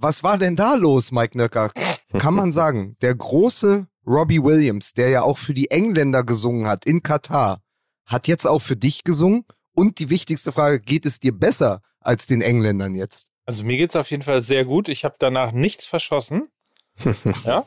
Was 0.00 0.22
war 0.22 0.38
denn 0.38 0.54
da 0.54 0.74
los, 0.74 1.10
Mike 1.10 1.36
Nöcker? 1.36 1.72
Kann 2.18 2.32
man 2.32 2.52
sagen, 2.52 2.96
der 3.02 3.16
große 3.16 3.88
Robbie 4.06 4.40
Williams, 4.40 4.92
der 4.92 5.08
ja 5.08 5.22
auch 5.22 5.38
für 5.38 5.54
die 5.54 5.72
Engländer 5.72 6.22
gesungen 6.22 6.68
hat 6.68 6.86
in 6.86 7.02
Katar, 7.02 7.62
hat 8.06 8.28
jetzt 8.28 8.46
auch 8.46 8.60
für 8.60 8.76
dich 8.76 9.02
gesungen? 9.02 9.44
Und 9.74 9.98
die 9.98 10.08
wichtigste 10.08 10.52
Frage, 10.52 10.80
geht 10.80 11.04
es 11.04 11.18
dir 11.18 11.32
besser 11.32 11.82
als 11.98 12.28
den 12.28 12.42
Engländern 12.42 12.94
jetzt? 12.94 13.32
Also 13.44 13.64
mir 13.64 13.76
geht 13.76 13.90
es 13.90 13.96
auf 13.96 14.08
jeden 14.12 14.22
Fall 14.22 14.40
sehr 14.40 14.64
gut. 14.64 14.88
Ich 14.88 15.04
habe 15.04 15.16
danach 15.18 15.50
nichts 15.50 15.84
verschossen. 15.84 16.48
ja. 17.44 17.66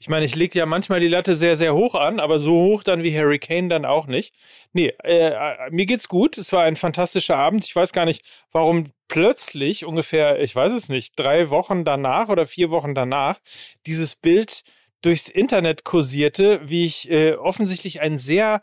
Ich 0.00 0.08
meine, 0.08 0.24
ich 0.24 0.36
lege 0.36 0.58
ja 0.58 0.66
manchmal 0.66 1.00
die 1.00 1.08
Latte 1.08 1.34
sehr, 1.34 1.56
sehr 1.56 1.74
hoch 1.74 1.94
an, 1.94 2.20
aber 2.20 2.38
so 2.38 2.52
hoch 2.52 2.82
dann 2.82 3.02
wie 3.02 3.16
Harry 3.16 3.38
Kane 3.38 3.68
dann 3.68 3.84
auch 3.84 4.06
nicht. 4.06 4.34
Nee, 4.72 4.92
äh, 5.02 5.30
äh, 5.30 5.70
mir 5.70 5.86
geht's 5.86 6.08
gut. 6.08 6.38
Es 6.38 6.52
war 6.52 6.62
ein 6.62 6.76
fantastischer 6.76 7.36
Abend. 7.36 7.64
Ich 7.64 7.74
weiß 7.74 7.92
gar 7.92 8.04
nicht, 8.04 8.22
warum 8.52 8.92
plötzlich 9.08 9.84
ungefähr, 9.84 10.40
ich 10.40 10.54
weiß 10.54 10.72
es 10.72 10.88
nicht, 10.88 11.18
drei 11.18 11.50
Wochen 11.50 11.84
danach 11.84 12.28
oder 12.28 12.46
vier 12.46 12.70
Wochen 12.70 12.94
danach 12.94 13.38
dieses 13.86 14.14
Bild 14.14 14.62
durchs 15.02 15.28
Internet 15.28 15.84
kursierte, 15.84 16.60
wie 16.64 16.84
ich 16.84 17.10
äh, 17.10 17.34
offensichtlich 17.34 18.00
einen 18.00 18.18
sehr 18.18 18.62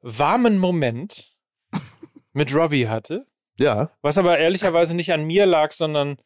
warmen 0.00 0.58
Moment 0.58 1.36
mit 2.32 2.54
Robbie 2.54 2.88
hatte. 2.88 3.26
Ja. 3.58 3.90
Was 4.02 4.18
aber 4.18 4.38
ehrlicherweise 4.38 4.94
nicht 4.94 5.12
an 5.12 5.24
mir 5.24 5.46
lag, 5.46 5.72
sondern 5.72 6.18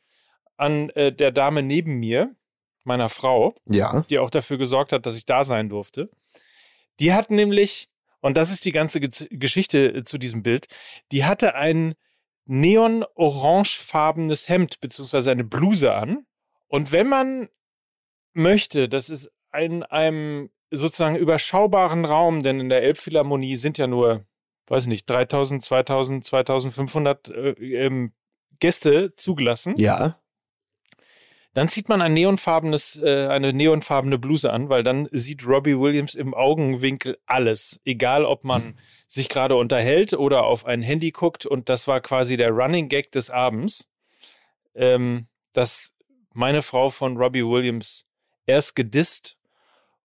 an 0.57 0.91
äh, 0.91 1.13
der 1.13 1.33
Dame 1.33 1.63
neben 1.63 1.99
mir 1.99 2.35
meiner 2.85 3.09
Frau, 3.09 3.55
ja. 3.67 4.05
die 4.11 4.19
auch 4.19 4.31
dafür 4.31 4.59
gesorgt 4.59 4.93
hat, 4.93 5.07
dass 5.07 5.17
ich 5.17 5.27
da 5.27 5.45
sein 5.45 5.69
durfte. 5.69 6.11
Die 7.01 7.13
hat 7.13 7.31
nämlich, 7.31 7.89
und 8.21 8.37
das 8.37 8.51
ist 8.51 8.65
die 8.65 8.73
ganze 8.73 9.01
Ge 9.01 9.11
Geschichte 9.31 9.89
äh, 9.89 10.05
zu 10.05 10.19
diesem 10.19 10.43
Bild, 10.43 10.67
die 11.11 11.25
hatte 11.25 11.55
ein 11.55 11.95
neon-orangefarbenes 12.45 14.49
Hemd 14.49 14.81
beziehungsweise 14.81 15.31
eine 15.31 15.45
Bluse 15.45 15.95
an. 15.95 16.27
Und 16.69 16.93
wenn 16.93 17.09
man 17.09 17.49
möchte, 18.33 18.89
dass 18.89 19.09
es 19.09 19.31
in 19.57 19.83
einem 19.83 20.51
sozusagen 20.71 21.17
überschaubaren 21.17 22.05
Raum, 22.05 22.43
denn 22.43 22.59
in 22.59 22.69
der 22.69 22.83
Elbphilharmonie 22.83 23.57
sind 23.57 23.79
ja 23.79 23.87
nur, 23.87 24.25
weiß 24.67 24.87
nicht, 24.87 25.09
3000, 25.09 25.65
2000, 25.65 26.25
2500 26.25 27.29
äh, 27.29 27.51
ähm, 27.85 28.13
Gäste 28.59 29.15
zugelassen. 29.17 29.75
Ja. 29.77 30.22
Dann 31.55 31.69
zieht 31.69 31.89
man 31.91 32.01
ein 32.01 32.15
neonfarbenes, 32.15 33.01
äh, 33.03 33.27
eine 33.29 33.53
neonfarbene 33.53 34.19
Bluse 34.19 34.53
an, 34.53 34.71
weil 34.71 34.83
dann 34.83 35.09
sieht 35.13 35.47
Robbie 35.47 35.79
Williams 35.79 36.15
im 36.15 36.33
Augenwinkel 36.33 37.19
alles. 37.27 37.79
Egal, 37.85 38.25
ob 38.25 38.45
man 38.45 38.75
sich 39.07 39.29
gerade 39.29 39.57
unterhält 39.57 40.15
oder 40.15 40.45
auf 40.45 40.65
ein 40.65 40.83
Handy 40.83 41.11
guckt. 41.11 41.45
Und 41.45 41.69
das 41.69 41.87
war 41.87 42.01
quasi 42.01 42.39
der 42.39 42.51
Running 42.51 42.89
Gag 42.89 43.13
des 43.13 43.29
Abends, 43.29 43.87
ähm, 44.75 45.27
dass 45.53 45.93
meine 46.33 46.63
Frau 46.63 46.89
von 46.89 47.19
Robbie 47.19 47.45
Williams 47.45 48.05
erst 48.47 48.75
gedisst 48.75 49.37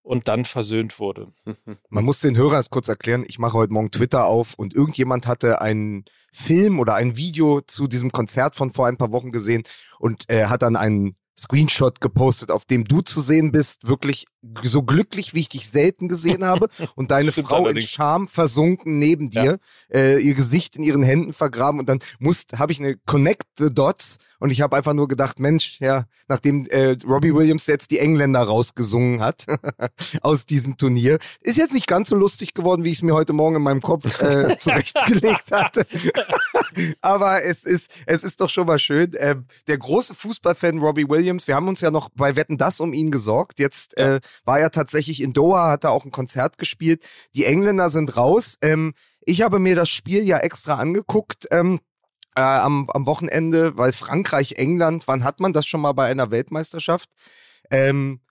und 0.03 0.27
dann 0.27 0.43
versöhnt 0.43 0.99
wurde. 0.99 1.31
Man 1.89 2.03
muss 2.03 2.19
den 2.19 2.35
Hörern 2.35 2.59
es 2.59 2.69
kurz 2.69 2.89
erklären. 2.89 3.23
Ich 3.27 3.39
mache 3.39 3.53
heute 3.53 3.71
Morgen 3.71 3.91
Twitter 3.91 4.25
auf 4.25 4.53
und 4.55 4.73
irgendjemand 4.73 5.27
hatte 5.27 5.61
einen 5.61 6.03
Film 6.33 6.79
oder 6.79 6.95
ein 6.95 7.15
Video 7.15 7.61
zu 7.61 7.87
diesem 7.87 8.11
Konzert 8.11 8.55
von 8.55 8.73
vor 8.73 8.87
ein 8.87 8.97
paar 8.97 9.13
Wochen 9.13 9.31
gesehen 9.31 9.63
und 9.99 10.29
äh, 10.29 10.45
hat 10.45 10.61
dann 10.61 10.75
einen 10.75 11.15
Screenshot 11.39 12.01
gepostet, 12.01 12.51
auf 12.51 12.65
dem 12.65 12.83
du 12.83 13.01
zu 13.01 13.21
sehen 13.21 13.51
bist, 13.51 13.87
wirklich 13.87 14.25
so 14.63 14.83
glücklich, 14.83 15.33
wie 15.33 15.41
ich 15.41 15.49
dich 15.49 15.69
selten 15.69 16.07
gesehen 16.07 16.45
habe 16.45 16.69
und 16.95 17.11
deine 17.11 17.31
Frau 17.31 17.65
allerdings. 17.65 17.85
in 17.85 17.89
Scham 17.89 18.27
versunken 18.27 18.99
neben 18.99 19.29
dir, 19.29 19.59
ja. 19.91 19.99
äh, 19.99 20.19
ihr 20.19 20.33
Gesicht 20.33 20.75
in 20.75 20.83
ihren 20.83 21.03
Händen 21.03 21.33
vergraben 21.33 21.79
und 21.79 21.89
dann 21.89 21.99
habe 22.55 22.71
ich 22.71 22.79
eine 22.79 22.95
Connect 23.05 23.47
the 23.59 23.73
Dots 23.73 24.17
und 24.39 24.51
ich 24.51 24.61
habe 24.61 24.75
einfach 24.75 24.93
nur 24.93 25.07
gedacht, 25.07 25.39
Mensch, 25.39 25.79
ja, 25.79 26.05
nachdem 26.27 26.65
äh, 26.67 26.95
Robbie 27.05 27.33
Williams 27.33 27.65
jetzt 27.65 27.89
die 27.89 27.99
Engländer 27.99 28.41
rausgesungen 28.41 29.21
hat 29.21 29.45
aus 30.21 30.45
diesem 30.45 30.77
Turnier, 30.77 31.17
ist 31.41 31.57
jetzt 31.57 31.73
nicht 31.73 31.87
ganz 31.87 32.09
so 32.09 32.15
lustig 32.15 32.53
geworden, 32.53 32.83
wie 32.83 32.91
ich 32.91 32.99
es 32.99 33.01
mir 33.01 33.15
heute 33.15 33.33
Morgen 33.33 33.55
in 33.55 33.63
meinem 33.63 33.81
Kopf 33.81 34.21
äh, 34.21 34.57
zurechtgelegt 34.59 35.51
hatte. 35.51 35.87
Aber 37.01 37.43
es 37.43 37.63
ist, 37.63 37.91
es 38.05 38.23
ist 38.23 38.39
doch 38.39 38.49
schon 38.49 38.67
mal 38.67 38.79
schön. 38.79 39.13
Äh, 39.15 39.37
der 39.67 39.77
große 39.77 40.13
Fußballfan 40.13 40.79
Robbie 40.79 41.09
Williams, 41.09 41.47
wir 41.47 41.55
haben 41.55 41.67
uns 41.67 41.81
ja 41.81 41.89
noch 41.89 42.09
bei 42.09 42.35
Wetten 42.35 42.57
das 42.57 42.79
um 42.79 42.93
ihn 42.93 43.09
gesorgt. 43.09 43.59
Jetzt 43.59 43.97
äh, 43.97 44.19
war 44.45 44.59
er 44.59 44.71
tatsächlich 44.71 45.21
in 45.21 45.33
Doha, 45.33 45.71
hat 45.71 45.83
er 45.83 45.91
auch 45.91 46.05
ein 46.05 46.11
Konzert 46.11 46.57
gespielt. 46.57 47.03
Die 47.35 47.45
Engländer 47.45 47.89
sind 47.89 48.17
raus. 48.17 48.57
Ähm, 48.61 48.93
ich 49.21 49.41
habe 49.41 49.59
mir 49.59 49.75
das 49.75 49.89
Spiel 49.89 50.23
ja 50.23 50.37
extra 50.37 50.75
angeguckt. 50.75 51.47
Ähm, 51.51 51.79
äh, 52.35 52.41
am, 52.41 52.87
am 52.91 53.05
Wochenende, 53.07 53.77
weil 53.77 53.93
Frankreich, 53.93 54.53
England, 54.57 55.07
wann 55.07 55.23
hat 55.23 55.39
man 55.39 55.53
das 55.53 55.65
schon 55.65 55.81
mal 55.81 55.93
bei 55.93 56.05
einer 56.05 56.29
Weltmeisterschaft? 56.29 57.09
Ähm, 57.71 58.21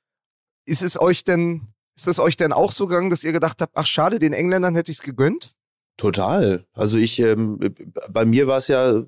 ist 0.64 0.82
es 0.82 1.00
euch 1.00 1.24
denn, 1.24 1.68
ist 1.96 2.06
es 2.06 2.20
euch 2.20 2.36
denn 2.36 2.52
auch 2.52 2.70
so 2.70 2.86
gegangen, 2.86 3.10
dass 3.10 3.24
ihr 3.24 3.32
gedacht 3.32 3.60
habt, 3.60 3.76
ach 3.76 3.86
schade, 3.86 4.20
den 4.20 4.32
Engländern 4.32 4.76
hätte 4.76 4.92
ich 4.92 4.98
es 4.98 5.04
gegönnt? 5.04 5.54
Total. 5.96 6.66
Also 6.72 6.98
ich, 6.98 7.18
ähm, 7.18 7.58
bei 8.08 8.24
mir 8.24 8.46
war 8.46 8.58
es 8.58 8.68
ja 8.68 9.02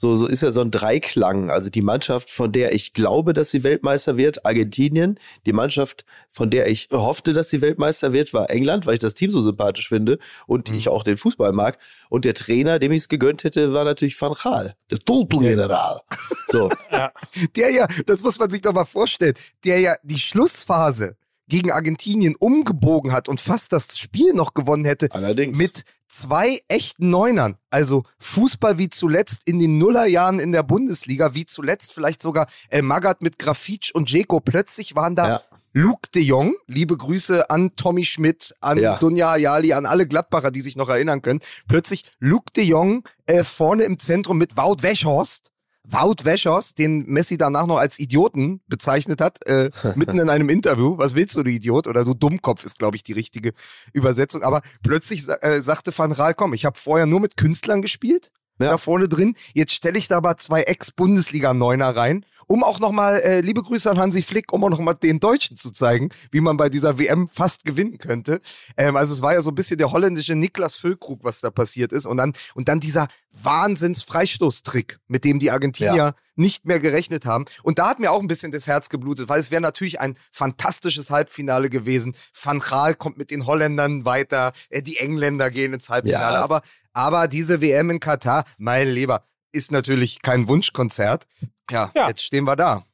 so, 0.00 0.14
so 0.14 0.28
ist 0.28 0.42
ja 0.42 0.52
so 0.52 0.60
ein 0.60 0.70
Dreiklang. 0.70 1.50
Also 1.50 1.70
die 1.70 1.82
Mannschaft, 1.82 2.30
von 2.30 2.52
der 2.52 2.72
ich 2.72 2.92
glaube, 2.92 3.32
dass 3.32 3.50
sie 3.50 3.64
Weltmeister 3.64 4.16
wird, 4.16 4.46
Argentinien. 4.46 5.18
Die 5.44 5.52
Mannschaft, 5.52 6.04
von 6.30 6.50
der 6.50 6.68
ich 6.68 6.88
hoffte, 6.92 7.32
dass 7.32 7.50
sie 7.50 7.62
Weltmeister 7.62 8.12
wird, 8.12 8.32
war 8.32 8.48
England, 8.48 8.86
weil 8.86 8.94
ich 8.94 9.00
das 9.00 9.14
Team 9.14 9.30
so 9.30 9.40
sympathisch 9.40 9.88
finde 9.88 10.20
und 10.46 10.70
mhm. 10.70 10.76
ich 10.76 10.88
auch 10.88 11.02
den 11.02 11.16
Fußball 11.16 11.52
mag. 11.52 11.78
Und 12.10 12.24
der 12.26 12.34
Trainer, 12.34 12.78
dem 12.78 12.92
ich 12.92 12.98
es 12.98 13.08
gegönnt 13.08 13.42
hätte, 13.42 13.72
war 13.72 13.82
natürlich 13.82 14.20
Van 14.20 14.34
Gaal, 14.40 14.76
der 14.88 14.98
Doppelgeneral. 14.98 16.02
So. 16.46 16.70
ja. 16.92 17.10
Der 17.56 17.72
ja, 17.72 17.88
das 18.06 18.22
muss 18.22 18.38
man 18.38 18.50
sich 18.50 18.60
doch 18.60 18.72
mal 18.72 18.84
vorstellen, 18.84 19.34
der 19.64 19.80
ja 19.80 19.96
die 20.04 20.20
Schlussphase 20.20 21.16
gegen 21.48 21.72
Argentinien 21.72 22.36
umgebogen 22.36 23.12
hat 23.12 23.28
und 23.28 23.40
fast 23.40 23.72
das 23.72 23.98
Spiel 23.98 24.32
noch 24.34 24.54
gewonnen 24.54 24.84
hätte. 24.84 25.08
Allerdings. 25.10 25.58
Mit 25.58 25.84
zwei 26.08 26.60
echten 26.68 27.10
Neunern. 27.10 27.56
Also 27.70 28.04
Fußball 28.18 28.78
wie 28.78 28.88
zuletzt 28.88 29.42
in 29.46 29.58
den 29.58 29.78
Nullerjahren 29.78 30.38
in 30.38 30.52
der 30.52 30.62
Bundesliga, 30.62 31.34
wie 31.34 31.46
zuletzt 31.46 31.92
vielleicht 31.92 32.22
sogar 32.22 32.48
El 32.70 32.82
Magath 32.82 33.22
mit 33.22 33.38
Grafitsch 33.38 33.90
und 33.92 34.10
Jeko. 34.10 34.40
Plötzlich 34.40 34.94
waren 34.94 35.14
da 35.14 35.28
ja. 35.28 35.42
Luke 35.72 36.08
de 36.14 36.22
Jong, 36.22 36.56
liebe 36.66 36.96
Grüße 36.96 37.50
an 37.50 37.76
Tommy 37.76 38.04
Schmidt, 38.04 38.54
an 38.60 38.78
ja. 38.78 38.96
Dunja 38.96 39.32
Ayali, 39.32 39.74
an 39.74 39.86
alle 39.86 40.06
Gladbacher, 40.06 40.50
die 40.50 40.62
sich 40.62 40.76
noch 40.76 40.88
erinnern 40.88 41.22
können. 41.22 41.40
Plötzlich 41.68 42.04
Luke 42.18 42.52
de 42.56 42.64
Jong 42.64 43.04
äh, 43.26 43.44
vorne 43.44 43.84
im 43.84 43.98
Zentrum 43.98 44.38
mit 44.38 44.56
Wout 44.56 44.82
Weghorst 44.82 45.52
Wout 45.90 46.24
Wäschers, 46.24 46.74
den 46.74 47.06
Messi 47.06 47.38
danach 47.38 47.66
noch 47.66 47.78
als 47.78 47.98
Idioten 47.98 48.60
bezeichnet 48.66 49.20
hat, 49.20 49.46
äh, 49.46 49.70
mitten 49.96 50.18
in 50.18 50.28
einem 50.28 50.48
Interview. 50.48 50.98
Was 50.98 51.14
willst 51.14 51.36
du, 51.36 51.42
du 51.42 51.50
Idiot? 51.50 51.86
Oder 51.86 52.04
du 52.04 52.14
Dummkopf 52.14 52.64
ist, 52.64 52.78
glaube 52.78 52.96
ich, 52.96 53.02
die 53.02 53.14
richtige 53.14 53.52
Übersetzung. 53.92 54.42
Aber 54.42 54.62
plötzlich 54.82 55.26
äh, 55.40 55.60
sagte 55.62 55.96
Van 55.96 56.12
Raal, 56.12 56.34
komm, 56.34 56.52
ich 56.52 56.64
habe 56.64 56.78
vorher 56.78 57.06
nur 57.06 57.20
mit 57.20 57.36
Künstlern 57.36 57.80
gespielt, 57.80 58.30
ja. 58.60 58.70
da 58.70 58.78
vorne 58.78 59.08
drin. 59.08 59.34
Jetzt 59.54 59.72
stelle 59.72 59.98
ich 59.98 60.08
da 60.08 60.18
aber 60.18 60.36
zwei 60.36 60.62
Ex-Bundesliga-Neuner 60.62 61.96
rein 61.96 62.24
um 62.48 62.64
auch 62.64 62.80
nochmal, 62.80 63.20
äh, 63.20 63.40
liebe 63.40 63.62
Grüße 63.62 63.88
an 63.90 63.98
Hansi 63.98 64.22
Flick, 64.22 64.52
um 64.52 64.64
auch 64.64 64.70
nochmal 64.70 64.94
den 64.94 65.20
Deutschen 65.20 65.56
zu 65.56 65.70
zeigen, 65.70 66.08
wie 66.32 66.40
man 66.40 66.56
bei 66.56 66.68
dieser 66.68 66.98
WM 66.98 67.28
fast 67.28 67.64
gewinnen 67.64 67.98
könnte. 67.98 68.40
Ähm, 68.76 68.96
also 68.96 69.12
es 69.12 69.22
war 69.22 69.34
ja 69.34 69.42
so 69.42 69.50
ein 69.50 69.54
bisschen 69.54 69.78
der 69.78 69.92
holländische 69.92 70.34
Niklas 70.34 70.74
Füllkrug, 70.74 71.22
was 71.22 71.40
da 71.40 71.50
passiert 71.50 71.92
ist. 71.92 72.06
Und 72.06 72.16
dann, 72.16 72.32
und 72.54 72.68
dann 72.68 72.80
dieser 72.80 73.08
Wahnsinns-Freistoßtrick, 73.42 74.98
mit 75.06 75.24
dem 75.24 75.38
die 75.38 75.50
Argentinier 75.50 75.94
ja. 75.94 76.14
nicht 76.36 76.64
mehr 76.64 76.80
gerechnet 76.80 77.26
haben. 77.26 77.44
Und 77.62 77.78
da 77.78 77.90
hat 77.90 78.00
mir 78.00 78.10
auch 78.10 78.20
ein 78.20 78.28
bisschen 78.28 78.50
das 78.50 78.66
Herz 78.66 78.88
geblutet, 78.88 79.28
weil 79.28 79.40
es 79.40 79.50
wäre 79.50 79.60
natürlich 79.60 80.00
ein 80.00 80.16
fantastisches 80.32 81.10
Halbfinale 81.10 81.68
gewesen. 81.68 82.14
Van 82.42 82.60
Gaal 82.60 82.94
kommt 82.94 83.18
mit 83.18 83.30
den 83.30 83.46
Holländern 83.46 84.06
weiter, 84.06 84.52
äh, 84.70 84.80
die 84.82 84.96
Engländer 84.96 85.50
gehen 85.50 85.74
ins 85.74 85.90
Halbfinale. 85.90 86.36
Ja. 86.36 86.42
Aber, 86.42 86.62
aber 86.94 87.28
diese 87.28 87.60
WM 87.60 87.90
in 87.90 88.00
Katar, 88.00 88.44
mein 88.56 88.88
Lieber, 88.88 89.22
ist 89.52 89.72
natürlich 89.72 90.22
kein 90.22 90.48
Wunschkonzert. 90.48 91.26
Ja, 91.70 91.90
ja. 91.94 92.08
jetzt 92.08 92.22
stehen 92.22 92.44
wir 92.44 92.56
da. 92.56 92.84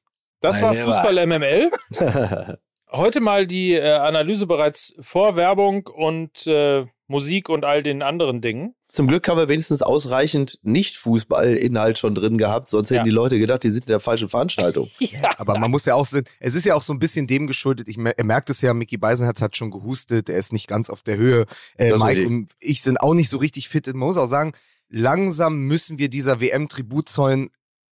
Das 0.41 0.61
war 0.61 0.75
Fußball 0.75 1.27
MML. 1.27 1.71
Heute 2.91 3.21
mal 3.21 3.47
die 3.47 3.73
äh, 3.73 3.93
Analyse 3.93 4.47
bereits 4.47 4.95
vor 5.01 5.37
Werbung 5.37 5.87
und 5.87 6.47
äh, 6.47 6.85
Musik 7.07 7.49
und 7.49 7.65
all 7.65 7.83
den 7.83 8.03
anderen 8.03 8.41
Dingen. 8.41 8.75
Zum 8.95 9.09
Glück 9.09 9.27
haben 9.27 9.39
wir 9.39 9.49
wenigstens 9.49 9.83
ausreichend 9.83 10.61
Nicht-Fußball-Inhalt 10.63 11.99
schon 11.99 12.15
drin 12.15 12.39
gehabt, 12.39 12.69
sonst 12.69 12.91
hätten 12.91 12.99
ja. 12.99 13.05
die 13.05 13.11
Leute 13.11 13.41
gedacht, 13.41 13.65
die 13.65 13.71
sind 13.71 13.87
in 13.87 13.89
der 13.89 13.99
falschen 13.99 14.29
Veranstaltung. 14.29 14.89
ja. 15.01 15.31
Aber 15.39 15.59
man 15.59 15.69
muss 15.73 15.85
ja 15.85 15.97
auch 15.97 16.07
sehen, 16.07 16.25
es 16.39 16.55
ist 16.55 16.65
ja 16.65 16.77
auch 16.77 16.83
so 16.83 16.93
ein 16.93 17.01
bisschen 17.01 17.27
dem 17.27 17.49
geschuldet, 17.49 17.89
ich, 17.89 17.99
er 17.99 18.25
merkt 18.25 18.51
es 18.51 18.61
ja, 18.61 18.73
Mickey 18.73 18.97
Beisenherz 18.97 19.43
hat 19.43 19.57
schon 19.57 19.73
gehustet, 19.73 20.29
er 20.29 20.39
ist 20.39 20.53
nicht 20.53 20.69
ganz 20.69 20.91
auf 20.91 21.03
der 21.03 21.17
Höhe. 21.17 21.47
Äh, 21.77 21.97
Mike 21.97 22.25
und 22.25 22.51
ich 22.61 22.83
sind 22.83 23.01
auch 23.01 23.15
nicht 23.15 23.29
so 23.29 23.39
richtig 23.39 23.69
fit. 23.69 23.89
Man 23.89 23.97
muss 23.97 24.17
auch 24.17 24.27
sagen, 24.27 24.53
langsam 24.89 25.59
müssen 25.59 25.99
wir 25.99 26.09
dieser 26.09 26.41
WM 26.41 26.69
Tribut 26.69 27.09
zollen 27.09 27.51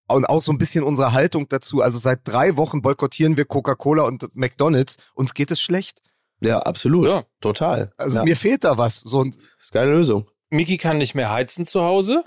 und 0.08 0.26
auch 0.26 0.42
so 0.42 0.52
ein 0.52 0.58
bisschen 0.58 0.84
unsere 0.84 1.12
Haltung 1.12 1.48
dazu. 1.48 1.80
Also 1.80 1.98
seit 1.98 2.20
drei 2.24 2.56
Wochen 2.56 2.82
boykottieren 2.82 3.36
wir 3.36 3.44
Coca-Cola 3.44 4.04
und 4.04 4.34
McDonalds. 4.34 4.96
Uns 5.14 5.34
geht 5.34 5.50
es 5.50 5.60
schlecht. 5.60 6.02
Ja, 6.40 6.58
absolut. 6.58 7.08
Ja. 7.08 7.24
Total. 7.40 7.92
Also 7.96 8.18
ja. 8.18 8.24
mir 8.24 8.36
fehlt 8.36 8.64
da 8.64 8.76
was. 8.78 9.00
So 9.00 9.22
ein 9.22 9.30
das 9.30 9.66
ist 9.66 9.72
keine 9.72 9.92
Lösung. 9.92 10.28
Miki 10.50 10.76
kann 10.76 10.98
nicht 10.98 11.14
mehr 11.14 11.30
heizen 11.30 11.64
zu 11.64 11.82
Hause, 11.82 12.24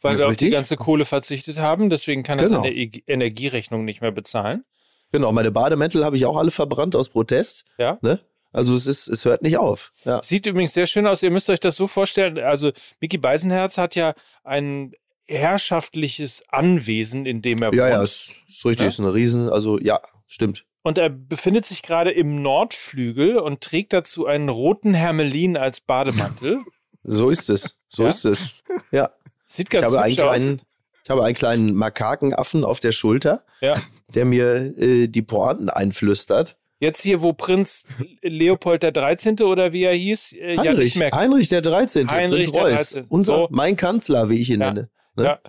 weil 0.00 0.18
wir 0.18 0.28
auf 0.28 0.36
die 0.36 0.50
ganze 0.50 0.76
Kohle 0.76 1.04
verzichtet 1.04 1.58
haben. 1.58 1.90
Deswegen 1.90 2.22
kann 2.22 2.38
er 2.38 2.46
genau. 2.46 2.62
seine 2.62 2.72
e 2.74 3.02
Energierechnung 3.06 3.84
nicht 3.84 4.00
mehr 4.00 4.12
bezahlen. 4.12 4.64
Genau, 5.12 5.30
meine 5.30 5.50
Bademäntel 5.50 6.04
habe 6.04 6.16
ich 6.16 6.26
auch 6.26 6.36
alle 6.36 6.50
verbrannt 6.50 6.96
aus 6.96 7.08
Protest. 7.08 7.64
Ja. 7.78 7.98
Ne? 8.02 8.20
Also 8.54 8.74
es 8.74 8.86
ist, 8.86 9.08
es 9.08 9.24
hört 9.24 9.42
nicht 9.42 9.58
auf. 9.58 9.92
Ja. 10.04 10.22
Sieht 10.22 10.46
übrigens 10.46 10.74
sehr 10.74 10.86
schön 10.86 11.08
aus. 11.08 11.24
Ihr 11.24 11.32
müsst 11.32 11.50
euch 11.50 11.58
das 11.58 11.74
so 11.74 11.88
vorstellen. 11.88 12.38
Also 12.38 12.70
Mickey 13.00 13.18
Beisenherz 13.18 13.78
hat 13.78 13.96
ja 13.96 14.14
ein 14.44 14.92
herrschaftliches 15.26 16.44
Anwesen, 16.48 17.26
in 17.26 17.42
dem 17.42 17.62
er 17.62 17.64
ja, 17.64 17.70
wohnt. 17.72 17.78
Ja, 17.78 17.88
ja, 17.88 18.02
ist, 18.04 18.40
ist 18.48 18.64
richtig. 18.64 18.84
Ja? 18.84 18.88
Ist 18.88 18.98
ein 19.00 19.06
Riesen. 19.06 19.48
Also 19.48 19.80
ja, 19.80 20.00
stimmt. 20.28 20.64
Und 20.82 20.98
er 20.98 21.10
befindet 21.10 21.66
sich 21.66 21.82
gerade 21.82 22.12
im 22.12 22.42
Nordflügel 22.42 23.38
und 23.38 23.60
trägt 23.60 23.92
dazu 23.92 24.26
einen 24.26 24.48
roten 24.48 24.94
Hermelin 24.94 25.56
als 25.56 25.80
Bademantel. 25.80 26.60
so 27.02 27.30
ist 27.30 27.50
es. 27.50 27.76
So 27.88 28.04
ja? 28.04 28.10
ist 28.10 28.24
es. 28.24 28.50
Ja. 28.92 29.10
Sieht 29.46 29.68
ganz 29.68 29.90
ich 29.90 29.98
habe 29.98 30.04
einen 30.04 30.14
kleinen, 30.14 30.62
Ich 31.02 31.10
habe 31.10 31.24
einen 31.24 31.34
kleinen 31.34 31.74
Makakenaffen 31.74 32.62
auf 32.62 32.78
der 32.78 32.92
Schulter, 32.92 33.44
ja. 33.60 33.74
der 34.14 34.24
mir 34.26 34.78
äh, 34.78 35.08
die 35.08 35.22
Pointen 35.22 35.70
einflüstert. 35.70 36.56
Jetzt 36.80 37.00
hier, 37.00 37.22
wo 37.22 37.32
Prinz 37.32 37.84
Leopold 38.22 38.82
der 38.82 38.92
13. 38.92 39.40
oder 39.40 39.72
wie 39.72 39.84
er 39.84 39.94
hieß, 39.94 40.32
äh, 40.32 40.58
Heinrich, 40.58 40.94
ja, 40.96 41.12
Heinrich 41.12 41.48
der 41.48 41.62
13. 41.62 42.10
Heinrich 42.10 42.52
Prinz 42.52 42.56
Reuß. 42.56 42.90
13. 42.90 43.06
Unser, 43.08 43.34
so. 43.34 43.48
Mein 43.50 43.76
Kanzler, 43.76 44.28
wie 44.28 44.40
ich 44.40 44.50
ihn 44.50 44.60
ja. 44.60 44.72
nenne. 44.72 44.90
Ne? 45.16 45.24
Ja. 45.24 45.40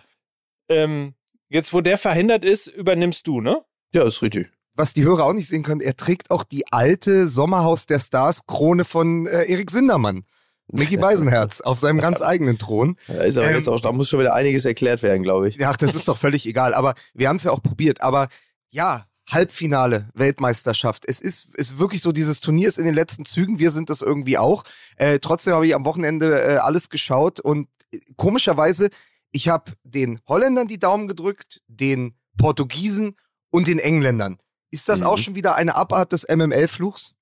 Ähm, 0.70 1.16
jetzt, 1.50 1.74
wo 1.74 1.82
der 1.82 1.98
verhindert 1.98 2.46
ist, 2.46 2.68
übernimmst 2.68 3.28
du, 3.28 3.42
ne? 3.42 3.62
Ja, 3.94 4.04
ist 4.04 4.22
richtig. 4.22 4.50
Was 4.76 4.94
die 4.94 5.04
Hörer 5.04 5.26
auch 5.26 5.34
nicht 5.34 5.48
sehen 5.48 5.64
können, 5.64 5.82
er 5.82 5.96
trägt 5.96 6.32
auch 6.32 6.44
die 6.44 6.72
alte 6.72 7.28
Sommerhaus 7.28 7.86
der 7.86 8.00
Stars 8.00 8.46
Krone 8.46 8.84
von 8.86 9.26
äh, 9.26 9.46
Erik 9.46 9.72
Sindermann. 9.72 10.26
Mickey 10.68 10.98
Beisenherz 10.98 11.62
auf 11.62 11.80
seinem 11.80 12.00
ganz 12.00 12.22
eigenen 12.22 12.58
Thron. 12.58 12.98
Da, 13.08 13.24
ist 13.24 13.38
aber 13.38 13.50
ähm, 13.50 13.56
jetzt 13.56 13.70
auch, 13.70 13.80
da 13.80 13.92
muss 13.92 14.10
schon 14.10 14.20
wieder 14.20 14.34
einiges 14.34 14.66
erklärt 14.66 15.02
werden, 15.02 15.24
glaube 15.24 15.48
ich. 15.48 15.66
Ach, 15.66 15.78
das 15.78 15.96
ist 15.96 16.08
doch 16.08 16.18
völlig 16.18 16.46
egal. 16.46 16.74
Aber 16.74 16.94
wir 17.14 17.30
haben 17.30 17.38
es 17.38 17.44
ja 17.44 17.52
auch 17.52 17.64
probiert. 17.64 18.02
Aber 18.02 18.28
ja, 18.70 19.06
Halbfinale 19.28 20.10
Weltmeisterschaft. 20.14 21.04
Es 21.08 21.20
ist, 21.20 21.54
ist 21.56 21.80
wirklich 21.80 22.02
so, 22.02 22.12
dieses 22.12 22.42
Turnier 22.42 22.68
ist 22.68 22.78
in 22.78 22.86
den 22.86 22.94
letzten 22.94 23.26
Zügen. 23.26 23.60
Wir 23.60 23.72
sind 23.72 23.90
das 23.90 24.02
irgendwie 24.02 24.38
auch. 24.38 24.64
Äh, 24.98 25.20
trotzdem 25.20 25.54
habe 25.54 25.66
ich 25.66 25.76
am 25.76 25.86
Wochenende 25.86 26.42
äh, 26.42 26.58
alles 26.58 26.90
geschaut 26.90 27.40
und 27.40 27.68
äh, 27.92 28.00
komischerweise, 28.18 28.90
ich 29.32 29.50
habe 29.50 29.74
den 29.84 30.20
Holländern 30.28 30.68
die 30.68 30.80
Daumen 30.80 31.08
gedrückt, 31.08 31.62
den 31.68 32.16
Portugiesen 32.38 33.16
und 33.50 33.68
den 33.68 33.80
Engländern. 33.80 34.38
Ist 34.72 34.90
das 34.90 35.00
mhm. 35.00 35.08
auch 35.08 35.18
schon 35.18 35.36
wieder 35.36 35.56
eine 35.56 35.76
Abart 35.76 36.12
des 36.12 36.28
MML-Fluchs? 36.28 37.14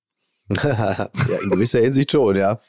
ja, 0.50 1.08
in 1.42 1.50
gewisser 1.50 1.80
Hinsicht 1.80 2.10
schon, 2.10 2.36
ja. 2.36 2.60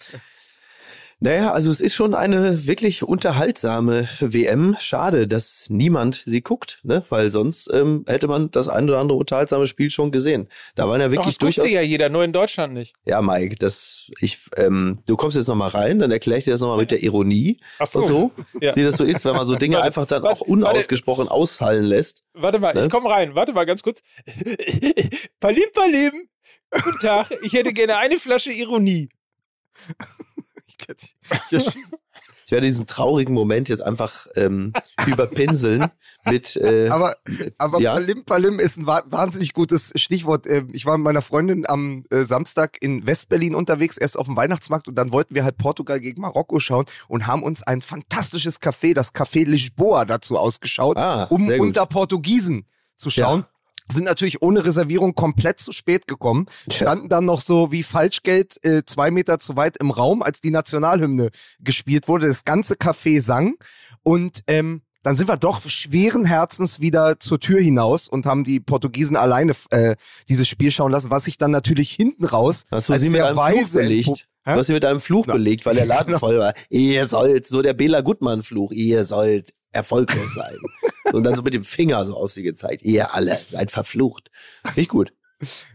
Naja, 1.20 1.54
also 1.54 1.72
es 1.72 1.80
ist 1.80 1.96
schon 1.96 2.14
eine 2.14 2.68
wirklich 2.68 3.02
unterhaltsame 3.02 4.10
WM. 4.20 4.76
Schade, 4.80 5.28
dass 5.28 5.66
niemand 5.70 6.22
sie 6.26 6.42
guckt, 6.42 6.82
ne? 6.84 7.06
Weil 7.10 7.32
sonst 7.32 7.72
ähm, 7.74 8.04
hätte 8.06 8.28
man 8.28 8.52
das 8.52 8.68
ein 8.68 8.90
oder 8.90 9.00
andere 9.00 9.18
unterhaltsame 9.18 9.66
Spiel 9.66 9.90
schon 9.90 10.12
gesehen. 10.12 10.50
Da 10.76 10.90
waren 10.90 11.00
ja 11.00 11.12
wirklich 11.12 11.38
Doch, 11.38 11.48
das 11.48 11.56
durchaus. 11.56 11.72
ja 11.72 11.82
jeder, 11.82 12.10
nur 12.10 12.26
in 12.26 12.34
Deutschland 12.34 12.74
nicht. 12.74 12.96
Ja, 13.06 13.22
Mike, 13.22 13.56
das 13.56 14.12
ich, 14.20 14.40
ähm, 14.58 15.00
du 15.08 15.16
kommst 15.16 15.38
jetzt 15.38 15.48
nochmal 15.48 15.70
rein, 15.70 16.00
dann 16.00 16.12
erkläre 16.12 16.40
ich 16.40 16.46
dir 16.46 16.52
das 16.52 16.60
nochmal 16.60 16.80
mit 16.80 16.92
der 16.92 17.02
Ironie 17.02 17.62
Ach 17.80 17.88
so. 17.88 18.00
und 18.00 18.06
so, 18.08 18.32
ja. 18.62 18.76
wie 18.76 18.84
das 18.84 18.98
so 18.98 19.06
ist, 19.06 19.24
wenn 19.24 19.36
man 19.36 19.48
so 19.48 19.56
Dinge 19.56 19.76
warte, 19.76 19.88
einfach 19.88 20.06
dann 20.06 20.24
warte, 20.24 20.42
auch 20.42 20.46
unausgesprochen 20.46 21.28
warte, 21.28 21.34
aushallen 21.34 21.86
lässt. 21.86 22.24
Warte 22.34 22.60
mal, 22.60 22.74
ne? 22.74 22.84
ich 22.84 22.90
komme 22.90 23.10
rein. 23.10 23.36
Warte 23.36 23.54
mal 23.54 23.66
ganz 23.66 23.84
kurz. 23.84 24.04
Palim, 25.40 25.64
Palim. 25.74 26.12
Guten 26.72 27.00
Tag, 27.00 27.32
ich 27.42 27.54
hätte 27.54 27.72
gerne 27.72 27.98
eine 27.98 28.18
Flasche 28.18 28.52
Ironie. 28.52 29.08
Ich 32.46 32.52
werde 32.52 32.68
diesen 32.68 32.86
traurigen 32.86 33.34
Moment 33.34 33.70
jetzt 33.70 33.82
einfach 33.82 34.28
ähm, 34.36 34.72
überpinseln 35.08 35.90
mit. 36.26 36.56
Äh, 36.56 36.90
aber 36.90 37.16
aber 37.58 37.82
ja? 37.82 37.94
Palim 37.94 38.24
Palim 38.24 38.60
ist 38.60 38.78
ein 38.78 38.86
wahnsinnig 38.86 39.54
gutes 39.54 39.92
Stichwort. 39.96 40.46
Ähm, 40.46 40.70
ich 40.72 40.86
war 40.86 40.96
mit 40.96 41.06
meiner 41.06 41.24
Freundin 41.24 41.66
am 41.68 42.06
äh, 42.12 42.22
Samstag 42.22 42.78
in 42.82 43.08
Westberlin 43.08 43.56
unterwegs, 43.56 43.98
erst 43.98 44.20
auf 44.20 44.28
dem 44.28 44.36
Weihnachtsmarkt 44.36 44.88
und 44.88 44.94
dann 44.94 45.12
wollten 45.12 45.34
wir 45.34 45.44
halt 45.44 45.58
Portugal 45.58 46.00
gegen 46.00 46.22
Marokko 46.22 46.60
schauen 46.60 46.86
und 47.08 47.26
haben 47.26 47.42
uns 47.42 47.64
ein 47.64 47.82
fantastisches 47.82 48.62
Café, 48.62 48.94
das 48.94 49.16
Café 49.16 49.44
Lisboa, 49.44 50.06
dazu 50.06 50.38
ausgeschaut, 50.38 50.98
ah, 50.98 51.24
um 51.32 51.50
unter 51.50 51.88
Portugiesen 51.88 52.68
zu 52.96 53.10
schauen. 53.10 53.42
Ja 53.42 53.55
sind 53.92 54.06
natürlich 54.06 54.42
ohne 54.42 54.66
Reservierung 54.66 55.16
komplett 55.16 55.60
zu 55.60 55.72
spät 55.72 56.08
gekommen, 56.08 56.48
standen 56.70 57.10
dann 57.10 57.26
noch 57.26 57.42
so 57.42 57.72
wie 57.72 57.84
Falschgeld 57.84 58.64
äh, 58.66 58.84
zwei 58.86 59.12
Meter 59.12 59.40
zu 59.40 59.56
weit 59.56 59.78
im 59.78 59.92
Raum, 59.92 60.24
als 60.24 60.42
die 60.42 60.52
Nationalhymne 60.52 61.30
gespielt 61.60 62.08
wurde. 62.08 62.28
Das 62.28 62.46
ganze 62.46 62.76
Café 62.76 63.22
sang 63.22 63.56
und 64.04 64.42
ähm, 64.48 64.82
dann 65.06 65.16
sind 65.16 65.30
wir 65.30 65.38
doch 65.38 65.62
schweren 65.70 66.26
Herzens 66.26 66.80
wieder 66.80 67.20
zur 67.20 67.40
Tür 67.40 67.62
hinaus 67.62 68.10
und 68.10 68.26
haben 68.26 68.44
die 68.44 68.60
Portugiesen 68.60 69.16
alleine 69.16 69.54
äh, 69.70 69.96
dieses 70.30 70.48
Spiel 70.48 70.72
schauen 70.72 70.92
lassen, 70.92 71.12
was 71.12 71.26
sich 71.26 71.38
dann 71.38 71.52
natürlich 71.52 71.92
hinten 71.92 72.26
raus 72.26 72.64
Hast 72.72 72.90
du 72.90 72.98
sie 72.98 73.10
mit 73.10 73.22
einem 73.22 73.38
Fluch 73.38 73.70
belegt? 73.72 74.28
Du 74.46 74.52
hast 74.52 74.68
sie 74.68 74.74
mit 74.74 74.86
einem 74.86 75.02
Fluch 75.02 75.28
belegt, 75.28 75.66
weil 75.68 75.76
der 75.76 75.86
Laden 75.86 76.18
voll 76.20 76.40
war. 76.40 76.54
Ihr 76.70 77.08
sollt, 77.08 77.46
so 77.46 77.62
der 77.62 77.74
Bela 77.74 78.02
Gutmann-Fluch, 78.02 78.72
ihr 78.72 79.06
sollt 79.06 79.54
erfolglos 79.76 80.34
sein. 80.34 80.56
und 81.14 81.24
dann 81.24 81.36
so 81.36 81.42
mit 81.42 81.54
dem 81.54 81.64
Finger 81.64 82.06
so 82.06 82.16
auf 82.16 82.32
sie 82.32 82.44
gezeigt. 82.44 82.82
Ihr 82.84 83.14
alle 83.14 83.40
seid 83.50 83.72
verflucht. 83.72 84.32
Nicht 84.76 84.90
gut. 84.90 85.14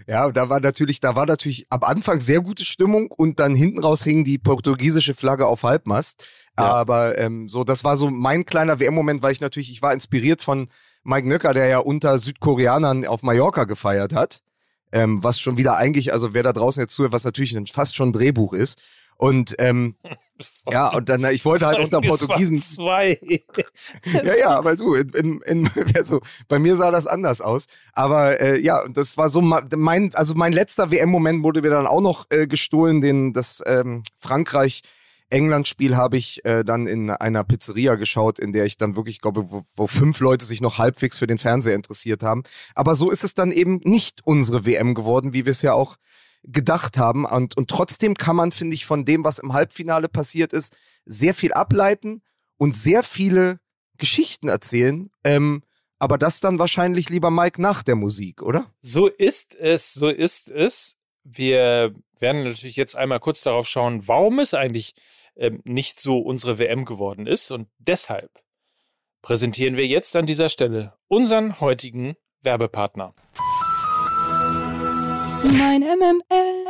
Ja, 0.07 0.31
da 0.33 0.49
war 0.49 0.61
natürlich, 0.61 1.01
da 1.01 1.15
war 1.15 1.27
natürlich 1.27 1.67
am 1.71 1.83
Anfang 1.83 2.19
sehr 2.19 2.41
gute 2.41 2.65
Stimmung 2.65 3.11
und 3.11 3.39
dann 3.41 3.55
hinten 3.55 3.81
raus 3.81 4.03
hing 4.03 4.25
die 4.25 4.39
portugiesische 4.39 5.15
Flagge 5.15 5.47
auf 5.47 5.63
Halbmast. 5.63 6.25
Ja. 6.59 6.65
Aber 6.65 7.19
ähm, 7.19 7.49
so, 7.49 7.63
das 7.65 7.85
war 7.85 7.97
so 7.97 8.11
mein 8.11 8.47
kleiner 8.47 8.81
WM-Moment, 8.81 9.23
weil 9.23 9.33
ich 9.33 9.41
natürlich, 9.41 9.71
ich 9.71 9.83
war 9.83 9.93
inspiriert 9.93 10.43
von 10.43 10.69
Mike 11.05 11.29
Nöcker, 11.29 11.55
der 11.55 11.69
ja 11.69 11.79
unter 11.79 12.19
Südkoreanern 12.19 13.07
auf 13.07 13.23
Mallorca 13.23 13.65
gefeiert 13.65 14.13
hat. 14.13 14.43
Ähm, 14.93 15.23
was 15.23 15.39
schon 15.39 15.57
wieder 15.57 15.77
eigentlich, 15.77 16.13
also 16.13 16.35
wer 16.35 16.43
da 16.43 16.53
draußen 16.53 16.81
jetzt 16.81 16.95
zuhört, 16.95 17.13
was 17.13 17.25
natürlich 17.25 17.57
fast 17.71 17.95
schon 17.95 18.09
ein 18.09 18.13
Drehbuch 18.13 18.55
ist. 18.55 18.81
Und 19.17 19.55
ähm, 19.59 19.95
ja, 20.71 20.89
und 20.89 21.09
dann, 21.09 21.25
ich 21.27 21.45
wollte 21.45 21.67
halt 21.67 21.81
unter 21.81 22.01
Portugiesen. 22.01 22.61
Zwei. 22.61 23.21
ja, 24.05 24.37
ja, 24.37 24.49
aber 24.51 24.77
du, 24.77 24.95
in, 24.95 25.41
in, 25.47 25.71
also, 25.95 26.21
bei 26.49 26.59
mir 26.59 26.77
sah 26.77 26.91
das 26.91 27.07
anders 27.07 27.41
aus. 27.41 27.67
Aber 27.93 28.41
äh, 28.41 28.61
ja, 28.61 28.83
das 28.89 29.17
war 29.17 29.29
so 29.29 29.41
mein, 29.41 30.15
also 30.15 30.35
mein 30.35 30.53
letzter 30.53 30.91
WM-Moment 30.91 31.43
wurde 31.43 31.63
mir 31.63 31.71
dann 31.71 31.87
auch 31.87 32.01
noch 32.01 32.27
äh, 32.31 32.47
gestohlen, 32.47 33.01
den 33.01 33.33
das 33.33 33.63
ähm, 33.67 34.03
Frankreich. 34.17 34.83
England-Spiel 35.31 35.97
habe 35.97 36.17
ich 36.17 36.45
äh, 36.45 36.65
dann 36.65 36.87
in 36.87 37.09
einer 37.09 37.45
Pizzeria 37.45 37.95
geschaut, 37.95 38.39
in 38.39 38.53
der 38.53 38.65
ich 38.65 38.77
dann 38.77 38.97
wirklich 38.97 39.21
glaube, 39.21 39.51
wo, 39.51 39.63
wo 39.77 39.87
fünf 39.87 40.19
Leute 40.21 40.45
sich 40.45 40.61
noch 40.61 40.79
halbwegs 40.79 41.19
für 41.19 41.29
den 41.29 41.39
Fernseher 41.39 41.77
interessiert 41.77 42.23
haben. 42.23 42.43
Aber 42.75 42.97
so 42.97 43.11
ist 43.11 43.23
es 43.25 43.35
dann 43.35 43.53
eben 43.53 43.81
nicht 43.85 44.21
unsere 44.25 44.67
WM 44.67 44.95
geworden, 44.95 45.33
wie 45.33 45.47
wir 45.47 45.53
es 45.53 45.63
ja 45.63 45.73
auch 45.73 45.97
gedacht 46.43 46.99
haben. 46.99 47.25
Und, 47.25 47.57
und 47.57 47.69
trotzdem 47.69 48.15
kann 48.15 48.37
man, 48.37 48.53
finde 48.53 48.75
ich, 48.75 48.87
von 48.87 49.05
dem, 49.05 49.25
was 49.25 49.39
im 49.39 49.53
Halbfinale 49.53 50.09
passiert 50.09 50.53
ist, 50.53 50.77
sehr 51.05 51.35
viel 51.35 51.53
ableiten 51.53 52.23
und 52.57 52.77
sehr 52.77 53.03
viele 53.03 53.59
Geschichten 53.99 54.49
erzählen. 54.49 55.11
Ähm, 55.25 55.63
aber 55.99 56.17
das 56.17 56.41
dann 56.41 56.59
wahrscheinlich 56.59 57.11
lieber 57.11 57.31
Mike 57.31 57.61
nach 57.61 57.83
der 57.83 57.95
Musik, 57.95 58.43
oder? 58.43 58.73
So 58.81 59.07
ist 59.07 59.55
es, 59.55 59.93
so 59.93 60.09
ist 60.09 60.51
es. 60.51 60.97
Wir 61.25 61.95
werden 62.19 62.45
natürlich 62.45 62.77
jetzt 62.77 62.97
einmal 62.97 63.21
kurz 63.21 63.43
darauf 63.43 63.69
schauen, 63.69 64.09
warum 64.09 64.39
es 64.39 64.55
eigentlich 64.55 64.95
ähm, 65.37 65.61
nicht 65.65 66.01
so 66.01 66.19
unsere 66.19 66.59
WM 66.59 66.87
geworden 66.87 67.27
ist. 67.27 67.51
Und 67.51 67.69
deshalb 67.79 68.31
präsentieren 69.23 69.77
wir 69.77 69.87
jetzt 69.87 70.17
an 70.17 70.27
dieser 70.27 70.49
Stelle 70.49 70.95
unseren 71.09 71.61
heutigen 71.61 72.15
Werbepartner. 72.43 73.15
Mein 75.61 75.83
MML. 75.83 76.67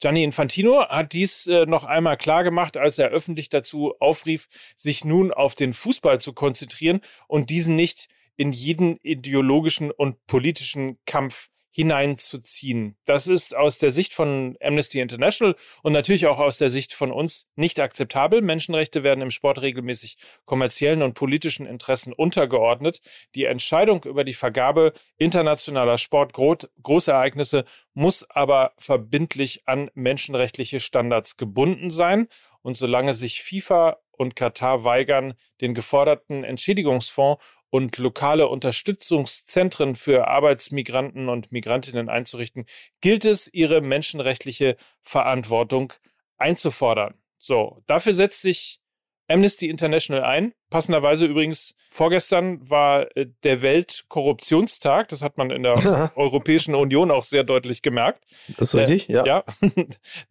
Gianni 0.00 0.24
Infantino 0.24 0.86
hat 0.88 1.12
dies 1.12 1.46
äh, 1.46 1.66
noch 1.66 1.84
einmal 1.84 2.16
klar 2.16 2.42
gemacht, 2.42 2.76
als 2.76 2.98
er 2.98 3.08
öffentlich 3.08 3.48
dazu 3.48 3.94
aufrief, 4.00 4.48
sich 4.74 5.04
nun 5.04 5.32
auf 5.32 5.54
den 5.54 5.72
Fußball 5.72 6.20
zu 6.20 6.32
konzentrieren 6.32 7.00
und 7.28 7.48
diesen 7.48 7.76
nicht 7.76 8.08
in 8.36 8.52
jeden 8.52 8.96
ideologischen 9.02 9.90
und 9.90 10.26
politischen 10.26 10.98
Kampf 11.06 11.48
hineinzuziehen. 11.74 12.96
Das 13.04 13.26
ist 13.26 13.56
aus 13.56 13.78
der 13.78 13.90
Sicht 13.90 14.14
von 14.14 14.56
Amnesty 14.62 15.00
International 15.00 15.56
und 15.82 15.92
natürlich 15.92 16.28
auch 16.28 16.38
aus 16.38 16.56
der 16.56 16.70
Sicht 16.70 16.94
von 16.94 17.10
uns 17.10 17.48
nicht 17.56 17.80
akzeptabel. 17.80 18.42
Menschenrechte 18.42 19.02
werden 19.02 19.22
im 19.22 19.32
Sport 19.32 19.60
regelmäßig 19.60 20.16
kommerziellen 20.44 21.02
und 21.02 21.14
politischen 21.14 21.66
Interessen 21.66 22.12
untergeordnet. 22.12 23.00
Die 23.34 23.46
Entscheidung 23.46 24.04
über 24.04 24.22
die 24.22 24.34
Vergabe 24.34 24.92
internationaler 25.18 25.98
Sportgroßereignisse 25.98 27.64
muss 27.92 28.24
aber 28.30 28.74
verbindlich 28.78 29.62
an 29.66 29.90
menschenrechtliche 29.94 30.78
Standards 30.78 31.36
gebunden 31.36 31.90
sein. 31.90 32.28
Und 32.62 32.76
solange 32.76 33.14
sich 33.14 33.42
FIFA 33.42 33.98
und 34.16 34.36
Katar 34.36 34.84
weigern, 34.84 35.34
den 35.60 35.74
geforderten 35.74 36.44
Entschädigungsfonds 36.44 37.42
und 37.74 37.98
lokale 37.98 38.46
Unterstützungszentren 38.46 39.96
für 39.96 40.28
Arbeitsmigranten 40.28 41.28
und 41.28 41.50
Migrantinnen 41.50 42.08
einzurichten, 42.08 42.66
gilt 43.00 43.24
es, 43.24 43.52
ihre 43.52 43.80
menschenrechtliche 43.80 44.76
Verantwortung 45.02 45.92
einzufordern. 46.36 47.14
So, 47.36 47.82
dafür 47.88 48.14
setzt 48.14 48.42
sich 48.42 48.80
Amnesty 49.26 49.68
International 49.68 50.22
ein. 50.22 50.52
Passenderweise 50.70 51.26
übrigens, 51.26 51.74
vorgestern 51.90 52.70
war 52.70 53.08
äh, 53.16 53.26
der 53.42 53.60
Weltkorruptionstag. 53.62 55.08
Das 55.08 55.22
hat 55.22 55.36
man 55.36 55.50
in 55.50 55.64
der 55.64 56.12
Europäischen 56.14 56.76
Union 56.76 57.10
auch 57.10 57.24
sehr 57.24 57.42
deutlich 57.42 57.82
gemerkt. 57.82 58.22
Das 58.56 58.68
ist 58.68 58.74
richtig, 58.76 59.08
äh, 59.08 59.14
ja. 59.14 59.26
ja. 59.26 59.44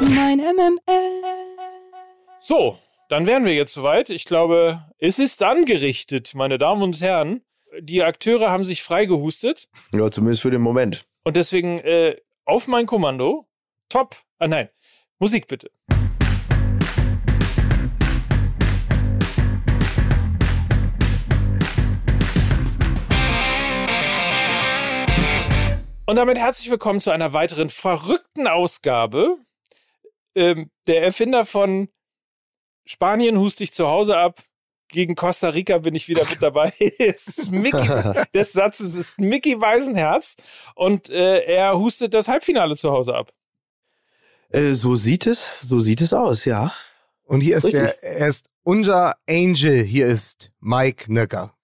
Mein 0.09 0.39
MML. 0.39 1.23
So, 2.41 2.77
dann 3.07 3.25
wären 3.25 3.45
wir 3.45 3.53
jetzt 3.53 3.73
soweit. 3.73 4.09
Ich 4.09 4.25
glaube, 4.25 4.83
es 4.97 5.17
ist 5.17 5.41
angerichtet, 5.41 6.33
meine 6.35 6.57
Damen 6.57 6.83
und 6.83 6.99
Herren. 6.99 7.41
Die 7.79 8.03
Akteure 8.03 8.51
haben 8.51 8.65
sich 8.65 8.83
freigehustet. 8.83 9.69
Ja, 9.93 10.11
zumindest 10.11 10.41
für 10.41 10.51
den 10.51 10.61
Moment. 10.61 11.05
Und 11.23 11.37
deswegen 11.37 11.79
äh, 11.79 12.17
auf 12.45 12.67
mein 12.67 12.85
Kommando. 12.85 13.47
Top. 13.87 14.17
Ah 14.39 14.47
nein, 14.47 14.69
Musik 15.19 15.47
bitte. 15.47 15.71
Und 26.05 26.17
damit 26.17 26.37
herzlich 26.37 26.69
willkommen 26.69 26.99
zu 26.99 27.11
einer 27.11 27.31
weiteren 27.31 27.69
verrückten 27.69 28.47
Ausgabe 28.47 29.37
ähm, 30.35 30.69
der 30.87 31.03
Erfinder 31.03 31.45
von 31.45 31.89
Spanien 32.85 33.37
hust 33.37 33.59
dich 33.59 33.73
zu 33.73 33.87
Hause 33.87 34.17
ab. 34.17 34.43
Gegen 34.89 35.15
Costa 35.15 35.49
Rica 35.49 35.79
bin 35.79 35.95
ich 35.95 36.07
wieder 36.07 36.27
mit 36.29 36.41
dabei. 36.41 36.71
Mickey, 37.51 38.23
des 38.33 38.53
Satzes 38.53 38.95
ist 38.95 39.19
Mickey 39.19 39.59
Weisenherz 39.59 40.35
und 40.75 41.09
äh, 41.09 41.39
er 41.45 41.79
hustet 41.79 42.13
das 42.13 42.27
Halbfinale 42.27 42.75
zu 42.75 42.91
Hause 42.91 43.15
ab. 43.15 43.33
Äh, 44.49 44.73
so 44.73 44.95
sieht 44.95 45.25
es, 45.25 45.59
so 45.61 45.79
sieht 45.79 46.01
es 46.01 46.13
aus, 46.13 46.45
ja. 46.45 46.73
Und 47.23 47.41
hier 47.41 47.57
ist 47.57 47.65
Richtig. 47.65 47.81
der, 47.81 48.03
er 48.03 48.27
ist 48.27 48.49
unser 48.63 49.15
Angel. 49.27 49.83
Hier 49.83 50.07
ist 50.07 50.51
Mike 50.59 51.11
Nöcker. 51.11 51.55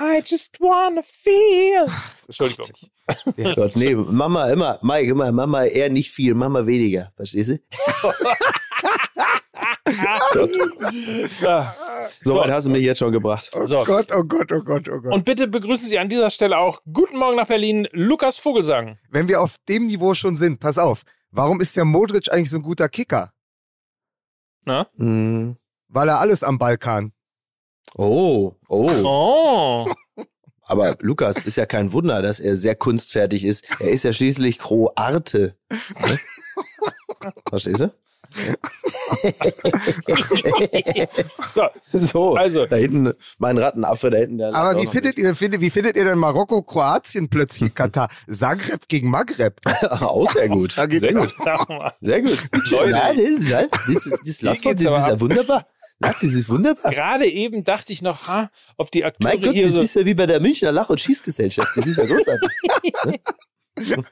I 0.00 0.22
just 0.24 0.58
wanna 0.60 1.02
feel. 1.02 1.86
Entschuldigung. 2.26 2.66
Ja, 3.36 3.54
Gott, 3.54 3.76
nee, 3.76 3.94
Mama 3.94 4.50
immer, 4.50 4.78
Mike, 4.82 5.10
immer, 5.10 5.30
Mama 5.32 5.64
eher 5.64 5.90
nicht 5.90 6.10
viel, 6.10 6.34
Mama 6.34 6.66
weniger. 6.66 7.12
Verstehst 7.16 7.50
du? 7.50 7.58
so 12.22 12.36
weit 12.36 12.50
hast 12.50 12.66
du 12.66 12.70
mich 12.70 12.82
jetzt 12.82 12.98
schon 12.98 13.12
gebracht. 13.12 13.50
Oh 13.54 13.64
so. 13.66 13.84
Gott, 13.84 14.08
oh 14.14 14.24
Gott, 14.24 14.50
oh 14.52 14.60
Gott, 14.60 14.88
oh 14.88 15.00
Gott. 15.00 15.12
Und 15.12 15.24
bitte 15.24 15.46
begrüßen 15.46 15.88
Sie 15.88 15.98
an 15.98 16.08
dieser 16.08 16.30
Stelle 16.30 16.58
auch 16.58 16.80
Guten 16.92 17.18
Morgen 17.18 17.36
nach 17.36 17.46
Berlin, 17.46 17.86
Lukas 17.92 18.38
Vogelsang. 18.38 18.98
Wenn 19.10 19.28
wir 19.28 19.40
auf 19.40 19.56
dem 19.68 19.86
Niveau 19.86 20.14
schon 20.14 20.34
sind, 20.36 20.58
pass 20.60 20.78
auf, 20.78 21.02
warum 21.30 21.60
ist 21.60 21.76
der 21.76 21.84
Modric 21.84 22.32
eigentlich 22.32 22.50
so 22.50 22.56
ein 22.58 22.62
guter 22.62 22.88
Kicker? 22.88 23.32
Na? 24.64 24.88
Mhm. 24.96 25.56
Weil 25.88 26.08
er 26.08 26.18
alles 26.18 26.42
am 26.42 26.58
Ball 26.58 26.76
kann. 26.76 27.12
Oh, 27.94 28.52
oh. 28.68 28.90
Oh. 29.04 29.86
Aber 30.66 30.96
Lukas 31.00 31.38
ist 31.38 31.56
ja 31.56 31.64
kein 31.64 31.92
Wunder, 31.92 32.22
dass 32.22 32.40
er 32.40 32.56
sehr 32.56 32.74
kunstfertig 32.74 33.44
ist. 33.44 33.66
Er 33.78 33.90
ist 33.90 34.02
ja 34.02 34.12
schließlich 34.12 34.58
Kroate. 34.58 35.54
Ne? 35.70 36.18
Verstehst 37.48 37.80
du? 37.80 37.92
so, 41.52 41.62
so, 41.92 42.34
also. 42.34 42.66
Da 42.66 42.76
hinten, 42.76 43.12
mein 43.38 43.58
Rattenaffe, 43.58 44.10
da 44.10 44.18
hinten. 44.18 44.42
Aber 44.42 44.80
wie 44.80 44.86
findet, 44.86 45.16
ihr, 45.16 45.34
findet, 45.34 45.60
wie 45.60 45.70
findet 45.70 45.96
ihr 45.96 46.04
denn 46.04 46.18
Marokko, 46.18 46.62
Kroatien 46.62 47.28
plötzlich, 47.28 47.74
Katar? 47.74 48.08
Zagreb 48.28 48.88
gegen 48.88 49.10
Maghreb. 49.10 49.60
Auch 50.00 50.30
sehr 50.32 50.48
gut. 50.48 50.72
sehr 50.72 51.14
gut. 51.14 51.32
Sehr 52.00 52.22
gut. 52.22 52.38
Leute. 52.70 52.90
Nein, 52.90 53.46
das, 53.48 53.68
das, 53.70 54.04
das, 54.04 54.38
das, 54.38 54.60
das 54.60 54.80
ist 54.80 54.82
ja 54.82 55.20
wunderbar. 55.20 55.66
Lach, 55.98 56.20
das 56.20 56.32
ist 56.34 56.48
wunderbar. 56.48 56.92
Gerade 56.92 57.26
eben 57.26 57.64
dachte 57.64 57.92
ich 57.92 58.02
noch, 58.02 58.26
ha, 58.26 58.50
ob 58.76 58.90
die 58.90 59.04
Akteure 59.04 59.32
mein 59.32 59.42
Gott, 59.42 59.54
hier 59.54 59.66
das 59.66 59.74
so 59.74 59.80
ist 59.80 59.94
ja 59.94 60.04
wie 60.04 60.14
bei 60.14 60.26
der 60.26 60.40
Münchner 60.40 60.72
Lach- 60.72 60.90
und 60.90 61.00
Schießgesellschaft. 61.00 61.68
Das 61.74 61.86
ist 61.86 61.96
ja 61.96 62.04
großartig. 62.04 62.50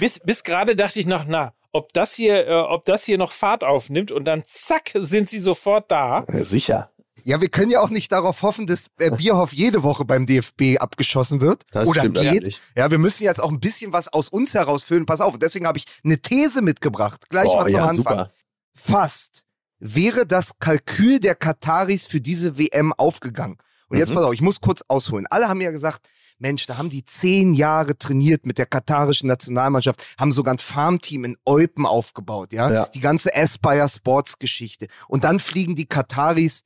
bis, 0.00 0.20
bis 0.20 0.44
gerade 0.44 0.76
dachte 0.76 1.00
ich 1.00 1.06
noch, 1.06 1.24
na, 1.26 1.54
ob 1.72 1.92
das 1.92 2.14
hier, 2.14 2.46
äh, 2.46 2.54
ob 2.54 2.84
das 2.84 3.04
hier 3.04 3.18
noch 3.18 3.32
Fahrt 3.32 3.64
aufnimmt 3.64 4.12
und 4.12 4.24
dann 4.24 4.44
zack 4.46 4.92
sind 4.94 5.28
sie 5.28 5.40
sofort 5.40 5.90
da. 5.90 6.24
Ja, 6.32 6.42
sicher. 6.42 6.90
Ja, 7.24 7.40
wir 7.40 7.48
können 7.48 7.70
ja 7.70 7.80
auch 7.80 7.90
nicht 7.90 8.12
darauf 8.12 8.42
hoffen, 8.42 8.68
dass 8.68 8.88
äh, 8.98 9.10
Bierhoff 9.10 9.52
jede 9.52 9.82
Woche 9.82 10.04
beim 10.04 10.26
DFB 10.26 10.78
abgeschossen 10.78 11.40
wird. 11.40 11.64
Das 11.72 11.88
oder 11.88 12.02
stimmt 12.02 12.20
geht. 12.20 12.60
Ja, 12.76 12.92
wir 12.92 12.98
müssen 12.98 13.24
jetzt 13.24 13.42
auch 13.42 13.50
ein 13.50 13.58
bisschen 13.58 13.92
was 13.92 14.06
aus 14.12 14.28
uns 14.28 14.54
herausfüllen. 14.54 15.06
Pass 15.06 15.20
auf, 15.20 15.36
deswegen 15.36 15.66
habe 15.66 15.78
ich 15.78 15.86
eine 16.04 16.18
These 16.18 16.62
mitgebracht. 16.62 17.28
Gleich 17.28 17.46
Boah, 17.46 17.62
mal 17.62 17.70
zum 17.70 17.80
ja, 17.80 17.86
Anfang. 17.86 17.96
Super. 17.96 18.32
Fast 18.76 19.45
wäre 19.78 20.26
das 20.26 20.58
Kalkül 20.58 21.20
der 21.20 21.34
Kataris 21.34 22.06
für 22.06 22.20
diese 22.20 22.58
WM 22.58 22.92
aufgegangen. 22.92 23.58
Und 23.88 23.98
jetzt 23.98 24.10
mhm. 24.10 24.14
pass 24.14 24.24
auf, 24.24 24.34
ich 24.34 24.40
muss 24.40 24.60
kurz 24.60 24.82
ausholen. 24.88 25.26
Alle 25.30 25.48
haben 25.48 25.60
ja 25.60 25.70
gesagt, 25.70 26.08
Mensch, 26.38 26.66
da 26.66 26.76
haben 26.76 26.90
die 26.90 27.04
zehn 27.04 27.54
Jahre 27.54 27.96
trainiert 27.96 28.44
mit 28.44 28.58
der 28.58 28.66
katarischen 28.66 29.28
Nationalmannschaft, 29.28 30.04
haben 30.18 30.32
sogar 30.32 30.54
ein 30.54 30.58
Farmteam 30.58 31.24
in 31.24 31.36
Eupen 31.46 31.86
aufgebaut, 31.86 32.52
ja? 32.52 32.70
ja. 32.70 32.86
Die 32.86 33.00
ganze 33.00 33.34
Aspire 33.34 33.88
Sports 33.88 34.38
Geschichte. 34.38 34.88
Und 35.08 35.24
dann 35.24 35.38
fliegen 35.38 35.74
die 35.74 35.86
Kataris 35.86 36.64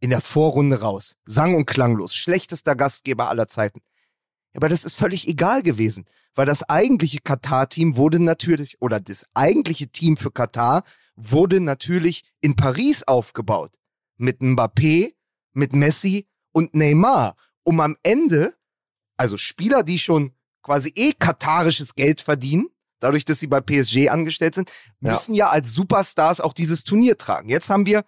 in 0.00 0.10
der 0.10 0.20
Vorrunde 0.20 0.80
raus. 0.80 1.16
Sang- 1.26 1.54
und 1.54 1.66
klanglos. 1.66 2.14
Schlechtester 2.14 2.76
Gastgeber 2.76 3.28
aller 3.28 3.48
Zeiten. 3.48 3.80
Aber 4.56 4.68
das 4.68 4.84
ist 4.84 4.96
völlig 4.96 5.28
egal 5.28 5.62
gewesen, 5.62 6.06
weil 6.34 6.46
das 6.46 6.62
eigentliche 6.68 7.18
Katar-Team 7.18 7.96
wurde 7.96 8.20
natürlich, 8.20 8.80
oder 8.80 9.00
das 9.00 9.26
eigentliche 9.34 9.88
Team 9.88 10.16
für 10.16 10.30
Katar 10.30 10.82
wurde 11.16 11.60
natürlich 11.60 12.24
in 12.40 12.56
Paris 12.56 13.02
aufgebaut. 13.02 13.78
Mit 14.16 14.40
Mbappé, 14.40 15.14
mit 15.52 15.72
Messi 15.72 16.28
und 16.52 16.74
Neymar. 16.74 17.36
Um 17.62 17.80
am 17.80 17.96
Ende, 18.02 18.54
also 19.16 19.36
Spieler, 19.36 19.82
die 19.82 19.98
schon 19.98 20.32
quasi 20.62 20.92
eh 20.94 21.12
katarisches 21.12 21.94
Geld 21.94 22.20
verdienen, 22.20 22.68
dadurch, 23.00 23.24
dass 23.24 23.38
sie 23.38 23.46
bei 23.46 23.60
PSG 23.60 24.08
angestellt 24.08 24.54
sind, 24.54 24.70
müssen 25.00 25.34
ja, 25.34 25.46
ja 25.46 25.50
als 25.50 25.72
Superstars 25.72 26.40
auch 26.40 26.52
dieses 26.52 26.84
Turnier 26.84 27.18
tragen. 27.18 27.48
Jetzt 27.48 27.70
haben 27.70 27.86
wir 27.86 28.04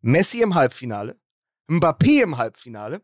Messi 0.00 0.42
im 0.42 0.54
Halbfinale, 0.54 1.18
Mbappé 1.68 2.22
im 2.22 2.36
Halbfinale. 2.36 3.02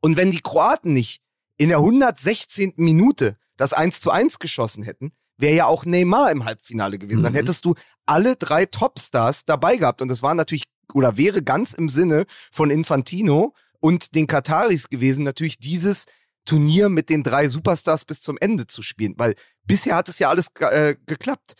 Und 0.00 0.16
wenn 0.16 0.30
die 0.30 0.40
Kroaten 0.40 0.92
nicht 0.92 1.22
in 1.56 1.68
der 1.68 1.78
116. 1.78 2.74
Minute 2.76 3.36
das 3.56 3.72
1 3.72 4.00
zu 4.00 4.10
1 4.10 4.38
geschossen 4.38 4.82
hätten, 4.82 5.12
wäre 5.38 5.54
ja 5.54 5.66
auch 5.66 5.84
Neymar 5.84 6.30
im 6.30 6.44
Halbfinale 6.44 6.98
gewesen. 6.98 7.20
Mhm. 7.20 7.24
Dann 7.24 7.34
hättest 7.34 7.64
du 7.64 7.74
alle 8.06 8.36
drei 8.36 8.66
Topstars 8.66 9.44
dabei 9.44 9.76
gehabt. 9.76 10.02
Und 10.02 10.08
das 10.08 10.22
war 10.22 10.34
natürlich 10.34 10.64
oder 10.92 11.16
wäre 11.16 11.42
ganz 11.42 11.74
im 11.74 11.88
Sinne 11.88 12.26
von 12.50 12.70
Infantino 12.70 13.54
und 13.80 14.14
den 14.14 14.26
Kataris 14.26 14.88
gewesen, 14.88 15.24
natürlich 15.24 15.58
dieses 15.58 16.06
Turnier 16.44 16.88
mit 16.88 17.10
den 17.10 17.22
drei 17.22 17.48
Superstars 17.48 18.04
bis 18.04 18.22
zum 18.22 18.38
Ende 18.40 18.66
zu 18.66 18.82
spielen, 18.82 19.14
weil 19.18 19.34
bisher 19.64 19.96
hat 19.96 20.08
es 20.08 20.18
ja 20.18 20.30
alles 20.30 20.46
äh, 20.60 20.96
geklappt. 21.06 21.54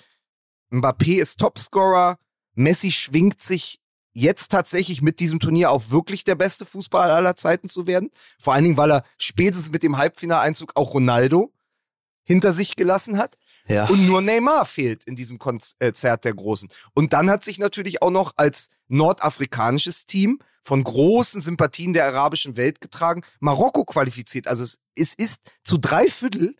Mbappé 0.73 1.21
ist 1.21 1.39
Topscorer, 1.39 2.19
Messi 2.55 2.91
schwingt 2.91 3.43
sich 3.43 3.81
jetzt 4.15 4.51
tatsächlich 4.51 5.03
mit 5.03 5.21
diesem 5.21 5.41
Turnier 5.41 5.71
auf 5.71 5.91
wirklich 5.91 6.25
der 6.25 6.35
beste 6.35 6.67
Fußballer 6.67 7.15
aller 7.15 7.37
Zeiten 7.37 7.69
zu 7.69 7.87
werden. 7.87 8.11
Vor 8.41 8.55
allen 8.55 8.65
Dingen, 8.65 8.77
weil 8.77 8.91
er 8.91 9.05
spätestens 9.19 9.71
mit 9.71 9.83
dem 9.83 9.97
Halbfinaleinzug 9.97 10.73
auch 10.75 10.95
Ronaldo 10.95 11.53
hinter 12.25 12.53
sich 12.53 12.75
gelassen 12.75 13.19
hat. 13.19 13.37
Ja. 13.69 13.87
Und 13.89 14.07
nur 14.07 14.23
Neymar 14.23 14.65
fehlt 14.65 15.05
in 15.05 15.15
diesem 15.15 15.39
Konzert 15.39 16.25
der 16.25 16.35
Großen. 16.35 16.69
Und 16.95 17.13
dann 17.13 17.31
hat 17.31 17.45
sich 17.45 17.59
natürlich 17.59 18.03
auch 18.03 18.11
noch 18.11 18.33
als 18.37 18.69
nordafrikanisches 18.89 20.07
Team 20.07 20.41
von 20.63 20.85
großen 20.85 21.41
Sympathien 21.41 21.93
der 21.93 22.07
arabischen 22.07 22.57
Welt 22.57 22.81
getragen, 22.81 23.23
Marokko 23.41 23.85
qualifiziert. 23.85 24.49
Also 24.49 24.65
es, 24.65 24.79
es 24.95 25.15
ist 25.15 25.41
zu 25.63 25.79
drei 25.79 26.09
Viertel 26.09 26.57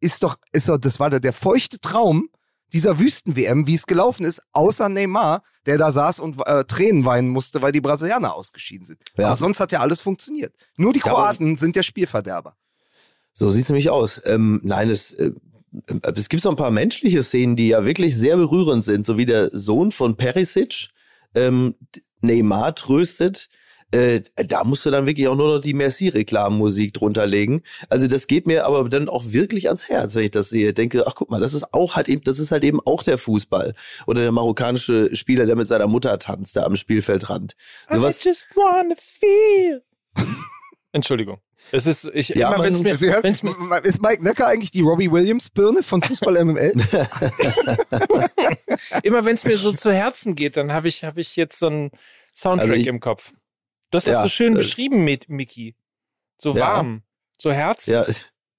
ist 0.00 0.22
doch, 0.22 0.36
ist 0.50 0.68
doch, 0.68 0.78
das 0.78 0.98
war 0.98 1.10
der, 1.10 1.20
der 1.20 1.32
feuchte 1.32 1.80
Traum 1.80 2.28
dieser 2.72 2.98
Wüsten-WM, 2.98 3.66
wie 3.66 3.74
es 3.74 3.86
gelaufen 3.86 4.24
ist, 4.24 4.42
außer 4.52 4.88
Neymar, 4.88 5.42
der 5.66 5.78
da 5.78 5.92
saß 5.92 6.20
und 6.20 6.44
äh, 6.46 6.64
Tränen 6.64 7.04
weinen 7.04 7.28
musste, 7.28 7.62
weil 7.62 7.70
die 7.70 7.80
Brasilianer 7.80 8.34
ausgeschieden 8.34 8.86
sind. 8.86 8.98
Ja. 9.16 9.28
Aber 9.28 9.36
sonst 9.36 9.60
hat 9.60 9.72
ja 9.72 9.80
alles 9.80 10.00
funktioniert. 10.00 10.54
Nur 10.76 10.92
die 10.92 11.00
Kroaten 11.00 11.50
ja, 11.50 11.56
sind 11.56 11.76
der 11.76 11.82
Spielverderber. 11.82 12.56
So 13.32 13.50
sieht 13.50 13.64
es 13.64 13.68
nämlich 13.68 13.90
aus. 13.90 14.20
Ähm, 14.24 14.60
nein, 14.64 14.90
es, 14.90 15.12
äh, 15.12 15.32
es 16.14 16.28
gibt 16.28 16.42
so 16.42 16.50
ein 16.50 16.56
paar 16.56 16.70
menschliche 16.70 17.22
Szenen, 17.22 17.56
die 17.56 17.68
ja 17.68 17.84
wirklich 17.84 18.16
sehr 18.16 18.36
berührend 18.36 18.84
sind, 18.84 19.06
so 19.06 19.16
wie 19.18 19.26
der 19.26 19.50
Sohn 19.52 19.90
von 19.90 20.16
Perisic 20.16 20.88
ähm, 21.34 21.74
Neymar 22.20 22.74
tröstet. 22.74 23.48
Äh, 23.90 24.22
da 24.34 24.64
musst 24.64 24.86
du 24.86 24.90
dann 24.90 25.04
wirklich 25.04 25.28
auch 25.28 25.36
nur 25.36 25.56
noch 25.56 25.60
die 25.60 25.74
Merci-Reklamenmusik 25.74 26.94
drunter 26.94 27.26
legen. 27.26 27.62
Also 27.90 28.06
das 28.06 28.26
geht 28.26 28.46
mir 28.46 28.64
aber 28.64 28.88
dann 28.88 29.08
auch 29.10 29.24
wirklich 29.32 29.66
ans 29.66 29.88
Herz, 29.88 30.14
wenn 30.14 30.24
ich 30.24 30.30
das 30.30 30.48
sehe. 30.48 30.72
Denke, 30.72 31.06
ach 31.06 31.14
guck 31.14 31.30
mal, 31.30 31.40
das 31.40 31.52
ist 31.52 31.74
auch 31.74 31.94
halt 31.94 32.08
eben, 32.08 32.22
das 32.24 32.38
ist 32.38 32.52
halt 32.52 32.64
eben 32.64 32.80
auch 32.80 33.02
der 33.02 33.18
Fußball. 33.18 33.74
Oder 34.06 34.22
der 34.22 34.32
marokkanische 34.32 35.14
Spieler, 35.14 35.44
der 35.44 35.56
mit 35.56 35.68
seiner 35.68 35.88
Mutter 35.88 36.18
tanzt, 36.18 36.56
da 36.56 36.64
am 36.64 36.76
Spielfeldrand. 36.76 37.54
So 37.90 37.98
I 37.98 38.10
just 38.10 38.48
wanna 38.54 38.94
feel. 38.96 39.82
Entschuldigung. 40.92 41.40
Es 41.70 41.86
ist, 41.86 42.10
ich, 42.12 42.30
ja, 42.30 42.52
immer, 42.52 42.64
wenn's 42.64 42.82
mir, 42.82 43.00
wenn's 43.00 43.42
mir, 43.42 43.54
ist 43.82 44.02
Mike 44.02 44.22
Nöcker 44.22 44.46
eigentlich 44.46 44.70
die 44.70 44.82
Robbie 44.82 45.10
Williams 45.10 45.48
Birne 45.48 45.82
von 45.82 46.02
Fußball 46.02 46.44
MML? 46.44 46.72
immer 49.02 49.24
wenn 49.24 49.34
es 49.34 49.44
mir 49.44 49.56
so 49.56 49.72
zu 49.72 49.90
Herzen 49.90 50.34
geht, 50.34 50.58
dann 50.58 50.72
habe 50.72 50.88
ich, 50.88 51.04
hab 51.04 51.16
ich 51.16 51.36
jetzt 51.36 51.58
so 51.58 51.68
einen 51.68 51.90
Soundtrack 52.34 52.70
also 52.70 52.80
ich, 52.80 52.86
im 52.86 53.00
Kopf. 53.00 53.32
Du 53.90 53.96
hast 53.96 54.06
ja, 54.06 54.14
das 54.14 54.22
so 54.22 54.28
schön 54.28 54.54
das, 54.54 54.66
beschrieben, 54.66 55.04
Miki. 55.04 55.74
So 56.38 56.56
warm, 56.56 56.94
ja. 56.94 57.00
so 57.38 57.52
herzlich. 57.52 57.94
Ja, 57.94 58.06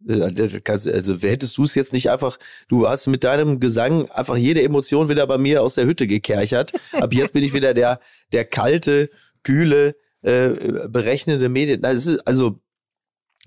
also 0.05 1.17
hättest 1.19 1.57
du 1.57 1.63
es 1.63 1.75
jetzt 1.75 1.93
nicht 1.93 2.09
einfach, 2.09 2.37
du 2.67 2.87
hast 2.87 3.07
mit 3.07 3.23
deinem 3.23 3.59
Gesang 3.59 4.09
einfach 4.11 4.37
jede 4.37 4.63
Emotion 4.63 5.07
wieder 5.07 5.25
bei 5.27 5.37
mir 5.37 5.61
aus 5.61 5.75
der 5.75 5.85
Hütte 5.85 6.07
gekerchert. 6.07 6.73
Ab 6.93 7.13
jetzt 7.13 7.33
bin 7.33 7.43
ich 7.43 7.53
wieder 7.53 7.73
der, 7.73 7.99
der 8.31 8.45
kalte, 8.45 9.09
kühle, 9.43 9.95
äh, 10.23 10.87
berechnende 10.89 11.49
Medien. 11.49 11.83
Also 11.85 12.59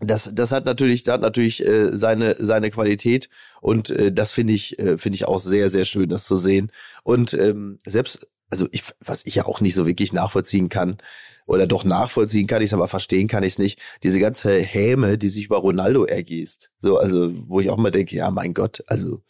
das, 0.00 0.30
das 0.34 0.52
hat 0.52 0.66
natürlich, 0.66 1.04
das 1.04 1.14
hat 1.14 1.20
natürlich 1.22 1.66
äh, 1.66 1.96
seine 1.96 2.36
seine 2.38 2.70
Qualität 2.70 3.30
und 3.62 3.90
äh, 3.90 4.12
das 4.12 4.30
finde 4.30 4.52
ich 4.52 4.78
äh, 4.78 4.98
finde 4.98 5.16
ich 5.16 5.26
auch 5.26 5.38
sehr 5.38 5.70
sehr 5.70 5.84
schön, 5.84 6.08
das 6.08 6.24
zu 6.24 6.36
sehen. 6.36 6.70
Und 7.02 7.32
ähm, 7.34 7.78
selbst 7.86 8.28
also 8.50 8.68
ich, 8.70 8.84
was 9.00 9.26
ich 9.26 9.34
ja 9.36 9.46
auch 9.46 9.60
nicht 9.60 9.74
so 9.74 9.86
wirklich 9.86 10.12
nachvollziehen 10.12 10.68
kann, 10.68 10.98
oder 11.46 11.66
doch 11.66 11.84
nachvollziehen 11.84 12.46
kann 12.46 12.60
ich 12.60 12.70
es, 12.70 12.74
aber 12.74 12.88
verstehen 12.88 13.28
kann 13.28 13.44
ich 13.44 13.54
es 13.54 13.58
nicht, 13.58 13.80
diese 14.02 14.18
ganze 14.18 14.58
Häme, 14.58 15.16
die 15.16 15.28
sich 15.28 15.46
über 15.46 15.58
Ronaldo 15.58 16.04
ergießt. 16.04 16.70
So, 16.78 16.98
also, 16.98 17.32
wo 17.48 17.60
ich 17.60 17.70
auch 17.70 17.76
mal 17.76 17.90
denke, 17.90 18.16
ja, 18.16 18.30
mein 18.30 18.52
Gott, 18.52 18.82
also, 18.86 19.22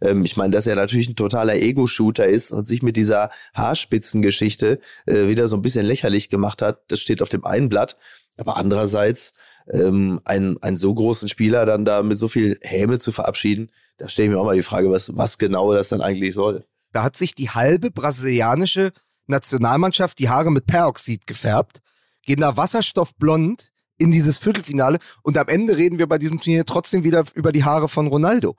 ähm, 0.00 0.24
ich 0.24 0.36
meine, 0.36 0.52
dass 0.52 0.66
er 0.66 0.76
natürlich 0.76 1.08
ein 1.08 1.16
totaler 1.16 1.54
Ego-Shooter 1.54 2.26
ist 2.26 2.52
und 2.52 2.68
sich 2.68 2.82
mit 2.82 2.96
dieser 2.96 3.30
Haarspitzengeschichte 3.54 4.80
äh, 5.06 5.28
wieder 5.28 5.48
so 5.48 5.56
ein 5.56 5.62
bisschen 5.62 5.86
lächerlich 5.86 6.28
gemacht 6.28 6.62
hat, 6.62 6.82
das 6.88 7.00
steht 7.00 7.22
auf 7.22 7.30
dem 7.30 7.44
einen 7.44 7.68
Blatt. 7.68 7.96
Aber 8.36 8.56
andererseits, 8.56 9.32
ähm, 9.70 10.20
einen, 10.24 10.62
einen 10.62 10.76
so 10.76 10.94
großen 10.94 11.28
Spieler 11.28 11.66
dann 11.66 11.84
da 11.84 12.02
mit 12.02 12.18
so 12.18 12.28
viel 12.28 12.58
Häme 12.62 12.98
zu 12.98 13.12
verabschieden, 13.12 13.70
da 13.98 14.08
stelle 14.08 14.28
ich 14.28 14.34
mir 14.34 14.40
auch 14.40 14.44
mal 14.44 14.56
die 14.56 14.62
Frage, 14.62 14.90
was, 14.90 15.16
was 15.16 15.38
genau 15.38 15.72
das 15.72 15.88
dann 15.88 16.00
eigentlich 16.00 16.34
soll. 16.34 16.64
Da 16.92 17.02
hat 17.02 17.16
sich 17.16 17.34
die 17.34 17.50
halbe 17.50 17.90
brasilianische 17.90 18.92
Nationalmannschaft 19.32 20.18
die 20.18 20.28
Haare 20.28 20.50
mit 20.50 20.66
Peroxid 20.66 21.26
gefärbt, 21.26 21.80
gehen 22.22 22.40
da 22.40 22.56
wasserstoffblond 22.56 23.72
in 23.98 24.10
dieses 24.10 24.38
Viertelfinale 24.38 24.98
und 25.22 25.36
am 25.38 25.48
Ende 25.48 25.76
reden 25.76 25.98
wir 25.98 26.06
bei 26.06 26.18
diesem 26.18 26.40
Turnier 26.40 26.64
trotzdem 26.64 27.04
wieder 27.04 27.24
über 27.34 27.52
die 27.52 27.64
Haare 27.64 27.88
von 27.88 28.06
Ronaldo. 28.06 28.56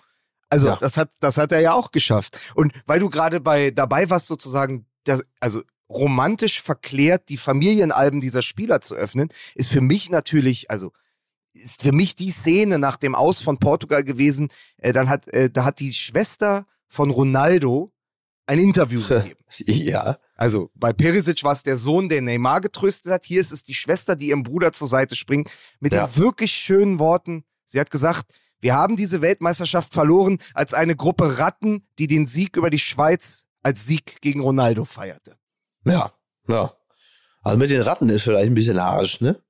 Also 0.49 0.67
ja. 0.67 0.77
das 0.79 0.97
hat 0.97 1.09
das 1.19 1.37
hat 1.37 1.51
er 1.51 1.61
ja 1.61 1.73
auch 1.73 1.91
geschafft. 1.91 2.39
Und 2.55 2.73
weil 2.85 2.99
du 2.99 3.09
gerade 3.09 3.39
bei 3.39 3.71
dabei 3.71 4.09
warst 4.09 4.27
sozusagen, 4.27 4.85
das, 5.03 5.23
also 5.39 5.61
romantisch 5.89 6.61
verklärt 6.61 7.29
die 7.29 7.37
Familienalben 7.37 8.21
dieser 8.21 8.41
Spieler 8.41 8.81
zu 8.81 8.95
öffnen, 8.95 9.29
ist 9.55 9.69
für 9.69 9.81
mich 9.81 10.09
natürlich, 10.09 10.69
also 10.69 10.91
ist 11.53 11.81
für 11.81 11.91
mich 11.91 12.15
die 12.15 12.31
Szene 12.31 12.79
nach 12.79 12.97
dem 12.97 13.15
Aus 13.15 13.41
von 13.41 13.57
Portugal 13.57 14.03
gewesen. 14.03 14.49
Äh, 14.77 14.93
dann 14.93 15.09
hat 15.09 15.27
äh, 15.33 15.49
da 15.49 15.65
hat 15.65 15.79
die 15.79 15.93
Schwester 15.93 16.65
von 16.87 17.09
Ronaldo 17.09 17.91
ein 18.45 18.59
Interview 18.59 19.01
gegeben. 19.07 19.39
ja. 19.65 20.17
Also 20.43 20.71
bei 20.75 20.91
Perisic 20.91 21.41
war 21.45 21.53
es 21.53 21.63
der 21.63 21.77
Sohn, 21.77 22.09
der 22.09 22.21
Neymar 22.21 22.59
getröstet 22.59 23.13
hat. 23.13 23.23
Hier 23.23 23.39
ist 23.39 23.53
es 23.53 23.63
die 23.63 23.73
Schwester, 23.73 24.17
die 24.17 24.27
ihrem 24.27 24.43
Bruder 24.43 24.73
zur 24.73 24.89
Seite 24.89 25.15
springt. 25.15 25.49
Mit 25.79 25.93
ja. 25.93 26.05
den 26.05 26.17
wirklich 26.17 26.51
schönen 26.51 26.99
Worten. 26.99 27.45
Sie 27.63 27.79
hat 27.79 27.89
gesagt, 27.89 28.25
wir 28.59 28.73
haben 28.73 28.97
diese 28.97 29.21
Weltmeisterschaft 29.21 29.93
verloren 29.93 30.39
als 30.53 30.73
eine 30.73 30.97
Gruppe 30.97 31.37
Ratten, 31.37 31.87
die 31.97 32.07
den 32.07 32.27
Sieg 32.27 32.57
über 32.57 32.69
die 32.69 32.79
Schweiz 32.79 33.45
als 33.61 33.85
Sieg 33.85 34.19
gegen 34.19 34.41
Ronaldo 34.41 34.83
feierte. 34.83 35.37
Ja, 35.85 36.11
ja. 36.49 36.73
Also 37.41 37.57
mit 37.57 37.69
den 37.69 37.81
Ratten 37.81 38.09
ist 38.09 38.23
vielleicht 38.23 38.47
ein 38.47 38.53
bisschen 38.53 38.79
Arsch, 38.79 39.21
ne? 39.21 39.41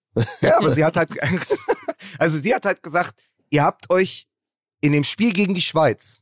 Ja, 0.42 0.60
aber 0.60 0.76
sie 0.76 0.86
hat 0.86 0.96
halt, 0.96 1.10
also 2.20 2.38
sie 2.38 2.54
hat 2.54 2.66
halt 2.66 2.84
gesagt, 2.84 3.20
ihr 3.50 3.64
habt 3.64 3.90
euch 3.90 4.28
in 4.80 4.92
dem 4.92 5.06
Spiel 5.06 5.34
gegen 5.34 5.56
die 5.56 5.62
Schweiz 5.64 6.22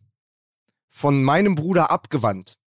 von 0.89 1.21
meinem 1.23 1.55
Bruder 1.55 1.91
abgewandt. 1.91 2.57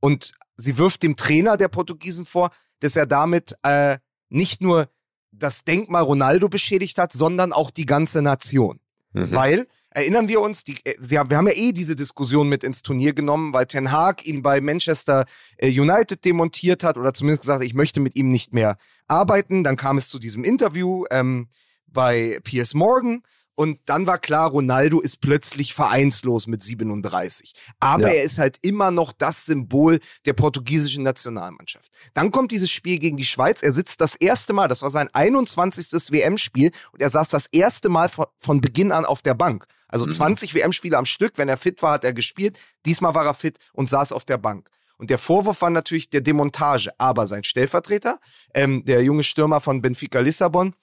Und 0.00 0.32
sie 0.60 0.78
wirft 0.78 1.02
dem 1.02 1.16
Trainer 1.16 1.56
der 1.56 1.68
Portugiesen 1.68 2.24
vor, 2.24 2.50
dass 2.80 2.96
er 2.96 3.06
damit 3.06 3.54
äh, 3.62 3.98
nicht 4.28 4.60
nur 4.60 4.88
das 5.32 5.64
Denkmal 5.64 6.02
Ronaldo 6.02 6.48
beschädigt 6.48 6.98
hat, 6.98 7.12
sondern 7.12 7.52
auch 7.52 7.70
die 7.70 7.86
ganze 7.86 8.22
Nation. 8.22 8.80
Mhm. 9.12 9.32
Weil, 9.32 9.66
erinnern 9.90 10.28
wir 10.28 10.40
uns, 10.40 10.64
die, 10.64 10.76
äh, 10.84 10.96
haben, 11.16 11.30
wir 11.30 11.36
haben 11.36 11.46
ja 11.46 11.54
eh 11.54 11.72
diese 11.72 11.96
Diskussion 11.96 12.48
mit 12.48 12.64
ins 12.64 12.82
Turnier 12.82 13.12
genommen, 13.12 13.52
weil 13.52 13.66
Ten 13.66 13.92
Hag 13.92 14.26
ihn 14.26 14.42
bei 14.42 14.60
Manchester 14.60 15.24
äh, 15.58 15.68
United 15.68 16.24
demontiert 16.24 16.84
hat 16.84 16.96
oder 16.96 17.12
zumindest 17.12 17.42
gesagt, 17.42 17.64
ich 17.64 17.74
möchte 17.74 18.00
mit 18.00 18.16
ihm 18.16 18.30
nicht 18.30 18.52
mehr 18.52 18.76
arbeiten. 19.08 19.64
Dann 19.64 19.76
kam 19.76 19.98
es 19.98 20.08
zu 20.08 20.18
diesem 20.18 20.44
Interview 20.44 21.04
ähm, 21.10 21.48
bei 21.86 22.40
Piers 22.44 22.74
Morgan 22.74 23.22
und 23.54 23.78
dann 23.84 24.06
war 24.06 24.18
klar, 24.18 24.50
Ronaldo 24.50 25.00
ist 25.00 25.20
plötzlich 25.20 25.74
vereinslos 25.74 26.46
mit 26.46 26.62
37. 26.62 27.52
Aber 27.78 28.08
ja. 28.08 28.14
er 28.14 28.22
ist 28.24 28.38
halt 28.38 28.58
immer 28.62 28.90
noch 28.90 29.12
das 29.12 29.44
Symbol 29.44 30.00
der 30.24 30.32
portugiesischen 30.32 31.02
Nationalmannschaft. 31.02 31.92
Dann 32.14 32.30
kommt 32.30 32.52
dieses 32.52 32.70
Spiel 32.70 32.98
gegen 32.98 33.18
die 33.18 33.24
Schweiz. 33.24 33.62
Er 33.62 33.72
sitzt 33.72 34.00
das 34.00 34.14
erste 34.14 34.54
Mal, 34.54 34.68
das 34.68 34.82
war 34.82 34.90
sein 34.90 35.10
21. 35.12 35.92
WM-Spiel 36.10 36.70
und 36.92 37.02
er 37.02 37.10
saß 37.10 37.28
das 37.28 37.46
erste 37.52 37.90
Mal 37.90 38.08
von, 38.08 38.26
von 38.38 38.60
Beginn 38.60 38.92
an 38.92 39.04
auf 39.04 39.20
der 39.20 39.34
Bank. 39.34 39.66
Also 39.88 40.06
mhm. 40.06 40.12
20 40.12 40.54
WM-Spiele 40.54 40.96
am 40.96 41.04
Stück. 41.04 41.34
Wenn 41.36 41.48
er 41.48 41.56
fit 41.56 41.82
war, 41.82 41.92
hat 41.92 42.04
er 42.04 42.14
gespielt. 42.14 42.58
Diesmal 42.86 43.14
war 43.14 43.26
er 43.26 43.34
fit 43.34 43.58
und 43.72 43.88
saß 43.88 44.12
auf 44.12 44.24
der 44.24 44.38
Bank. 44.38 44.70
Und 44.96 45.10
der 45.10 45.18
Vorwurf 45.18 45.62
war 45.62 45.70
natürlich 45.70 46.10
der 46.10 46.20
Demontage. 46.20 46.90
Aber 46.98 47.26
sein 47.26 47.44
Stellvertreter, 47.44 48.20
ähm, 48.54 48.84
der 48.84 49.02
junge 49.02 49.22
Stürmer 49.22 49.60
von 49.60 49.82
Benfica 49.82 50.20
Lissabon, 50.20 50.74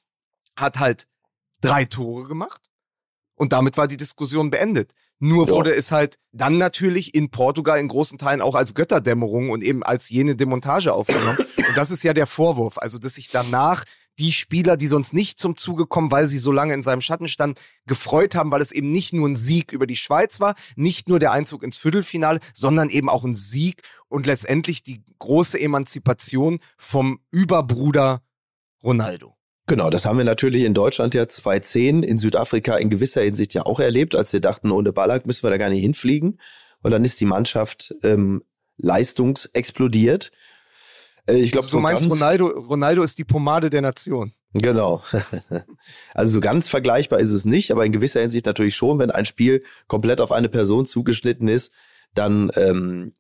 hat 0.56 0.80
halt 0.80 1.08
drei 1.62 1.86
Tore 1.86 2.24
gemacht 2.28 2.62
und 3.36 3.54
damit 3.54 3.78
war 3.78 3.88
die 3.88 3.98
Diskussion 3.98 4.50
beendet. 4.50 4.94
Nur 5.20 5.50
wurde 5.50 5.72
ja. 5.72 5.78
es 5.78 5.92
halt 5.92 6.20
dann 6.32 6.58
natürlich 6.58 7.16
in 7.16 7.30
Portugal 7.30 7.80
in 7.80 7.88
großen 7.88 8.20
Teilen 8.20 8.42
auch 8.42 8.54
als 8.54 8.76
Götterdämmerung 8.76 9.50
und 9.50 9.64
eben 9.64 9.82
als 9.84 10.10
jene 10.10 10.36
Demontage 10.36 10.94
aufgenommen. 10.94 11.38
und 11.58 11.76
das 11.78 11.90
ist 11.90 12.04
ja 12.04 12.14
der 12.14 12.28
Vorwurf. 12.28 12.78
Also, 12.78 13.00
dass 13.00 13.16
sich 13.16 13.30
danach 13.30 13.84
die 14.20 14.32
Spieler, 14.32 14.78
die 14.78 14.88
sonst 14.88 15.14
nicht 15.14 15.40
zum 15.40 15.58
Zuge 15.58 15.86
kommen, 15.86 16.12
weil 16.12 16.28
sie 16.28 16.38
so 16.40 16.52
lange 16.52 16.74
in 16.74 16.84
seinem 16.84 17.02
Schatten 17.02 17.28
standen, 17.28 17.60
gefreut 17.86 18.36
haben, 18.36 18.52
weil 18.52 18.62
es 18.62 18.72
eben 18.72 18.92
nicht 18.92 19.14
nur 19.14 19.28
ein 19.28 19.36
Sieg 19.36 19.72
über 19.72 19.86
die 19.86 19.96
Schweiz 19.96 20.40
war, 20.40 20.56
nicht 20.76 21.08
nur 21.08 21.20
der 21.20 21.32
Einzug 21.32 21.64
ins 21.64 21.78
Viertelfinale, 21.78 22.40
sondern 22.54 22.90
eben 22.90 23.10
auch 23.10 23.24
ein 23.24 23.36
Sieg 23.36 23.82
und 24.08 24.26
letztendlich 24.26 24.82
die 24.82 25.04
große 25.20 25.60
Emanzipation 25.60 26.60
vom 26.78 27.20
Überbruder 27.32 28.22
Ronaldo. 28.84 29.37
Genau, 29.68 29.90
das 29.90 30.06
haben 30.06 30.18
wir 30.18 30.24
natürlich 30.24 30.64
in 30.64 30.74
Deutschland 30.74 31.14
ja 31.14 31.28
2010, 31.28 32.02
in 32.02 32.18
Südafrika 32.18 32.78
in 32.78 32.90
gewisser 32.90 33.22
Hinsicht 33.22 33.54
ja 33.54 33.66
auch 33.66 33.82
erlebt, 33.82 34.16
als 34.16 34.32
wir 34.32 34.40
dachten, 34.40 34.72
ohne 34.72 34.94
Ballack 34.94 35.26
müssen 35.26 35.44
wir 35.44 35.50
da 35.50 35.58
gar 35.58 35.70
nicht 35.70 35.82
hinfliegen. 35.82 36.40
Und 36.82 36.92
dann 36.92 37.04
ist 37.04 37.20
die 37.20 37.26
Mannschaft 37.26 37.94
ähm, 38.02 38.44
leistungsexplodiert. 38.78 40.32
Äh, 41.28 41.36
ich 41.36 41.52
glaube, 41.52 41.68
so, 41.68 41.78
so 41.78 41.80
meinst 41.82 42.10
Ronaldo, 42.10 42.48
Ronaldo 42.48 43.04
ist 43.04 43.18
die 43.18 43.26
Pomade 43.26 43.70
der 43.70 43.82
Nation. 43.82 44.32
Genau. 44.54 45.04
Also 46.14 46.34
so 46.34 46.40
ganz 46.40 46.70
vergleichbar 46.70 47.20
ist 47.20 47.32
es 47.32 47.46
nicht, 47.46 47.72
aber 47.72 47.86
in 47.86 47.92
gewisser 47.92 48.22
Hinsicht 48.22 48.46
natürlich 48.46 48.76
schon, 48.76 49.00
wenn 49.00 49.12
ein 49.12 49.26
Spiel 49.26 49.64
komplett 49.88 50.20
auf 50.20 50.32
eine 50.32 50.50
Person 50.50 50.86
zugeschnitten 50.86 51.48
ist, 51.48 51.72
dann 52.14 52.52
ähm, 52.56 53.14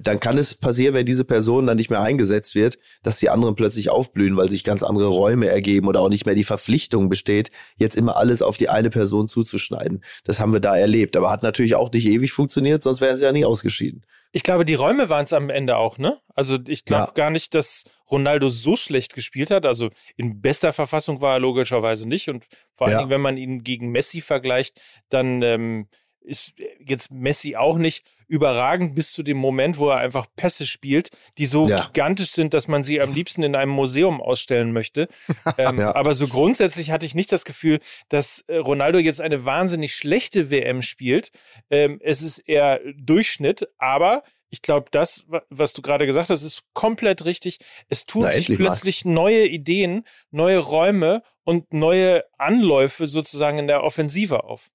dann 0.00 0.20
kann 0.20 0.38
es 0.38 0.54
passieren, 0.54 0.94
wenn 0.94 1.04
diese 1.04 1.24
Person 1.24 1.66
dann 1.66 1.76
nicht 1.76 1.90
mehr 1.90 2.00
eingesetzt 2.00 2.54
wird, 2.54 2.78
dass 3.02 3.18
die 3.18 3.28
anderen 3.28 3.56
plötzlich 3.56 3.90
aufblühen, 3.90 4.36
weil 4.36 4.50
sich 4.50 4.64
ganz 4.64 4.82
andere 4.82 5.08
Räume 5.08 5.48
ergeben 5.48 5.86
oder 5.86 6.00
auch 6.00 6.08
nicht 6.08 6.24
mehr 6.24 6.34
die 6.34 6.44
Verpflichtung 6.44 7.08
besteht, 7.08 7.50
jetzt 7.76 7.96
immer 7.96 8.16
alles 8.16 8.40
auf 8.40 8.56
die 8.56 8.70
eine 8.70 8.90
Person 8.90 9.28
zuzuschneiden. 9.28 10.02
Das 10.24 10.40
haben 10.40 10.52
wir 10.52 10.60
da 10.60 10.76
erlebt, 10.76 11.16
aber 11.16 11.30
hat 11.30 11.42
natürlich 11.42 11.74
auch 11.74 11.92
nicht 11.92 12.06
ewig 12.06 12.32
funktioniert, 12.32 12.82
sonst 12.82 13.00
wären 13.00 13.18
sie 13.18 13.24
ja 13.24 13.32
nicht 13.32 13.44
ausgeschieden. 13.44 14.04
Ich 14.32 14.42
glaube, 14.42 14.64
die 14.64 14.74
Räume 14.74 15.08
waren 15.08 15.24
es 15.24 15.32
am 15.32 15.50
Ende 15.50 15.76
auch, 15.76 15.98
ne? 15.98 16.18
Also 16.34 16.58
ich 16.66 16.84
glaube 16.84 17.08
ja. 17.08 17.12
gar 17.14 17.30
nicht, 17.30 17.54
dass 17.54 17.84
Ronaldo 18.10 18.48
so 18.48 18.76
schlecht 18.76 19.14
gespielt 19.14 19.50
hat. 19.50 19.66
Also 19.66 19.90
in 20.16 20.40
bester 20.40 20.72
Verfassung 20.72 21.20
war 21.20 21.34
er 21.34 21.38
logischerweise 21.38 22.06
nicht. 22.06 22.28
Und 22.28 22.44
vor 22.74 22.86
allen 22.86 22.94
ja. 22.94 22.98
Dingen, 23.00 23.10
wenn 23.10 23.20
man 23.20 23.36
ihn 23.36 23.62
gegen 23.62 23.90
Messi 23.90 24.20
vergleicht, 24.20 24.80
dann 25.08 25.42
ähm, 25.42 25.88
ist 26.26 26.52
jetzt 26.84 27.10
Messi 27.10 27.56
auch 27.56 27.78
nicht 27.78 28.04
überragend 28.28 28.94
bis 28.94 29.12
zu 29.12 29.22
dem 29.22 29.36
Moment, 29.36 29.78
wo 29.78 29.90
er 29.90 29.98
einfach 29.98 30.26
Pässe 30.34 30.66
spielt, 30.66 31.10
die 31.38 31.46
so 31.46 31.68
ja. 31.68 31.86
gigantisch 31.86 32.32
sind, 32.32 32.54
dass 32.54 32.66
man 32.66 32.82
sie 32.82 33.00
am 33.00 33.14
liebsten 33.14 33.42
in 33.42 33.54
einem 33.54 33.70
Museum 33.70 34.20
ausstellen 34.20 34.72
möchte. 34.72 35.08
ähm, 35.58 35.78
ja. 35.78 35.94
Aber 35.94 36.14
so 36.14 36.26
grundsätzlich 36.26 36.90
hatte 36.90 37.06
ich 37.06 37.14
nicht 37.14 37.30
das 37.32 37.44
Gefühl, 37.44 37.78
dass 38.08 38.40
äh, 38.48 38.56
Ronaldo 38.56 38.98
jetzt 38.98 39.20
eine 39.20 39.44
wahnsinnig 39.44 39.94
schlechte 39.94 40.50
WM 40.50 40.82
spielt. 40.82 41.30
Ähm, 41.70 42.00
es 42.02 42.22
ist 42.22 42.38
eher 42.40 42.80
Durchschnitt, 42.96 43.68
aber 43.78 44.24
ich 44.50 44.62
glaube, 44.62 44.86
das, 44.90 45.26
was 45.50 45.72
du 45.72 45.82
gerade 45.82 46.06
gesagt 46.06 46.30
hast, 46.30 46.42
ist 46.42 46.62
komplett 46.72 47.24
richtig. 47.24 47.58
Es 47.88 48.06
tun 48.06 48.22
Na, 48.22 48.30
sich 48.30 48.46
plötzlich 48.46 49.04
mal. 49.04 49.12
neue 49.12 49.46
Ideen, 49.46 50.04
neue 50.30 50.58
Räume 50.58 51.22
und 51.44 51.72
neue 51.72 52.24
Anläufe 52.38 53.06
sozusagen 53.06 53.58
in 53.58 53.66
der 53.66 53.82
Offensive 53.82 54.44
auf. 54.44 54.70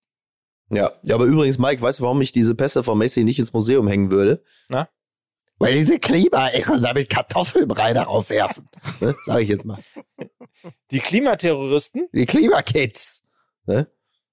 Ja, 0.72 0.92
ja, 1.04 1.16
aber 1.16 1.26
übrigens, 1.26 1.58
Mike, 1.58 1.82
weißt 1.82 2.00
du, 2.00 2.04
warum 2.04 2.22
ich 2.22 2.32
diese 2.32 2.56
Pässe 2.56 2.84
von 2.84 2.98
Messi 2.98 3.24
nicht 3.24 3.40
ins 3.40 3.54
Museum 3.54 3.88
hängen 3.88 4.10
würde? 4.10 4.44
Na? 4.70 4.88
Weil 5.60 5.76
diese 5.76 6.00
Klimaechen 6.00 6.82
damit 6.82 7.10
Kartoffelbrei 7.10 7.94
darauf 7.94 8.30
werfen. 8.30 8.68
ne? 9.00 9.16
Sag 9.22 9.42
ich 9.42 9.50
jetzt 9.50 9.66
mal. 9.66 9.78
Die 10.90 11.00
Klimaterroristen? 11.00 12.08
Die 12.14 12.26
Klimakids. 12.26 13.24
Ne? 13.66 13.88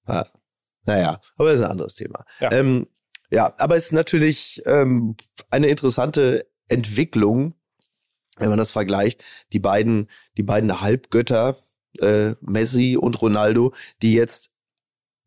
Ja. 0.07 0.27
Naja, 0.85 1.20
aber 1.37 1.51
das 1.51 1.61
ist 1.61 1.66
ein 1.66 1.70
anderes 1.70 1.94
Thema. 1.94 2.24
Ja, 2.40 2.51
ähm, 2.53 2.87
ja 3.31 3.53
aber 3.59 3.77
es 3.77 3.87
ist 3.87 3.92
natürlich 3.92 4.62
ähm, 4.64 5.16
eine 5.51 5.66
interessante 5.68 6.48
Entwicklung, 6.68 7.55
wenn 8.38 8.48
man 8.48 8.59
das 8.59 8.72
vergleicht. 8.72 9.22
Die 9.53 9.61
beiden, 9.61 10.09
die 10.38 10.42
beiden 10.42 10.81
Halbgötter, 10.81 11.59
äh, 12.01 12.35
Messi 12.40 12.96
und 12.96 13.20
Ronaldo, 13.20 13.74
die 14.01 14.14
jetzt 14.14 14.51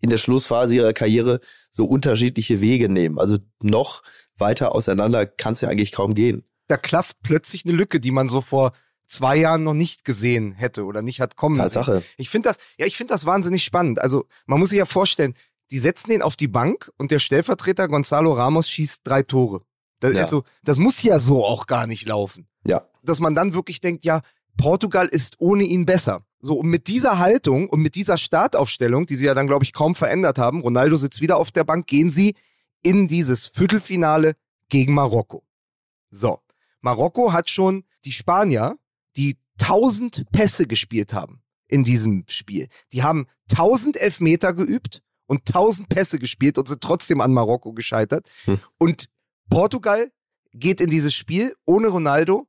in 0.01 0.09
der 0.09 0.17
Schlussphase 0.17 0.75
ihrer 0.75 0.93
Karriere 0.93 1.39
so 1.69 1.85
unterschiedliche 1.85 2.61
Wege 2.61 2.89
nehmen. 2.89 3.19
Also 3.19 3.37
noch 3.61 4.01
weiter 4.37 4.73
auseinander 4.75 5.25
kann 5.25 5.53
es 5.53 5.61
ja 5.61 5.69
eigentlich 5.69 5.91
kaum 5.91 6.13
gehen. 6.13 6.43
Da 6.67 6.77
klafft 6.77 7.17
plötzlich 7.21 7.65
eine 7.65 7.73
Lücke, 7.73 7.99
die 7.99 8.11
man 8.11 8.29
so 8.29 8.41
vor 8.41 8.73
zwei 9.07 9.35
Jahren 9.35 9.63
noch 9.63 9.73
nicht 9.73 10.05
gesehen 10.05 10.53
hätte 10.53 10.85
oder 10.85 11.01
nicht 11.01 11.19
hat 11.19 11.35
kommen 11.35 11.57
Tatsache. 11.57 11.97
sehen. 11.97 12.03
Ich 12.17 12.29
finde 12.29 12.49
das, 12.49 12.57
ja, 12.77 12.85
ich 12.85 12.97
finde 12.97 13.13
das 13.13 13.25
wahnsinnig 13.25 13.63
spannend. 13.63 14.01
Also 14.01 14.25
man 14.45 14.59
muss 14.59 14.69
sich 14.69 14.79
ja 14.79 14.85
vorstellen, 14.85 15.35
die 15.69 15.79
setzen 15.79 16.11
ihn 16.11 16.21
auf 16.21 16.35
die 16.35 16.47
Bank 16.47 16.91
und 16.97 17.11
der 17.11 17.19
Stellvertreter 17.19 17.87
Gonzalo 17.87 18.33
Ramos 18.33 18.69
schießt 18.69 19.01
drei 19.03 19.23
Tore. 19.23 19.61
Das, 19.99 20.13
ja. 20.13 20.21
also, 20.21 20.43
das 20.63 20.77
muss 20.77 21.01
ja 21.03 21.19
so 21.19 21.45
auch 21.45 21.67
gar 21.67 21.87
nicht 21.87 22.07
laufen. 22.07 22.47
Ja. 22.65 22.87
Dass 23.03 23.19
man 23.19 23.35
dann 23.35 23.53
wirklich 23.53 23.81
denkt, 23.81 24.03
ja, 24.03 24.21
Portugal 24.62 25.08
ist 25.08 25.36
ohne 25.39 25.63
ihn 25.63 25.86
besser. 25.86 26.24
So, 26.39 26.56
und 26.56 26.67
mit 26.67 26.88
dieser 26.88 27.19
Haltung 27.19 27.69
und 27.69 27.82
mit 27.82 27.95
dieser 27.95 28.17
Startaufstellung, 28.17 29.06
die 29.06 29.15
sie 29.15 29.26
ja 29.26 29.34
dann, 29.34 29.47
glaube 29.47 29.63
ich, 29.63 29.74
kaum 29.74 29.95
verändert 29.95 30.39
haben, 30.39 30.62
Ronaldo 30.62 30.95
sitzt 30.95 31.21
wieder 31.21 31.38
auf 31.38 31.52
der 31.52 31.63
Bank, 31.63 31.88
gehen 31.88 32.10
sie 32.10 32.36
in 32.82 33.08
dieses 33.08 33.47
Viertelfinale 33.47 34.36
gegen 34.69 34.93
Marokko. 34.93 35.43
So, 36.10 36.39
Marokko 36.82 37.34
hat 37.34 37.50
schon 37.50 37.84
die 38.06 38.12
Spanier, 38.12 38.78
die 39.15 39.38
1000 39.60 40.26
Pässe 40.32 40.65
gespielt 40.65 41.13
haben 41.13 41.41
in 41.67 41.84
diesem 41.84 42.26
Spiel. 42.28 42.67
Die 42.91 43.04
haben 43.04 43.28
1000 43.52 43.97
Elfmeter 43.97 44.54
geübt 44.54 45.02
und 45.28 45.47
1000 45.47 45.89
Pässe 45.89 46.19
gespielt 46.19 46.58
und 46.58 46.67
sind 46.67 46.82
trotzdem 46.82 47.21
an 47.21 47.34
Marokko 47.34 47.74
gescheitert. 47.74 48.28
Hm. 48.45 48.60
Und 48.78 49.06
Portugal 49.50 50.12
geht 50.54 50.82
in 50.82 50.89
dieses 50.89 51.13
Spiel 51.13 51.56
ohne 51.65 51.88
Ronaldo 51.88 52.47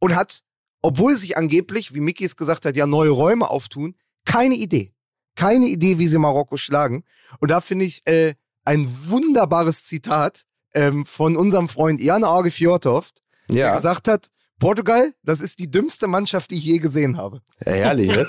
und 0.00 0.14
hat 0.14 0.42
obwohl 0.82 1.16
sich 1.16 1.36
angeblich, 1.36 1.94
wie 1.94 2.00
Mickey 2.00 2.24
es 2.24 2.36
gesagt 2.36 2.66
hat, 2.66 2.76
ja 2.76 2.86
neue 2.86 3.10
Räume 3.10 3.48
auftun, 3.48 3.94
keine 4.24 4.56
Idee. 4.56 4.92
Keine 5.34 5.66
Idee, 5.66 5.98
wie 5.98 6.06
sie 6.06 6.18
Marokko 6.18 6.56
schlagen. 6.56 7.04
Und 7.40 7.50
da 7.50 7.60
finde 7.60 7.86
ich 7.86 8.06
äh, 8.06 8.34
ein 8.64 8.86
wunderbares 9.08 9.84
Zitat 9.84 10.44
ähm, 10.74 11.06
von 11.06 11.36
unserem 11.36 11.68
Freund 11.68 12.00
Jan 12.00 12.24
Arge 12.24 12.50
Fjordhoft, 12.50 13.22
ja. 13.48 13.66
der 13.66 13.74
gesagt 13.76 14.08
hat, 14.08 14.28
Portugal, 14.58 15.12
das 15.24 15.40
ist 15.40 15.58
die 15.58 15.68
dümmste 15.68 16.06
Mannschaft, 16.06 16.52
die 16.52 16.56
ich 16.56 16.64
je 16.64 16.78
gesehen 16.78 17.16
habe. 17.16 17.42
Ja, 17.66 17.72
herrlich, 17.72 18.10
ne? 18.14 18.26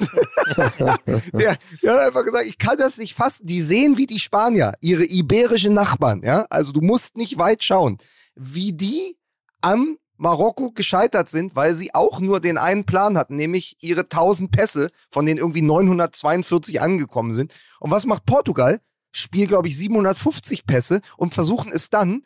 der, 1.32 1.58
der, 1.84 1.94
hat 1.94 2.00
einfach 2.08 2.26
gesagt, 2.26 2.48
ich 2.48 2.58
kann 2.58 2.78
das 2.78 2.98
nicht 2.98 3.14
fassen. 3.14 3.46
Die 3.46 3.62
sehen 3.62 3.98
wie 3.98 4.08
die 4.08 4.20
Spanier, 4.20 4.74
ihre 4.82 5.04
iberischen 5.04 5.76
Nachbarn, 5.76 6.24
ja. 6.24 6.48
Also 6.50 6.72
du 6.72 6.82
musst 6.82 7.18
nicht 7.18 7.38
weit 7.38 7.64
schauen, 7.64 8.00
wie 8.36 8.74
die 8.74 9.16
am 9.62 9.98
Marokko 10.18 10.72
gescheitert 10.72 11.30
sind, 11.30 11.56
weil 11.56 11.74
sie 11.74 11.94
auch 11.94 12.20
nur 12.20 12.40
den 12.40 12.58
einen 12.58 12.86
Plan 12.86 13.18
hatten, 13.18 13.36
nämlich 13.36 13.78
ihre 13.82 14.02
1000 14.02 14.52
Pässe, 14.52 14.90
von 15.10 15.26
denen 15.26 15.40
irgendwie 15.40 15.62
942 15.62 16.82
angekommen 16.82 17.34
sind. 17.34 17.54
Und 17.80 17.92
was 17.92 18.06
macht 18.06 18.26
Portugal? 18.26 18.80
Spielt, 19.12 19.50
glaube 19.50 19.68
ich, 19.68 19.78
750 19.78 20.66
Pässe 20.66 21.02
und 21.18 21.34
versuchen 21.34 21.72
es 21.72 21.90
dann, 21.90 22.26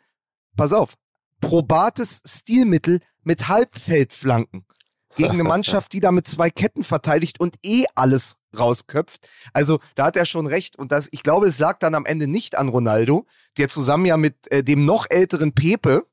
pass 0.56 0.72
auf, 0.72 0.94
probates 1.40 2.22
Stilmittel 2.24 3.00
mit 3.22 3.48
Halbfeldflanken 3.48 4.64
gegen 5.16 5.32
eine 5.32 5.44
Mannschaft, 5.44 5.92
die 5.92 6.00
da 6.00 6.12
mit 6.12 6.26
zwei 6.26 6.48
Ketten 6.48 6.84
verteidigt 6.84 7.40
und 7.40 7.56
eh 7.64 7.84
alles 7.94 8.36
rausköpft. 8.56 9.28
Also 9.52 9.80
da 9.96 10.06
hat 10.06 10.16
er 10.16 10.24
schon 10.24 10.46
recht 10.46 10.78
und 10.78 10.92
das, 10.92 11.08
ich 11.10 11.22
glaube, 11.22 11.48
es 11.48 11.58
lag 11.58 11.78
dann 11.80 11.94
am 11.94 12.06
Ende 12.06 12.26
nicht 12.26 12.56
an 12.56 12.68
Ronaldo, 12.68 13.26
der 13.58 13.68
zusammen 13.68 14.06
ja 14.06 14.16
mit 14.16 14.50
äh, 14.50 14.62
dem 14.62 14.84
noch 14.84 15.06
älteren 15.10 15.52
Pepe 15.52 16.06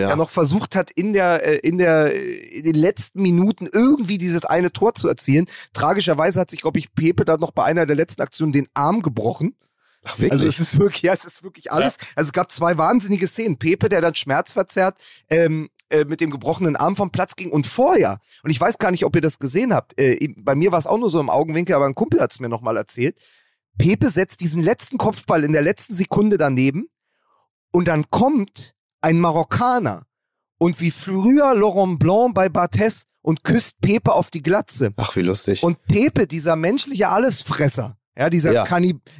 ja. 0.00 0.16
noch 0.16 0.30
versucht 0.30 0.76
hat, 0.76 0.90
in 0.90 1.12
der, 1.12 1.46
äh, 1.46 1.58
in 1.58 1.78
der, 1.78 2.14
in 2.14 2.64
den 2.64 2.74
letzten 2.74 3.22
Minuten 3.22 3.68
irgendwie 3.70 4.18
dieses 4.18 4.44
eine 4.44 4.72
Tor 4.72 4.94
zu 4.94 5.08
erzielen. 5.08 5.46
Tragischerweise 5.72 6.40
hat 6.40 6.50
sich, 6.50 6.60
glaube 6.60 6.78
ich, 6.78 6.94
Pepe 6.94 7.24
dann 7.24 7.40
noch 7.40 7.52
bei 7.52 7.64
einer 7.64 7.86
der 7.86 7.96
letzten 7.96 8.22
Aktionen 8.22 8.52
den 8.52 8.68
Arm 8.74 9.02
gebrochen. 9.02 9.56
Ach, 10.04 10.18
wirklich? 10.18 10.32
Also 10.32 10.46
es 10.46 10.60
ist 10.60 10.78
wirklich, 10.78 11.02
ja, 11.02 11.12
es 11.12 11.24
ist 11.24 11.42
wirklich 11.42 11.72
alles. 11.72 11.96
Ja. 12.00 12.08
Also 12.16 12.28
es 12.28 12.32
gab 12.32 12.50
zwei 12.52 12.78
wahnsinnige 12.78 13.26
Szenen. 13.26 13.58
Pepe, 13.58 13.88
der 13.88 14.00
dann 14.00 14.14
schmerzverzerrt 14.14 14.96
ähm, 15.28 15.70
äh, 15.90 16.04
mit 16.04 16.20
dem 16.20 16.30
gebrochenen 16.30 16.76
Arm 16.76 16.96
vom 16.96 17.10
Platz 17.10 17.36
ging 17.36 17.50
und 17.50 17.66
vorher, 17.66 18.20
und 18.42 18.50
ich 18.50 18.60
weiß 18.60 18.78
gar 18.78 18.90
nicht, 18.90 19.04
ob 19.04 19.14
ihr 19.16 19.22
das 19.22 19.38
gesehen 19.38 19.74
habt, 19.74 19.98
äh, 19.98 20.28
bei 20.36 20.54
mir 20.54 20.72
war 20.72 20.78
es 20.78 20.86
auch 20.86 20.98
nur 20.98 21.10
so 21.10 21.20
im 21.20 21.30
Augenwinkel, 21.30 21.74
aber 21.74 21.86
ein 21.86 21.94
Kumpel 21.94 22.20
hat 22.20 22.32
es 22.32 22.40
mir 22.40 22.48
nochmal 22.48 22.76
erzählt. 22.76 23.16
Pepe 23.78 24.10
setzt 24.10 24.40
diesen 24.40 24.62
letzten 24.62 24.98
Kopfball 24.98 25.44
in 25.44 25.52
der 25.52 25.62
letzten 25.62 25.94
Sekunde 25.94 26.36
daneben 26.36 26.88
und 27.72 27.86
dann 27.86 28.10
kommt 28.10 28.74
ein 29.00 29.18
Marokkaner 29.20 30.06
und 30.58 30.80
wie 30.80 30.90
früher 30.90 31.54
Laurent 31.54 31.98
Blanc 31.98 32.34
bei 32.34 32.48
Barthes 32.48 33.04
und 33.22 33.44
küsst 33.44 33.80
Pepe 33.80 34.12
auf 34.12 34.30
die 34.30 34.42
Glatze. 34.42 34.92
Ach, 34.96 35.14
wie 35.16 35.22
lustig. 35.22 35.62
Und 35.62 35.80
Pepe, 35.86 36.26
dieser 36.26 36.56
menschliche 36.56 37.08
Allesfresser, 37.08 37.96
ja, 38.16 38.30
dieser 38.30 38.52
ja. 38.52 38.64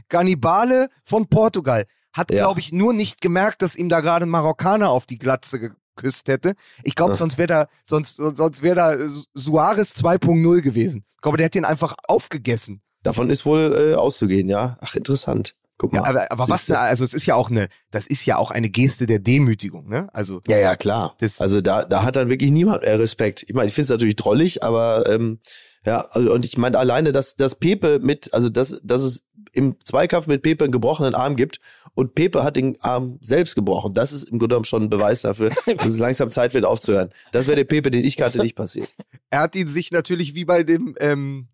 Kannibale 0.08 0.88
von 1.04 1.28
Portugal, 1.28 1.84
hat, 2.12 2.30
ja. 2.32 2.44
glaube 2.44 2.60
ich, 2.60 2.72
nur 2.72 2.92
nicht 2.92 3.20
gemerkt, 3.20 3.62
dass 3.62 3.76
ihm 3.76 3.88
da 3.88 4.00
gerade 4.00 4.26
ein 4.26 4.30
Marokkaner 4.30 4.90
auf 4.90 5.06
die 5.06 5.18
Glatze 5.18 5.60
geküsst 5.60 6.28
hätte. 6.28 6.54
Ich 6.82 6.94
glaube, 6.94 7.14
sonst 7.14 7.38
wäre 7.38 7.46
da, 7.46 7.66
sonst, 7.84 8.16
sonst 8.16 8.62
wäre 8.62 8.74
da 8.74 8.96
Suarez 9.34 9.96
2.0 9.96 10.60
gewesen. 10.62 11.04
Ich 11.16 11.22
glaube, 11.22 11.36
der 11.36 11.46
hätte 11.46 11.58
ihn 11.58 11.64
einfach 11.64 11.94
aufgegessen. 12.06 12.82
Davon 13.02 13.30
ist 13.30 13.46
wohl 13.46 13.92
äh, 13.92 13.94
auszugehen, 13.94 14.48
ja. 14.48 14.76
Ach, 14.80 14.94
interessant. 14.94 15.54
Guck 15.78 15.92
mal. 15.92 16.00
Ja, 16.00 16.06
aber, 16.06 16.32
aber 16.32 16.48
was, 16.48 16.68
also 16.70 17.04
es 17.04 17.14
ist 17.14 17.24
ja 17.24 17.36
auch 17.36 17.50
eine, 17.50 17.68
das 17.92 18.06
ist 18.06 18.26
ja 18.26 18.36
auch 18.36 18.50
eine 18.50 18.68
Geste 18.68 19.06
der 19.06 19.20
Demütigung, 19.20 19.88
ne? 19.88 20.08
Also. 20.12 20.40
Ja, 20.48 20.58
ja, 20.58 20.76
klar. 20.76 21.16
also 21.38 21.60
da, 21.60 21.84
da 21.84 22.02
hat 22.02 22.16
dann 22.16 22.28
wirklich 22.28 22.50
niemand 22.50 22.82
mehr 22.82 22.98
Respekt. 22.98 23.44
Ich 23.46 23.54
meine, 23.54 23.68
ich 23.68 23.74
finde 23.74 23.84
es 23.84 23.90
natürlich 23.90 24.16
drollig, 24.16 24.64
aber 24.64 25.08
ähm, 25.08 25.38
ja, 25.86 26.00
also, 26.10 26.32
und 26.32 26.44
ich 26.44 26.58
meine 26.58 26.78
alleine, 26.78 27.12
dass, 27.12 27.36
dass 27.36 27.54
Pepe 27.54 28.00
mit, 28.00 28.34
also 28.34 28.48
dass, 28.48 28.80
dass 28.82 29.02
es 29.02 29.22
im 29.52 29.76
Zweikampf 29.82 30.26
mit 30.26 30.42
Pepe 30.42 30.64
einen 30.64 30.72
gebrochenen 30.72 31.14
Arm 31.14 31.36
gibt 31.36 31.60
und 31.94 32.14
Pepe 32.14 32.42
hat 32.42 32.56
den 32.56 32.80
Arm 32.80 33.18
selbst 33.22 33.54
gebrochen. 33.54 33.94
Das 33.94 34.12
ist 34.12 34.24
im 34.24 34.38
Grunde 34.38 34.54
genommen 34.54 34.64
schon 34.64 34.84
ein 34.84 34.90
Beweis 34.90 35.22
dafür, 35.22 35.50
dass 35.66 35.86
es 35.86 35.98
langsam 35.98 36.30
Zeit 36.30 36.54
wird 36.54 36.64
aufzuhören. 36.64 37.10
Das 37.32 37.46
wäre 37.46 37.56
der 37.56 37.64
Pepe, 37.64 37.90
den 37.90 38.04
ich 38.04 38.16
kannte, 38.16 38.42
nicht 38.42 38.56
passiert. 38.56 38.94
Er 39.30 39.40
hat 39.40 39.54
ihn 39.54 39.68
sich 39.68 39.90
natürlich 39.90 40.34
wie 40.34 40.44
bei 40.44 40.62
dem 40.62 40.94
ähm, 41.00 41.48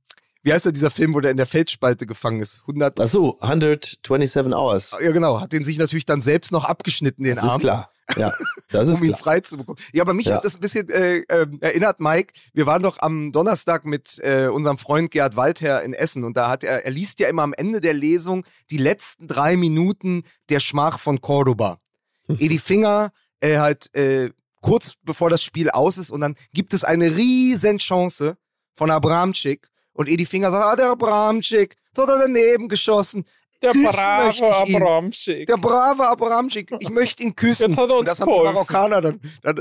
wie 0.44 0.52
heißt 0.52 0.66
denn 0.66 0.74
dieser 0.74 0.90
Film, 0.90 1.12
wo 1.14 1.20
der 1.20 1.32
in 1.32 1.36
der 1.36 1.46
Felsspalte 1.46 2.06
gefangen 2.06 2.38
ist? 2.40 2.60
100. 2.60 3.00
Ach 3.00 3.08
so, 3.08 3.38
127 3.40 4.54
Hours. 4.54 4.94
Ja, 5.02 5.10
genau. 5.10 5.40
Hat 5.40 5.52
den 5.52 5.64
sich 5.64 5.78
natürlich 5.78 6.06
dann 6.06 6.22
selbst 6.22 6.52
noch 6.52 6.64
abgeschnitten, 6.64 7.24
den 7.24 7.34
das 7.34 7.44
Arm. 7.44 7.56
Ist 7.56 7.60
klar. 7.62 7.90
Ja, 8.16 8.32
das 8.70 8.88
ist 8.88 8.98
um 8.98 9.04
ihn 9.04 9.08
klar. 9.12 9.18
frei 9.18 9.40
zu 9.40 9.56
bekommen. 9.56 9.78
Ja, 9.94 10.02
aber 10.02 10.12
mich 10.14 10.26
Ja. 10.26 10.36
hat 10.36 10.44
das 10.44 10.56
ein 10.56 10.60
bisschen 10.60 10.88
äh, 10.90 11.18
äh, 11.20 11.46
erinnert, 11.60 12.00
Mike. 12.00 12.34
Wir 12.52 12.66
waren 12.66 12.82
doch 12.82 12.98
am 12.98 13.32
Donnerstag 13.32 13.86
mit 13.86 14.18
äh, 14.22 14.48
unserem 14.48 14.76
Freund 14.78 15.10
Gerhard 15.10 15.36
Waldherr 15.36 15.82
in 15.82 15.94
Essen 15.94 16.22
und 16.24 16.36
da 16.36 16.50
hat 16.50 16.62
er, 16.64 16.84
er 16.84 16.90
liest 16.90 17.18
ja 17.18 17.28
immer 17.28 17.42
am 17.42 17.54
Ende 17.54 17.80
der 17.80 17.94
Lesung 17.94 18.44
die 18.70 18.76
letzten 18.76 19.26
drei 19.26 19.56
Minuten 19.56 20.22
der 20.50 20.60
Schmach 20.60 20.98
von 20.98 21.22
Cordoba. 21.22 21.78
Edi 22.28 22.58
Finger 22.58 23.10
äh, 23.40 23.56
halt 23.58 23.94
äh, 23.96 24.30
kurz 24.60 24.94
bevor 25.02 25.30
das 25.30 25.42
Spiel 25.42 25.70
aus 25.70 25.96
ist 25.98 26.10
und 26.10 26.20
dann 26.20 26.36
gibt 26.52 26.74
es 26.74 26.84
eine 26.84 27.16
riesen 27.16 27.78
Chance 27.78 28.36
von 28.74 28.90
Abramczyk 28.90 29.68
und 29.94 30.08
Edi 30.08 30.26
Finger 30.26 30.50
sagt, 30.50 30.64
ah, 30.64 30.76
der 30.76 30.90
Abramczyk, 30.90 31.74
so 31.96 32.02
hat 32.02 32.10
er 32.10 32.18
daneben 32.18 32.68
geschossen. 32.68 33.24
Der 33.62 33.72
Küssen 33.72 33.92
brave. 33.92 34.56
Abramschick. 34.76 35.46
Der 35.46 35.56
brave 35.56 36.06
Abramczyk, 36.06 36.70
ich 36.80 36.90
möchte 36.90 37.22
ihn 37.22 37.34
küssen. 37.34 37.70
Jetzt 37.70 37.78
hat 37.78 37.88
er 37.88 37.96
uns 37.96 38.00
und 38.00 38.08
das 38.08 38.20
haben 38.20 38.30
die. 38.34 38.42
Marokkaner 38.44 39.00
dann, 39.00 39.20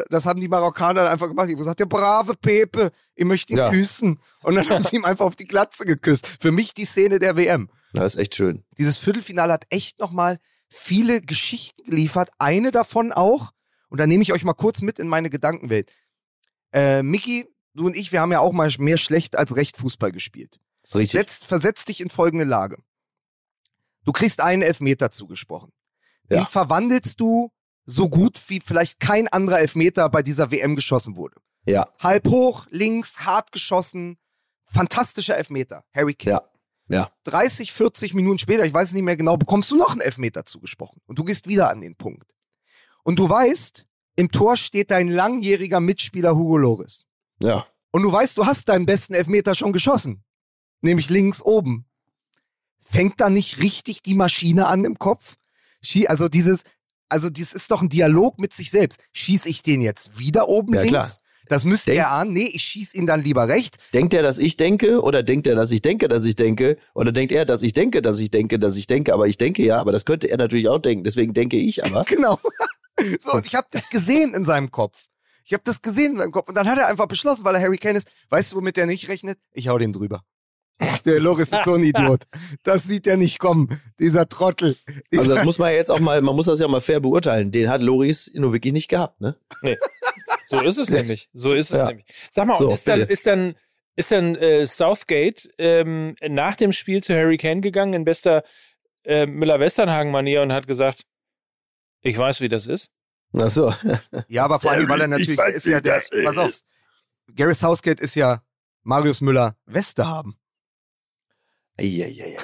das 0.09 0.25
haben 0.25 0.41
die 0.41 0.47
Marokkaner 0.49 1.03
dann 1.03 1.11
einfach 1.13 1.27
gemacht. 1.29 1.45
Ich 1.47 1.51
habe 1.53 1.59
gesagt, 1.59 1.79
der 1.79 1.85
brave 1.85 2.35
Pepe, 2.35 2.91
ich 3.15 3.23
möchte 3.23 3.53
ihn 3.53 3.59
Ja. 3.59 3.69
küssen. 3.69 4.19
Und 4.41 4.55
dann 4.55 4.67
haben 4.69 4.83
sie 4.83 4.97
ihm 4.97 5.05
einfach 5.05 5.25
auf 5.25 5.37
die 5.37 5.45
Glatze 5.47 5.85
geküsst. 5.85 6.27
Für 6.41 6.51
mich 6.51 6.73
die 6.73 6.83
Szene 6.85 7.19
der 7.19 7.37
WM. 7.37 7.69
Das 7.93 8.15
ist 8.15 8.19
echt 8.19 8.35
schön. 8.35 8.63
Dieses 8.77 8.97
Viertelfinale 8.97 9.53
hat 9.53 9.63
echt 9.69 9.99
nochmal 9.99 10.37
viele 10.67 11.21
Geschichten 11.21 11.83
geliefert. 11.83 12.29
Eine 12.39 12.71
davon 12.71 13.13
auch, 13.13 13.51
und 13.89 13.99
da 14.01 14.07
nehme 14.07 14.23
ich 14.23 14.33
euch 14.33 14.43
mal 14.43 14.53
kurz 14.53 14.81
mit 14.81 14.99
in 14.99 15.07
meine 15.07 15.29
Gedankenwelt. 15.29 15.93
Äh, 16.73 17.03
Miki, 17.03 17.45
du 17.73 17.85
und 17.85 17.95
ich, 17.95 18.11
wir 18.11 18.21
haben 18.21 18.31
ja 18.31 18.39
auch 18.39 18.51
mal 18.51 18.71
mehr 18.79 18.97
schlecht 18.97 19.37
als 19.37 19.55
recht 19.55 19.77
Fußball 19.77 20.11
gespielt. 20.11 20.59
Das 20.81 20.91
ist 20.91 20.95
richtig. 20.95 21.19
Setz, 21.19 21.43
versetz 21.43 21.85
dich 21.85 22.01
in 22.01 22.09
folgende 22.09 22.45
Lage. 22.45 22.77
Du 24.03 24.11
kriegst 24.11 24.41
einen 24.41 24.61
Elfmeter 24.61 25.11
zugesprochen. 25.11 25.71
Den 26.29 26.39
Ja. 26.39 26.45
verwandelst 26.45 27.19
du 27.19 27.51
so 27.85 28.09
gut 28.09 28.41
wie 28.49 28.59
vielleicht 28.59 28.99
kein 28.99 29.27
anderer 29.27 29.59
Elfmeter 29.59 30.09
bei 30.09 30.21
dieser 30.23 30.51
WM 30.51 30.75
geschossen 30.75 31.15
wurde. 31.15 31.35
Ja, 31.65 31.85
Halb 31.99 32.27
hoch, 32.27 32.67
links, 32.69 33.19
hart 33.19 33.51
geschossen. 33.51 34.17
Fantastischer 34.65 35.37
Elfmeter. 35.37 35.83
Harry 35.93 36.13
Kane. 36.13 36.41
ja, 36.89 36.97
ja. 36.97 37.11
30, 37.25 37.71
40 37.71 38.13
Minuten 38.13 38.39
später, 38.39 38.65
ich 38.65 38.73
weiß 38.73 38.89
es 38.89 38.93
nicht 38.93 39.03
mehr 39.03 39.15
genau, 39.15 39.37
bekommst 39.37 39.71
du 39.71 39.77
noch 39.77 39.91
einen 39.91 40.01
Elfmeter 40.01 40.45
zugesprochen. 40.45 41.01
Und 41.05 41.19
du 41.19 41.23
gehst 41.23 41.47
wieder 41.47 41.69
an 41.69 41.79
den 41.81 41.95
Punkt. 41.95 42.33
Und 43.03 43.19
du 43.19 43.29
weißt, 43.29 43.85
im 44.15 44.31
Tor 44.31 44.57
steht 44.57 44.91
dein 44.91 45.07
langjähriger 45.09 45.79
Mitspieler 45.79 46.35
Hugo 46.35 46.57
Loris. 46.57 47.05
Ja, 47.43 47.67
Und 47.91 48.01
du 48.03 48.11
weißt, 48.11 48.37
du 48.37 48.45
hast 48.45 48.69
deinen 48.69 48.85
besten 48.85 49.13
Elfmeter 49.13 49.53
schon 49.55 49.73
geschossen. 49.73 50.23
Nämlich 50.81 51.09
links 51.09 51.41
oben. 51.41 51.85
Fängt 52.83 53.21
da 53.21 53.29
nicht 53.29 53.59
richtig 53.59 54.01
die 54.01 54.15
Maschine 54.15 54.67
an 54.67 54.83
im 54.85 54.97
Kopf? 54.99 55.35
Also 56.07 56.27
dieses, 56.29 56.61
also 57.09 57.29
das 57.29 57.53
ist 57.53 57.69
doch 57.71 57.81
ein 57.81 57.89
Dialog 57.89 58.39
mit 58.39 58.53
sich 58.53 58.71
selbst. 58.71 58.99
Schieß 59.13 59.45
ich 59.45 59.61
den 59.61 59.81
jetzt 59.81 60.17
wieder 60.17 60.47
oben 60.49 60.73
Ja, 60.73 60.81
links? 60.81 60.91
klar. 60.91 61.09
Das 61.49 61.65
müsste 61.65 61.91
Denk- 61.91 61.99
er 62.03 62.11
ahnen. 62.13 62.31
Nee, 62.31 62.49
ich 62.53 62.63
schieß 62.63 62.93
ihn 62.95 63.05
dann 63.05 63.21
lieber 63.21 63.49
rechts. 63.49 63.77
Denkt 63.93 64.13
er, 64.13 64.23
dass 64.23 64.37
ich 64.37 64.55
denke 64.55 65.01
oder 65.01 65.23
denkt 65.23 65.45
er, 65.45 65.55
dass 65.55 65.71
ich 65.71 65.81
denke, 65.81 66.07
dass 66.07 66.23
ich 66.23 66.37
denke? 66.37 66.77
Oder 66.95 67.11
denkt 67.11 67.33
er, 67.33 67.43
dass 67.45 67.61
ich 67.61 67.73
denke, 67.73 68.01
dass 68.01 68.17
ich 68.19 68.31
denke, 68.31 68.59
dass 68.59 68.77
ich 68.77 68.87
denke, 68.87 69.13
aber 69.13 69.27
ich 69.27 69.37
denke 69.37 69.61
ja, 69.63 69.79
aber 69.79 69.91
das 69.91 70.05
könnte 70.05 70.29
er 70.29 70.37
natürlich 70.37 70.69
auch 70.69 70.79
denken. 70.79 71.03
Deswegen 71.03 71.33
denke 71.33 71.57
ich 71.57 71.83
aber. 71.83 72.05
Genau. 72.07 72.39
so, 73.19 73.33
und 73.33 73.45
ich 73.45 73.55
habe 73.55 73.67
das 73.71 73.89
gesehen 73.89 74.33
in 74.33 74.45
seinem 74.45 74.71
Kopf. 74.71 75.05
Ich 75.45 75.53
habe 75.53 75.63
das 75.65 75.81
gesehen 75.81 76.13
in 76.13 76.17
seinem 76.17 76.31
Kopf. 76.31 76.47
Und 76.49 76.55
dann 76.55 76.67
hat 76.69 76.77
er 76.77 76.87
einfach 76.87 77.07
beschlossen, 77.07 77.43
weil 77.43 77.55
er 77.55 77.61
Harry 77.61 77.77
Kane 77.77 77.97
ist, 77.97 78.09
weißt 78.29 78.51
du, 78.51 78.57
womit 78.57 78.77
er 78.77 78.85
nicht 78.85 79.09
rechnet? 79.09 79.37
Ich 79.51 79.67
hau 79.67 79.77
den 79.77 79.93
drüber. 79.93 80.23
Der 81.05 81.19
Loris 81.19 81.51
ist 81.51 81.65
so 81.65 81.73
ein 81.73 81.83
Idiot. 81.83 82.23
Das 82.63 82.83
sieht 82.83 83.05
er 83.07 83.15
nicht 83.17 83.37
kommen, 83.39 83.79
dieser 83.99 84.27
Trottel. 84.27 84.75
Also 85.15 85.35
das 85.35 85.45
muss 85.45 85.59
man 85.59 85.69
ja 85.71 85.75
jetzt 85.77 85.91
auch 85.91 85.99
mal, 85.99 86.19
man 86.21 86.35
muss 86.35 86.47
das 86.47 86.59
ja 86.59 86.67
mal 86.67 86.81
fair 86.81 86.99
beurteilen. 86.99 87.51
Den 87.51 87.69
hat 87.69 87.81
Loris 87.81 88.31
nur 88.33 88.53
wirklich 88.53 88.73
nicht 88.73 88.87
gehabt, 88.87 89.21
ne? 89.21 89.35
So 90.47 90.61
ist 90.63 90.77
es 90.77 90.89
nämlich. 90.89 91.29
So 91.33 91.51
ist 91.51 91.71
es 91.71 91.77
Ja. 91.77 91.87
nämlich. 91.87 92.05
Sag 92.31 92.47
mal, 92.47 92.57
So, 92.57 92.71
ist 92.73 92.87
dann, 92.87 93.01
ist 93.01 93.27
dann, 93.27 93.55
ist 93.95 94.11
dann 94.11 94.35
äh, 94.35 94.65
Southgate 94.65 95.49
ähm, 95.59 96.15
nach 96.27 96.55
dem 96.55 96.73
Spiel 96.73 97.03
zu 97.03 97.13
Harry 97.13 97.37
Kane 97.37 97.61
gegangen 97.61 97.93
in 97.93 98.03
bester 98.05 98.43
äh, 99.05 99.25
Müller-Westernhagen-Manier 99.27 100.41
und 100.41 100.51
hat 100.53 100.65
gesagt, 100.67 101.03
ich 102.01 102.17
weiß, 102.17 102.41
wie 102.41 102.49
das 102.49 102.65
ist. 102.67 102.91
Ach 103.39 103.49
so. 103.49 103.73
Ja, 104.27 104.45
aber 104.45 104.59
vor 104.59 104.71
allem, 104.71 104.87
weil 104.89 105.01
er 105.01 105.07
natürlich 105.07 105.37
weiß, 105.37 105.55
ist 105.55 105.65
ja 105.65 105.81
der, 105.81 105.97
ist. 105.97 106.11
pass 106.23 106.37
auf, 106.37 106.59
Gareth 107.35 107.59
Southgate 107.59 108.01
ist 108.01 108.15
ja 108.15 108.43
Marius 108.83 109.21
Müller 109.21 109.55
Weste 109.65 110.07
haben. 110.07 110.35
Eieieiei. 111.79 112.37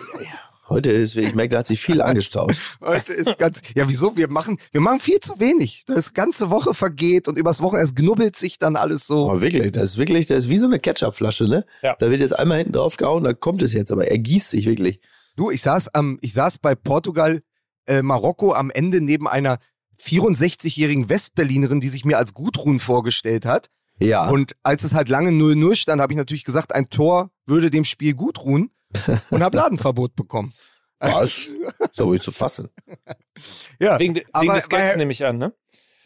Heute 0.70 0.92
ist, 0.92 1.16
ich 1.16 1.34
merke, 1.34 1.50
da 1.50 1.60
hat 1.60 1.68
sich 1.68 1.82
viel 1.82 2.00
angestaut. 2.00 2.60
Heute 2.82 3.12
ist 3.12 3.40
ganz, 3.40 3.62
ja 3.74 3.90
wieso, 3.90 4.16
wir 4.16 4.30
machen, 4.30 4.60
wir 4.72 4.82
machen 4.82 5.00
viel 5.00 5.20
zu 5.20 5.40
wenig. 5.40 5.84
Das 5.88 6.14
ganze 6.14 6.52
Woche 6.52 6.76
vergeht 6.76 7.28
und 7.28 7.40
übers 7.40 7.62
Wochenende, 7.62 7.86
es 7.86 7.96
knubbelt 7.96 8.36
sich 8.36 8.60
dann 8.60 8.76
alles 8.76 9.08
so. 9.08 9.32
Aber 9.32 9.42
wirklich, 9.42 9.72
das 9.72 9.92
ist 9.92 9.98
wirklich, 9.98 10.28
das 10.28 10.40
ist 10.40 10.50
wie 10.50 10.58
so 10.58 10.68
eine 10.68 10.80
Ketchupflasche, 10.80 11.46
ne? 11.46 11.66
Ja. 11.82 11.96
Da 11.98 12.12
wird 12.12 12.22
jetzt 12.22 12.38
einmal 12.38 12.60
hinten 12.60 12.74
drauf 12.74 12.98
gehauen, 12.98 13.24
da 13.24 13.34
kommt 13.34 13.64
es 13.64 13.74
jetzt, 13.74 13.92
aber 13.92 14.08
er 14.08 14.20
gießt 14.20 14.52
sich 14.52 14.68
wirklich. 14.68 15.00
Du, 15.36 15.50
ich 15.50 15.64
saß 15.64 15.96
am, 15.96 16.20
ich 16.22 16.34
saß 16.34 16.60
bei 16.60 16.76
Portugal, 16.76 17.42
äh, 17.88 18.04
Marokko 18.04 18.54
am 18.54 18.70
Ende 18.70 19.02
neben 19.02 19.28
einer 19.28 19.58
64-jährigen 20.02 21.10
Westberlinerin, 21.10 21.82
die 21.82 21.90
sich 21.90 22.06
mir 22.06 22.18
als 22.18 22.34
Gudrun 22.34 22.80
vorgestellt 22.80 23.46
hat. 23.46 23.68
Ja. 24.00 24.28
Und 24.30 24.56
als 24.64 24.84
es 24.84 24.94
halt 24.94 25.10
lange 25.10 25.32
0-0 25.32 25.76
stand, 25.76 26.02
habe 26.02 26.14
ich 26.14 26.18
natürlich 26.18 26.46
gesagt, 26.46 26.74
ein 26.74 26.90
Tor 26.90 27.32
würde 27.46 27.70
dem 27.70 27.84
Spiel 27.86 28.14
gut 28.14 28.40
ruhen 28.44 28.72
und 29.30 29.44
habe 29.44 29.58
Ladenverbot 29.58 30.16
bekommen. 30.16 30.54
Was? 31.00 31.50
So 31.94 32.08
wohl 32.08 32.22
zu 32.22 32.32
fassen. 32.32 32.70
Ja, 33.80 34.00
Wegen, 34.00 34.14
de- 34.14 34.26
aber 34.32 34.44
wegen 34.44 34.54
des 34.56 34.70
Gags 34.70 34.90
weil- 34.92 34.98
nehme 34.98 35.12
ich 35.12 35.26
an, 35.26 35.38
ne? 35.38 35.54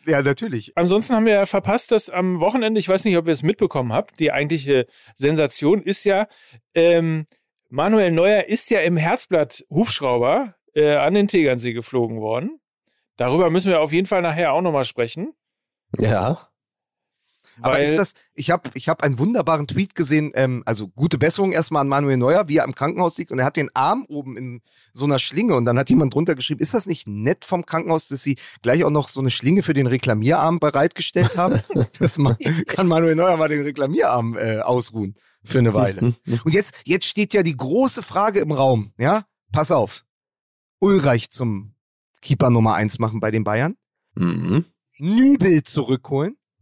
ja, 0.08 0.22
natürlich. 0.22 0.72
Ansonsten 0.76 1.14
haben 1.14 1.26
wir 1.26 1.34
ja 1.34 1.46
verpasst, 1.46 1.92
dass 1.92 2.10
am 2.10 2.40
Wochenende, 2.40 2.80
ich 2.80 2.90
weiß 2.90 3.06
nicht, 3.06 3.18
ob 3.18 3.28
ihr 3.28 3.34
es 3.34 3.44
mitbekommen 3.44 3.94
habt, 3.94 4.20
die 4.20 4.32
eigentliche 4.32 4.88
Sensation 5.16 5.82
ist 5.84 6.04
ja, 6.04 6.28
ähm, 6.74 7.26
Manuel 7.70 8.12
Neuer 8.12 8.46
ist 8.46 8.70
ja 8.70 8.82
im 8.82 8.98
Herzblatt 8.98 9.64
Hubschrauber 9.70 10.56
äh, 10.74 10.96
an 10.96 11.14
den 11.14 11.28
Tegernsee 11.28 11.74
geflogen 11.74 12.20
worden. 12.22 12.60
Darüber 13.18 13.50
müssen 13.50 13.70
wir 13.70 13.82
auf 13.82 13.92
jeden 13.92 14.08
Fall 14.08 14.22
nachher 14.22 14.54
auch 14.54 14.62
nochmal 14.62 14.86
sprechen. 14.86 15.34
Ja. 16.00 16.50
Aber 17.62 17.80
ist 17.80 17.98
das, 17.98 18.14
ich 18.34 18.50
habe 18.50 18.72
ich 18.74 18.90
hab 18.90 19.04
einen 19.04 19.20
wunderbaren 19.20 19.68
Tweet 19.68 19.96
gesehen, 19.96 20.32
ähm, 20.36 20.64
also 20.66 20.88
gute 20.88 21.18
Besserung 21.18 21.52
erstmal 21.52 21.82
an 21.82 21.88
Manuel 21.88 22.18
Neuer, 22.18 22.48
wie 22.48 22.58
er 22.58 22.66
im 22.66 22.74
Krankenhaus 22.74 23.18
liegt 23.18 23.32
und 23.32 23.40
er 23.40 23.46
hat 23.46 23.58
den 23.58 23.70
Arm 23.76 24.06
oben 24.10 24.38
in 24.38 24.62
so 24.92 25.06
einer 25.06 25.20
Schlinge 25.20 25.56
und 25.56 25.66
dann 25.66 25.78
hat 25.78 25.90
jemand 25.90 26.14
drunter 26.14 26.36
geschrieben, 26.36 26.62
ist 26.62 26.74
das 26.74 26.86
nicht 26.86 27.08
nett 27.08 27.46
vom 27.46 27.66
Krankenhaus, 27.66 28.08
dass 28.08 28.24
sie 28.24 28.38
gleich 28.62 28.84
auch 28.84 28.90
noch 28.90 29.08
so 29.08 29.20
eine 29.20 29.32
Schlinge 29.32 29.64
für 29.64 29.74
den 29.74 29.88
Reklamierarm 29.88 30.60
bereitgestellt 30.60 31.38
haben? 31.38 31.62
das 32.00 32.18
kann 32.68 32.88
Manuel 32.88 33.16
Neuer 33.16 33.38
mal 33.38 33.50
den 33.50 33.62
Reklamierarm 33.62 34.36
äh, 34.38 34.60
ausruhen 34.60 35.16
für 35.44 35.60
eine 35.60 35.74
Weile. 35.74 36.16
Und 36.44 36.54
jetzt, 36.54 36.74
jetzt 36.86 37.06
steht 37.06 37.34
ja 37.34 37.44
die 37.44 37.58
große 37.58 38.02
Frage 38.02 38.40
im 38.40 38.52
Raum, 38.52 38.94
ja? 38.98 39.26
Pass 39.52 39.72
auf. 39.72 40.06
Ulreich 40.80 41.30
zum 41.30 41.73
Keeper 42.24 42.50
Nummer 42.50 42.74
eins 42.76 42.98
machen 43.00 43.20
bei 43.20 43.30
den 43.32 43.44
Bayern. 43.44 43.76
Mhm. 44.16 44.66
Nübel 44.98 45.64
zurückholen. 45.64 46.38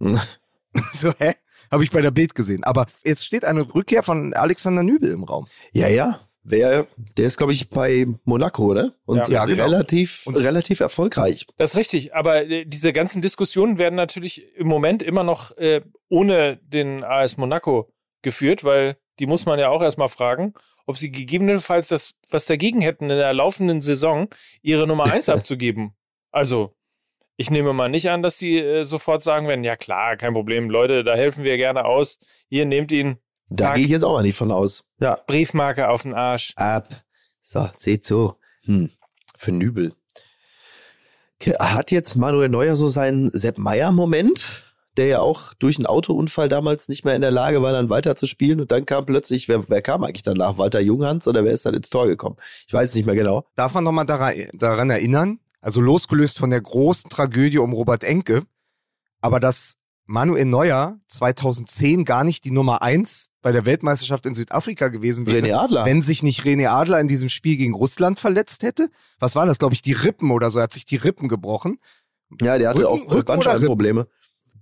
so, 0.94 1.14
hä? 1.20 1.34
Habe 1.70 1.84
ich 1.84 1.92
bei 1.92 2.02
der 2.02 2.12
Bild 2.12 2.36
gesehen. 2.36 2.64
Aber 2.64 2.86
jetzt 3.06 3.26
steht 3.26 3.46
eine 3.46 3.62
Rückkehr 3.74 4.04
von 4.04 4.34
Alexander 4.34 4.84
Nübel 4.84 5.10
im 5.12 5.24
Raum. 5.24 5.48
Ja, 5.72 5.88
ja. 5.88 6.20
Wer, 6.44 6.88
der 7.18 7.26
ist, 7.28 7.38
glaube 7.38 7.54
ich, 7.54 7.70
bei 7.70 8.08
Monaco, 8.24 8.74
ne? 8.74 8.96
Und 9.06 9.18
Ja. 9.18 9.28
Ja, 9.30 9.46
genau. 9.46 9.64
relativ, 9.66 10.26
Und- 10.26 10.38
relativ 10.38 10.80
erfolgreich. 10.80 11.46
Das 11.58 11.72
ist 11.72 11.76
richtig, 11.78 12.16
aber 12.16 12.46
äh, 12.50 12.66
diese 12.66 12.92
ganzen 12.94 13.22
Diskussionen 13.22 13.78
werden 13.78 13.96
natürlich 13.96 14.44
im 14.56 14.68
Moment 14.68 15.04
immer 15.04 15.24
noch 15.24 15.56
äh, 15.58 15.82
ohne 16.10 16.58
den 16.58 17.04
AS 17.04 17.38
Monaco 17.38 17.94
geführt, 18.24 18.64
weil 18.64 18.98
die 19.20 19.28
muss 19.28 19.46
man 19.46 19.60
ja 19.60 19.70
auch 19.70 19.84
erstmal 19.84 20.10
fragen, 20.10 20.56
ob 20.86 20.98
sie 20.98 21.12
gegebenenfalls 21.12 21.88
das, 21.88 22.14
was 22.30 22.46
dagegen 22.46 22.82
hätten, 22.82 23.10
in 23.10 23.18
der 23.18 23.34
laufenden 23.34 23.82
Saison 23.82 24.30
ihre 24.62 24.88
Nummer 24.88 25.06
eins 25.12 25.30
abzugeben. 25.30 25.94
Also, 26.32 26.76
ich 27.38 27.50
nehme 27.50 27.74
mal 27.74 27.90
nicht 27.90 28.10
an, 28.10 28.22
dass 28.22 28.38
die 28.38 28.58
äh, 28.60 28.84
sofort 28.84 29.24
sagen 29.24 29.48
werden, 29.48 29.64
ja 29.64 29.76
klar, 29.76 30.18
kein 30.18 30.34
Problem, 30.34 30.70
Leute, 30.70 31.04
da 31.04 31.16
helfen 31.16 31.44
wir 31.44 31.58
gerne 31.58 31.86
aus. 31.86 32.20
Hier, 32.50 32.66
nehmt 32.66 32.92
ihn, 32.92 33.18
Da 33.50 33.74
gehe 33.74 33.86
ich 33.86 33.92
jetzt 33.92 34.04
auch 34.04 34.14
mal 34.14 34.24
nicht 34.24 34.38
von 34.38 34.52
aus. 34.52 34.84
Ja. 35.00 35.20
Briefmarke 35.28 35.90
auf 35.90 36.04
den 36.04 36.14
Arsch. 36.14 36.54
Ab. 36.56 36.88
So, 37.42 37.70
seht 37.78 38.06
so. 38.06 38.36
Hm. 38.66 38.92
Für 39.36 39.52
Nübel. 39.52 39.94
Hat 41.60 41.90
jetzt 41.90 42.16
Manuel 42.16 42.50
Neuer 42.50 42.76
so 42.76 42.88
seinen 42.88 43.32
Sepp 43.32 43.58
Meier-Moment, 43.58 44.71
der 44.98 45.08
ja 45.08 45.20
auch 45.20 45.54
durch 45.54 45.78
einen 45.78 45.86
Autounfall 45.86 46.50
damals 46.50 46.90
nicht 46.90 47.06
mehr 47.06 47.16
in 47.16 47.22
der 47.22 47.32
Lage 47.32 47.62
war, 47.62 47.72
dann 47.72 47.90
weiter 47.90 48.16
zu 48.16 48.26
spielen 48.26 48.60
und 48.60 48.72
dann 48.72 48.86
kam 48.86 49.06
plötzlich, 49.06 49.48
wer, 49.48 49.70
wer 49.70 49.82
kam 49.82 50.04
eigentlich 50.04 50.22
danach? 50.24 50.58
Walter 50.58 50.82
Junghans 50.82 51.28
oder 51.28 51.44
wer 51.46 51.54
ist 51.54 51.66
dann 51.66 51.74
ins 51.74 51.90
Tor 51.90 52.08
gekommen? 52.08 52.36
Ich 52.68 52.74
weiß 52.74 52.90
es 52.90 52.96
nicht 52.96 53.06
mehr 53.06 53.16
genau. 53.16 53.46
Darf 53.56 53.74
man 53.74 53.84
nochmal 53.84 54.06
daran, 54.06 54.34
daran 54.54 54.90
erinnern, 54.90 55.40
also 55.62 55.80
losgelöst 55.80 56.38
von 56.38 56.50
der 56.50 56.62
großen 56.62 57.10
Tragödie 57.10 57.60
um 57.60 57.72
Robert 57.74 58.04
Enke, 58.04 58.44
aber 59.22 59.40
dass 59.40 59.76
Manuel 60.06 60.46
Neuer 60.46 61.00
2010 61.08 62.04
gar 62.06 62.24
nicht 62.24 62.44
die 62.44 62.52
Nummer 62.52 62.82
eins 62.82 63.30
bei 63.42 63.52
der 63.52 63.66
Weltmeisterschaft 63.66 64.26
in 64.26 64.34
Südafrika 64.36 64.90
gewesen 64.90 65.26
wäre, 65.26 65.38
René 65.48 65.54
Adler. 65.56 65.86
wenn 65.86 66.02
sich 66.02 66.22
nicht 66.22 66.42
René 66.42 66.68
Adler 66.68 67.00
in 67.00 67.08
diesem 67.08 67.30
Spiel 67.30 67.56
gegen 67.58 67.74
Russland 67.74 68.20
verletzt 68.20 68.64
hätte. 68.64 68.90
Was 69.20 69.36
war 69.36 69.46
das, 69.46 69.58
glaube 69.58 69.74
ich, 69.74 69.82
die 69.82 69.94
Rippen 69.94 70.32
oder 70.32 70.50
so, 70.50 70.60
er 70.60 70.64
hat 70.64 70.74
sich 70.74 70.86
die 70.86 70.98
Rippen 70.98 71.30
gebrochen. 71.30 71.80
Ja, 72.42 72.58
der 72.58 72.70
hatte 72.70 72.88
Rücken- 72.90 73.12
auch 73.20 73.24
Bandscheibenprobleme. 73.24 74.08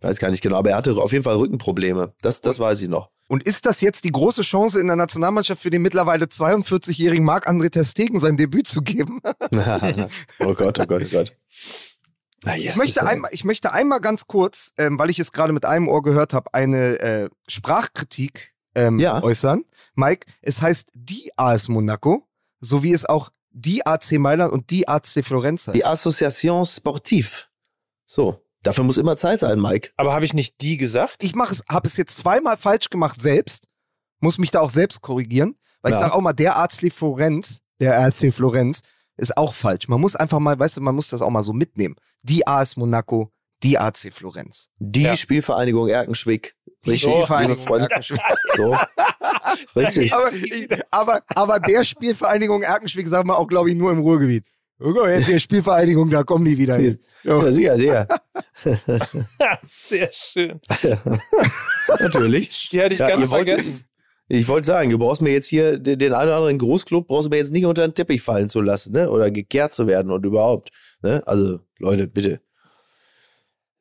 Weiß 0.01 0.19
gar 0.19 0.29
nicht 0.29 0.41
genau, 0.41 0.57
aber 0.57 0.71
er 0.71 0.77
hatte 0.77 0.93
auf 0.95 1.11
jeden 1.11 1.23
Fall 1.23 1.35
Rückenprobleme. 1.35 2.13
Das, 2.21 2.41
das 2.41 2.59
weiß 2.59 2.81
ich 2.81 2.89
noch. 2.89 3.09
Und 3.27 3.43
ist 3.43 3.65
das 3.65 3.81
jetzt 3.81 4.05
die 4.05 4.11
große 4.11 4.41
Chance 4.41 4.79
in 4.79 4.87
der 4.87 4.95
Nationalmannschaft 4.95 5.61
für 5.61 5.69
den 5.69 5.81
mittlerweile 5.83 6.25
42-jährigen 6.25 7.23
Marc-André 7.23 7.69
Ter 7.69 7.83
Stegen 7.83 8.19
sein 8.19 8.37
Debüt 8.37 8.67
zu 8.67 8.81
geben? 8.81 9.21
oh 10.39 10.53
Gott, 10.55 10.79
oh 10.79 10.85
Gott, 10.85 11.03
oh 11.05 11.09
Gott. 11.11 11.35
Ah, 12.45 12.55
yes, 12.55 12.71
Ich 12.71 12.77
möchte, 12.77 13.05
einmal, 13.05 13.29
ich 13.33 13.43
möchte 13.43 13.73
einmal 13.73 13.99
ganz 13.99 14.25
kurz, 14.25 14.71
ähm, 14.77 14.97
weil 14.97 15.09
ich 15.09 15.19
es 15.19 15.31
gerade 15.31 15.53
mit 15.53 15.65
einem 15.65 15.87
Ohr 15.89 16.01
gehört 16.01 16.33
habe, 16.33 16.53
eine 16.53 16.99
äh, 16.99 17.29
Sprachkritik 17.47 18.53
ähm, 18.75 18.97
Ja. 18.97 19.21
äußern. 19.21 19.63
Mike, 19.95 20.25
es 20.41 20.61
heißt 20.61 20.89
die 20.95 21.31
AS 21.35 21.67
Monaco, 21.67 22.27
so 22.61 22.81
wie 22.81 22.93
es 22.93 23.05
auch 23.05 23.29
die 23.51 23.85
AC 23.85 24.13
Mailand 24.13 24.53
und 24.53 24.69
die 24.69 24.87
AC 24.87 25.23
Florenz 25.23 25.67
heißt. 25.67 25.75
Die 25.75 25.85
Association 25.85 26.65
Sportive. 26.65 27.29
So, 28.05 28.41
dafür 28.63 28.83
muss 28.83 28.97
immer 28.97 29.17
Zeit 29.17 29.39
sein, 29.39 29.59
Mike. 29.59 29.91
Aber 29.97 30.13
habe 30.13 30.25
ich 30.25 30.33
nicht 30.33 30.61
die 30.61 30.77
gesagt? 30.77 31.17
ich 31.23 31.35
mache 31.35 31.53
es, 31.53 31.63
habe 31.69 31.87
es 31.87 31.97
jetzt 31.97 32.17
zweimal 32.17 32.57
falsch 32.57 32.89
gemacht 32.89 33.21
selbst, 33.21 33.67
muss 34.19 34.37
mich 34.37 34.51
da 34.51 34.59
auch 34.61 34.69
selbst 34.69 35.01
korrigieren, 35.01 35.55
weil 35.81 35.91
ich 35.91 35.97
Ja. 35.97 36.05
sage 36.05 36.13
auch 36.15 36.21
mal, 36.21 36.33
der 36.33 36.57
AC 36.57 36.91
Florenz, 36.93 37.59
der 37.79 37.99
AC 37.99 38.31
Florenz 38.33 38.81
ist 39.17 39.37
auch 39.37 39.53
falsch. 39.53 39.87
Man 39.87 39.99
muss 40.01 40.15
einfach 40.15 40.39
mal, 40.39 40.57
weißt 40.59 40.77
du, 40.77 40.81
man 40.81 40.95
muss 40.95 41.09
das 41.09 41.21
auch 41.21 41.29
mal 41.29 41.43
so 41.43 41.53
mitnehmen. 41.53 41.95
Die 42.21 42.45
AS 42.47 42.75
Monaco, 42.77 43.31
die 43.63 43.77
AC 43.77 44.11
Florenz. 44.13 44.69
Die 44.79 45.01
Ja. 45.03 45.15
Spielvereinigung 45.15 45.87
Erkenschwick. 45.89 46.55
Die 46.85 46.91
Richtig, 46.91 47.09
Spielvereinigung 47.09 47.55
liebe 47.57 47.67
Freunde. 47.67 47.85
Erkenschwick. 47.89 48.21
So. 48.55 48.75
Richtig. 49.75 50.13
aber, 50.13 50.29
aber, 50.91 51.21
aber 51.35 51.59
der 51.59 51.83
Spielvereinigung 51.83 52.61
Erkenschwick 52.61 53.07
sagen 53.07 53.27
wir 53.27 53.37
auch, 53.37 53.47
glaube 53.47 53.69
ich, 53.69 53.75
nur 53.75 53.91
im 53.91 53.99
Ruhrgebiet. 53.99 54.45
Okay, 54.81 55.23
der 55.27 55.39
Spielvereinigung, 55.39 56.09
da 56.09 56.23
kommen 56.23 56.45
die 56.45 56.57
wieder 56.57 56.75
hin. 56.77 56.99
Ja, 57.23 57.51
sicher, 57.51 57.75
sicher. 57.75 58.07
Sehr 59.65 60.09
schön. 60.13 60.61
Natürlich. 61.99 62.69
Die 62.71 62.81
hatte 62.81 62.93
ich 62.93 62.99
Ja, 62.99 63.09
ganz 63.09 63.29
wollt- 63.29 63.47
vergessen. 63.49 63.83
Ich 64.31 64.47
wollte 64.47 64.67
sagen, 64.67 64.91
du 64.91 64.99
brauchst 64.99 65.23
mir 65.23 65.31
jetzt 65.33 65.47
hier 65.47 65.79
den 65.79 66.13
einen 66.13 66.27
oder 66.27 66.35
anderen 66.37 66.59
Großclub, 66.59 67.07
brauchst 67.07 67.25
du 67.25 67.29
mir 67.31 67.37
jetzt 67.37 67.51
nicht 67.51 67.65
unter 67.65 67.81
den 67.87 67.95
Teppich 67.95 68.21
fallen 68.21 68.47
zu 68.47 68.61
lassen, 68.61 68.91
ne? 68.91 69.09
Oder 69.09 69.31
gekehrt 69.31 69.73
zu 69.73 69.87
werden 69.87 70.11
und 70.11 70.23
überhaupt. 70.23 70.69
Ne? 71.01 71.23
Also, 71.25 71.61
Leute, 71.79 72.05
bitte. 72.07 72.39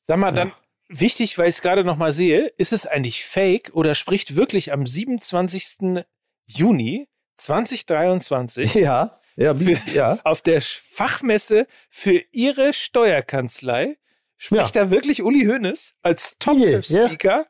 Sag 0.05 0.19
mal, 0.19 0.33
dann 0.33 0.51
wichtig, 0.89 1.37
weil 1.37 1.49
ich 1.51 1.57
es 1.57 1.61
gerade 1.61 1.85
noch 1.85 1.99
mal 1.99 2.13
sehe, 2.13 2.47
ist 2.57 2.73
es 2.73 2.87
eigentlich 2.87 3.27
fake 3.27 3.73
oder 3.75 3.95
spricht 3.95 4.37
wirklich 4.37 4.73
am 4.73 4.87
27. 4.87 6.03
Juni 6.47 7.09
2023 7.37 8.73
Ja, 8.75 9.18
ja, 9.39 9.59
wie, 9.59 9.77
ja. 9.95 10.19
auf 10.25 10.43
der 10.43 10.61
Fachmesse 10.61 11.67
für 11.89 12.21
Ihre 12.33 12.73
Steuerkanzlei 12.73 13.97
spricht 14.37 14.77
da 14.77 14.91
wirklich 14.91 15.23
Uli 15.23 15.47
Hoeneß 15.47 15.95
als 16.03 16.37
Top-Speaker? 16.39 17.47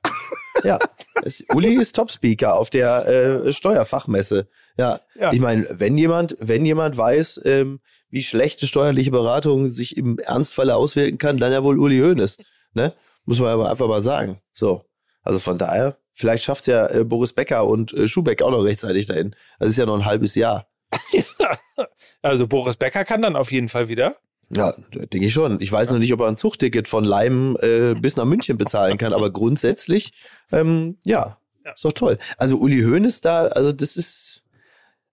Ja, 0.64 0.78
es, 1.22 1.44
Uli 1.54 1.74
ist 1.74 1.94
Topspeaker 1.94 2.54
auf 2.54 2.70
der 2.70 3.06
äh, 3.06 3.52
Steuerfachmesse. 3.52 4.48
Ja, 4.76 5.00
Ja. 5.14 5.32
ich 5.32 5.40
meine, 5.40 5.66
wenn 5.70 5.96
jemand, 5.96 6.36
wenn 6.40 6.64
jemand 6.64 6.96
weiß, 6.96 7.42
ähm, 7.44 7.80
wie 8.10 8.22
schlechte 8.22 8.66
steuerliche 8.66 9.10
Beratung 9.10 9.70
sich 9.70 9.96
im 9.96 10.18
Ernstfalle 10.18 10.74
auswirken 10.76 11.18
kann, 11.18 11.38
dann 11.38 11.52
ja 11.52 11.62
wohl 11.62 11.78
Uli 11.78 11.98
Hoeneß. 11.98 12.38
Ne? 12.74 12.92
Muss 13.24 13.38
man 13.38 13.50
aber 13.50 13.70
einfach 13.70 13.88
mal 13.88 14.00
sagen. 14.00 14.38
So, 14.52 14.84
also 15.22 15.38
von 15.38 15.58
daher, 15.58 15.98
vielleicht 16.12 16.44
schafft 16.44 16.66
ja 16.66 16.86
äh, 16.88 17.04
Boris 17.04 17.32
Becker 17.32 17.66
und 17.66 17.92
äh, 17.92 18.08
Schubeck 18.08 18.42
auch 18.42 18.50
noch 18.50 18.64
rechtzeitig 18.64 19.06
dahin. 19.06 19.34
Das 19.58 19.68
ist 19.68 19.78
ja 19.78 19.86
noch 19.86 19.98
ein 19.98 20.04
halbes 20.06 20.34
Jahr. 20.34 20.66
Also 22.22 22.46
Boris 22.48 22.76
Becker 22.76 23.04
kann 23.04 23.22
dann 23.22 23.36
auf 23.36 23.52
jeden 23.52 23.68
Fall 23.68 23.88
wieder. 23.88 24.16
Ja, 24.50 24.72
denke 24.92 25.26
ich 25.26 25.32
schon. 25.32 25.60
Ich 25.60 25.70
weiß 25.70 25.90
noch 25.90 25.98
nicht, 25.98 26.12
ob 26.12 26.20
er 26.20 26.26
ein 26.28 26.36
Zuchtticket 26.36 26.88
von 26.88 27.04
Leim 27.04 27.56
äh, 27.60 27.94
bis 27.94 28.16
nach 28.16 28.24
München 28.24 28.56
bezahlen 28.58 28.98
kann, 28.98 29.12
aber 29.12 29.30
grundsätzlich, 29.30 30.12
ähm, 30.52 30.96
ja, 31.04 31.38
Ja. 31.64 31.72
ist 31.72 31.84
doch 31.84 31.92
toll. 31.92 32.18
Also 32.38 32.56
Uli 32.58 32.80
Hoeneß 32.82 33.20
da, 33.20 33.46
also 33.48 33.72
das 33.72 33.96
ist, 33.96 34.42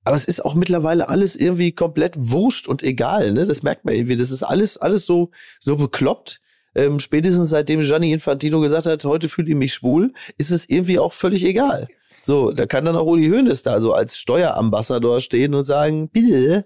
aber 0.03 0.15
es 0.15 0.25
ist 0.25 0.43
auch 0.43 0.55
mittlerweile 0.55 1.09
alles 1.09 1.35
irgendwie 1.35 1.73
komplett 1.73 2.13
wurscht 2.17 2.67
und 2.67 2.81
egal, 2.81 3.33
ne? 3.33 3.43
Das 3.45 3.61
merkt 3.61 3.83
man 3.85 3.93
irgendwie. 3.93 4.15
Das 4.17 4.31
ist 4.31 4.43
alles, 4.43 4.77
alles 4.77 5.05
so, 5.05 5.31
so 5.59 5.75
bekloppt. 5.75 6.41
Ähm, 6.73 6.99
spätestens 6.99 7.49
seitdem 7.49 7.81
Gianni 7.81 8.11
Infantino 8.13 8.59
gesagt 8.61 8.85
hat, 8.85 9.03
heute 9.05 9.29
fühle 9.29 9.49
ich 9.49 9.55
mich 9.55 9.73
schwul, 9.73 10.13
ist 10.37 10.51
es 10.51 10.67
irgendwie 10.69 10.99
auch 10.99 11.13
völlig 11.13 11.43
egal. 11.43 11.87
So, 12.25 12.51
da 12.51 12.65
kann 12.65 12.85
dann 12.85 12.95
auch 12.95 13.05
Uli 13.05 13.27
Hoeneß 13.29 13.61
da 13.63 13.79
so 13.81 13.93
als 13.93 14.17
Steuerambassador 14.17 15.19
stehen 15.21 15.53
und 15.53 15.63
sagen, 15.63 16.09
bitte, 16.09 16.65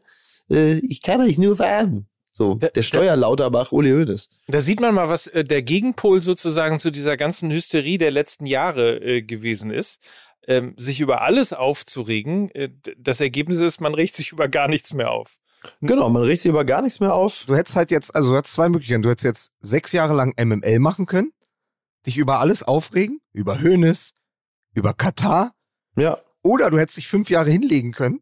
äh, 0.50 0.76
ich 0.80 1.02
kann 1.02 1.20
euch 1.22 1.38
nur 1.38 1.60
warnen. 1.60 2.08
So, 2.32 2.56
Der- 2.56 2.70
der 2.70 2.82
Steuerlauterbach 2.84 3.72
Uli 3.74 3.92
Hoeneß. 3.92 4.30
Da 4.48 4.62
sieht 4.62 4.80
man 4.80 4.96
mal, 4.96 5.10
was 5.10 5.28
äh, 5.28 5.44
der 5.44 5.62
Gegenpol 5.62 6.22
sozusagen 6.22 6.80
zu 6.80 6.92
dieser 6.92 7.18
ganzen 7.18 7.52
Hysterie 7.52 7.98
der 7.98 8.12
letzten 8.12 8.46
Jahre 8.46 8.98
äh, 9.02 9.22
gewesen 9.22 9.72
ist. 9.72 10.00
Ähm, 10.48 10.74
sich 10.78 11.02
über 11.02 11.22
alles 11.22 11.52
aufzuregen. 11.52 12.50
Äh, 12.52 12.70
das 12.98 13.20
Ergebnis 13.20 13.60
ist, 13.60 13.82
man 13.82 13.94
regt 13.94 14.16
sich 14.16 14.32
über 14.32 14.48
gar 14.48 14.68
nichts 14.70 14.94
mehr 14.94 15.12
auf. 15.12 15.36
Genau, 15.82 16.10
man 16.10 16.24
regt 16.24 16.42
sich 16.42 16.50
über 16.50 16.64
gar 16.64 16.82
nichts 16.82 17.02
mehr 17.02 17.14
auf. 17.14 17.44
Du 17.48 17.56
hättest 17.56 17.76
halt 17.76 17.92
jetzt, 17.92 18.16
also 18.16 18.30
du 18.32 18.38
hättest 18.38 18.54
zwei 18.54 18.70
Möglichkeiten. 18.70 19.02
Du 19.02 19.10
hättest 19.10 19.26
jetzt 19.26 19.52
sechs 19.60 19.92
Jahre 19.92 20.14
lang 20.14 20.34
MML 20.42 20.80
machen 20.80 21.06
können, 21.06 21.34
dich 22.08 22.16
über 22.18 22.40
alles 22.40 22.64
aufregen, 22.64 23.20
über 23.34 23.60
Hönes, 23.60 24.14
über 24.74 24.94
Katar, 24.94 25.54
Ja, 25.96 26.20
oder 26.44 26.70
du 26.70 26.78
hättest 26.80 26.98
dich 26.98 27.08
fünf 27.08 27.30
Jahre 27.30 27.50
hinlegen 27.52 27.92
können, 27.92 28.22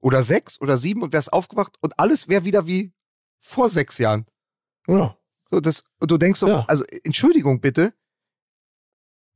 oder 0.00 0.22
sechs 0.22 0.60
oder 0.60 0.76
sieben 0.76 1.02
und 1.02 1.12
wärst 1.12 1.32
aufgewacht 1.32 1.76
und 1.80 1.98
alles 1.98 2.28
wäre 2.28 2.44
wieder 2.44 2.66
wie 2.66 2.92
vor 3.40 3.68
sechs 3.70 3.98
Jahren. 3.98 4.26
ja. 4.88 5.16
So, 5.50 5.60
das, 5.60 5.84
und 6.00 6.10
du 6.10 6.16
denkst 6.16 6.40
so, 6.40 6.48
Ja. 6.48 6.64
also 6.68 6.84
Entschuldigung 7.04 7.60
bitte, 7.60 7.92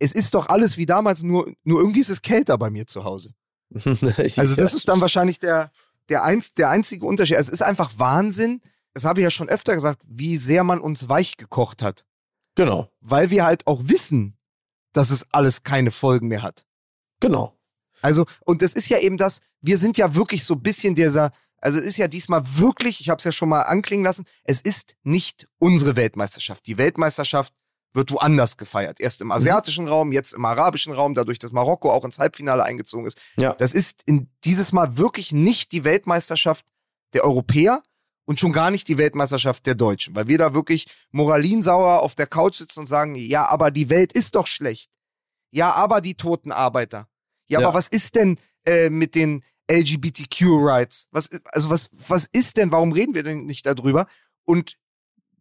es 0.01 0.13
ist 0.13 0.35
doch 0.35 0.49
alles 0.49 0.77
wie 0.77 0.87
damals, 0.87 1.23
nur, 1.23 1.53
nur 1.65 1.81
irgendwie 1.81 2.01
ist 2.01 2.09
es 2.09 2.23
kälter 2.23 2.57
bei 2.57 2.71
mir 2.71 2.87
zu 2.87 3.05
Hause. 3.05 3.35
Also 4.39 4.57
das 4.57 4.73
ist 4.75 4.89
dann 4.89 5.01
wahrscheinlich 5.03 5.39
der, 5.39 5.71
der, 6.09 6.25
einz, 6.25 6.55
der 6.55 6.71
einzige 6.71 7.05
Unterschied. 7.05 7.37
Es 7.37 7.49
ist 7.49 7.63
einfach 7.63 7.99
Wahnsinn, 7.99 8.63
das 8.95 9.05
habe 9.05 9.21
ich 9.21 9.25
ja 9.25 9.31
schon 9.31 9.49
öfter 9.51 9.75
gesagt, 9.75 10.01
wie 10.07 10.39
sehr 10.39 10.65
man 10.65 10.81
uns 10.81 11.09
weich 11.11 11.37
gekocht 11.37 11.83
hat. 11.83 12.05
Genau, 12.55 12.91
Weil 13.01 13.29
wir 13.31 13.45
halt 13.45 13.67
auch 13.67 13.83
wissen, 13.85 14.38
dass 14.99 15.13
es 15.13 15.25
alles 15.31 15.63
keine 15.63 15.93
Folgen 15.93 16.27
mehr 16.27 16.43
hat. 16.43 16.67
genau. 17.21 17.55
Also, 18.01 18.27
und 18.45 18.63
das 18.63 18.75
ist 18.75 18.89
ja 18.89 18.99
eben 18.99 19.17
das, 19.17 19.41
wir 19.61 19.77
sind 19.79 19.97
ja 19.97 20.15
wirklich 20.15 20.45
so 20.45 20.55
ein 20.55 20.63
bisschen 20.63 20.95
dieser, 20.95 21.33
also 21.61 21.79
es 21.79 21.85
ist 21.85 21.97
ja 21.97 22.07
diesmal 22.07 22.43
wirklich, 22.45 23.01
ich 23.01 23.09
habe 23.09 23.19
es 23.19 23.25
ja 23.25 23.33
schon 23.33 23.49
mal 23.49 23.63
anklingen 23.63 24.05
lassen, 24.05 24.25
es 24.45 24.61
ist 24.61 24.97
nicht 25.03 25.49
unsere 25.59 25.97
Weltmeisterschaft. 25.97 26.67
Die 26.67 26.79
Weltmeisterschaft 26.79 27.55
wird 27.95 28.11
woanders 28.13 28.57
gefeiert. 28.57 29.01
Erst 29.01 29.21
im 29.21 29.33
asiatischen 29.33 29.89
Raum, 29.89 30.13
jetzt 30.13 30.33
im 30.33 30.45
arabischen 30.45 30.93
Raum, 30.93 31.15
dadurch, 31.15 31.39
dass 31.39 31.53
Marokko 31.53 31.91
auch 31.93 32.05
ins 32.05 32.19
Halbfinale 32.19 32.65
eingezogen 32.65 33.07
ist. 33.07 33.19
Ja. 33.37 33.55
Das 33.55 33.73
ist 33.73 34.03
in 34.07 34.29
dieses 34.45 34.73
Mal 34.73 34.97
wirklich 34.97 35.33
nicht 35.33 35.73
die 35.73 35.85
Weltmeisterschaft 35.85 36.67
der 37.15 37.25
Europäer 37.25 37.83
und 38.29 38.39
schon 38.39 38.53
gar 38.53 38.71
nicht 38.71 38.87
die 38.89 38.99
Weltmeisterschaft 38.99 39.65
der 39.65 39.75
Deutschen, 39.75 40.15
weil 40.15 40.29
wir 40.29 40.37
da 40.37 40.53
wirklich 40.53 40.85
moralinsauer 41.13 42.03
auf 42.03 42.15
der 42.15 42.27
Couch 42.27 42.57
sitzen 42.57 42.81
und 42.81 42.87
sagen, 42.87 43.15
ja, 43.15 43.49
aber 43.49 43.71
die 43.71 43.89
Welt 43.89 44.13
ist 44.13 44.35
doch 44.35 44.47
schlecht. 44.47 44.91
Ja, 45.51 45.73
aber 45.73 46.03
die 46.03 46.15
toten 46.15 46.53
Arbeiter. 46.53 47.09
Ja, 47.47 47.61
Ja. 47.61 47.69
aber 47.69 47.79
was 47.79 47.89
ist 47.89 48.17
denn 48.17 48.39
äh, 48.67 48.91
mit 48.91 49.15
den 49.15 49.43
LGBTQ-Rights? 49.71 51.09
Was, 51.11 51.31
also 51.47 51.71
was, 51.71 51.89
was 51.93 52.29
ist 52.33 52.59
denn, 52.59 52.71
warum 52.71 52.93
reden 52.93 53.15
wir 53.15 53.23
denn 53.23 53.47
nicht 53.47 53.65
darüber? 53.67 54.07
Und 54.45 54.77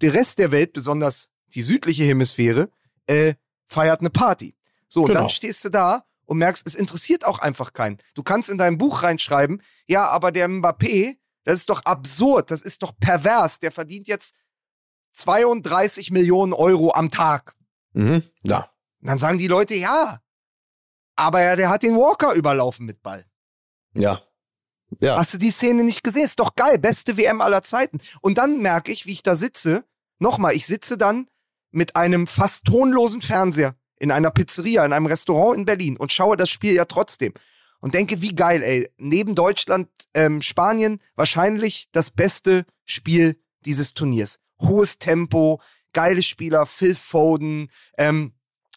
der 0.01 0.13
Rest 0.13 0.39
der 0.39 0.51
Welt, 0.51 0.71
besonders 0.73 1.29
die 1.53 1.63
südliche 1.63 2.03
Hemisphäre, 2.05 2.69
äh, 3.07 3.33
feiert 3.65 3.99
eine 3.99 4.09
Party. 4.09 4.55
So, 4.87 5.01
und 5.01 5.07
Genau. 5.09 5.21
dann 5.21 5.29
stehst 5.29 5.65
du 5.65 5.69
da 5.69 6.05
und 6.25 6.37
merkst, 6.37 6.65
es 6.65 6.75
interessiert 6.75 7.25
auch 7.25 7.39
einfach 7.39 7.73
keinen. 7.73 7.97
Du 8.13 8.23
kannst 8.23 8.49
in 8.49 8.57
dein 8.57 8.77
Buch 8.77 9.03
reinschreiben, 9.03 9.61
ja, 9.87 10.07
aber 10.07 10.31
der 10.31 10.47
Mbappé, 10.49 11.17
das 11.47 11.59
ist 11.59 11.69
doch 11.69 11.85
absurd, 11.85 12.51
das 12.51 12.61
ist 12.61 12.83
doch 12.83 12.91
pervers, 12.99 13.59
der 13.59 13.71
verdient 13.71 14.09
jetzt 14.09 14.35
32 15.13 16.11
Millionen 16.11 16.51
Euro 16.51 16.93
am 16.93 17.09
Tag. 17.09 17.55
Mhm. 17.93 18.21
Ja. 18.43 18.69
Und 19.01 19.07
dann 19.07 19.17
sagen 19.17 19.37
die 19.37 19.47
Leute, 19.47 19.73
ja, 19.73 20.19
aber 21.15 21.41
ja, 21.41 21.55
der 21.55 21.69
hat 21.69 21.83
den 21.83 21.95
Walker 21.95 22.33
überlaufen 22.33 22.85
mit 22.85 23.01
Ball. 23.01 23.25
Ja. 23.93 24.21
Ja. 24.99 25.17
Hast 25.17 25.33
du 25.33 25.37
die 25.37 25.51
Szene 25.51 25.85
nicht 25.85 26.03
gesehen? 26.03 26.25
Ist 26.25 26.41
doch 26.41 26.53
geil, 26.53 26.79
beste 26.79 27.15
WM 27.15 27.39
aller 27.39 27.63
Zeiten. 27.63 27.99
Und 28.21 28.37
dann 28.37 28.61
merke 28.61 28.91
ich, 28.91 29.05
wie 29.05 29.13
ich 29.13 29.23
da 29.23 29.37
sitze. 29.37 29.85
Nochmal, 30.19 30.53
ich 30.53 30.65
sitze 30.65 30.97
dann 30.97 31.29
mit 31.71 31.95
einem 31.95 32.27
fast 32.27 32.65
tonlosen 32.65 33.21
Fernseher 33.21 33.75
in 33.95 34.11
einer 34.11 34.31
Pizzeria, 34.31 34.85
in 34.85 34.91
einem 34.91 35.05
Restaurant 35.05 35.57
in 35.57 35.63
Berlin 35.63 35.95
und 35.95 36.11
schaue 36.11 36.35
das 36.35 36.49
Spiel 36.49 36.73
ja 36.73 36.83
trotzdem. 36.83 37.33
Und 37.79 37.93
denke, 37.93 38.21
wie 38.21 38.33
geil, 38.33 38.63
ey. 38.63 38.89
Neben 38.97 39.35
Deutschland, 39.35 39.87
ähm, 40.13 40.41
Spanien 40.41 40.99
wahrscheinlich 41.15 41.87
das 41.91 42.09
beste 42.11 42.65
Spiel 42.85 43.39
dieses 43.65 43.93
Turniers. 43.93 44.39
Hohes 44.61 44.97
Tempo, 44.97 45.61
geile 45.93 46.23
Spieler, 46.23 46.65
Phil 46.65 46.95
Foden, 46.95 47.69
ähm, 47.97 48.33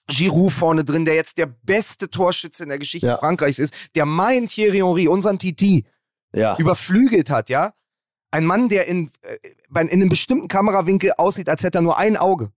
Giroud 0.06 0.52
vorne 0.52 0.84
drin, 0.84 1.04
der 1.04 1.14
jetzt 1.14 1.38
der 1.38 1.46
beste 1.46 2.10
Torschütze 2.10 2.64
in 2.64 2.68
der 2.68 2.78
Geschichte 2.78 3.06
Ja. 3.06 3.16
Frankreichs 3.18 3.58
ist, 3.58 3.72
der 3.94 4.04
mein 4.06 4.48
Thierry 4.48 4.78
Henry, 4.78 5.08
unseren 5.08 5.38
Titi, 5.38 5.84
Ja. 6.34 6.56
überflügelt 6.58 7.30
hat, 7.30 7.48
ja. 7.48 7.72
ein 8.32 8.44
Mann, 8.46 8.68
der 8.68 8.86
in, 8.86 9.10
äh, 9.22 9.36
in 9.80 9.88
einem 9.88 10.08
bestimmten 10.08 10.46
Kamerawinkel 10.46 11.12
aussieht, 11.18 11.48
als 11.48 11.64
hätte 11.64 11.78
er 11.78 11.82
nur 11.82 11.96
ein 11.98 12.16
Auge, 12.16 12.52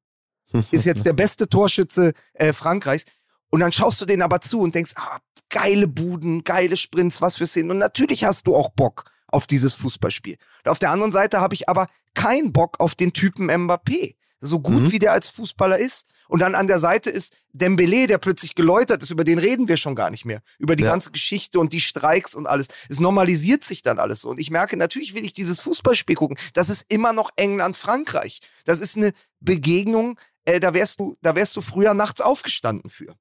ist 0.71 0.85
jetzt 0.85 1.05
der 1.05 1.13
beste 1.13 1.47
Torschütze 1.49 2.13
äh, 2.33 2.53
Frankreichs. 2.53 3.05
Und 3.53 3.59
dann 3.59 3.71
schaust 3.71 4.01
du 4.01 4.05
den 4.05 4.23
aber 4.23 4.41
zu 4.41 4.61
und 4.61 4.73
denkst, 4.73 4.93
ah, 4.95 5.19
geile 5.51 5.87
Buden, 5.87 6.43
geile 6.43 6.75
Sprints, 6.75 7.21
was 7.21 7.37
für 7.37 7.45
Szenen. 7.45 7.69
Und 7.69 7.77
natürlich 7.77 8.23
hast 8.23 8.47
du 8.47 8.55
auch 8.55 8.69
Bock 8.69 9.03
auf 9.27 9.45
dieses 9.45 9.75
Fußballspiel. 9.75 10.37
Und 10.65 10.71
auf 10.71 10.79
der 10.79 10.89
anderen 10.89 11.11
Seite 11.11 11.39
habe 11.39 11.53
ich 11.53 11.69
aber 11.69 11.85
keinen 12.15 12.51
Bock 12.51 12.79
auf 12.79 12.95
den 12.95 13.13
Typen 13.13 13.51
Mbappé. 13.51 14.15
So 14.41 14.59
gut 14.59 14.81
mhm. 14.81 14.91
wie 14.91 14.97
der 14.97 15.11
als 15.11 15.27
Fußballer 15.29 15.77
ist. 15.77 16.07
Und 16.27 16.39
dann 16.39 16.55
an 16.55 16.65
der 16.65 16.79
Seite 16.79 17.11
ist 17.11 17.37
Dembele, 17.51 18.07
der 18.07 18.17
plötzlich 18.17 18.55
geläutert 18.55 19.03
ist, 19.03 19.11
über 19.11 19.23
den 19.23 19.37
reden 19.37 19.67
wir 19.67 19.77
schon 19.77 19.93
gar 19.93 20.09
nicht 20.09 20.25
mehr. 20.25 20.41
Über 20.57 20.75
die 20.75 20.85
ja. 20.85 20.89
ganze 20.89 21.11
Geschichte 21.11 21.59
und 21.59 21.73
die 21.73 21.81
Streiks 21.81 22.33
und 22.33 22.47
alles. 22.47 22.69
Es 22.89 22.99
normalisiert 22.99 23.63
sich 23.63 23.83
dann 23.83 23.99
alles 23.99 24.21
so. 24.21 24.29
Und 24.29 24.39
ich 24.39 24.49
merke, 24.49 24.77
natürlich 24.77 25.13
will 25.13 25.25
ich 25.25 25.33
dieses 25.33 25.61
Fußballspiel 25.61 26.15
gucken. 26.15 26.37
Das 26.55 26.71
ist 26.71 26.85
immer 26.87 27.13
noch 27.13 27.29
England-Frankreich. 27.35 28.39
Das 28.65 28.79
ist 28.79 28.97
eine 28.97 29.13
Begegnung, 29.41 30.17
äh, 30.45 30.59
da 30.59 30.73
wärst 30.73 30.99
du, 30.99 31.17
da 31.21 31.35
wärst 31.35 31.55
du 31.55 31.61
früher 31.61 31.93
nachts 31.93 32.19
aufgestanden 32.19 32.89
für. 32.89 33.13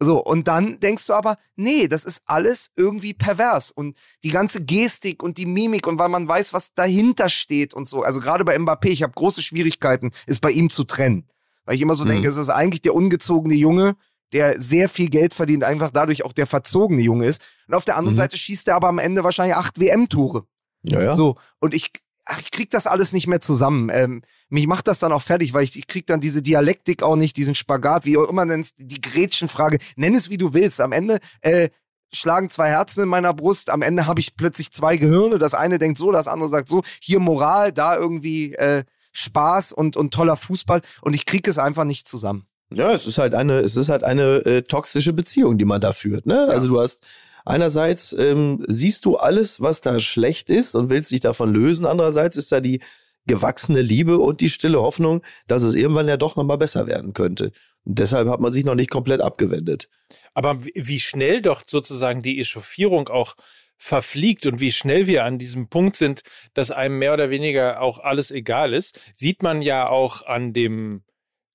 So, 0.00 0.22
und 0.22 0.48
dann 0.48 0.80
denkst 0.80 1.06
du 1.06 1.14
aber, 1.14 1.38
nee, 1.56 1.88
das 1.88 2.04
ist 2.04 2.22
alles 2.26 2.70
irgendwie 2.76 3.14
pervers. 3.14 3.70
Und 3.70 3.96
die 4.22 4.30
ganze 4.30 4.62
Gestik 4.62 5.22
und 5.22 5.38
die 5.38 5.46
Mimik 5.46 5.86
und 5.86 5.98
weil 5.98 6.08
man 6.08 6.26
weiß, 6.26 6.52
was 6.52 6.74
dahinter 6.74 7.28
steht 7.28 7.74
und 7.74 7.88
so. 7.88 8.02
Also 8.02 8.20
gerade 8.20 8.44
bei 8.44 8.56
Mbappé, 8.56 8.88
ich 8.88 9.02
habe 9.02 9.12
große 9.14 9.42
Schwierigkeiten, 9.42 10.10
es 10.26 10.40
bei 10.40 10.50
ihm 10.50 10.68
zu 10.68 10.84
trennen. 10.84 11.28
Weil 11.64 11.76
ich 11.76 11.80
immer 11.80 11.94
so 11.94 12.04
mhm. 12.04 12.10
denke, 12.10 12.28
es 12.28 12.36
ist 12.36 12.50
eigentlich 12.50 12.82
der 12.82 12.94
ungezogene 12.94 13.54
Junge, 13.54 13.96
der 14.32 14.60
sehr 14.60 14.88
viel 14.88 15.08
Geld 15.08 15.32
verdient, 15.32 15.64
einfach 15.64 15.90
dadurch 15.90 16.24
auch 16.24 16.32
der 16.32 16.46
verzogene 16.46 17.00
Junge 17.00 17.26
ist. 17.26 17.42
Und 17.68 17.74
auf 17.74 17.84
der 17.84 17.96
anderen 17.96 18.14
mhm. 18.14 18.20
Seite 18.20 18.36
schießt 18.36 18.68
er 18.68 18.74
aber 18.74 18.88
am 18.88 18.98
Ende 18.98 19.24
wahrscheinlich 19.24 19.56
acht 19.56 19.78
WM-Tore. 19.78 20.44
Ja, 20.82 21.02
ja. 21.02 21.14
So, 21.14 21.36
und 21.60 21.72
ich, 21.72 21.92
ach, 22.24 22.40
ich 22.40 22.50
krieg 22.50 22.70
das 22.70 22.86
alles 22.86 23.12
nicht 23.12 23.26
mehr 23.26 23.40
zusammen. 23.40 23.90
Ähm, 23.92 24.22
mich 24.54 24.66
macht 24.68 24.86
das 24.86 25.00
dann 25.00 25.12
auch 25.12 25.22
fertig, 25.22 25.52
weil 25.52 25.64
ich, 25.64 25.76
ich 25.76 25.86
krieg 25.88 26.06
dann 26.06 26.20
diese 26.20 26.40
Dialektik 26.40 27.02
auch 27.02 27.16
nicht, 27.16 27.36
diesen 27.36 27.54
Spagat, 27.54 28.04
wie 28.04 28.16
auch 28.16 28.30
immer 28.30 28.44
nennst, 28.44 28.76
die 28.78 29.00
Gretchenfrage. 29.00 29.78
Nenn 29.96 30.14
es 30.14 30.30
wie 30.30 30.38
du 30.38 30.54
willst. 30.54 30.80
Am 30.80 30.92
Ende 30.92 31.18
äh, 31.40 31.70
schlagen 32.12 32.48
zwei 32.48 32.68
Herzen 32.68 33.02
in 33.02 33.08
meiner 33.08 33.34
Brust. 33.34 33.68
Am 33.68 33.82
Ende 33.82 34.06
habe 34.06 34.20
ich 34.20 34.36
plötzlich 34.36 34.70
zwei 34.70 34.96
Gehirne. 34.96 35.38
Das 35.38 35.54
eine 35.54 35.80
denkt 35.80 35.98
so, 35.98 36.12
das 36.12 36.28
andere 36.28 36.48
sagt 36.48 36.68
so. 36.68 36.82
Hier 37.00 37.18
Moral, 37.18 37.72
da 37.72 37.96
irgendwie 37.96 38.54
äh, 38.54 38.84
Spaß 39.12 39.72
und, 39.72 39.96
und 39.96 40.14
toller 40.14 40.36
Fußball. 40.36 40.82
Und 41.02 41.14
ich 41.14 41.26
krieg 41.26 41.48
es 41.48 41.58
einfach 41.58 41.84
nicht 41.84 42.06
zusammen. 42.06 42.46
Ja, 42.72 42.92
es 42.92 43.06
ist 43.06 43.18
halt 43.18 43.34
eine, 43.34 43.58
es 43.58 43.74
ist 43.74 43.88
halt 43.88 44.04
eine 44.04 44.44
äh, 44.46 44.62
toxische 44.62 45.12
Beziehung, 45.12 45.58
die 45.58 45.64
man 45.64 45.80
da 45.80 45.92
führt. 45.92 46.26
Ne? 46.26 46.46
Ja. 46.46 46.52
Also 46.52 46.68
du 46.68 46.80
hast 46.80 47.04
einerseits 47.44 48.12
ähm, 48.12 48.64
siehst 48.68 49.04
du 49.04 49.16
alles, 49.16 49.60
was 49.60 49.80
da 49.80 49.98
schlecht 49.98 50.48
ist 50.48 50.76
und 50.76 50.90
willst 50.90 51.10
dich 51.10 51.20
davon 51.20 51.52
lösen. 51.52 51.86
Andererseits 51.86 52.36
ist 52.36 52.52
da 52.52 52.60
die 52.60 52.80
gewachsene 53.26 53.80
Liebe 53.80 54.18
und 54.18 54.40
die 54.40 54.50
stille 54.50 54.80
Hoffnung, 54.80 55.22
dass 55.46 55.62
es 55.62 55.74
irgendwann 55.74 56.08
ja 56.08 56.16
doch 56.16 56.36
nochmal 56.36 56.58
besser 56.58 56.86
werden 56.86 57.14
könnte. 57.14 57.52
Und 57.84 57.98
deshalb 57.98 58.28
hat 58.28 58.40
man 58.40 58.52
sich 58.52 58.64
noch 58.64 58.74
nicht 58.74 58.90
komplett 58.90 59.20
abgewendet. 59.20 59.88
Aber 60.34 60.64
wie 60.64 61.00
schnell 61.00 61.42
doch 61.42 61.62
sozusagen 61.66 62.22
die 62.22 62.40
Echauffierung 62.40 63.08
auch 63.08 63.34
verfliegt 63.76 64.46
und 64.46 64.60
wie 64.60 64.72
schnell 64.72 65.06
wir 65.06 65.24
an 65.24 65.38
diesem 65.38 65.68
Punkt 65.68 65.96
sind, 65.96 66.22
dass 66.54 66.70
einem 66.70 66.98
mehr 66.98 67.12
oder 67.12 67.30
weniger 67.30 67.80
auch 67.80 67.98
alles 67.98 68.30
egal 68.30 68.72
ist, 68.72 69.00
sieht 69.14 69.42
man 69.42 69.62
ja 69.62 69.88
auch 69.88 70.26
an 70.26 70.52
dem 70.52 71.02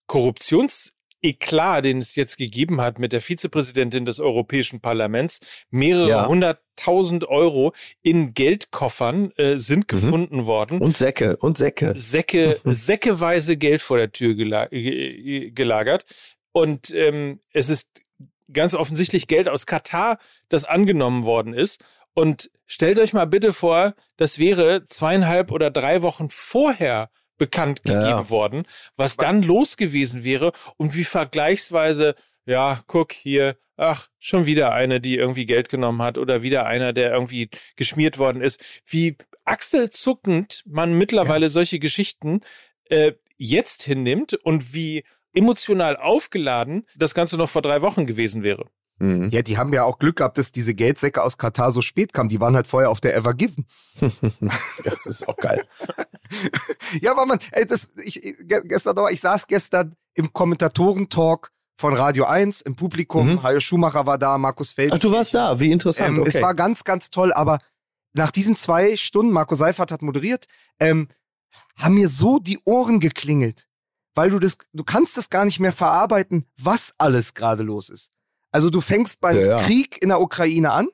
Korruptions 0.07 0.98
Eklat, 1.21 1.85
den 1.85 1.99
es 1.99 2.15
jetzt 2.15 2.37
gegeben 2.37 2.81
hat 2.81 2.99
mit 2.99 3.13
der 3.13 3.21
Vizepräsidentin 3.21 4.05
des 4.05 4.19
Europäischen 4.19 4.79
Parlaments. 4.79 5.39
Mehrere 5.69 6.27
hunderttausend 6.27 7.23
ja. 7.23 7.29
Euro 7.29 7.73
in 8.01 8.33
Geldkoffern 8.33 9.31
äh, 9.35 9.57
sind 9.57 9.79
mhm. 9.79 9.87
gefunden 9.87 10.45
worden. 10.45 10.79
Und 10.81 10.97
Säcke, 10.97 11.37
und 11.37 11.57
Säcke. 11.57 11.93
Säcke, 11.95 12.59
säckeweise 12.63 13.57
Geld 13.57 13.81
vor 13.81 13.97
der 13.97 14.11
Tür 14.11 14.35
gela 14.35 14.67
gelagert. 14.67 16.05
Und 16.51 16.91
ähm, 16.93 17.39
es 17.53 17.69
ist 17.69 17.87
ganz 18.51 18.73
offensichtlich 18.73 19.27
Geld 19.27 19.47
aus 19.47 19.65
Katar, 19.65 20.17
das 20.47 20.65
angenommen 20.65 21.23
worden 21.23 21.53
ist. 21.53 21.83
Und 22.13 22.49
stellt 22.65 22.99
euch 22.99 23.13
mal 23.13 23.25
bitte 23.25 23.53
vor, 23.53 23.93
das 24.17 24.39
wäre 24.39 24.85
zweieinhalb 24.87 25.51
oder 25.51 25.71
drei 25.71 26.01
Wochen 26.01 26.29
vorher 26.29 27.09
bekannt 27.39 27.81
gegeben 27.81 28.03
ja. 28.03 28.29
worden, 28.29 28.67
was 28.95 29.17
dann 29.17 29.41
los 29.41 29.77
gewesen 29.77 30.23
wäre 30.23 30.51
und 30.77 30.95
wie 30.95 31.03
vergleichsweise, 31.03 32.13
ja, 32.45 32.83
guck 32.85 33.13
hier, 33.13 33.57
ach, 33.77 34.07
schon 34.19 34.45
wieder 34.45 34.73
eine, 34.73 35.01
die 35.01 35.15
irgendwie 35.15 35.47
Geld 35.47 35.69
genommen 35.69 36.03
hat 36.03 36.19
oder 36.19 36.43
wieder 36.43 36.67
einer, 36.67 36.93
der 36.93 37.11
irgendwie 37.11 37.49
geschmiert 37.75 38.19
worden 38.19 38.41
ist, 38.41 38.61
wie 38.85 39.17
achselzuckend 39.45 40.63
man 40.67 40.93
mittlerweile 40.93 41.47
ja. 41.47 41.49
solche 41.49 41.79
Geschichten 41.79 42.41
äh, 42.89 43.13
jetzt 43.37 43.83
hinnimmt 43.83 44.33
und 44.33 44.73
wie 44.73 45.03
emotional 45.33 45.95
aufgeladen 45.95 46.85
das 46.95 47.13
Ganze 47.13 47.37
noch 47.37 47.49
vor 47.49 47.61
drei 47.61 47.81
Wochen 47.81 48.05
gewesen 48.05 48.43
wäre. 48.43 48.69
Mhm. 48.99 49.29
Ja, 49.31 49.41
die 49.41 49.57
haben 49.57 49.73
ja 49.73 49.83
auch 49.83 49.97
Glück 49.97 50.17
gehabt, 50.17 50.37
dass 50.37 50.51
diese 50.51 50.73
Geldsäcke 50.73 51.23
aus 51.23 51.37
Katar 51.37 51.71
so 51.71 51.81
spät 51.81 52.13
kamen. 52.13 52.29
Die 52.29 52.39
waren 52.39 52.55
halt 52.55 52.67
vorher 52.67 52.89
auf 52.89 52.99
der 52.99 53.15
Ever 53.15 53.33
Given. 53.33 53.65
das 54.83 55.05
ist 55.05 55.27
auch 55.27 55.37
geil. 55.37 55.65
ja, 57.01 57.11
aber 57.11 57.25
man, 57.25 57.39
ey, 57.51 57.65
das, 57.65 57.89
ich, 58.03 58.21
gestern 58.45 58.97
ich 59.11 59.21
saß 59.21 59.47
gestern 59.47 59.95
im 60.13 60.33
Kommentatorentalk 60.33 61.51
von 61.77 61.93
Radio 61.93 62.25
1 62.25 62.61
im 62.61 62.75
Publikum. 62.75 63.33
Mhm. 63.33 63.43
Hajo 63.43 63.61
Schumacher 63.61 64.05
war 64.05 64.17
da, 64.17 64.37
Markus 64.37 64.71
Feld. 64.71 64.91
Ach, 64.93 64.99
du 64.99 65.11
warst 65.11 65.33
da, 65.33 65.59
wie 65.59 65.71
interessant. 65.71 66.09
Ähm, 66.09 66.19
okay. 66.19 66.29
Es 66.29 66.41
war 66.41 66.53
ganz, 66.53 66.83
ganz 66.83 67.09
toll, 67.09 67.31
aber 67.31 67.59
nach 68.13 68.31
diesen 68.31 68.57
zwei 68.57 68.97
Stunden, 68.97 69.31
Marco 69.31 69.55
Seifert 69.55 69.91
hat 69.91 70.01
moderiert, 70.01 70.45
ähm, 70.79 71.07
haben 71.77 71.95
mir 71.95 72.09
so 72.09 72.39
die 72.39 72.59
Ohren 72.65 72.99
geklingelt, 72.99 73.67
weil 74.13 74.29
du 74.29 74.39
das, 74.39 74.57
du 74.73 74.83
kannst 74.83 75.15
das 75.15 75.29
gar 75.29 75.45
nicht 75.45 75.59
mehr 75.59 75.71
verarbeiten, 75.71 76.45
was 76.57 76.93
alles 76.97 77.33
gerade 77.33 77.63
los 77.63 77.89
ist. 77.89 78.11
Also 78.51 78.69
du 78.69 78.81
fängst 78.81 79.21
beim 79.21 79.37
ja, 79.37 79.45
ja. 79.45 79.63
Krieg 79.63 80.01
in 80.01 80.09
der 80.09 80.21
Ukraine 80.21 80.71
an 80.71 80.87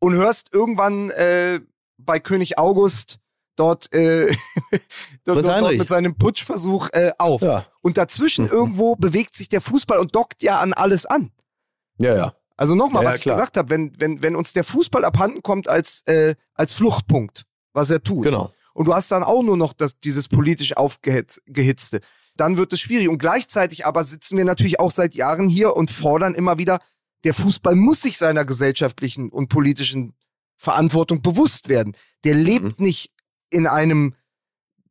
und 0.00 0.14
hörst 0.14 0.52
irgendwann 0.52 1.10
äh, 1.10 1.60
bei 1.98 2.20
König 2.20 2.58
August 2.58 3.18
dort, 3.56 3.92
äh, 3.92 4.28
dort, 5.24 5.44
dort, 5.44 5.76
mit 5.76 5.88
seinem 5.88 6.16
Putschversuch 6.16 6.88
äh, 6.92 7.12
auf. 7.18 7.42
Ja. 7.42 7.66
Und 7.82 7.98
dazwischen 7.98 8.46
mhm. 8.46 8.52
irgendwo 8.52 8.96
bewegt 8.96 9.34
sich 9.34 9.48
der 9.48 9.60
Fußball 9.60 9.98
und 9.98 10.14
dockt 10.14 10.42
ja 10.42 10.60
an 10.60 10.72
alles 10.72 11.06
an. 11.06 11.30
Ja, 11.98 12.14
ja. 12.14 12.34
Also 12.56 12.74
nochmal, 12.74 13.04
was 13.04 13.16
ich 13.16 13.24
gesagt 13.24 13.56
habe, 13.56 13.70
wenn, 13.70 13.92
wenn, 14.00 14.20
wenn 14.20 14.34
uns 14.34 14.52
der 14.52 14.64
Fußball 14.64 15.04
abhanden 15.04 15.42
kommt 15.42 15.68
als, 15.68 16.02
äh, 16.06 16.34
als 16.54 16.72
Fluchtpunkt, 16.72 17.44
was 17.72 17.90
er 17.90 18.02
tut. 18.02 18.24
Genau. 18.24 18.52
Und 18.74 18.86
du 18.86 18.94
hast 18.94 19.12
dann 19.12 19.22
auch 19.22 19.42
nur 19.42 19.56
noch 19.56 19.72
das, 19.72 19.98
dieses 20.00 20.28
politisch 20.28 20.76
aufgehitzte 20.76 22.00
dann 22.40 22.56
wird 22.56 22.72
es 22.72 22.80
schwierig. 22.80 23.08
Und 23.08 23.18
gleichzeitig 23.18 23.86
aber 23.86 24.04
sitzen 24.04 24.36
wir 24.36 24.44
natürlich 24.44 24.80
auch 24.80 24.90
seit 24.90 25.14
Jahren 25.14 25.48
hier 25.48 25.76
und 25.76 25.90
fordern 25.90 26.34
immer 26.34 26.58
wieder, 26.58 26.78
der 27.24 27.34
Fußball 27.34 27.74
muss 27.74 28.02
sich 28.02 28.16
seiner 28.16 28.44
gesellschaftlichen 28.44 29.28
und 29.28 29.48
politischen 29.48 30.14
Verantwortung 30.56 31.22
bewusst 31.22 31.68
werden. 31.68 31.96
Der 32.24 32.34
lebt 32.34 32.78
mhm. 32.78 32.86
nicht 32.86 33.12
in 33.50 33.66
einem, 33.66 34.14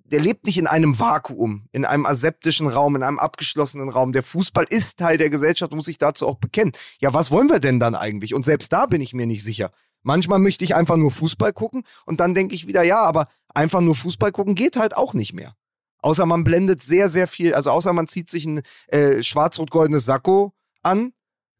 der 0.03 0.19
lebt 0.19 0.45
nicht 0.45 0.57
in 0.57 0.67
einem 0.67 0.99
Vakuum, 0.99 1.67
in 1.71 1.85
einem 1.85 2.05
aseptischen 2.05 2.67
Raum, 2.67 2.95
in 2.95 3.03
einem 3.03 3.19
abgeschlossenen 3.19 3.89
Raum. 3.89 4.11
Der 4.11 4.23
Fußball 4.23 4.65
ist 4.69 4.97
Teil 4.97 5.17
der 5.17 5.29
Gesellschaft 5.29 5.71
und 5.71 5.77
muss 5.77 5.85
sich 5.85 5.97
dazu 5.97 6.27
auch 6.27 6.37
bekennen. 6.37 6.73
Ja, 6.99 7.13
was 7.13 7.31
wollen 7.31 7.49
wir 7.49 7.59
denn 7.59 7.79
dann 7.79 7.95
eigentlich? 7.95 8.33
Und 8.33 8.43
selbst 8.43 8.73
da 8.73 8.85
bin 8.85 9.01
ich 9.01 9.13
mir 9.13 9.25
nicht 9.25 9.43
sicher. 9.43 9.71
Manchmal 10.03 10.39
möchte 10.39 10.63
ich 10.63 10.75
einfach 10.75 10.95
nur 10.95 11.11
Fußball 11.11 11.53
gucken 11.53 11.83
und 12.05 12.19
dann 12.19 12.33
denke 12.33 12.55
ich 12.55 12.67
wieder, 12.67 12.83
ja, 12.83 13.01
aber 13.01 13.27
einfach 13.53 13.81
nur 13.81 13.95
Fußball 13.95 14.31
gucken 14.31 14.55
geht 14.55 14.77
halt 14.77 14.95
auch 14.95 15.13
nicht 15.13 15.33
mehr. 15.33 15.55
Außer 16.07 16.25
man 16.25 16.45
blendet 16.45 16.81
sehr, 16.81 17.09
sehr 17.09 17.27
viel, 17.27 17.53
also 17.53 17.69
außer 17.69 17.91
man 17.91 18.07
zieht 18.07 18.29
sich 18.29 18.45
ein 18.45 18.61
äh, 18.87 19.21
schwarz-rot-goldenes 19.21 20.05
Sakko 20.05 20.53
an, 20.81 21.11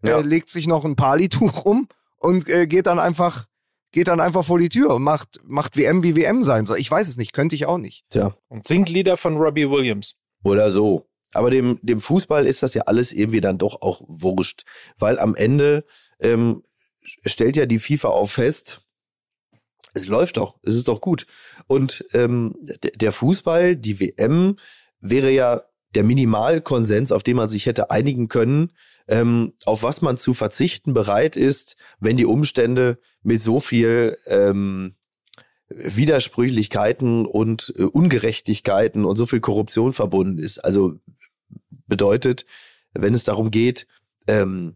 äh, 0.04 0.08
ja. 0.08 0.20
äh, 0.20 0.22
legt 0.22 0.48
sich 0.48 0.68
noch 0.68 0.86
ein 0.86 0.96
Palituch 0.96 1.66
um 1.66 1.90
und 2.16 2.48
äh, 2.48 2.66
geht 2.66 2.88
dann 2.88 2.98
einfach 2.98 3.48
geht 3.92 4.08
dann 4.08 4.22
einfach 4.22 4.46
vor 4.46 4.58
die 4.58 4.70
Tür 4.70 4.96
und 4.96 5.04
macht, 5.04 5.42
macht 5.44 5.76
WM 5.76 6.02
wie 6.02 6.16
WM 6.16 6.46
sein 6.46 6.66
soll. 6.66 6.80
Ich 6.80 6.90
weiß 6.90 7.10
es 7.10 7.18
nicht, 7.18 7.34
könnte 7.34 7.56
ich 7.56 7.66
auch 7.66 7.78
nicht. 7.78 8.06
Tja. 8.10 8.38
Und 8.48 8.66
singt 8.66 8.88
Lieder 8.88 9.18
von 9.18 9.36
Robbie 9.36 9.70
Williams. 9.70 10.16
Oder 10.46 10.72
so. 10.72 11.10
Aber 11.34 11.50
dem, 11.50 11.78
dem 11.82 12.00
Fußball 12.00 12.48
ist 12.48 12.64
das 12.64 12.74
ja 12.74 12.84
alles 12.84 13.12
irgendwie 13.12 13.42
dann 13.42 13.58
doch 13.58 13.82
auch 13.82 14.02
wurscht. 14.08 14.64
Weil 14.98 15.20
am 15.20 15.36
Ende 15.36 15.84
ähm, 16.22 16.64
stellt 17.04 17.58
ja 17.58 17.66
die 17.66 17.80
FIFA 17.80 18.10
auch 18.10 18.30
fest, 18.30 18.87
es 19.98 20.08
läuft 20.08 20.38
doch, 20.38 20.56
es 20.64 20.76
ist 20.76 20.88
doch 20.88 21.02
gut. 21.02 21.26
Und 21.68 22.06
ähm, 22.14 22.56
der 22.96 23.12
Fußball, 23.12 23.76
die 23.76 24.00
WM, 24.00 24.58
wäre 25.00 25.32
ja 25.32 25.62
der 25.96 26.04
Minimalkonsens, 26.04 27.12
auf 27.12 27.24
den 27.24 27.38
man 27.38 27.50
sich 27.50 27.66
hätte 27.66 27.92
einigen 27.92 28.28
können, 28.28 28.72
ähm, 29.08 29.54
auf 29.66 29.84
was 29.84 30.02
man 30.02 30.18
zu 30.18 30.34
verzichten 30.34 30.94
bereit 30.94 31.36
ist, 31.36 31.76
wenn 32.00 32.18
die 32.18 32.26
Umstände 32.26 33.00
mit 33.24 33.42
so 33.42 33.60
viel 33.60 34.18
ähm, 34.26 34.96
Widersprüchlichkeiten 35.70 37.26
und 37.26 37.74
äh, 37.78 37.84
Ungerechtigkeiten 37.84 39.06
und 39.06 39.16
so 39.16 39.26
viel 39.26 39.40
Korruption 39.40 39.94
verbunden 39.94 40.40
ist. 40.40 40.60
Also 40.60 41.00
bedeutet, 41.88 42.46
wenn 42.94 43.14
es 43.14 43.24
darum 43.24 43.52
geht, 43.52 43.88
ähm, 44.28 44.76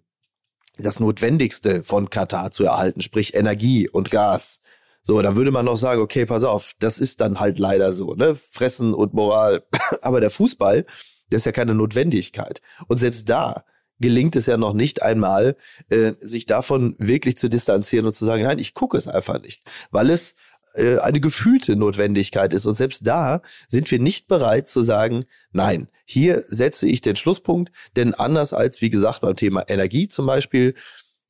das 0.77 0.99
Notwendigste 0.99 1.83
von 1.83 2.09
Katar 2.09 2.51
zu 2.51 2.63
erhalten, 2.63 3.01
sprich 3.01 3.35
Energie 3.35 3.89
und 3.89 4.09
Gas, 4.09 4.61
So, 5.03 5.21
dann 5.21 5.35
würde 5.35 5.51
man 5.51 5.65
noch 5.65 5.77
sagen, 5.77 6.01
okay, 6.01 6.25
pass 6.25 6.43
auf, 6.43 6.73
das 6.79 6.99
ist 6.99 7.21
dann 7.21 7.39
halt 7.39 7.57
leider 7.57 7.91
so, 7.93 8.13
ne? 8.13 8.35
Fressen 8.35 8.93
und 8.93 9.13
Moral. 9.13 9.63
Aber 10.01 10.21
der 10.21 10.29
Fußball, 10.29 10.85
der 11.31 11.37
ist 11.37 11.45
ja 11.45 11.51
keine 11.51 11.73
Notwendigkeit. 11.73 12.61
Und 12.87 12.99
selbst 12.99 13.27
da 13.29 13.63
gelingt 13.99 14.35
es 14.35 14.47
ja 14.47 14.57
noch 14.57 14.73
nicht 14.73 15.01
einmal, 15.01 15.55
äh, 15.89 16.13
sich 16.21 16.45
davon 16.45 16.95
wirklich 16.97 17.37
zu 17.37 17.49
distanzieren 17.49 18.05
und 18.05 18.15
zu 18.15 18.25
sagen, 18.25 18.43
nein, 18.43 18.59
ich 18.59 18.73
gucke 18.73 18.97
es 18.97 19.07
einfach 19.07 19.41
nicht, 19.41 19.63
weil 19.91 20.09
es 20.09 20.35
äh, 20.73 20.97
eine 20.99 21.19
gefühlte 21.19 21.75
Notwendigkeit 21.75 22.53
ist. 22.53 22.65
Und 22.65 22.75
selbst 22.75 23.05
da 23.05 23.41
sind 23.67 23.89
wir 23.91 23.99
nicht 23.99 24.27
bereit 24.27 24.69
zu 24.69 24.81
sagen, 24.81 25.25
nein, 25.51 25.87
hier 26.05 26.43
setze 26.47 26.87
ich 26.87 27.01
den 27.01 27.15
Schlusspunkt, 27.15 27.71
denn 27.95 28.13
anders 28.13 28.53
als, 28.53 28.81
wie 28.81 28.89
gesagt, 28.89 29.21
beim 29.21 29.35
Thema 29.35 29.67
Energie 29.67 30.07
zum 30.07 30.25
Beispiel, 30.25 30.75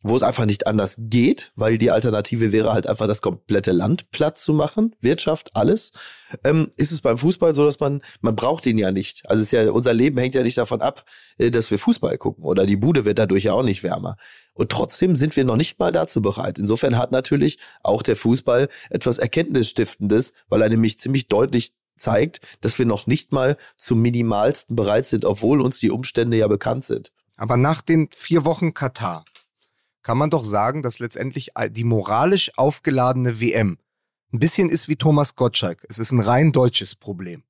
wo 0.04 0.16
es 0.16 0.24
einfach 0.24 0.46
nicht 0.46 0.68
anders 0.68 0.96
geht, 0.98 1.52
weil 1.56 1.78
die 1.78 1.92
Alternative 1.92 2.52
wäre 2.52 2.74
halt 2.74 2.88
einfach 2.88 3.08
das 3.08 3.22
komplette 3.22 3.72
Land 3.72 4.12
platt 4.12 4.38
zu 4.38 4.54
machen, 4.54 4.96
Wirtschaft, 5.00 5.56
alles, 5.56 5.92
ähm, 6.44 6.72
ist 6.78 6.92
es 6.92 7.02
beim 7.02 7.18
Fußball 7.18 7.54
so, 7.54 7.66
dass 7.66 7.80
man, 7.80 8.02
man 8.22 8.36
braucht 8.36 8.66
ihn 8.66 8.78
ja 8.78 8.92
nicht. 8.92 9.30
Also 9.30 9.44
ist 9.44 9.52
ja, 9.52 9.70
unser 9.72 9.94
Leben 9.94 10.18
hängt 10.18 10.36
ja 10.36 10.44
nicht 10.44 10.58
davon 10.58 10.82
ab, 10.82 11.06
äh, 11.38 11.52
dass 11.52 11.70
wir 11.72 11.80
Fußball 11.80 12.18
gucken 12.18 12.44
oder 12.44 12.66
die 12.66 12.78
Bude 12.78 13.06
wird 13.06 13.20
dadurch 13.20 13.46
ja 13.46 13.54
auch 13.54 13.64
nicht 13.64 13.84
wärmer. 13.84 14.18
Und 14.54 14.72
trotzdem 14.72 15.16
sind 15.16 15.36
wir 15.36 15.46
noch 15.46 15.56
nicht 15.56 15.80
mal 15.80 15.92
dazu 15.92 16.22
bereit. 16.22 16.60
Insofern 16.60 16.98
hat 16.98 17.12
natürlich 17.12 17.58
auch 17.84 18.02
der 18.02 18.16
Fußball 18.16 18.70
etwas 18.90 19.18
Erkenntnisstiftendes, 19.18 20.34
weil 20.50 20.62
er 20.62 20.70
nämlich 20.70 21.00
ziemlich 21.00 21.28
deutlich 21.28 21.74
zeigt, 21.98 22.42
dass 22.62 22.78
wir 22.80 22.86
noch 22.86 23.08
nicht 23.08 23.32
mal 23.32 23.58
zum 23.78 24.02
Minimalsten 24.02 24.76
bereit 24.76 25.06
sind, 25.06 25.24
obwohl 25.24 25.62
uns 25.62 25.80
die 25.80 25.92
Umstände 25.92 26.38
ja 26.38 26.48
bekannt 26.48 26.84
sind. 26.84 27.12
Aber 27.38 27.58
nach 27.58 27.82
den 27.82 28.10
vier 28.14 28.44
Wochen 28.46 28.74
Katar 28.74 29.24
kann 30.04 30.18
man 30.18 30.30
doch 30.30 30.44
sagen, 30.44 30.82
dass 30.82 31.00
letztendlich 31.00 31.52
die 31.70 31.84
moralisch 31.84 32.52
aufgeladene 32.58 33.40
WM 33.40 33.78
ein 34.34 34.40
bisschen 34.40 34.70
ist 34.70 34.88
wie 34.88 34.96
Thomas 34.96 35.36
Gottschalk. 35.36 35.86
Es 35.90 36.00
ist 36.00 36.12
ein 36.12 36.22
rein 36.22 36.52
deutsches 36.52 36.96
Problem. 36.96 37.44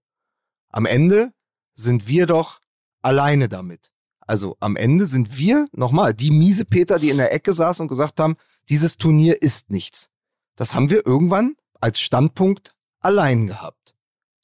Am 0.70 0.86
Ende 0.86 1.32
sind 1.76 2.08
wir 2.08 2.26
doch 2.26 2.60
alleine 3.02 3.50
damit. 3.50 3.92
Also 4.20 4.56
am 4.60 4.76
Ende 4.76 5.06
sind 5.06 5.38
wir, 5.38 5.68
nochmal, 5.74 6.14
die 6.14 6.32
miese 6.32 6.66
Peter, 6.66 7.00
die 7.00 7.10
in 7.10 7.18
der 7.18 7.34
Ecke 7.34 7.54
saßen 7.54 7.84
und 7.84 7.88
gesagt 7.88 8.20
haben, 8.20 8.36
dieses 8.70 8.98
Turnier 8.98 9.42
ist 9.42 9.70
nichts. 9.70 10.10
Das 10.56 10.74
haben 10.74 10.90
wir 10.90 11.06
irgendwann 11.06 11.56
als 11.80 12.00
Standpunkt 12.00 12.76
allein 13.00 13.48
gehabt. 13.48 13.81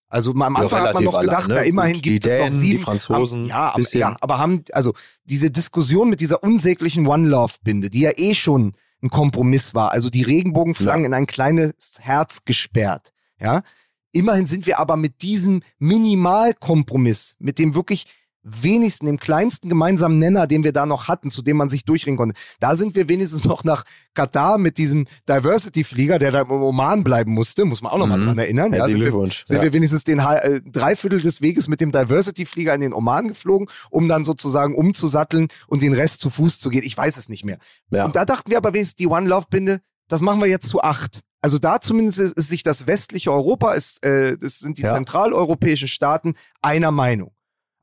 Also 0.10 0.32
am 0.32 0.56
Anfang 0.56 0.84
hat 0.84 0.94
man 0.94 1.04
noch 1.04 1.20
gedacht, 1.20 1.46
allein, 1.46 1.48
ne? 1.48 1.56
na 1.56 1.62
immerhin 1.62 1.96
und 1.96 2.04
gibt 2.04 2.26
es 2.26 2.38
noch 2.38 2.52
sieben. 2.52 2.78
Die 2.78 2.84
Franzosen. 2.84 3.40
Haben, 3.42 3.48
ja, 3.48 3.74
aber, 3.74 3.98
ja, 3.98 4.18
aber 4.22 4.38
haben, 4.40 4.64
also 4.72 4.94
diese 5.26 5.52
Diskussion 5.52 6.10
mit 6.10 6.22
dieser 6.22 6.44
unsäglichen 6.44 7.08
One-Love-Binde, 7.08 7.90
die 7.90 8.02
ja 8.02 8.12
eh 8.16 8.34
schon 8.34 8.74
ein 9.04 9.10
Kompromiss 9.10 9.76
war, 9.76 9.92
also 9.92 10.10
die 10.10 10.24
Regenbogenflaggen 10.24 11.04
ja. 11.04 11.08
in 11.08 11.14
ein 11.14 11.28
kleines 11.28 11.98
Herz 12.00 12.46
gesperrt, 12.46 13.12
ja. 13.40 13.62
Immerhin 14.14 14.46
sind 14.46 14.66
wir 14.66 14.80
aber 14.80 14.96
mit 14.96 15.22
diesem 15.22 15.62
Minimalkompromiss, 15.80 17.36
mit 17.40 17.60
dem 17.60 17.76
wirklich 17.76 18.06
wenigsten, 18.48 19.06
dem 19.06 19.20
kleinsten 19.20 19.70
gemeinsamen 19.70 20.20
Nenner, 20.20 20.48
den 20.48 20.64
wir 20.64 20.74
da 20.74 20.86
noch 20.86 21.08
hatten, 21.08 21.30
zu 21.30 21.42
dem 21.42 21.58
man 21.58 21.70
sich 21.70 21.86
durchringen 21.86 22.18
konnte. 22.18 22.36
Da 22.60 22.76
sind 22.76 22.96
wir 22.96 23.10
wenigstens 23.10 23.46
noch 23.46 23.64
nach 23.64 23.84
Katar 24.14 24.58
mit 24.58 24.78
diesem 24.78 25.06
Diversity-Flieger, 25.30 26.20
der 26.20 26.32
da 26.32 26.42
im 26.42 26.52
Oman 26.52 27.04
bleiben 27.04 27.34
musste, 27.34 27.66
muss 27.66 27.82
man 27.82 27.92
auch 27.92 27.98
noch 27.98 28.08
mal 28.08 28.18
mhm. 28.18 28.26
dran 28.26 28.38
erinnern. 28.38 28.74
Ja, 28.74 28.86
sind 28.86 28.98
Glückwunsch. 28.98 29.44
Wir, 29.48 29.56
sind 29.56 29.62
wir 29.64 29.74
wenigstens 29.74 30.04
den 30.04 30.20
äh, 30.20 30.62
Dreiviertel 30.62 31.22
des 31.22 31.42
Weges 31.42 31.68
mit 31.68 31.82
dem 31.82 31.92
Diversity-Flieger 31.92 32.74
in 32.74 32.82
den 32.82 32.94
Oman 32.94 33.28
geflogen, 33.28 33.68
um 33.90 34.08
dann 34.08 34.24
sozusagen 34.24 34.76
umzusatteln 34.76 35.50
und 35.68 35.82
den 35.82 35.94
Rest 35.94 36.22
zu 36.22 36.30
Fuß 36.30 36.60
zu 36.60 36.70
gehen. 36.70 36.84
Ich 36.84 36.98
weiß 36.98 37.18
es 37.18 37.30
nicht 37.30 37.46
mehr. 37.46 37.58
Ja. 37.92 38.06
Und 38.06 38.16
da 38.16 38.26
dachten 38.26 38.50
wir 38.50 38.58
aber 38.58 38.74
wenigstens, 38.74 38.96
die 38.96 39.08
One-Love-Binde, 39.08 39.82
das 40.08 40.22
machen 40.22 40.40
wir 40.40 40.48
jetzt 40.48 40.68
zu 40.68 40.82
acht. 40.82 41.22
Also 41.42 41.60
da 41.60 41.80
zumindest 41.80 42.20
ist, 42.20 42.38
ist 42.38 42.50
sich 42.50 42.64
das 42.64 42.88
westliche 42.88 43.32
Europa, 43.32 43.74
ist, 43.74 44.04
äh, 44.04 44.38
das 44.38 44.60
sind 44.60 44.78
die 44.78 44.82
ja. 44.82 44.96
zentraleuropäischen 44.96 45.88
Staaten 45.88 46.34
einer 46.62 46.92
Meinung. 46.92 47.32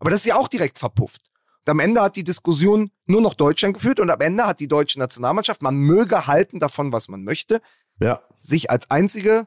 Aber 0.04 0.10
das 0.10 0.20
ist 0.20 0.26
ja 0.26 0.36
auch 0.36 0.48
direkt 0.48 0.78
verpufft. 0.78 1.22
Und 1.64 1.70
am 1.70 1.80
Ende 1.80 2.02
hat 2.02 2.16
die 2.16 2.24
Diskussion 2.24 2.90
nur 3.06 3.22
noch 3.22 3.32
Deutschland 3.32 3.72
geführt 3.72 4.00
und 4.00 4.10
am 4.10 4.20
Ende 4.20 4.46
hat 4.46 4.60
die 4.60 4.68
deutsche 4.68 4.98
Nationalmannschaft, 4.98 5.62
man 5.62 5.76
möge 5.76 6.26
halten 6.26 6.60
davon, 6.60 6.92
was 6.92 7.08
man 7.08 7.24
möchte, 7.24 7.62
ja. 8.00 8.20
sich 8.38 8.68
als 8.68 8.90
einzige 8.90 9.46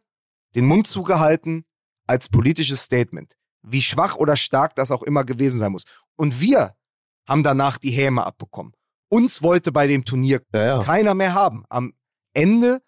den 0.56 0.66
Mund 0.66 0.88
zugehalten 0.88 1.64
als 2.08 2.30
politisches 2.30 2.82
Statement. 2.82 3.38
Wie 3.62 3.84
schwach 3.84 4.16
oder 4.16 4.36
stark 4.36 4.74
das 4.76 4.90
auch 4.90 5.04
immer 5.04 5.26
gewesen 5.26 5.60
sein 5.60 5.72
muss. 5.72 5.84
Und 6.16 6.42
wir 6.42 6.74
haben 7.28 7.44
danach 7.44 7.78
die 7.78 7.92
Häme 7.92 8.26
abbekommen. 8.26 8.74
Uns 9.10 9.44
wollte 9.44 9.72
bei 9.72 9.86
dem 9.86 10.06
Turnier 10.06 10.42
ja, 10.56 10.66
ja. 10.66 10.84
keiner 10.84 11.14
mehr 11.14 11.36
haben. 11.36 11.66
Am 11.70 11.94
Ende 12.34 12.82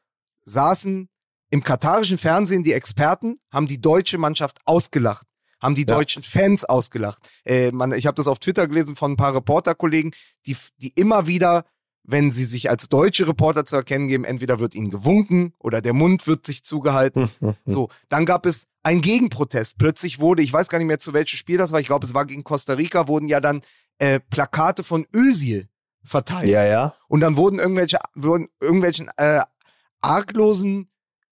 saßen 0.44 1.08
im 1.52 1.64
katarischen 1.64 2.18
Fernsehen 2.18 2.64
die 2.64 2.74
Experten, 2.74 3.40
haben 3.52 3.68
die 3.68 3.80
deutsche 3.80 4.18
Mannschaft 4.18 4.58
ausgelacht 4.66 5.28
haben 5.60 5.76
die 5.76 5.86
ja. 5.88 5.96
deutschen 5.96 6.24
Fans 6.24 6.66
ausgelacht. 6.66 7.30
Äh, 7.46 7.72
man, 7.72 7.92
ich 7.94 8.08
habe 8.08 8.16
das 8.16 8.28
auf 8.28 8.40
Twitter 8.40 8.68
gelesen 8.68 8.96
von 8.96 9.14
ein 9.14 9.18
paar 9.18 9.36
Reporterkollegen, 9.36 10.12
die, 10.46 10.56
die 10.78 10.94
immer 10.96 11.28
wieder, 11.28 11.66
wenn 12.04 12.32
sie 12.32 12.46
sich 12.46 12.70
als 12.70 12.90
deutsche 12.90 13.28
Reporter 13.28 13.66
zu 13.66 13.76
erkennen 13.76 14.08
geben, 14.08 14.24
entweder 14.24 14.60
wird 14.60 14.74
ihnen 14.74 14.90
gewunken 14.90 15.54
oder 15.60 15.82
der 15.82 15.94
Mund 15.94 16.28
wird 16.28 16.46
sich 16.46 16.64
zugehalten. 16.64 17.30
so, 17.66 17.90
dann 18.08 18.26
gab 18.26 18.46
es 18.46 18.68
einen 18.84 19.02
Gegenprotest. 19.02 19.78
Plötzlich 19.78 20.20
wurde, 20.20 20.42
ich 20.42 20.52
weiß 20.52 20.70
gar 20.70 20.78
nicht 20.78 20.88
mehr 20.88 21.00
zu 21.00 21.14
welchem 21.14 21.38
Spiel 21.38 21.58
das 21.58 21.72
war, 21.72 21.80
ich 21.80 21.88
glaube, 21.88 22.06
es 22.06 22.14
war 22.14 22.26
gegen 22.26 22.44
Costa 22.44 22.74
Rica, 22.74 23.08
wurden 23.08 23.28
ja 23.28 23.40
dann 23.40 23.62
äh, 24.00 24.20
Plakate 24.20 24.84
von 24.84 25.06
Özil 25.14 25.68
verteilt. 26.04 26.50
Ja, 26.50 26.66
ja. 26.66 26.96
Und 27.08 27.20
dann 27.20 27.36
wurden 27.36 27.60
irgendwelche, 27.60 28.00
wurden 28.16 28.48
irgendwelchen 28.60 29.10
äh, 29.18 29.42
arglosen 30.02 30.90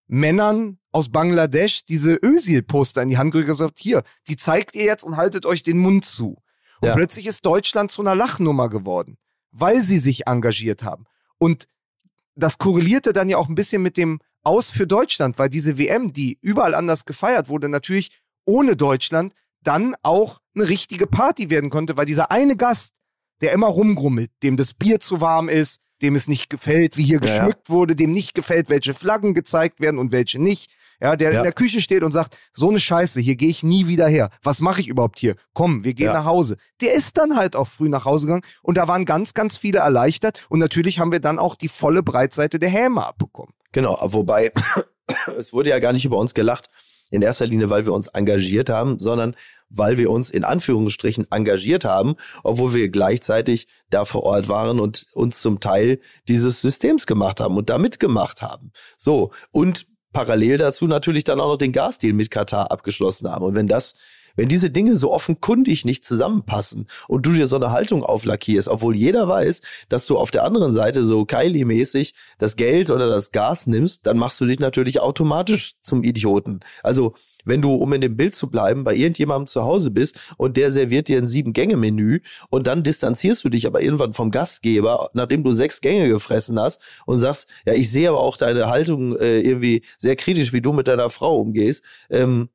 Männern 0.07 0.79
aus 0.97 1.09
Bangladesch 1.09 1.85
diese 1.85 2.17
Özil-Poster 2.23 3.03
in 3.03 3.09
die 3.09 3.19
Hand 3.19 3.31
gedrückt 3.31 3.51
und 3.51 3.57
gesagt, 3.57 3.77
hier, 3.77 4.01
die 4.27 4.35
zeigt 4.35 4.75
ihr 4.75 4.85
jetzt 4.85 5.03
und 5.03 5.15
haltet 5.15 5.45
euch 5.45 5.61
den 5.61 5.77
Mund 5.77 6.05
zu. 6.05 6.41
Und 6.81 6.87
ja. 6.87 6.95
plötzlich 6.95 7.27
ist 7.27 7.45
Deutschland 7.45 7.91
zu 7.91 8.01
einer 8.01 8.15
Lachnummer 8.15 8.67
geworden, 8.67 9.17
weil 9.51 9.83
sie 9.83 9.99
sich 9.99 10.25
engagiert 10.25 10.81
haben. 10.81 11.05
Und 11.37 11.67
das 12.33 12.57
korrelierte 12.57 13.13
dann 13.13 13.29
ja 13.29 13.37
auch 13.37 13.47
ein 13.47 13.53
bisschen 13.53 13.83
mit 13.83 13.95
dem 13.95 14.19
Aus 14.43 14.71
für 14.71 14.87
Deutschland, 14.87 15.37
weil 15.37 15.49
diese 15.49 15.77
WM, 15.77 16.13
die 16.13 16.39
überall 16.41 16.73
anders 16.73 17.05
gefeiert 17.05 17.47
wurde, 17.47 17.69
natürlich 17.69 18.09
ohne 18.45 18.75
Deutschland 18.75 19.33
dann 19.61 19.95
auch 20.01 20.39
eine 20.55 20.67
richtige 20.67 21.05
Party 21.05 21.51
werden 21.51 21.69
konnte, 21.69 21.95
weil 21.95 22.07
dieser 22.07 22.31
eine 22.31 22.55
Gast, 22.55 22.93
der 23.41 23.51
immer 23.51 23.67
rumgrummelt, 23.67 24.31
dem 24.41 24.57
das 24.57 24.73
Bier 24.73 24.99
zu 24.99 25.21
warm 25.21 25.47
ist, 25.47 25.79
dem 26.01 26.15
es 26.15 26.27
nicht 26.27 26.49
gefällt, 26.49 26.97
wie 26.97 27.03
hier 27.03 27.19
ja, 27.21 27.37
geschmückt 27.37 27.69
wurde, 27.69 27.95
dem 27.95 28.13
nicht 28.13 28.33
gefällt, 28.33 28.69
welche 28.69 28.95
Flaggen 28.95 29.35
gezeigt 29.35 29.79
werden 29.79 29.99
und 29.99 30.11
welche 30.11 30.41
nicht, 30.41 30.71
ja, 31.01 31.15
der 31.15 31.31
ja. 31.31 31.39
in 31.39 31.43
der 31.43 31.53
Küche 31.53 31.81
steht 31.81 32.03
und 32.03 32.11
sagt, 32.11 32.37
so 32.53 32.69
eine 32.69 32.79
Scheiße, 32.79 33.19
hier 33.19 33.35
gehe 33.35 33.49
ich 33.49 33.63
nie 33.63 33.87
wieder 33.87 34.07
her. 34.07 34.29
Was 34.41 34.61
mache 34.61 34.81
ich 34.81 34.87
überhaupt 34.87 35.19
hier? 35.19 35.35
Komm, 35.53 35.83
wir 35.83 35.93
gehen 35.93 36.07
ja. 36.07 36.13
nach 36.13 36.25
Hause. 36.25 36.57
Der 36.81 36.93
ist 36.93 37.17
dann 37.17 37.35
halt 37.35 37.55
auch 37.55 37.67
früh 37.67 37.89
nach 37.89 38.05
Hause 38.05 38.27
gegangen 38.27 38.43
und 38.61 38.75
da 38.75 38.87
waren 38.87 39.05
ganz, 39.05 39.33
ganz 39.33 39.57
viele 39.57 39.79
erleichtert 39.79 40.45
und 40.49 40.59
natürlich 40.59 40.99
haben 40.99 41.11
wir 41.11 41.19
dann 41.19 41.39
auch 41.39 41.55
die 41.55 41.67
volle 41.67 42.03
Breitseite 42.03 42.59
der 42.59 42.69
Häme 42.69 43.05
abbekommen. 43.05 43.53
Genau, 43.71 43.97
wobei 44.01 44.51
es 45.37 45.53
wurde 45.53 45.69
ja 45.69 45.79
gar 45.79 45.93
nicht 45.93 46.05
über 46.05 46.17
uns 46.17 46.33
gelacht, 46.33 46.69
in 47.11 47.21
erster 47.21 47.45
Linie, 47.45 47.69
weil 47.69 47.85
wir 47.85 47.93
uns 47.93 48.07
engagiert 48.07 48.69
haben, 48.69 48.99
sondern 48.99 49.35
weil 49.69 49.97
wir 49.97 50.11
uns 50.11 50.29
in 50.29 50.43
Anführungsstrichen 50.43 51.27
engagiert 51.31 51.85
haben, 51.85 52.15
obwohl 52.43 52.73
wir 52.73 52.89
gleichzeitig 52.89 53.67
da 53.89 54.05
vor 54.05 54.23
Ort 54.23 54.49
waren 54.49 54.79
und 54.79 55.07
uns 55.13 55.41
zum 55.41 55.59
Teil 55.59 55.99
dieses 56.27 56.61
Systems 56.61 57.05
gemacht 57.05 57.39
haben 57.39 57.57
und 57.57 57.69
da 57.69 57.77
mitgemacht 57.77 58.41
haben. 58.41 58.71
So, 58.97 59.31
und 59.51 59.87
parallel 60.17 60.57
dazu 60.57 60.87
natürlich 60.87 61.25
dann 61.25 61.39
auch 61.39 61.49
noch 61.49 61.57
den 61.57 61.71
Gasdeal 61.71 62.11
mit 62.11 62.31
Katar 62.31 62.71
abgeschlossen 62.71 63.29
haben. 63.29 63.45
Und 63.45 63.53
wenn 63.53 63.67
das 63.67 63.93
wenn 64.35 64.49
diese 64.49 64.69
Dinge 64.69 64.95
so 64.95 65.11
offenkundig 65.11 65.83
nicht 65.83 66.05
zusammenpassen 66.05 66.85
und 67.07 67.25
du 67.25 67.31
dir 67.31 67.47
so 67.47 67.55
eine 67.55 67.71
Haltung 67.71 68.03
auflackierst, 68.03 68.67
obwohl 68.67 68.95
jeder 68.95 69.27
weiß, 69.27 69.61
dass 69.89 70.05
du 70.05 70.15
auf 70.15 70.29
der 70.29 70.43
anderen 70.43 70.71
Seite 70.71 71.03
so 71.03 71.25
Kylie-mäßig 71.25 72.13
das 72.37 72.55
Geld 72.55 72.91
oder 72.91 73.07
das 73.07 73.31
Gas 73.31 73.65
nimmst, 73.65 74.05
dann 74.05 74.17
machst 74.17 74.39
du 74.39 74.45
dich 74.45 74.59
natürlich 74.59 74.99
automatisch 74.99 75.73
zum 75.81 76.03
Idioten. 76.03 76.59
Also 76.83 77.15
wenn 77.47 77.61
du, 77.61 77.73
um 77.73 77.93
in 77.93 78.01
dem 78.01 78.17
Bild 78.17 78.35
zu 78.35 78.49
bleiben, 78.49 78.83
bei 78.83 78.95
irgendjemandem 78.95 79.47
zu 79.47 79.63
Hause 79.63 79.91
bist 79.91 80.19
und 80.37 80.57
der 80.57 80.71
serviert 80.71 81.07
dir 81.07 81.17
ein 81.17 81.27
Sieben-Gänge-Menü 81.27 82.19
und 82.49 82.67
dann 82.67 82.83
distanzierst 82.83 83.43
du 83.43 83.49
dich 83.49 83.67
aber 83.67 83.81
irgendwann 83.81 84.13
vom 84.13 84.31
Gastgeber, 84.31 85.09
nachdem 85.13 85.43
du 85.43 85.51
sechs 85.51 85.81
Gänge 85.81 86.07
gefressen 86.09 86.59
hast 86.59 86.81
und 87.05 87.17
sagst, 87.17 87.49
ja, 87.65 87.73
ich 87.73 87.91
sehe 87.91 88.09
aber 88.09 88.19
auch 88.19 88.37
deine 88.37 88.67
Haltung 88.67 89.15
äh, 89.17 89.39
irgendwie 89.39 89.83
sehr 89.97 90.15
kritisch, 90.15 90.53
wie 90.53 90.61
du 90.61 90.73
mit 90.73 90.87
deiner 90.87 91.09
Frau 91.09 91.39
umgehst. 91.39 91.83
Ähm, 92.09 92.49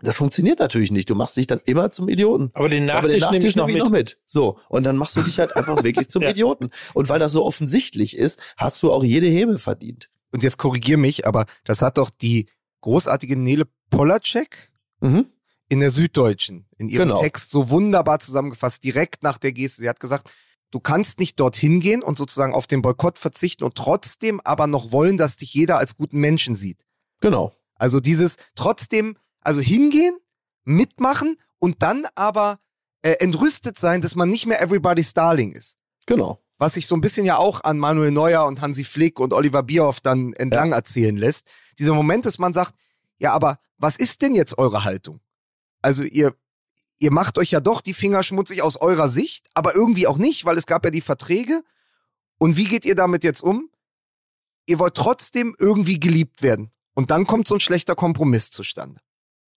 das 0.00 0.16
funktioniert 0.16 0.60
natürlich 0.60 0.92
nicht. 0.92 1.10
Du 1.10 1.16
machst 1.16 1.36
dich 1.36 1.48
dann 1.48 1.60
immer 1.64 1.90
zum 1.90 2.08
Idioten. 2.08 2.50
Aber 2.54 2.68
den 2.68 2.84
Nachtisch, 2.84 2.98
Aber 2.98 3.08
den 3.08 3.20
Nachtisch 3.20 3.38
nehme 3.38 3.48
ich, 3.48 3.56
noch, 3.56 3.66
nehme 3.66 3.78
ich 3.78 3.84
noch 3.84 3.90
mit. 3.90 4.18
So. 4.26 4.58
Und 4.68 4.84
dann 4.84 4.96
machst 4.96 5.16
du 5.16 5.22
dich 5.22 5.38
halt 5.40 5.56
einfach 5.56 5.82
wirklich 5.84 6.08
zum 6.08 6.22
ja. 6.22 6.30
Idioten. 6.30 6.70
Und 6.94 7.08
weil 7.08 7.18
das 7.18 7.32
so 7.32 7.44
offensichtlich 7.44 8.16
ist, 8.16 8.40
hast 8.56 8.82
du 8.82 8.92
auch 8.92 9.02
jede 9.02 9.26
Häme 9.26 9.58
verdient. 9.58 10.08
Und 10.30 10.42
jetzt 10.42 10.58
korrigier 10.58 10.98
mich, 10.98 11.26
aber 11.26 11.46
das 11.64 11.82
hat 11.82 11.98
doch 11.98 12.10
die 12.10 12.48
großartige 12.80 13.36
Nele 13.36 13.66
Polacek 13.90 14.70
mhm. 15.00 15.26
in 15.68 15.80
der 15.80 15.90
Süddeutschen 15.90 16.66
in 16.76 16.88
ihrem 16.88 17.08
genau. 17.08 17.20
Text 17.20 17.50
so 17.50 17.70
wunderbar 17.70 18.20
zusammengefasst, 18.20 18.84
direkt 18.84 19.22
nach 19.22 19.38
der 19.38 19.52
Geste. 19.52 19.82
Sie 19.82 19.88
hat 19.88 20.00
gesagt, 20.00 20.32
du 20.70 20.80
kannst 20.80 21.18
nicht 21.18 21.40
dorthin 21.40 21.80
gehen 21.80 22.02
und 22.02 22.18
sozusagen 22.18 22.54
auf 22.54 22.66
den 22.66 22.82
Boykott 22.82 23.18
verzichten 23.18 23.64
und 23.64 23.74
trotzdem 23.74 24.40
aber 24.44 24.66
noch 24.66 24.92
wollen, 24.92 25.16
dass 25.16 25.36
dich 25.36 25.52
jeder 25.54 25.78
als 25.78 25.96
guten 25.96 26.18
Menschen 26.18 26.54
sieht. 26.54 26.84
Genau. 27.20 27.52
Also 27.74 28.00
dieses 28.00 28.36
trotzdem, 28.54 29.16
also 29.40 29.60
hingehen, 29.60 30.16
mitmachen 30.64 31.36
und 31.58 31.82
dann 31.82 32.06
aber 32.14 32.58
äh, 33.02 33.12
entrüstet 33.20 33.78
sein, 33.78 34.00
dass 34.00 34.14
man 34.14 34.28
nicht 34.28 34.46
mehr 34.46 34.60
Everybody's 34.60 35.14
Darling 35.14 35.52
ist. 35.52 35.76
Genau. 36.06 36.42
Was 36.58 36.74
sich 36.74 36.86
so 36.86 36.96
ein 36.96 37.00
bisschen 37.00 37.24
ja 37.24 37.36
auch 37.36 37.62
an 37.62 37.78
Manuel 37.78 38.10
Neuer 38.10 38.44
und 38.44 38.60
Hansi 38.60 38.84
Flick 38.84 39.20
und 39.20 39.32
Oliver 39.32 39.62
Bierhoff 39.62 40.00
dann 40.00 40.32
entlang 40.34 40.70
ja. 40.70 40.76
erzählen 40.76 41.16
lässt. 41.16 41.50
Dieser 41.78 41.94
Moment, 41.94 42.26
dass 42.26 42.38
man 42.38 42.52
sagt, 42.52 42.74
ja, 43.18 43.32
aber 43.32 43.60
was 43.78 43.96
ist 43.96 44.22
denn 44.22 44.34
jetzt 44.34 44.58
eure 44.58 44.84
Haltung? 44.84 45.20
Also 45.82 46.02
ihr, 46.02 46.34
ihr 46.98 47.12
macht 47.12 47.38
euch 47.38 47.52
ja 47.52 47.60
doch 47.60 47.80
die 47.80 47.94
Finger 47.94 48.22
schmutzig 48.22 48.62
aus 48.62 48.76
eurer 48.76 49.08
Sicht, 49.08 49.48
aber 49.54 49.74
irgendwie 49.74 50.06
auch 50.08 50.18
nicht, 50.18 50.44
weil 50.44 50.58
es 50.58 50.66
gab 50.66 50.84
ja 50.84 50.90
die 50.90 51.00
Verträge. 51.00 51.62
Und 52.38 52.56
wie 52.56 52.66
geht 52.66 52.84
ihr 52.84 52.94
damit 52.94 53.24
jetzt 53.24 53.42
um? 53.42 53.70
Ihr 54.66 54.78
wollt 54.78 54.94
trotzdem 54.94 55.54
irgendwie 55.58 56.00
geliebt 56.00 56.42
werden. 56.42 56.72
Und 56.94 57.12
dann 57.12 57.26
kommt 57.26 57.46
so 57.46 57.54
ein 57.54 57.60
schlechter 57.60 57.94
Kompromiss 57.94 58.50
zustande. 58.50 59.00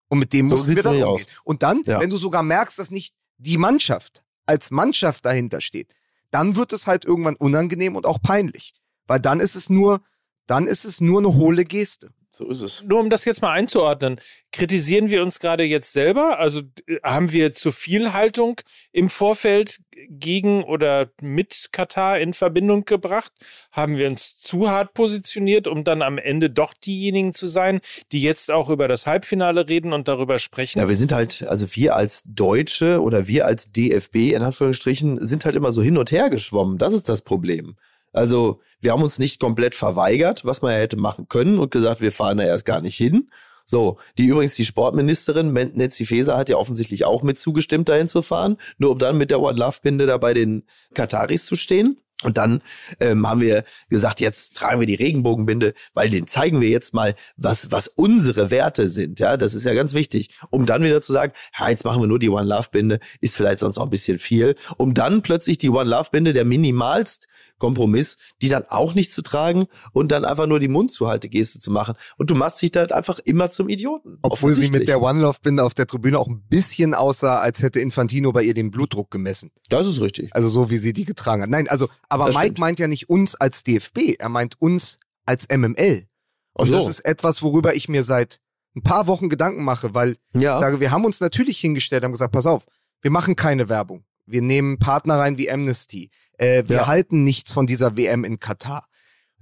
Und 0.09 0.19
mit 0.19 0.33
dem 0.33 0.49
so 0.49 0.55
musst 0.55 0.69
du 0.69 0.75
dann 0.75 0.95
umgehen. 0.95 1.07
Aus. 1.07 1.25
Und 1.43 1.63
dann, 1.63 1.81
ja. 1.85 1.99
wenn 1.99 2.09
du 2.09 2.17
sogar 2.17 2.43
merkst, 2.43 2.77
dass 2.77 2.91
nicht 2.91 3.15
die 3.37 3.57
Mannschaft 3.57 4.23
als 4.45 4.69
Mannschaft 4.69 5.25
dahinter 5.25 5.61
steht, 5.61 5.95
dann 6.31 6.55
wird 6.55 6.73
es 6.73 6.87
halt 6.87 7.05
irgendwann 7.05 7.35
unangenehm 7.35 7.95
und 7.95 8.05
auch 8.05 8.21
peinlich. 8.21 8.73
Weil 9.05 9.19
dann 9.19 9.39
ist 9.39 9.55
es 9.55 9.69
nur, 9.69 10.01
dann 10.47 10.67
ist 10.67 10.85
es 10.85 11.01
nur 11.01 11.19
eine 11.19 11.33
hohle 11.33 11.65
Geste. 11.65 12.11
So 12.33 12.47
ist 12.47 12.61
es. 12.61 12.83
Nur 12.83 13.01
um 13.01 13.09
das 13.09 13.25
jetzt 13.25 13.41
mal 13.41 13.51
einzuordnen, 13.51 14.19
kritisieren 14.53 15.09
wir 15.09 15.21
uns 15.21 15.41
gerade 15.41 15.63
jetzt 15.63 15.91
selber? 15.91 16.39
Also 16.39 16.61
haben 17.03 17.33
wir 17.33 17.53
zu 17.53 17.71
viel 17.71 18.13
Haltung 18.13 18.61
im 18.93 19.09
Vorfeld 19.09 19.81
gegen 20.09 20.63
oder 20.63 21.09
mit 21.21 21.69
Katar 21.73 22.19
in 22.19 22.33
Verbindung 22.33 22.85
gebracht? 22.85 23.33
Haben 23.73 23.97
wir 23.97 24.07
uns 24.07 24.37
zu 24.37 24.69
hart 24.69 24.93
positioniert, 24.93 25.67
um 25.67 25.83
dann 25.83 26.01
am 26.01 26.17
Ende 26.17 26.49
doch 26.49 26.73
diejenigen 26.73 27.33
zu 27.33 27.47
sein, 27.47 27.81
die 28.13 28.21
jetzt 28.21 28.49
auch 28.49 28.69
über 28.69 28.87
das 28.87 29.05
Halbfinale 29.05 29.67
reden 29.67 29.91
und 29.91 30.07
darüber 30.07 30.39
sprechen? 30.39 30.79
Ja, 30.79 30.87
wir 30.87 30.95
sind 30.95 31.11
halt, 31.11 31.45
also 31.47 31.75
wir 31.75 31.97
als 31.97 32.23
Deutsche 32.25 33.01
oder 33.01 33.27
wir 33.27 33.45
als 33.45 33.73
DFB 33.73 34.31
in 34.33 34.41
Anführungsstrichen 34.41 35.23
sind 35.25 35.43
halt 35.43 35.57
immer 35.57 35.73
so 35.73 35.83
hin 35.83 35.97
und 35.97 36.11
her 36.11 36.29
geschwommen. 36.29 36.77
Das 36.77 36.93
ist 36.93 37.09
das 37.09 37.21
Problem. 37.23 37.75
Also 38.13 38.59
wir 38.79 38.91
haben 38.91 39.03
uns 39.03 39.19
nicht 39.19 39.39
komplett 39.39 39.75
verweigert, 39.75 40.45
was 40.45 40.61
man 40.61 40.73
ja 40.73 40.79
hätte 40.79 40.97
machen 40.97 41.27
können 41.29 41.59
und 41.59 41.71
gesagt, 41.71 42.01
wir 42.01 42.11
fahren 42.11 42.37
da 42.37 42.43
erst 42.43 42.65
gar 42.65 42.81
nicht 42.81 42.97
hin. 42.97 43.29
So, 43.65 43.99
die 44.17 44.25
übrigens 44.25 44.55
die 44.55 44.65
Sportministerin 44.65 45.53
Nancy 45.53 46.05
Faeser 46.05 46.35
hat 46.35 46.49
ja 46.49 46.57
offensichtlich 46.57 47.05
auch 47.05 47.23
mit 47.23 47.37
zugestimmt, 47.37 47.87
dahin 47.87 48.07
zu 48.07 48.21
fahren, 48.21 48.57
nur 48.77 48.91
um 48.91 48.99
dann 48.99 49.17
mit 49.17 49.31
der 49.31 49.39
One 49.39 49.57
Love 49.57 49.77
Binde 49.81 50.05
da 50.05 50.17
bei 50.17 50.33
den 50.33 50.63
Kataris 50.93 51.45
zu 51.45 51.55
stehen. 51.55 51.97
Und 52.23 52.37
dann 52.37 52.61
ähm, 52.99 53.27
haben 53.27 53.41
wir 53.41 53.63
gesagt, 53.89 54.19
jetzt 54.19 54.55
tragen 54.55 54.79
wir 54.79 54.87
die 54.87 54.95
Regenbogenbinde, 54.95 55.73
weil 55.93 56.09
den 56.09 56.27
zeigen 56.27 56.61
wir 56.61 56.69
jetzt 56.69 56.93
mal, 56.93 57.15
was, 57.35 57.71
was 57.71 57.87
unsere 57.87 58.51
Werte 58.51 58.87
sind. 58.87 59.19
Ja, 59.19 59.37
das 59.37 59.53
ist 59.55 59.65
ja 59.65 59.73
ganz 59.73 59.93
wichtig. 59.93 60.29
Um 60.49 60.65
dann 60.65 60.83
wieder 60.83 61.01
zu 61.01 61.13
sagen, 61.13 61.33
ja, 61.57 61.69
jetzt 61.69 61.83
machen 61.83 62.01
wir 62.01 62.07
nur 62.07 62.19
die 62.19 62.29
One 62.29 62.47
Love 62.47 62.67
Binde, 62.71 62.99
ist 63.21 63.35
vielleicht 63.35 63.59
sonst 63.59 63.77
auch 63.77 63.85
ein 63.85 63.89
bisschen 63.89 64.19
viel. 64.19 64.55
Um 64.77 64.93
dann 64.93 65.21
plötzlich 65.21 65.57
die 65.57 65.69
One 65.69 65.89
Love 65.89 66.09
Binde, 66.11 66.33
der 66.33 66.45
minimalst 66.45 67.27
Kompromiss, 67.61 68.17
die 68.41 68.49
dann 68.49 68.65
auch 68.65 68.95
nicht 68.95 69.13
zu 69.13 69.21
tragen 69.21 69.67
und 69.93 70.11
dann 70.11 70.25
einfach 70.25 70.47
nur 70.47 70.59
die 70.59 70.67
Mundzuhaltegeste 70.67 71.59
zu 71.59 71.69
machen. 71.69 71.93
Und 72.17 72.31
du 72.31 72.35
machst 72.35 72.59
dich 72.61 72.71
da 72.71 72.81
halt 72.81 72.91
einfach 72.91 73.19
immer 73.19 73.51
zum 73.51 73.69
Idioten. 73.69 74.17
Obwohl 74.23 74.51
sie 74.53 74.69
mit 74.71 74.87
der 74.87 74.99
One 74.99 75.21
Love 75.21 75.37
Binde 75.43 75.63
auf 75.63 75.75
der 75.75 75.85
Tribüne 75.85 76.17
auch 76.17 76.27
ein 76.27 76.41
bisschen 76.49 76.95
aussah, 76.95 77.39
als 77.39 77.61
hätte 77.61 77.79
Infantino 77.79 78.31
bei 78.31 78.41
ihr 78.41 78.55
den 78.55 78.71
Blutdruck 78.71 79.11
gemessen. 79.11 79.51
Das 79.69 79.85
ist 79.85 80.01
richtig. 80.01 80.35
Also 80.35 80.49
so 80.49 80.71
wie 80.71 80.77
sie 80.77 80.91
die 80.91 81.05
getragen 81.05 81.43
hat. 81.43 81.49
Nein, 81.51 81.69
also, 81.69 81.87
aber 82.09 82.25
das 82.25 82.35
Mike 82.35 82.45
stimmt. 82.47 82.59
meint 82.59 82.79
ja 82.79 82.87
nicht 82.87 83.09
uns 83.09 83.35
als 83.35 83.63
DFB, 83.63 84.15
er 84.17 84.29
meint 84.29 84.59
uns 84.59 84.97
als 85.25 85.47
MML. 85.55 86.07
Und 86.53 86.67
so. 86.67 86.75
das 86.75 86.87
ist 86.87 87.01
etwas, 87.01 87.43
worüber 87.43 87.75
ich 87.75 87.87
mir 87.89 88.03
seit 88.03 88.41
ein 88.75 88.81
paar 88.81 89.05
Wochen 89.05 89.29
Gedanken 89.29 89.63
mache, 89.63 89.93
weil 89.93 90.17
ja. 90.33 90.55
ich 90.55 90.59
sage, 90.59 90.79
wir 90.79 90.89
haben 90.89 91.05
uns 91.05 91.19
natürlich 91.19 91.59
hingestellt, 91.59 92.03
haben 92.03 92.11
gesagt, 92.11 92.33
pass 92.33 92.47
auf, 92.47 92.65
wir 93.01 93.11
machen 93.11 93.35
keine 93.35 93.69
Werbung. 93.69 94.03
Wir 94.25 94.41
nehmen 94.41 94.79
Partner 94.79 95.19
rein 95.19 95.37
wie 95.37 95.51
Amnesty. 95.51 96.09
Äh, 96.41 96.63
wir 96.67 96.77
ja. 96.77 96.87
halten 96.87 97.23
nichts 97.23 97.53
von 97.53 97.67
dieser 97.67 97.97
WM 97.97 98.23
in 98.23 98.39
Katar. 98.39 98.87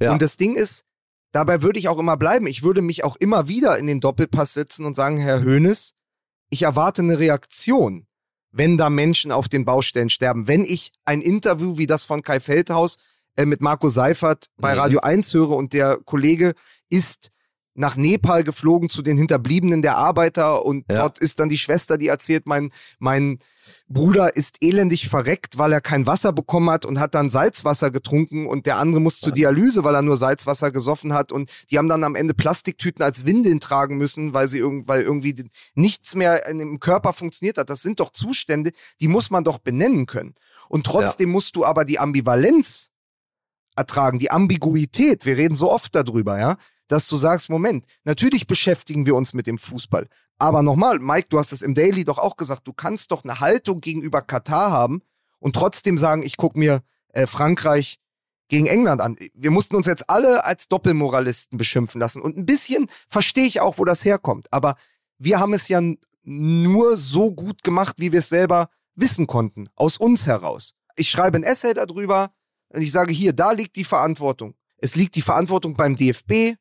Ja. 0.02 0.12
Und 0.12 0.22
das 0.22 0.38
Ding 0.38 0.56
ist, 0.56 0.84
dabei 1.32 1.62
würde 1.62 1.80
ich 1.80 1.88
auch 1.88 1.98
immer 1.98 2.18
bleiben. 2.18 2.46
Ich 2.46 2.62
würde 2.62 2.82
mich 2.82 3.04
auch 3.04 3.16
immer 3.16 3.48
wieder 3.48 3.78
in 3.78 3.88
den 3.88 4.02
Doppelpass 4.02 4.54
setzen 4.54 4.86
und 4.86 4.96
sagen, 4.96 5.18
Herr 5.18 5.44
Hoeneß, 5.44 5.94
ich 6.50 6.64
erwarte 6.64 7.02
eine 7.02 7.20
Reaktion, 7.20 8.06
wenn 8.52 8.78
da 8.78 8.90
Menschen 8.90 9.32
auf 9.32 9.48
den 9.48 9.64
Baustellen 9.64 10.10
sterben. 10.10 10.48
Wenn 10.48 10.66
ich 10.66 10.92
ein 11.06 11.22
Interview 11.22 11.78
wie 11.78 11.88
das 11.88 12.04
von 12.04 12.22
Kai 12.22 12.40
Feldhaus 12.40 12.98
äh, 13.38 13.46
mit 13.46 13.62
Marco 13.62 13.90
Seifert 13.90 14.48
bei 14.58 14.74
mhm. 14.74 14.80
Radio 14.80 15.00
1 15.00 15.34
höre 15.34 15.52
und 15.52 15.72
der 15.72 16.00
Kollege 16.04 16.54
ist 16.90 17.32
nach 17.76 17.96
Nepal 17.96 18.44
geflogen 18.44 18.90
zu 18.90 19.02
den 19.02 19.18
Hinterbliebenen 19.18 19.82
der 19.82 19.96
Arbeiter 19.96 20.66
und 20.66 20.84
ja. 20.92 20.98
dort 20.98 21.20
ist 21.20 21.40
dann 21.40 21.48
die 21.48 21.58
Schwester, 21.58 21.98
die 21.98 22.08
erzählt, 22.08 22.46
mein, 22.46 22.74
mein 22.98 23.40
Bruder 23.88 24.36
ist 24.36 24.58
elendig 24.62 25.10
verreckt, 25.10 25.58
weil 25.58 25.74
er 25.74 25.82
kein 25.82 26.06
Wasser 26.06 26.34
bekommen 26.34 26.70
hat 26.70 26.86
und 26.86 27.00
hat 27.00 27.16
dann 27.16 27.30
Salzwasser 27.30 27.92
getrunken 27.92 28.48
und 28.48 28.66
der 28.66 28.78
andere 28.78 29.02
muss 29.02 29.20
zur 29.20 29.34
Dialyse, 29.34 29.84
weil 29.84 29.96
er 29.96 30.02
nur 30.02 30.18
Salzwasser 30.18 30.72
gesoffen 30.72 31.14
hat 31.14 31.32
und 31.32 31.52
die 31.70 31.78
haben 31.78 31.90
dann 31.90 32.04
am 32.04 32.16
Ende 32.16 32.34
Plastiktüten 32.34 33.04
als 33.04 33.26
Windeln 33.26 33.60
tragen 33.60 33.98
müssen, 33.98 34.34
weil 34.34 34.48
sie 34.48 34.60
irgend, 34.60 34.88
weil 34.88 35.02
irgendwie 35.02 35.50
nichts 35.76 36.16
mehr 36.16 36.46
im 36.48 36.80
Körper 36.80 37.14
funktioniert 37.14 37.58
hat. 37.58 37.70
Das 37.70 37.82
sind 37.82 38.00
doch 38.00 38.12
Zustände, 38.12 38.72
die 39.02 39.08
muss 39.08 39.30
man 39.30 39.44
doch 39.44 39.60
benennen 39.60 40.06
können. 40.06 40.36
Und 40.70 40.86
trotzdem 40.86 41.30
ja. 41.30 41.34
musst 41.34 41.56
du 41.56 41.66
aber 41.66 41.86
die 41.86 42.00
Ambivalenz 42.00 42.90
ertragen, 43.76 44.20
die 44.20 44.32
Ambiguität. 44.32 45.26
Wir 45.26 45.38
reden 45.38 45.56
so 45.56 45.72
oft 45.72 45.96
darüber, 45.96 46.40
ja 46.40 46.58
dass 46.90 47.08
du 47.08 47.16
sagst, 47.16 47.50
Moment, 47.50 47.86
natürlich 48.04 48.48
beschäftigen 48.48 49.06
wir 49.06 49.16
uns 49.16 49.34
mit 49.34 49.48
dem 49.48 49.58
Fußball, 49.58 50.10
aber 50.40 50.64
nochmal, 50.64 51.00
Mike, 51.00 51.28
du 51.30 51.38
hast 51.38 51.52
es 51.52 51.62
im 51.62 51.76
Daily 51.76 52.06
doch 52.06 52.18
auch 52.18 52.38
gesagt, 52.38 52.68
du 52.68 52.74
kannst 52.74 53.12
doch 53.12 53.24
eine 53.24 53.40
Haltung 53.40 53.82
gegenüber 53.82 54.22
Katar 54.22 54.72
haben 54.72 55.02
und 55.40 55.56
trotzdem 55.56 55.98
sagen, 55.98 56.24
ich 56.24 56.38
gucke 56.38 56.58
mir 56.58 56.82
äh, 57.10 57.28
Frankreich 57.28 58.00
gegen 58.48 58.66
England 58.66 59.02
an. 59.02 59.18
Wir 59.34 59.52
mussten 59.52 59.76
uns 59.76 59.86
jetzt 59.86 60.10
alle 60.10 60.44
als 60.44 60.68
Doppelmoralisten 60.68 61.58
beschimpfen 61.58 62.02
lassen. 62.02 62.22
Und 62.22 62.38
ein 62.38 62.46
bisschen 62.46 62.88
verstehe 63.08 63.46
ich 63.46 63.62
auch, 63.62 63.78
wo 63.78 63.86
das 63.86 64.04
herkommt. 64.06 64.52
Aber 64.52 64.76
wir 65.18 65.40
haben 65.40 65.54
es 65.54 65.68
ja 65.68 65.82
nur 66.24 66.98
so 66.98 67.32
gut 67.32 67.64
gemacht, 67.64 67.98
wie 68.00 68.12
wir 68.12 68.20
es 68.20 68.30
selber 68.30 68.70
wissen 68.96 69.28
konnten, 69.28 69.68
aus 69.76 69.98
uns 69.98 70.26
heraus. 70.26 70.74
Ich 70.96 71.10
schreibe 71.10 71.38
ein 71.38 71.44
Essay 71.44 71.74
darüber 71.74 72.32
und 72.70 72.82
ich 72.82 72.92
sage 72.92 73.14
hier, 73.14 73.34
da 73.34 73.52
liegt 73.52 73.76
die 73.76 73.84
Verantwortung. 73.84 74.56
Es 74.78 74.96
liegt 74.96 75.16
die 75.16 75.22
Verantwortung 75.22 75.76
beim 75.76 75.96
DFB, 75.96 76.56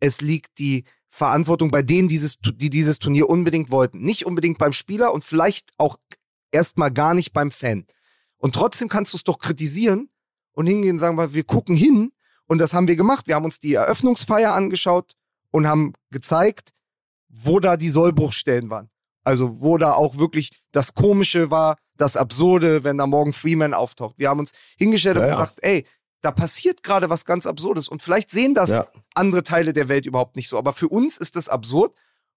es 0.00 0.20
liegt 0.20 0.58
die 0.58 0.84
Verantwortung 1.14 1.70
bei 1.70 1.82
denen, 1.82 2.08
dieses, 2.08 2.38
die 2.40 2.70
dieses 2.70 2.98
Turnier 2.98 3.28
unbedingt 3.28 3.70
wollten. 3.70 4.00
Nicht 4.00 4.24
unbedingt 4.24 4.56
beim 4.56 4.72
Spieler 4.72 5.12
und 5.12 5.26
vielleicht 5.26 5.68
auch 5.76 5.98
erstmal 6.50 6.90
gar 6.90 7.12
nicht 7.12 7.34
beim 7.34 7.50
Fan. 7.50 7.84
Und 8.38 8.54
trotzdem 8.54 8.88
kannst 8.88 9.12
du 9.12 9.18
es 9.18 9.22
doch 9.22 9.38
kritisieren 9.38 10.08
und 10.52 10.66
hingehen 10.66 10.92
und 10.92 10.98
sagen, 10.98 11.34
wir 11.34 11.44
gucken 11.44 11.76
hin. 11.76 12.12
Und 12.46 12.58
das 12.58 12.72
haben 12.72 12.88
wir 12.88 12.96
gemacht. 12.96 13.26
Wir 13.26 13.34
haben 13.34 13.44
uns 13.44 13.60
die 13.60 13.74
Eröffnungsfeier 13.74 14.54
angeschaut 14.54 15.14
und 15.50 15.66
haben 15.66 15.92
gezeigt, 16.10 16.70
wo 17.28 17.60
da 17.60 17.76
die 17.76 17.90
Sollbruchstellen 17.90 18.70
waren. 18.70 18.88
Also 19.22 19.60
wo 19.60 19.76
da 19.76 19.92
auch 19.92 20.16
wirklich 20.16 20.62
das 20.72 20.94
Komische 20.94 21.50
war, 21.50 21.76
das 21.98 22.16
Absurde, 22.16 22.84
wenn 22.84 22.96
da 22.96 23.06
morgen 23.06 23.34
Freeman 23.34 23.74
auftaucht. 23.74 24.18
Wir 24.18 24.30
haben 24.30 24.40
uns 24.40 24.52
hingestellt 24.78 25.18
ja, 25.18 25.24
und 25.24 25.30
gesagt, 25.30 25.58
ey, 25.60 25.84
da 26.22 26.30
passiert 26.30 26.82
gerade 26.82 27.10
was 27.10 27.24
ganz 27.24 27.46
Absurdes. 27.46 27.88
Und 27.88 28.02
vielleicht 28.02 28.30
sehen 28.30 28.54
das 28.54 28.70
ja. 28.70 28.86
andere 29.14 29.42
Teile 29.42 29.72
der 29.72 29.88
Welt 29.88 30.06
überhaupt 30.06 30.36
nicht 30.36 30.48
so. 30.48 30.56
Aber 30.56 30.72
für 30.72 30.88
uns 30.88 31.18
ist 31.18 31.36
das 31.36 31.48
absurd. 31.48 31.94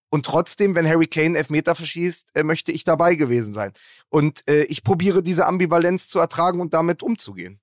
Und 0.10 0.26
trotzdem, 0.26 0.76
wenn 0.76 0.88
Harry 0.88 1.08
Kane 1.08 1.38
Elfmeter 1.38 1.76
verschießt, 1.76 2.30
äh, 2.36 2.44
möchte 2.44 2.72
ich 2.72 2.84
dabei 2.84 3.16
gewesen 3.16 3.54
sein. 3.54 3.72
Und 4.10 4.48
äh, 4.48 4.64
ich 4.64 4.84
probiere 4.84 5.24
diese 5.24 5.46
Ambivalenz 5.46 6.08
zu 6.08 6.20
ertragen 6.20 6.62
und 6.62 6.74
damit 6.74 7.04
umzugehen. 7.04 7.60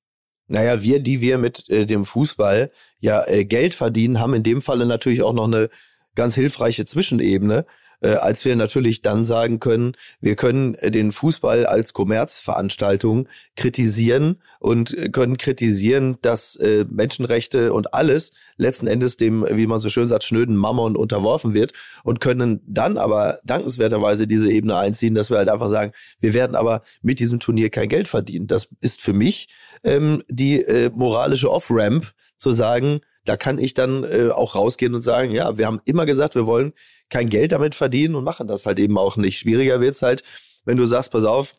Naja, 0.48 0.82
wir, 0.82 1.00
die 1.00 1.20
wir 1.20 1.38
mit 1.38 1.68
äh, 1.70 1.86
dem 1.86 2.04
Fußball 2.04 2.70
ja 2.98 3.26
äh, 3.26 3.44
Geld 3.44 3.74
verdienen, 3.74 4.20
haben 4.20 4.34
in 4.34 4.42
dem 4.42 4.60
Falle 4.60 4.86
natürlich 4.86 5.22
auch 5.22 5.32
noch 5.32 5.46
eine 5.46 5.70
ganz 6.14 6.34
hilfreiche 6.34 6.84
Zwischenebene, 6.84 7.64
äh, 8.02 8.14
als 8.14 8.44
wir 8.44 8.56
natürlich 8.56 9.00
dann 9.00 9.24
sagen 9.24 9.60
können, 9.60 9.92
wir 10.20 10.34
können 10.34 10.74
äh, 10.74 10.90
den 10.90 11.12
Fußball 11.12 11.66
als 11.66 11.92
Kommerzveranstaltung 11.92 13.28
kritisieren 13.56 14.42
und 14.58 14.96
äh, 14.96 15.08
können 15.08 15.38
kritisieren, 15.38 16.18
dass 16.20 16.56
äh, 16.56 16.84
Menschenrechte 16.90 17.72
und 17.72 17.94
alles 17.94 18.32
letzten 18.56 18.86
Endes 18.86 19.16
dem, 19.16 19.46
wie 19.48 19.66
man 19.66 19.80
so 19.80 19.88
schön 19.88 20.08
sagt, 20.08 20.24
schnöden 20.24 20.56
Mammon 20.56 20.96
unterworfen 20.96 21.54
wird 21.54 21.72
und 22.02 22.20
können 22.20 22.60
dann 22.66 22.98
aber 22.98 23.38
dankenswerterweise 23.44 24.26
diese 24.26 24.50
Ebene 24.50 24.76
einziehen, 24.76 25.14
dass 25.14 25.30
wir 25.30 25.38
halt 25.38 25.48
einfach 25.48 25.68
sagen, 25.68 25.92
wir 26.20 26.34
werden 26.34 26.56
aber 26.56 26.82
mit 27.02 27.20
diesem 27.20 27.40
Turnier 27.40 27.70
kein 27.70 27.88
Geld 27.88 28.08
verdienen. 28.08 28.48
Das 28.48 28.68
ist 28.80 29.00
für 29.00 29.12
mich 29.12 29.48
ähm, 29.84 30.22
die 30.28 30.60
äh, 30.62 30.90
moralische 30.94 31.50
Off-Ramp 31.50 32.12
zu 32.36 32.50
sagen, 32.50 33.00
da 33.24 33.36
kann 33.36 33.58
ich 33.58 33.74
dann 33.74 34.04
äh, 34.04 34.30
auch 34.30 34.54
rausgehen 34.54 34.94
und 34.94 35.02
sagen, 35.02 35.30
ja, 35.32 35.56
wir 35.58 35.66
haben 35.66 35.80
immer 35.84 36.06
gesagt, 36.06 36.34
wir 36.34 36.46
wollen 36.46 36.72
kein 37.08 37.28
Geld 37.28 37.52
damit 37.52 37.74
verdienen 37.74 38.14
und 38.14 38.24
machen 38.24 38.46
das 38.46 38.66
halt 38.66 38.78
eben 38.78 38.98
auch 38.98 39.16
nicht. 39.16 39.38
Schwieriger 39.38 39.80
wird's 39.80 40.02
halt, 40.02 40.22
wenn 40.64 40.76
du 40.76 40.84
sagst, 40.84 41.12
pass 41.12 41.24
auf, 41.24 41.56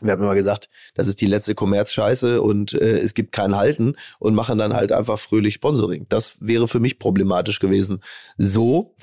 wir 0.00 0.12
haben 0.12 0.22
immer 0.22 0.34
gesagt, 0.34 0.68
das 0.94 1.06
ist 1.06 1.20
die 1.20 1.26
letzte 1.26 1.54
Kommerzscheiße 1.54 2.42
und 2.42 2.72
äh, 2.72 2.98
es 2.98 3.14
gibt 3.14 3.32
kein 3.32 3.56
Halten 3.56 3.96
und 4.18 4.34
machen 4.34 4.58
dann 4.58 4.74
halt 4.74 4.90
einfach 4.90 5.18
fröhlich 5.18 5.54
Sponsoring. 5.54 6.06
Das 6.08 6.36
wäre 6.40 6.66
für 6.66 6.80
mich 6.80 6.98
problematisch 6.98 7.60
gewesen. 7.60 8.02
So 8.38 8.94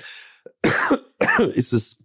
ist 1.54 1.72
es 1.72 1.96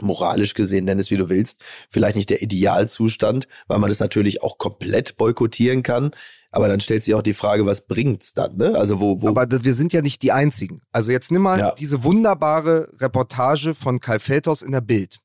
moralisch 0.00 0.54
gesehen, 0.54 0.84
nenn 0.84 0.98
es 0.98 1.10
wie 1.10 1.16
du 1.16 1.28
willst, 1.28 1.64
vielleicht 1.90 2.16
nicht 2.16 2.30
der 2.30 2.42
Idealzustand, 2.42 3.48
weil 3.66 3.78
man 3.78 3.90
das 3.90 4.00
natürlich 4.00 4.42
auch 4.42 4.58
komplett 4.58 5.16
boykottieren 5.16 5.82
kann. 5.82 6.12
Aber 6.52 6.68
dann 6.68 6.80
stellt 6.80 7.04
sich 7.04 7.14
auch 7.14 7.22
die 7.22 7.34
Frage, 7.34 7.64
was 7.66 7.86
bringt's 7.86 8.34
dann? 8.34 8.56
Ne? 8.56 8.74
Also 8.76 9.00
wo, 9.00 9.22
wo 9.22 9.28
Aber 9.28 9.46
wir 9.50 9.74
sind 9.74 9.92
ja 9.92 10.02
nicht 10.02 10.22
die 10.22 10.32
Einzigen. 10.32 10.82
Also 10.90 11.12
jetzt 11.12 11.30
nimm 11.30 11.42
mal 11.42 11.58
ja. 11.58 11.74
diese 11.78 12.02
wunderbare 12.02 12.88
Reportage 12.98 13.74
von 13.74 14.00
Kai 14.00 14.18
Feldhaus 14.18 14.62
in 14.62 14.72
der 14.72 14.80
Bild. 14.80 15.20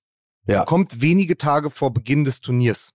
Ja. 0.48 0.66
Kommt 0.66 1.02
wenige 1.02 1.38
Tage 1.38 1.72
vor 1.72 1.92
Beginn 1.92 2.24
des 2.24 2.42
Turniers. 2.42 2.92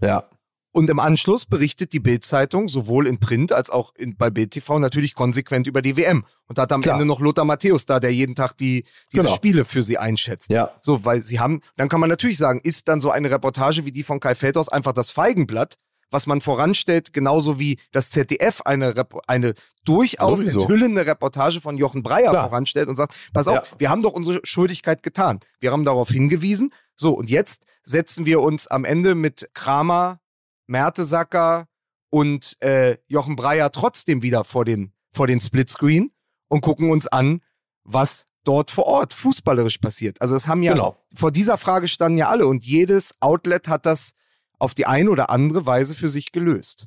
Ja. 0.00 0.30
Und 0.76 0.90
im 0.90 1.00
Anschluss 1.00 1.46
berichtet 1.46 1.94
die 1.94 2.00
Bild-Zeitung 2.00 2.68
sowohl 2.68 3.06
in 3.06 3.18
Print 3.18 3.50
als 3.50 3.70
auch 3.70 3.94
in, 3.96 4.14
bei 4.14 4.28
Bild 4.28 4.50
TV 4.50 4.78
natürlich 4.78 5.14
konsequent 5.14 5.66
über 5.66 5.80
die 5.80 5.96
WM. 5.96 6.26
Und 6.48 6.58
da 6.58 6.62
hat 6.62 6.72
am 6.72 6.82
Klar. 6.82 6.96
Ende 6.96 7.06
noch 7.06 7.18
Lothar 7.18 7.46
Matthäus 7.46 7.86
da, 7.86 7.98
der 7.98 8.12
jeden 8.12 8.34
Tag 8.34 8.58
die, 8.58 8.84
diese 9.10 9.22
genau. 9.22 9.34
Spiele 9.34 9.64
für 9.64 9.82
sie 9.82 9.96
einschätzt. 9.96 10.50
Ja. 10.50 10.72
So, 10.82 11.02
weil 11.06 11.22
sie 11.22 11.40
haben, 11.40 11.62
dann 11.78 11.88
kann 11.88 11.98
man 11.98 12.10
natürlich 12.10 12.36
sagen, 12.36 12.60
ist 12.62 12.88
dann 12.88 13.00
so 13.00 13.10
eine 13.10 13.30
Reportage 13.30 13.86
wie 13.86 13.90
die 13.90 14.02
von 14.02 14.20
Kai 14.20 14.34
Feldhaus 14.34 14.68
einfach 14.68 14.92
das 14.92 15.10
Feigenblatt, 15.10 15.76
was 16.10 16.26
man 16.26 16.42
voranstellt, 16.42 17.14
genauso 17.14 17.58
wie 17.58 17.78
das 17.92 18.10
ZDF 18.10 18.60
eine, 18.66 18.92
eine 19.26 19.54
durchaus 19.86 20.40
Sowieso. 20.40 20.60
enthüllende 20.60 21.06
Reportage 21.06 21.62
von 21.62 21.78
Jochen 21.78 22.02
Breyer 22.02 22.28
Klar. 22.28 22.50
voranstellt 22.50 22.88
und 22.88 22.96
sagt, 22.96 23.16
pass 23.32 23.48
auf, 23.48 23.54
ja. 23.54 23.78
wir 23.78 23.88
haben 23.88 24.02
doch 24.02 24.12
unsere 24.12 24.40
Schuldigkeit 24.44 25.02
getan. 25.02 25.40
Wir 25.58 25.72
haben 25.72 25.86
darauf 25.86 26.10
hingewiesen. 26.10 26.70
So, 26.94 27.14
und 27.14 27.30
jetzt 27.30 27.62
setzen 27.82 28.26
wir 28.26 28.42
uns 28.42 28.66
am 28.66 28.84
Ende 28.84 29.14
mit 29.14 29.48
Kramer, 29.54 30.20
Mertesacker 30.66 31.66
und 32.10 32.56
äh, 32.62 32.96
Jochen 33.06 33.36
Breyer 33.36 33.70
trotzdem 33.72 34.22
wieder 34.22 34.44
vor 34.44 34.64
den, 34.64 34.92
vor 35.12 35.26
den 35.26 35.40
Splitscreen 35.40 36.12
und 36.48 36.60
gucken 36.60 36.90
uns 36.90 37.06
an, 37.06 37.40
was 37.84 38.26
dort 38.44 38.70
vor 38.70 38.86
Ort 38.86 39.12
fußballerisch 39.12 39.78
passiert. 39.78 40.20
Also 40.20 40.34
es 40.34 40.46
haben 40.46 40.62
ja 40.62 40.72
genau. 40.72 40.96
vor 41.14 41.32
dieser 41.32 41.58
Frage 41.58 41.88
standen 41.88 42.18
ja 42.18 42.28
alle 42.28 42.46
und 42.46 42.64
jedes 42.64 43.14
Outlet 43.20 43.68
hat 43.68 43.86
das 43.86 44.12
auf 44.58 44.74
die 44.74 44.86
eine 44.86 45.10
oder 45.10 45.30
andere 45.30 45.66
Weise 45.66 45.94
für 45.94 46.08
sich 46.08 46.32
gelöst. 46.32 46.86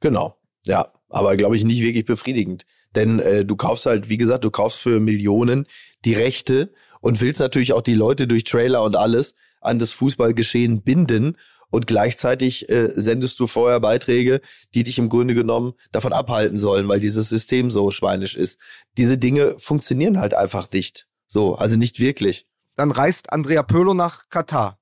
Genau, 0.00 0.36
ja, 0.66 0.92
aber 1.08 1.36
glaube 1.36 1.56
ich 1.56 1.64
nicht 1.64 1.82
wirklich 1.82 2.04
befriedigend, 2.04 2.66
denn 2.94 3.18
äh, 3.20 3.44
du 3.44 3.56
kaufst 3.56 3.86
halt, 3.86 4.08
wie 4.08 4.18
gesagt, 4.18 4.44
du 4.44 4.50
kaufst 4.50 4.78
für 4.78 5.00
Millionen 5.00 5.66
die 6.04 6.14
Rechte 6.14 6.72
und 7.00 7.20
willst 7.20 7.40
natürlich 7.40 7.72
auch 7.72 7.82
die 7.82 7.94
Leute 7.94 8.26
durch 8.26 8.44
Trailer 8.44 8.82
und 8.82 8.96
alles 8.96 9.34
an 9.60 9.78
das 9.78 9.92
Fußballgeschehen 9.92 10.82
binden 10.82 11.36
und 11.70 11.86
gleichzeitig 11.86 12.68
äh, 12.68 12.92
sendest 12.96 13.38
du 13.40 13.46
vorher 13.46 13.80
Beiträge, 13.80 14.40
die 14.74 14.84
dich 14.84 14.98
im 14.98 15.08
Grunde 15.08 15.34
genommen 15.34 15.74
davon 15.92 16.12
abhalten 16.12 16.58
sollen, 16.58 16.88
weil 16.88 17.00
dieses 17.00 17.28
System 17.28 17.70
so 17.70 17.90
schweinisch 17.90 18.36
ist. 18.36 18.58
Diese 18.96 19.18
Dinge 19.18 19.58
funktionieren 19.58 20.18
halt 20.18 20.34
einfach 20.34 20.70
nicht. 20.72 21.06
So, 21.26 21.56
also 21.56 21.76
nicht 21.76 22.00
wirklich. 22.00 22.46
Dann 22.76 22.90
reist 22.90 23.32
Andrea 23.32 23.62
Pirlo 23.62 23.92
nach 23.92 24.28
Katar. 24.30 24.78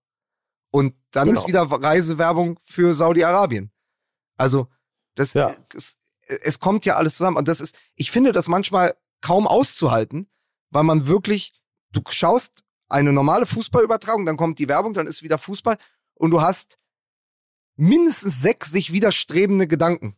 Und 0.70 0.94
dann 1.10 1.28
genau. 1.28 1.40
ist 1.40 1.48
wieder 1.48 1.62
Reisewerbung 1.62 2.58
für 2.62 2.94
Saudi-Arabien. 2.94 3.72
Also, 4.36 4.68
das, 5.14 5.34
ja. 5.34 5.50
es, 5.74 5.96
es 6.26 6.60
kommt 6.60 6.84
ja 6.84 6.96
alles 6.96 7.16
zusammen. 7.16 7.36
Und 7.36 7.48
das 7.48 7.60
ist, 7.60 7.76
ich 7.94 8.10
finde 8.10 8.32
das 8.32 8.48
manchmal 8.48 8.94
kaum 9.22 9.46
auszuhalten, 9.46 10.30
weil 10.70 10.84
man 10.84 11.08
wirklich, 11.08 11.54
du 11.92 12.02
schaust 12.10 12.62
eine 12.88 13.12
normale 13.12 13.46
Fußballübertragung, 13.46 14.26
dann 14.26 14.36
kommt 14.36 14.58
die 14.58 14.68
Werbung, 14.68 14.94
dann 14.94 15.06
ist 15.06 15.22
wieder 15.22 15.38
Fußball 15.38 15.76
und 16.16 16.30
du 16.30 16.40
hast 16.40 16.78
mindestens 17.76 18.40
sechs 18.40 18.70
sich 18.70 18.92
widerstrebende 18.92 19.66
Gedanken, 19.66 20.16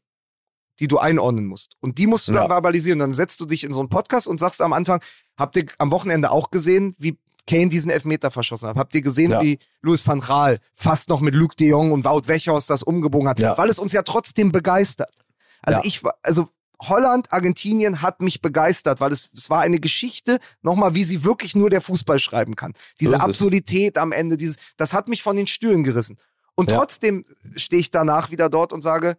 die 0.80 0.88
du 0.88 0.98
einordnen 0.98 1.46
musst. 1.46 1.74
Und 1.80 1.98
die 1.98 2.06
musst 2.06 2.28
du 2.28 2.32
ja. 2.32 2.40
dann 2.40 2.48
verbalisieren. 2.48 2.98
Dann 2.98 3.12
setzt 3.12 3.40
du 3.40 3.46
dich 3.46 3.64
in 3.64 3.72
so 3.72 3.80
einen 3.80 3.88
Podcast 3.88 4.28
und 4.28 4.38
sagst 4.38 4.62
am 4.62 4.72
Anfang, 4.72 5.02
habt 5.36 5.56
ihr 5.56 5.66
am 5.78 5.90
Wochenende 5.90 6.30
auch 6.30 6.50
gesehen, 6.50 6.94
wie 6.98 7.18
Kane 7.46 7.68
diesen 7.68 7.90
Elfmeter 7.90 8.30
verschossen 8.30 8.68
hat? 8.68 8.76
Habt 8.76 8.94
ihr 8.94 9.02
gesehen, 9.02 9.32
ja. 9.32 9.42
wie 9.42 9.58
Louis 9.80 10.06
van 10.06 10.20
Gaal 10.20 10.60
fast 10.72 11.08
noch 11.08 11.20
mit 11.20 11.34
Luc 11.34 11.56
de 11.56 11.68
Jong 11.68 11.92
und 11.92 12.04
Wout 12.04 12.28
Wechhorst 12.28 12.70
das 12.70 12.82
umgebogen 12.82 13.28
hat? 13.28 13.40
Ja. 13.40 13.58
Weil 13.58 13.70
es 13.70 13.78
uns 13.78 13.92
ja 13.92 14.02
trotzdem 14.02 14.52
begeistert. 14.52 15.24
Also 15.62 15.80
ich, 15.82 16.02
also 16.22 16.48
Holland, 16.80 17.32
Argentinien 17.32 18.02
hat 18.02 18.22
mich 18.22 18.40
begeistert, 18.40 19.00
weil 19.00 19.12
es, 19.12 19.30
es 19.36 19.50
war 19.50 19.60
eine 19.60 19.80
Geschichte, 19.80 20.38
nochmal, 20.62 20.94
wie 20.94 21.04
sie 21.04 21.24
wirklich 21.24 21.56
nur 21.56 21.70
der 21.70 21.80
Fußball 21.80 22.20
schreiben 22.20 22.54
kann. 22.54 22.74
Diese 23.00 23.12
so 23.12 23.18
Absurdität 23.18 23.96
es. 23.96 24.02
am 24.02 24.12
Ende, 24.12 24.36
dieses, 24.36 24.56
das 24.76 24.92
hat 24.92 25.08
mich 25.08 25.22
von 25.22 25.36
den 25.36 25.46
Stühlen 25.46 25.82
gerissen. 25.82 26.16
Und 26.54 26.70
ja. 26.70 26.76
trotzdem 26.76 27.24
stehe 27.56 27.80
ich 27.80 27.90
danach 27.90 28.30
wieder 28.30 28.48
dort 28.48 28.72
und 28.72 28.82
sage, 28.82 29.16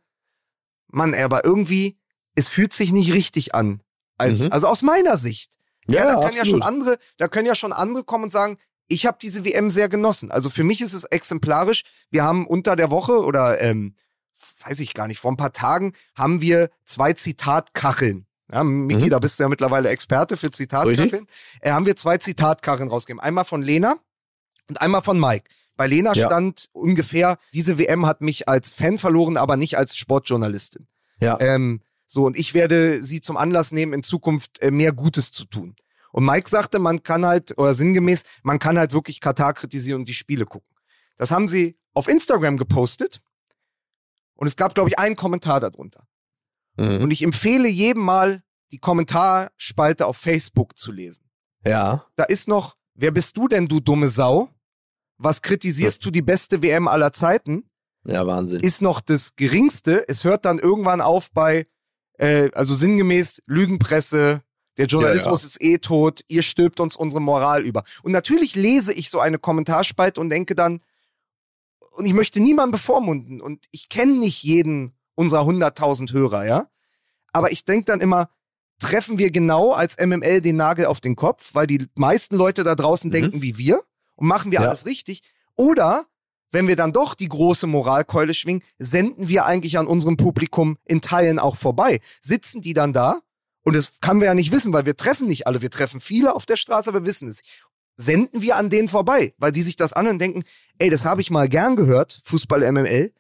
Mann, 0.88 1.14
aber 1.14 1.46
irgendwie, 1.46 1.98
es 2.36 2.48
fühlt 2.48 2.74
sich 2.74 2.92
nicht 2.92 3.14
richtig 3.14 3.54
an. 3.54 3.82
Als, 4.18 4.42
mhm. 4.42 4.52
Also 4.52 4.68
aus 4.68 4.82
meiner 4.82 5.18
Sicht. 5.18 5.58
Ja, 5.88 6.06
ja 6.06 6.14
da 6.14 6.22
können 6.22 6.38
ja 6.38 6.46
schon 6.46 6.62
andere, 6.62 6.98
da 7.18 7.28
können 7.28 7.48
ja 7.48 7.56
schon 7.56 7.74
andere 7.74 8.04
kommen 8.04 8.26
und 8.26 8.32
sagen, 8.32 8.58
ich 8.88 9.06
habe 9.06 9.18
diese 9.22 9.46
WM 9.46 9.70
sehr 9.70 9.88
genossen. 9.88 10.32
Also 10.32 10.50
für 10.50 10.64
mich 10.64 10.82
ist 10.82 10.94
es 10.94 11.04
exemplarisch. 11.06 11.84
Wir 12.10 12.24
haben 12.24 12.48
unter 12.48 12.76
der 12.76 12.90
Woche 12.90 13.24
oder 13.24 13.62
ähm, 13.62 13.96
weiß 14.66 14.80
ich 14.80 14.94
gar 14.94 15.08
nicht, 15.08 15.20
vor 15.20 15.32
ein 15.32 15.38
paar 15.38 15.54
Tagen 15.54 15.94
haben 16.16 16.42
wir 16.42 16.70
zwei 16.86 17.14
Zitatkacheln. 17.14 18.26
Ja, 18.52 18.64
Miki, 18.64 19.06
mhm. 19.06 19.10
da 19.10 19.20
bist 19.20 19.40
du 19.40 19.44
ja 19.44 19.50
mittlerweile 19.50 19.90
Experte 19.90 20.36
für 20.36 20.50
Zitatkacheln. 20.50 21.28
Äh, 21.62 21.72
haben 21.72 21.86
wir 21.86 21.96
zwei 21.96 22.18
Zitatkacheln 22.18 22.90
rausgegeben. 22.90 23.20
Einmal 23.20 23.46
von 23.46 23.62
Lena 23.62 23.98
und 24.68 24.82
einmal 24.82 25.04
von 25.04 25.20
Mike. 25.20 25.50
Bei 25.76 25.88
Lena 25.88 26.14
ja. 26.14 26.26
stand 26.26 26.70
ungefähr, 26.74 27.38
diese 27.54 27.78
WM 27.78 28.06
hat 28.06 28.22
mich 28.22 28.50
als 28.50 28.74
Fan 28.74 28.98
verloren, 28.98 29.38
aber 29.38 29.56
nicht 29.56 29.78
als 29.78 29.96
Sportjournalistin. 29.96 30.88
Ja. 31.22 31.38
Ähm, 31.40 31.82
so, 32.06 32.26
und 32.26 32.38
ich 32.38 32.54
werde 32.54 33.02
sie 33.02 33.22
zum 33.22 33.38
Anlass 33.38 33.72
nehmen, 33.72 33.94
in 33.94 34.04
Zukunft 34.04 34.62
äh, 34.62 34.72
mehr 34.72 34.94
Gutes 34.94 35.32
zu 35.32 35.46
tun. 35.46 35.76
Und 36.12 36.26
Mike 36.26 36.50
sagte, 36.50 36.80
man 36.80 37.04
kann 37.04 37.26
halt, 37.26 37.58
oder 37.58 37.74
sinngemäß, 37.74 38.24
man 38.42 38.58
kann 38.58 38.80
halt 38.80 38.94
wirklich 38.94 39.22
Katar 39.22 39.54
kritisieren 39.54 40.02
und 40.02 40.10
die 40.10 40.16
Spiele 40.16 40.46
gucken. 40.46 40.68
Das 41.18 41.32
haben 41.32 41.48
sie 41.48 41.78
auf 41.94 42.08
Instagram 42.08 42.58
gepostet. 42.58 43.22
Und 44.40 44.48
es 44.48 44.56
gab, 44.56 44.74
glaube 44.74 44.90
ich, 44.90 44.98
einen 44.98 45.18
Kommentar 45.18 45.60
darunter. 45.60 46.08
Mhm. 46.78 47.02
Und 47.02 47.12
ich 47.12 47.24
empfehle 47.24 47.68
jedem 47.68 48.04
mal, 48.04 48.42
die 48.72 48.78
Kommentarspalte 48.78 50.06
auf 50.06 50.16
Facebook 50.16 50.78
zu 50.78 50.94
lesen. 50.94 51.30
Ja. 51.66 52.06
Da 52.16 52.24
ist 52.24 52.48
noch, 52.48 52.78
wer 52.94 53.12
bist 53.12 53.36
du 53.36 53.50
denn, 53.50 53.66
du 53.66 53.82
dumme 53.82 54.08
Sau? 54.08 54.50
Was 55.18 55.42
kritisierst 55.42 56.06
du 56.06 56.12
die 56.12 56.22
beste 56.22 56.62
WM 56.62 56.88
aller 56.88 57.12
Zeiten? 57.12 57.70
Ja, 58.06 58.26
Wahnsinn. 58.26 58.62
Ist 58.62 58.82
noch 58.82 59.02
das 59.02 59.36
Geringste. 59.36 60.08
Es 60.08 60.24
hört 60.24 60.46
dann 60.46 60.58
irgendwann 60.58 61.02
auf 61.02 61.32
bei, 61.32 61.68
äh, 62.14 62.50
also 62.54 62.74
sinngemäß, 62.76 63.42
Lügenpresse, 63.46 64.42
der 64.78 64.86
Journalismus 64.86 65.42
ja, 65.42 65.48
ja. 65.48 65.50
ist 65.50 65.62
eh 65.62 65.78
tot, 65.80 66.22
ihr 66.30 66.44
stülpt 66.44 66.80
uns 66.80 66.96
unsere 66.96 67.22
Moral 67.22 67.66
über. 67.66 67.84
Und 68.04 68.14
natürlich 68.14 68.56
lese 68.56 68.94
ich 68.94 69.10
so 69.10 69.20
eine 69.20 69.38
Kommentarspalte 69.38 70.22
und 70.22 70.30
denke 70.30 70.56
dann, 70.56 70.80
und 72.00 72.06
ich 72.06 72.14
möchte 72.14 72.40
niemanden 72.40 72.72
bevormunden 72.72 73.42
und 73.42 73.66
ich 73.72 73.90
kenne 73.90 74.14
nicht 74.14 74.42
jeden 74.42 74.94
unserer 75.16 75.42
100.000 75.42 76.14
Hörer, 76.14 76.46
ja. 76.46 76.70
Aber 77.34 77.52
ich 77.52 77.66
denke 77.66 77.84
dann 77.84 78.00
immer, 78.00 78.30
treffen 78.80 79.18
wir 79.18 79.32
genau 79.32 79.74
als 79.74 79.98
MML 80.00 80.40
den 80.40 80.56
Nagel 80.56 80.86
auf 80.86 81.02
den 81.02 81.18
Kopf, 81.18 81.54
weil 81.56 81.68
die 81.68 81.86
meisten 81.96 82.38
Leute 82.38 82.64
da 82.64 82.76
draußen 82.76 83.10
mhm. 83.10 83.14
denken 83.14 83.42
wie 83.42 83.58
wir 83.58 83.84
und 84.16 84.28
machen 84.28 84.54
wir 84.54 84.62
ja. 84.62 84.68
alles 84.68 84.86
richtig. 84.86 85.24
Oder 85.58 86.06
wenn 86.52 86.70
wir 86.70 86.78
dann 86.78 86.94
doch 86.94 87.16
die 87.16 87.28
große 87.28 87.68
Moralkeule 87.68 88.34
schwingen, 88.34 88.64
senden 88.78 89.28
wir 89.28 89.46
eigentlich 89.46 89.78
an 89.78 89.86
unserem 89.86 90.16
Publikum 90.16 90.78
in 90.86 91.02
Teilen 91.02 91.38
auch 91.38 91.58
vorbei. 91.58 92.00
Sitzen 92.22 92.62
die 92.62 92.74
dann 92.74 92.94
da? 92.94 93.20
Und 93.64 93.76
das 93.76 93.92
kann 94.00 94.22
wir 94.22 94.28
ja 94.28 94.34
nicht 94.34 94.54
wissen, 94.54 94.72
weil 94.72 94.86
wir 94.86 94.96
treffen 94.96 95.28
nicht 95.28 95.48
alle. 95.48 95.62
Wir 95.62 95.70
treffen 95.70 96.00
viele 96.00 96.34
auf 96.34 96.46
der 96.46 96.56
Straße, 96.56 96.90
aber 96.90 97.02
wir 97.02 97.08
wissen 97.08 97.28
es 97.28 97.42
senden 98.00 98.42
wir 98.42 98.56
an 98.56 98.70
denen 98.70 98.88
vorbei, 98.88 99.34
weil 99.38 99.52
die 99.52 99.62
sich 99.62 99.76
das 99.76 99.92
an 99.92 100.08
und 100.08 100.20
denken, 100.20 100.44
ey, 100.78 100.90
das 100.90 101.04
habe 101.04 101.20
ich 101.20 101.32
mal 101.32 101.50
gern 101.50 101.76
gehört, 101.76 102.22
Fußball 102.24 102.72
MML, 102.72 103.12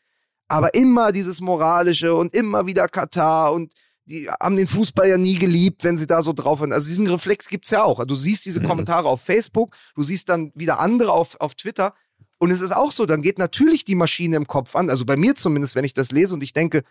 aber 0.47 0.73
immer 0.73 1.11
dieses 1.11 1.41
moralische 1.41 2.15
und 2.15 2.33
immer 2.33 2.65
wieder 2.65 2.87
Katar 2.87 3.51
und 3.51 3.73
die 4.05 4.29
haben 4.29 4.55
den 4.55 4.67
Fußball 4.67 5.07
ja 5.07 5.17
nie 5.17 5.37
geliebt, 5.37 5.83
wenn 5.83 5.97
sie 5.97 6.07
da 6.07 6.23
so 6.23 6.33
drauf 6.33 6.61
sind. 6.61 6.73
Also 6.73 6.87
diesen 6.87 7.07
Reflex 7.07 7.47
gibt's 7.47 7.69
ja 7.69 7.83
auch. 7.83 8.03
Du 8.05 8.15
siehst 8.15 8.45
diese 8.45 8.61
mhm. 8.61 8.67
Kommentare 8.67 9.07
auf 9.07 9.21
Facebook, 9.21 9.75
du 9.95 10.01
siehst 10.01 10.29
dann 10.29 10.51
wieder 10.55 10.79
andere 10.79 11.11
auf, 11.11 11.39
auf 11.41 11.55
Twitter 11.55 11.93
und 12.37 12.49
es 12.49 12.61
ist 12.61 12.71
auch 12.71 12.91
so, 12.91 13.05
dann 13.05 13.21
geht 13.21 13.37
natürlich 13.37 13.83
die 13.83 13.95
Maschine 13.95 14.37
im 14.37 14.47
Kopf 14.47 14.77
an, 14.77 14.89
also 14.89 15.05
bei 15.05 15.17
mir 15.17 15.35
zumindest, 15.35 15.75
wenn 15.75 15.83
ich 15.83 15.93
das 15.93 16.11
lese 16.11 16.33
und 16.33 16.41
ich 16.41 16.53
denke, 16.53 16.83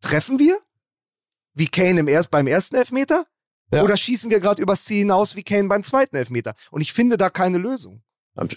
treffen 0.00 0.38
wir? 0.38 0.58
Wie 1.52 1.68
Kane 1.68 2.00
im 2.00 2.08
erst, 2.08 2.30
beim 2.30 2.46
ersten 2.46 2.76
Elfmeter? 2.76 3.26
Ja. 3.72 3.82
Oder 3.82 3.96
schießen 3.96 4.30
wir 4.30 4.40
gerade 4.40 4.62
übers 4.62 4.84
Ziel 4.84 4.98
hinaus 4.98 5.34
wie 5.34 5.42
Kane 5.42 5.68
beim 5.68 5.82
zweiten 5.82 6.16
Elfmeter? 6.16 6.54
Und 6.70 6.82
ich 6.82 6.92
finde 6.92 7.16
da 7.16 7.30
keine 7.30 7.58
Lösung. 7.58 8.02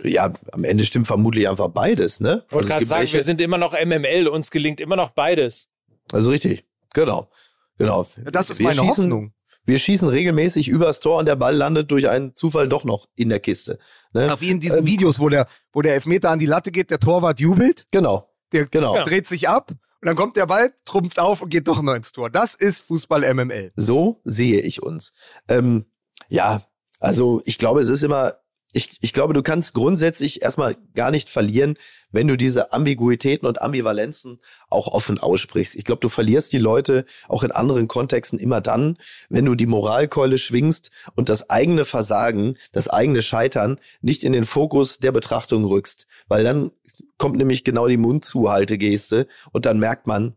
Ja, 0.03 0.34
am 0.51 0.64
Ende 0.66 0.86
stimmt 0.86 1.07
vermutlich 1.07 1.47
einfach 1.47 1.70
beides, 1.70 2.20
ne? 2.20 2.43
Ich 2.47 2.53
wollte 2.53 2.66
also 2.66 2.74
gerade 2.74 2.86
sagen, 2.86 3.01
welche... 3.01 3.14
wir 3.14 3.24
sind 3.24 3.39
immer 3.39 3.57
noch 3.57 3.74
MML, 3.74 4.28
uns 4.28 4.51
gelingt 4.51 4.82
immer 4.82 4.97
noch 4.97 5.12
beides. 5.12 5.70
Also 6.12 6.32
richtig, 6.32 6.66
genau. 6.93 7.30
Genau. 7.78 8.05
Ja, 8.18 8.32
das 8.32 8.49
ist 8.49 8.60
wir 8.60 8.68
meine 8.68 8.82
schießen, 8.82 9.05
Hoffnung. 9.05 9.34
Wir 9.66 9.80
schießen 9.80 10.07
regelmäßig 10.10 10.68
übers 10.68 10.99
Tor 10.99 11.20
und 11.20 11.28
der 11.28 11.38
Ball 11.38 11.55
landet 11.55 11.91
durch 11.91 12.10
einen 12.10 12.36
Zufall 12.36 12.68
doch 12.68 12.84
noch 12.84 13.07
in 13.16 13.30
der 13.30 13.39
Kiste. 13.39 13.80
Ne? 14.14 14.36
Wie 14.39 14.49
in 14.49 14.60
diesen 14.60 14.80
ähm, 14.80 14.86
Videos, 14.86 15.20
wo 15.20 15.30
der, 15.30 15.47
wo 15.72 15.82
der 15.82 15.93
Elfmeter 15.93 16.30
an 16.30 16.39
die 16.39 16.45
Latte 16.45 16.72
geht, 16.72 16.91
der 16.91 16.99
Torwart 16.99 17.39
jubelt. 17.39 17.86
Genau. 17.91 18.30
Der 18.51 18.66
genau. 18.66 19.01
dreht 19.03 19.28
sich 19.28 19.47
ab 19.47 19.72
und 20.02 20.08
dann 20.08 20.16
kommt 20.16 20.38
der 20.38 20.45
Ball, 20.45 20.74
trumpft 20.86 21.20
auf 21.20 21.41
und 21.41 21.50
geht 21.50 21.68
doch 21.68 21.82
noch 21.82 21.93
ins 21.93 22.12
Tor. 22.12 22.30
Das 22.30 22.56
ist 22.56 22.82
Fußball 22.82 23.34
MML. 23.34 23.74
So 23.76 24.22
sehe 24.24 24.62
ich 24.62 24.82
uns. 24.82 25.12
Ähm, 25.47 25.86
ja, 26.30 26.62
also 27.00 27.41
ich 27.45 27.58
glaube, 27.58 27.82
es 27.82 27.89
ist 27.89 28.04
immer 28.04 28.36
ich, 28.72 28.97
ich 29.01 29.13
glaube, 29.13 29.34
du 29.34 29.41
kannst 29.41 29.74
grundsätzlich 29.74 30.43
erstmal 30.43 30.78
gar 30.93 31.09
nicht 31.09 31.30
verlieren, 31.30 31.76
wenn 32.11 32.28
du 32.28 32.38
diese 32.38 32.72
Ambiguitäten 32.72 33.47
und 33.47 33.61
Ambivalenzen 33.61 34.39
auch 34.70 34.88
offen 34.88 35.17
aussprichst. 35.17 35.76
Ich 35.76 35.86
glaube, 35.86 36.01
du 36.01 36.09
verlierst 36.09 36.53
die 36.53 36.59
Leute 36.59 37.05
auch 37.28 37.41
in 37.41 37.51
anderen 37.51 37.88
Kontexten 37.88 38.38
immer 38.38 38.61
dann, 38.61 38.97
wenn 39.30 39.45
du 39.45 39.55
die 39.55 39.65
Moralkeule 39.65 40.38
schwingst 40.38 40.91
und 41.15 41.30
das 41.30 41.49
eigene 41.49 41.84
Versagen, 41.84 42.57
das 42.72 42.88
eigene 42.88 43.24
Scheitern 43.24 43.80
nicht 44.01 44.24
in 44.24 44.34
den 44.34 44.45
Fokus 44.45 44.99
der 44.99 45.11
Betrachtung 45.11 45.65
rückst. 45.65 46.05
Weil 46.28 46.43
dann 46.43 46.72
kommt 47.17 47.38
nämlich 47.38 47.63
genau 47.63 47.88
die 47.88 47.97
Mundzuhaltegeste 47.97 49.28
und 49.51 49.65
dann 49.65 49.80
merkt 49.80 50.05
man, 50.05 50.36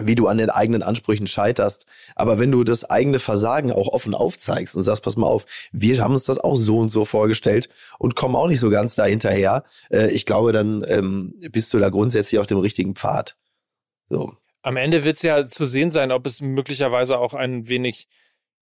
wie 0.00 0.14
du 0.14 0.26
an 0.28 0.38
den 0.38 0.50
eigenen 0.50 0.82
Ansprüchen 0.82 1.26
scheiterst. 1.26 1.86
Aber 2.14 2.38
wenn 2.38 2.52
du 2.52 2.64
das 2.64 2.88
eigene 2.88 3.18
Versagen 3.18 3.72
auch 3.72 3.88
offen 3.88 4.14
aufzeigst 4.14 4.74
und 4.76 4.82
sagst, 4.82 5.04
pass 5.04 5.16
mal 5.16 5.26
auf, 5.26 5.46
wir 5.72 6.02
haben 6.02 6.14
uns 6.14 6.24
das 6.24 6.38
auch 6.38 6.56
so 6.56 6.78
und 6.78 6.90
so 6.90 7.04
vorgestellt 7.04 7.68
und 7.98 8.16
kommen 8.16 8.36
auch 8.36 8.48
nicht 8.48 8.60
so 8.60 8.70
ganz 8.70 8.94
da 8.94 9.04
hinterher, 9.04 9.64
äh, 9.90 10.10
ich 10.10 10.26
glaube, 10.26 10.52
dann 10.52 10.84
ähm, 10.88 11.34
bist 11.50 11.72
du 11.72 11.78
da 11.78 11.88
grundsätzlich 11.88 12.38
auf 12.38 12.46
dem 12.46 12.58
richtigen 12.58 12.94
Pfad. 12.94 13.36
So. 14.08 14.34
Am 14.62 14.76
Ende 14.76 15.04
wird 15.04 15.16
es 15.16 15.22
ja 15.22 15.46
zu 15.46 15.64
sehen 15.64 15.90
sein, 15.90 16.12
ob 16.12 16.26
es 16.26 16.40
möglicherweise 16.40 17.18
auch 17.18 17.34
ein 17.34 17.68
wenig 17.68 18.08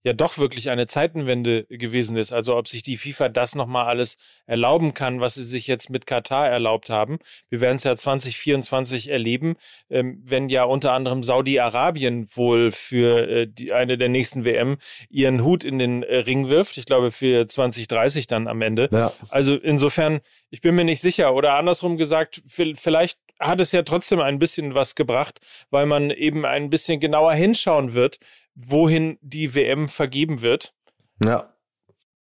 ja 0.08 0.14
doch 0.14 0.38
wirklich 0.38 0.70
eine 0.70 0.86
Zeitenwende 0.86 1.64
gewesen 1.68 2.16
ist. 2.16 2.32
Also 2.32 2.56
ob 2.56 2.66
sich 2.66 2.82
die 2.82 2.96
FIFA 2.96 3.28
das 3.28 3.54
nochmal 3.54 3.86
alles 3.86 4.16
erlauben 4.46 4.94
kann, 4.94 5.20
was 5.20 5.34
sie 5.34 5.44
sich 5.44 5.66
jetzt 5.66 5.90
mit 5.90 6.06
Katar 6.06 6.48
erlaubt 6.48 6.90
haben. 6.90 7.18
Wir 7.50 7.60
werden 7.60 7.76
es 7.76 7.84
ja 7.84 7.94
2024 7.94 9.10
erleben, 9.10 9.56
ähm, 9.90 10.20
wenn 10.24 10.48
ja 10.48 10.64
unter 10.64 10.92
anderem 10.92 11.22
Saudi-Arabien 11.22 12.28
wohl 12.34 12.70
für 12.70 13.28
äh, 13.28 13.46
die, 13.46 13.72
eine 13.72 13.98
der 13.98 14.08
nächsten 14.08 14.44
WM 14.44 14.78
ihren 15.10 15.44
Hut 15.44 15.64
in 15.64 15.78
den 15.78 16.02
äh, 16.02 16.16
Ring 16.18 16.48
wirft. 16.48 16.78
Ich 16.78 16.86
glaube 16.86 17.12
für 17.12 17.46
2030 17.46 18.26
dann 18.26 18.48
am 18.48 18.62
Ende. 18.62 18.88
Ja. 18.92 19.12
Also 19.28 19.54
insofern, 19.56 20.20
ich 20.50 20.62
bin 20.62 20.74
mir 20.74 20.84
nicht 20.84 21.00
sicher. 21.00 21.34
Oder 21.34 21.54
andersrum 21.54 21.98
gesagt, 21.98 22.42
vielleicht 22.46 23.18
hat 23.38 23.60
es 23.60 23.72
ja 23.72 23.82
trotzdem 23.82 24.20
ein 24.20 24.38
bisschen 24.38 24.74
was 24.74 24.94
gebracht, 24.94 25.40
weil 25.70 25.86
man 25.86 26.10
eben 26.10 26.44
ein 26.44 26.70
bisschen 26.70 26.98
genauer 27.00 27.34
hinschauen 27.34 27.94
wird, 27.94 28.18
wohin 28.58 29.18
die 29.22 29.54
WM 29.54 29.88
vergeben 29.88 30.42
wird. 30.42 30.74
Ja. 31.22 31.54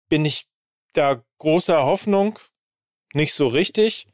Bin 0.07 0.23
ich 0.23 0.47
da 0.93 1.23
großer 1.39 1.83
Hoffnung? 1.83 2.39
Nicht 3.13 3.33
so 3.33 3.47
richtig. 3.47 4.07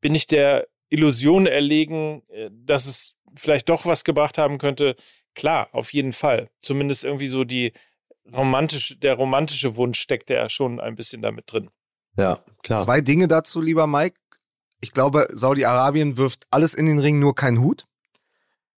Bin 0.00 0.14
ich 0.14 0.26
der 0.26 0.68
Illusion 0.90 1.46
erlegen, 1.46 2.22
äh, 2.28 2.50
dass 2.52 2.86
es 2.86 3.14
vielleicht 3.34 3.68
doch 3.68 3.86
was 3.86 4.04
gebracht 4.04 4.38
haben 4.38 4.58
könnte? 4.58 4.96
Klar, 5.34 5.68
auf 5.72 5.92
jeden 5.92 6.12
Fall. 6.12 6.50
Zumindest 6.60 7.04
irgendwie 7.04 7.28
so 7.28 7.44
die 7.44 7.72
romantische, 8.32 8.96
der 8.96 9.14
romantische 9.14 9.76
Wunsch 9.76 9.98
steckt 9.98 10.30
ja 10.30 10.48
schon 10.48 10.78
ein 10.78 10.94
bisschen 10.94 11.22
damit 11.22 11.50
drin. 11.50 11.70
Ja, 12.18 12.40
klar. 12.62 12.84
Zwei 12.84 13.00
Dinge 13.00 13.28
dazu, 13.28 13.60
lieber 13.60 13.86
Mike. 13.86 14.18
Ich 14.80 14.92
glaube, 14.92 15.26
Saudi-Arabien 15.30 16.16
wirft 16.18 16.44
alles 16.50 16.74
in 16.74 16.86
den 16.86 16.98
Ring, 16.98 17.18
nur 17.18 17.34
keinen 17.34 17.60
Hut. 17.60 17.86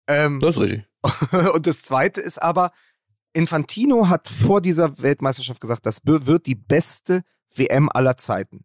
Ähm, 0.06 0.40
das 0.40 0.56
ist 0.56 0.62
richtig. 0.62 0.87
und 1.54 1.66
das 1.66 1.82
Zweite 1.82 2.20
ist 2.20 2.40
aber, 2.40 2.72
Infantino 3.32 4.08
hat 4.08 4.28
vor 4.28 4.60
dieser 4.60 4.98
Weltmeisterschaft 5.00 5.60
gesagt, 5.60 5.86
das 5.86 6.00
wird 6.04 6.46
die 6.46 6.54
beste 6.54 7.22
WM 7.54 7.88
aller 7.92 8.16
Zeiten. 8.16 8.64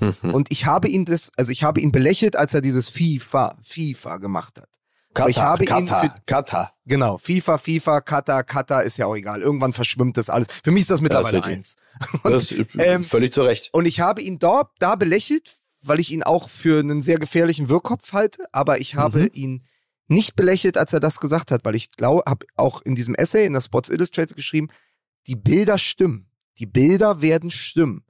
Mhm. 0.00 0.34
Und 0.34 0.52
ich 0.52 0.66
habe 0.66 0.88
ihn 0.88 1.04
das, 1.04 1.30
also 1.36 1.52
ich 1.52 1.62
habe 1.62 1.80
ihn 1.80 1.92
belächelt, 1.92 2.36
als 2.36 2.54
er 2.54 2.60
dieses 2.60 2.88
FIFA, 2.88 3.56
FIFA 3.62 4.16
gemacht 4.16 4.58
hat. 4.58 4.68
Katar, 5.12 5.28
ich 5.28 5.38
habe 5.38 5.64
Katar, 5.64 6.04
ihn 6.04 6.10
für, 6.10 6.22
Katar. 6.24 6.72
Genau, 6.86 7.18
FIFA, 7.18 7.58
FIFA, 7.58 8.00
Katar, 8.00 8.44
Katar 8.44 8.84
ist 8.84 8.96
ja 8.96 9.06
auch 9.06 9.16
egal. 9.16 9.42
Irgendwann 9.42 9.72
verschwimmt 9.72 10.16
das 10.16 10.30
alles. 10.30 10.46
Für 10.62 10.70
mich 10.70 10.82
ist 10.82 10.90
das 10.90 11.00
mittlerweile 11.00 11.38
das 11.38 11.46
eins. 11.46 11.76
Und, 12.22 12.32
das 12.32 12.54
ähm, 12.78 13.02
völlig 13.02 13.32
zu 13.32 13.42
Recht. 13.42 13.70
Und 13.72 13.86
ich 13.86 14.00
habe 14.00 14.22
ihn 14.22 14.38
dort 14.38 14.70
da 14.78 14.94
belächelt, 14.94 15.56
weil 15.82 15.98
ich 15.98 16.12
ihn 16.12 16.22
auch 16.22 16.48
für 16.48 16.78
einen 16.78 17.02
sehr 17.02 17.18
gefährlichen 17.18 17.68
Wirkkopf 17.68 18.12
halte, 18.12 18.44
aber 18.52 18.80
ich 18.80 18.94
habe 18.94 19.22
mhm. 19.22 19.30
ihn 19.32 19.64
nicht 20.10 20.36
belächelt, 20.36 20.76
als 20.76 20.92
er 20.92 21.00
das 21.00 21.20
gesagt 21.20 21.50
hat, 21.50 21.64
weil 21.64 21.76
ich 21.76 21.92
glaube, 21.92 22.22
habe 22.28 22.46
auch 22.56 22.82
in 22.82 22.94
diesem 22.94 23.14
Essay 23.14 23.46
in 23.46 23.52
der 23.52 23.60
Sports 23.60 23.88
Illustrated 23.88 24.36
geschrieben, 24.36 24.68
die 25.26 25.36
Bilder 25.36 25.78
stimmen. 25.78 26.28
Die 26.58 26.66
Bilder 26.66 27.22
werden 27.22 27.50
stimmen. 27.50 28.04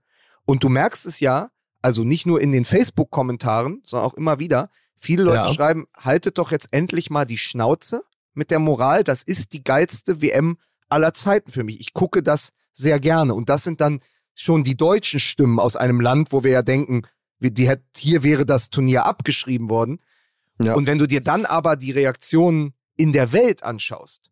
Und 0.46 0.64
du 0.64 0.68
merkst 0.68 1.06
es 1.06 1.20
ja, 1.20 1.50
also 1.82 2.04
nicht 2.04 2.26
nur 2.26 2.40
in 2.40 2.52
den 2.52 2.64
Facebook-Kommentaren, 2.64 3.82
sondern 3.84 4.10
auch 4.10 4.14
immer 4.14 4.38
wieder, 4.38 4.70
viele 4.96 5.22
Leute 5.22 5.48
ja. 5.48 5.54
schreiben, 5.54 5.86
haltet 5.96 6.38
doch 6.38 6.50
jetzt 6.50 6.68
endlich 6.72 7.10
mal 7.10 7.24
die 7.24 7.38
Schnauze 7.38 8.02
mit 8.34 8.50
der 8.50 8.58
Moral, 8.58 9.04
das 9.04 9.22
ist 9.22 9.52
die 9.52 9.62
geilste 9.62 10.22
WM 10.22 10.56
aller 10.88 11.14
Zeiten 11.14 11.50
für 11.50 11.64
mich. 11.64 11.80
Ich 11.80 11.92
gucke 11.92 12.22
das 12.22 12.50
sehr 12.72 13.00
gerne. 13.00 13.34
Und 13.34 13.48
das 13.48 13.64
sind 13.64 13.80
dann 13.80 14.00
schon 14.34 14.64
die 14.64 14.76
deutschen 14.76 15.20
Stimmen 15.20 15.58
aus 15.58 15.76
einem 15.76 16.00
Land, 16.00 16.32
wo 16.32 16.44
wir 16.44 16.50
ja 16.50 16.62
denken, 16.62 17.02
die, 17.40 17.70
hier 17.96 18.22
wäre 18.22 18.46
das 18.46 18.70
Turnier 18.70 19.04
abgeschrieben 19.04 19.68
worden. 19.68 20.00
Ja. 20.62 20.74
Und 20.74 20.86
wenn 20.86 20.98
du 20.98 21.06
dir 21.06 21.20
dann 21.20 21.46
aber 21.46 21.76
die 21.76 21.90
Reaktionen 21.90 22.74
in 22.96 23.12
der 23.12 23.32
Welt 23.32 23.62
anschaust 23.62 24.30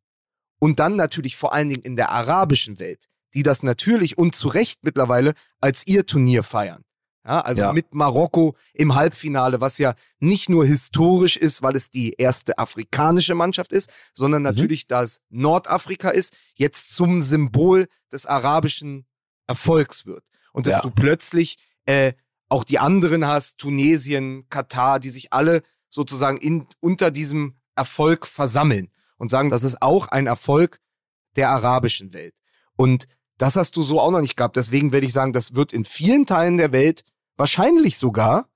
und 0.59 0.79
dann 0.79 0.97
natürlich 0.97 1.37
vor 1.37 1.55
allen 1.55 1.71
Dingen 1.71 1.83
in 1.83 1.97
der 1.97 2.11
arabischen 2.11 2.79
Welt, 2.79 3.09
die 3.35 3.43
das 3.43 3.63
natürlich 3.63 4.19
und 4.19 4.35
zu 4.35 4.49
Recht 4.49 4.81
mittlerweile 4.83 5.35
als 5.61 5.87
ihr 5.87 6.07
Turnier 6.07 6.43
feiern. 6.43 6.85
Ja, 7.25 7.41
also 7.41 7.63
ja. 7.63 7.73
mit 7.73 7.93
Marokko 7.93 8.57
im 8.73 8.95
Halbfinale, 8.95 9.61
was 9.61 9.77
ja 9.77 9.95
nicht 10.19 10.49
nur 10.49 10.65
historisch 10.65 11.37
ist, 11.37 11.63
weil 11.63 11.77
es 11.77 11.91
die 11.91 12.15
erste 12.17 12.59
afrikanische 12.59 13.35
Mannschaft 13.35 13.73
ist, 13.73 13.91
sondern 14.15 14.43
mhm. 14.43 14.49
natürlich, 14.49 14.85
mhm. 14.85 14.89
da 14.89 15.03
es 15.03 15.21
Nordafrika 15.29 16.09
ist, 16.09 16.35
jetzt 16.55 16.93
zum 16.93 17.21
Symbol 17.21 17.87
des 18.11 18.25
arabischen 18.25 19.07
Erfolgs 19.47 20.07
wird. 20.07 20.25
Und 20.53 20.67
dass 20.67 20.75
ja. 20.75 20.81
du 20.81 20.91
plötzlich 20.91 21.59
äh, 21.85 22.15
auch 22.49 22.65
die 22.65 22.79
anderen 22.79 23.27
hast, 23.27 23.59
Tunesien, 23.59 24.49
Katar, 24.49 24.99
die 24.99 25.11
sich 25.11 25.33
alle 25.33 25.63
sozusagen 25.89 26.39
in, 26.39 26.67
unter 26.81 27.11
diesem 27.11 27.57
Erfolg 27.77 28.27
versammeln 28.27 28.91
und 29.17 29.31
sagen, 29.31 29.51
das 29.51 29.63
ist 29.63 29.83
auch 29.83 30.09
ein 30.09 30.27
Erfolg 30.27 30.81
der 31.37 31.51
arabischen 31.51 32.13
Welt. 32.13 32.35
Und 32.77 33.07
das 33.39 33.57
hast 33.57 33.77
du 33.77 33.83
so 33.83 34.01
auch 34.01 34.11
noch 34.11 34.21
nicht 34.21 34.37
gehabt. 34.37 34.57
Deswegen 34.57 34.93
werde 34.93 35.07
ich 35.07 35.13
sagen, 35.13 35.33
das 35.33 35.55
wird 35.55 35.73
in 35.73 35.85
vielen 35.85 36.27
Teilen 36.27 36.59
der 36.59 36.73
Welt 36.73 37.05
wahrscheinlich 37.37 37.99
sogar 37.99 38.49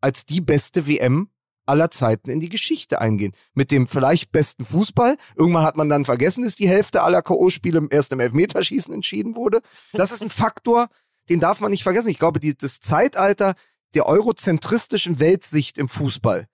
als 0.00 0.24
die 0.24 0.40
beste 0.40 0.86
WM 0.86 1.30
aller 1.66 1.90
Zeiten 1.90 2.30
in 2.30 2.40
die 2.40 2.48
Geschichte 2.48 3.00
eingehen. 3.00 3.32
Mit 3.52 3.70
dem 3.70 3.86
vielleicht 3.86 4.32
besten 4.32 4.64
Fußball. 4.64 5.16
Irgendwann 5.36 5.64
hat 5.64 5.76
man 5.76 5.88
dann 5.88 6.04
vergessen, 6.04 6.44
dass 6.44 6.54
die 6.54 6.68
Hälfte 6.68 7.02
aller 7.02 7.20
K.O.-Spiele 7.20 7.88
erst 7.90 8.12
im 8.12 8.20
Elfmeterschießen 8.20 8.94
entschieden 8.94 9.34
wurde. 9.34 9.60
Das 9.92 10.12
ist 10.12 10.22
ein 10.22 10.30
Faktor, 10.30 10.88
den 11.28 11.40
darf 11.40 11.60
man 11.60 11.70
nicht 11.70 11.82
vergessen. 11.82 12.08
Ich 12.08 12.18
glaube, 12.18 12.40
die, 12.40 12.56
das 12.56 12.80
Zeitalter 12.80 13.54
der 13.94 14.06
eurozentristischen 14.06 15.18
Weltsicht 15.18 15.78
im 15.78 15.88
Fußball 15.88 16.46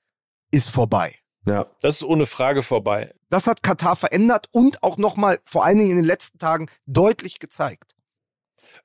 ist 0.55 0.71
vorbei. 0.71 1.17
Ja. 1.47 1.67
Das 1.81 1.97
ist 1.97 2.05
ohne 2.05 2.27
Frage 2.27 2.63
vorbei. 2.63 3.13
Das 3.29 3.47
hat 3.47 3.63
Katar 3.63 3.97
verändert 3.97 4.49
und 4.53 4.83
auch 4.83 4.97
nochmal 4.97 5.39
vor 5.45 5.65
allen 5.65 5.79
Dingen 5.79 5.91
in 5.91 5.97
den 5.97 6.05
letzten 6.07 6.39
Tagen 6.39 6.69
deutlich 6.87 7.39
gezeigt. 7.39 7.95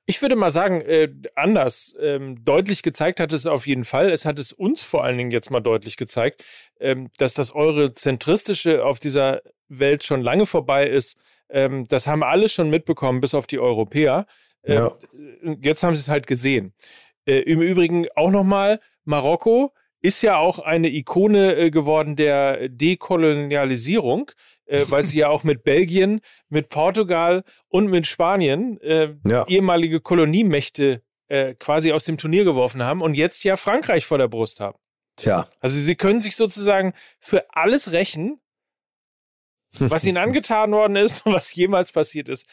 Ich 0.06 0.20
würde 0.22 0.36
mal 0.36 0.50
sagen, 0.50 0.80
äh, 0.80 1.08
anders. 1.36 1.94
Ähm, 2.00 2.44
deutlich 2.44 2.82
gezeigt 2.82 3.20
hat 3.20 3.32
es 3.32 3.46
auf 3.46 3.66
jeden 3.66 3.84
Fall. 3.84 4.10
Es 4.10 4.24
hat 4.24 4.38
es 4.38 4.52
uns 4.52 4.82
vor 4.82 5.04
allen 5.04 5.16
Dingen 5.18 5.30
jetzt 5.30 5.50
mal 5.50 5.60
deutlich 5.60 5.96
gezeigt, 5.96 6.44
ähm, 6.80 7.10
dass 7.16 7.32
das 7.34 7.54
Eurozentristische 7.54 8.84
auf 8.84 8.98
dieser 8.98 9.42
Welt 9.68 10.04
schon 10.04 10.20
lange 10.20 10.46
vorbei 10.46 10.86
ist. 10.88 11.16
Ähm, 11.48 11.86
das 11.86 12.06
haben 12.06 12.22
alle 12.22 12.48
schon 12.48 12.70
mitbekommen, 12.70 13.20
bis 13.20 13.34
auf 13.34 13.46
die 13.46 13.60
Europäer. 13.60 14.26
Ähm, 14.64 14.90
ja. 15.42 15.56
Jetzt 15.60 15.82
haben 15.82 15.94
sie 15.94 16.00
es 16.00 16.08
halt 16.08 16.26
gesehen. 16.26 16.74
Äh, 17.26 17.40
Im 17.40 17.60
Übrigen 17.60 18.06
auch 18.16 18.30
nochmal 18.30 18.80
Marokko 19.04 19.72
ist 20.02 20.22
ja 20.22 20.36
auch 20.36 20.58
eine 20.58 20.88
Ikone 20.88 21.56
äh, 21.56 21.70
geworden 21.70 22.16
der 22.16 22.68
Dekolonialisierung, 22.68 24.30
äh, 24.66 24.84
weil 24.88 25.04
sie 25.04 25.18
ja 25.18 25.28
auch 25.28 25.44
mit 25.44 25.62
Belgien, 25.62 26.20
mit 26.48 26.68
Portugal 26.68 27.44
und 27.68 27.90
mit 27.90 28.06
Spanien 28.06 28.80
äh, 28.80 29.14
ja. 29.26 29.46
ehemalige 29.46 30.00
Koloniemächte 30.00 31.02
äh, 31.28 31.54
quasi 31.54 31.92
aus 31.92 32.04
dem 32.04 32.18
Turnier 32.18 32.44
geworfen 32.44 32.82
haben 32.82 33.02
und 33.02 33.14
jetzt 33.14 33.44
ja 33.44 33.56
Frankreich 33.56 34.06
vor 34.06 34.18
der 34.18 34.28
Brust 34.28 34.60
haben. 34.60 34.78
Tja. 35.16 35.48
Also 35.60 35.78
sie 35.78 35.94
können 35.96 36.22
sich 36.22 36.36
sozusagen 36.36 36.94
für 37.18 37.44
alles 37.50 37.92
rächen, 37.92 38.40
was 39.78 40.04
ihnen 40.04 40.16
angetan 40.16 40.72
worden 40.72 40.96
ist 40.96 41.26
und 41.26 41.34
was 41.34 41.54
jemals 41.54 41.92
passiert 41.92 42.28
ist, 42.28 42.46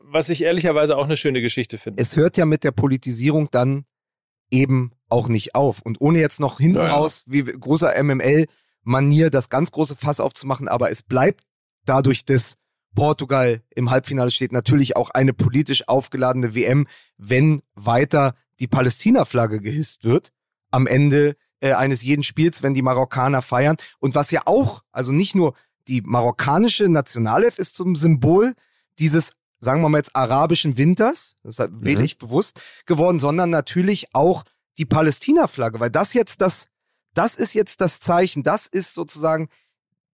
was 0.00 0.30
ich 0.30 0.42
ehrlicherweise 0.42 0.96
auch 0.96 1.04
eine 1.04 1.16
schöne 1.16 1.42
Geschichte 1.42 1.76
finde. 1.78 2.00
Es 2.00 2.16
hört 2.16 2.36
ja 2.36 2.46
mit 2.46 2.64
der 2.64 2.72
Politisierung 2.72 3.50
dann 3.50 3.84
eben 4.50 4.92
auch 5.08 5.28
nicht 5.28 5.54
auf. 5.54 5.80
Und 5.82 6.00
ohne 6.00 6.20
jetzt 6.20 6.40
noch 6.40 6.58
hinten 6.58 6.78
ja, 6.78 6.88
raus, 6.88 7.24
wie 7.26 7.44
großer 7.44 8.02
MML-Manier, 8.02 9.30
das 9.30 9.48
ganz 9.48 9.70
große 9.70 9.96
Fass 9.96 10.20
aufzumachen, 10.20 10.68
aber 10.68 10.90
es 10.90 11.02
bleibt 11.02 11.44
dadurch 11.84 12.24
des 12.24 12.56
Portugal 12.94 13.62
im 13.74 13.90
Halbfinale 13.90 14.30
steht, 14.30 14.52
natürlich 14.52 14.96
auch 14.96 15.10
eine 15.10 15.32
politisch 15.32 15.88
aufgeladene 15.88 16.54
WM, 16.54 16.86
wenn 17.16 17.62
weiter 17.74 18.34
die 18.60 18.68
Palästina-Flagge 18.68 19.60
gehisst 19.60 20.04
wird. 20.04 20.30
Am 20.70 20.86
Ende 20.86 21.36
äh, 21.60 21.72
eines 21.72 22.02
jeden 22.02 22.22
Spiels, 22.22 22.62
wenn 22.62 22.74
die 22.74 22.82
Marokkaner 22.82 23.42
feiern. 23.42 23.76
Und 23.98 24.14
was 24.14 24.30
ja 24.30 24.42
auch, 24.44 24.82
also 24.92 25.12
nicht 25.12 25.34
nur 25.34 25.54
die 25.88 26.02
marokkanische 26.02 26.88
Nationalelf 26.88 27.58
ist 27.58 27.74
zum 27.74 27.96
Symbol 27.96 28.54
dieses, 28.98 29.32
sagen 29.64 29.82
wir 29.82 29.88
mal 29.88 29.98
jetzt, 29.98 30.14
arabischen 30.14 30.76
Winters, 30.76 31.36
das 31.42 31.58
ist 31.58 31.70
mhm. 31.70 31.84
wenig 31.84 32.18
bewusst 32.18 32.62
geworden, 32.86 33.18
sondern 33.18 33.50
natürlich 33.50 34.14
auch 34.14 34.44
die 34.78 34.84
Palästina-Flagge, 34.84 35.80
weil 35.80 35.90
das 35.90 36.12
jetzt 36.12 36.40
das, 36.40 36.66
das 37.14 37.34
ist 37.34 37.54
jetzt 37.54 37.80
das 37.80 38.00
Zeichen, 38.00 38.42
das 38.42 38.66
ist 38.66 38.94
sozusagen, 38.94 39.48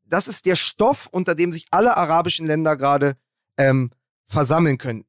das 0.05 0.29
ist 0.29 0.47
der 0.47 0.57
Stoff, 0.57 1.09
unter 1.11 1.35
dem 1.35 1.53
sich 1.53 1.67
alle 1.71 1.97
arabischen 1.97 2.47
Länder 2.47 2.77
gerade 2.77 3.17
ähm, 3.57 3.91
versammeln 4.27 4.79
können, 4.79 5.05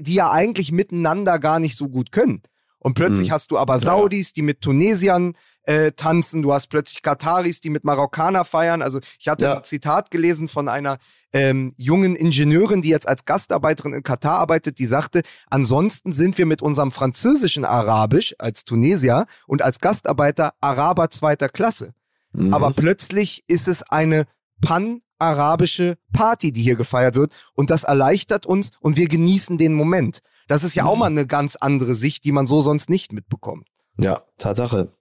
die 0.00 0.14
ja 0.14 0.30
eigentlich 0.30 0.72
miteinander 0.72 1.38
gar 1.38 1.58
nicht 1.58 1.76
so 1.76 1.88
gut 1.88 2.12
können. 2.12 2.42
Und 2.84 2.92
plötzlich 2.92 3.28
mhm. 3.28 3.32
hast 3.32 3.50
du 3.50 3.56
aber 3.56 3.78
Saudis, 3.78 4.34
die 4.34 4.42
mit 4.42 4.60
Tunesiern 4.60 5.32
äh, 5.62 5.92
tanzen, 5.92 6.42
du 6.42 6.52
hast 6.52 6.66
plötzlich 6.66 7.00
Kataris, 7.00 7.62
die 7.62 7.70
mit 7.70 7.82
Marokkaner 7.82 8.44
feiern. 8.44 8.82
Also 8.82 9.00
ich 9.18 9.26
hatte 9.26 9.46
ja. 9.46 9.56
ein 9.56 9.64
Zitat 9.64 10.10
gelesen 10.10 10.48
von 10.48 10.68
einer 10.68 10.98
ähm, 11.32 11.72
jungen 11.78 12.14
Ingenieurin, 12.14 12.82
die 12.82 12.90
jetzt 12.90 13.08
als 13.08 13.24
Gastarbeiterin 13.24 13.94
in 13.94 14.02
Katar 14.02 14.38
arbeitet, 14.38 14.78
die 14.78 14.84
sagte, 14.84 15.22
ansonsten 15.48 16.12
sind 16.12 16.36
wir 16.36 16.44
mit 16.44 16.60
unserem 16.60 16.92
französischen 16.92 17.64
Arabisch 17.64 18.34
als 18.38 18.66
Tunesier 18.66 19.24
und 19.46 19.62
als 19.62 19.80
Gastarbeiter 19.80 20.52
Araber 20.60 21.08
zweiter 21.08 21.48
Klasse. 21.48 21.94
Mhm. 22.34 22.52
Aber 22.52 22.70
plötzlich 22.72 23.44
ist 23.46 23.66
es 23.66 23.82
eine 23.82 24.26
pan-arabische 24.60 25.96
Party, 26.12 26.52
die 26.52 26.62
hier 26.62 26.76
gefeiert 26.76 27.14
wird 27.14 27.32
und 27.54 27.70
das 27.70 27.84
erleichtert 27.84 28.44
uns 28.44 28.72
und 28.80 28.98
wir 28.98 29.08
genießen 29.08 29.56
den 29.56 29.72
Moment. 29.72 30.20
Das 30.48 30.64
ist 30.64 30.74
ja 30.74 30.84
auch 30.84 30.94
mhm. 30.94 31.00
mal 31.00 31.06
eine 31.06 31.26
ganz 31.26 31.56
andere 31.56 31.94
Sicht, 31.94 32.24
die 32.24 32.32
man 32.32 32.46
so 32.46 32.60
sonst 32.60 32.90
nicht 32.90 33.12
mitbekommt. 33.12 33.68
Ja, 33.98 34.22
Tatsache. 34.38 34.92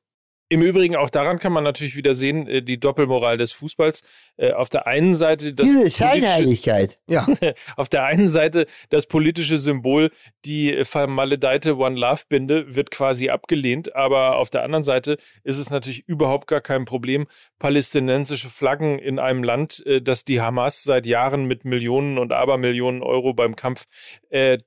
Im 0.53 0.61
Übrigen, 0.61 0.95
auch 0.95 1.09
daran 1.09 1.39
kann 1.39 1.51
man 1.51 1.63
natürlich 1.63 1.95
wieder 1.95 2.13
sehen, 2.13 2.45
äh, 2.47 2.61
die 2.61 2.79
Doppelmoral 2.79 3.39
des 3.39 3.53
Fußballs. 3.53 4.01
Äh, 4.37 4.51
auf 4.51 4.69
der 4.69 4.85
einen 4.85 5.15
Seite 5.15 5.51
das 5.51 5.65
Diese 5.65 5.89
Scheinheiligkeit. 5.89 6.99
Ja. 7.09 7.27
auf 7.75 7.89
der 7.89 8.03
einen 8.03 8.29
Seite 8.29 8.67
das 8.89 9.07
politische 9.07 9.57
Symbol, 9.57 10.11
die 10.45 10.83
vermaledeite 10.83 11.77
One 11.77 11.99
Love 11.99 12.21
Binde 12.29 12.75
wird 12.75 12.91
quasi 12.91 13.31
abgelehnt, 13.31 13.95
aber 13.95 14.37
auf 14.37 14.51
der 14.51 14.61
anderen 14.61 14.83
Seite 14.83 15.17
ist 15.43 15.57
es 15.57 15.71
natürlich 15.71 16.07
überhaupt 16.07 16.45
gar 16.45 16.61
kein 16.61 16.85
Problem, 16.85 17.25
palästinensische 17.57 18.49
Flaggen 18.49 18.99
in 18.99 19.17
einem 19.17 19.43
Land, 19.43 19.83
äh, 19.87 20.03
das 20.03 20.23
die 20.23 20.39
Hamas 20.39 20.83
seit 20.83 21.07
Jahren 21.07 21.45
mit 21.45 21.65
Millionen 21.65 22.19
und 22.19 22.31
Abermillionen 22.31 23.01
Euro 23.01 23.33
beim 23.33 23.55
Kampf 23.55 23.85
äh, 24.29 24.59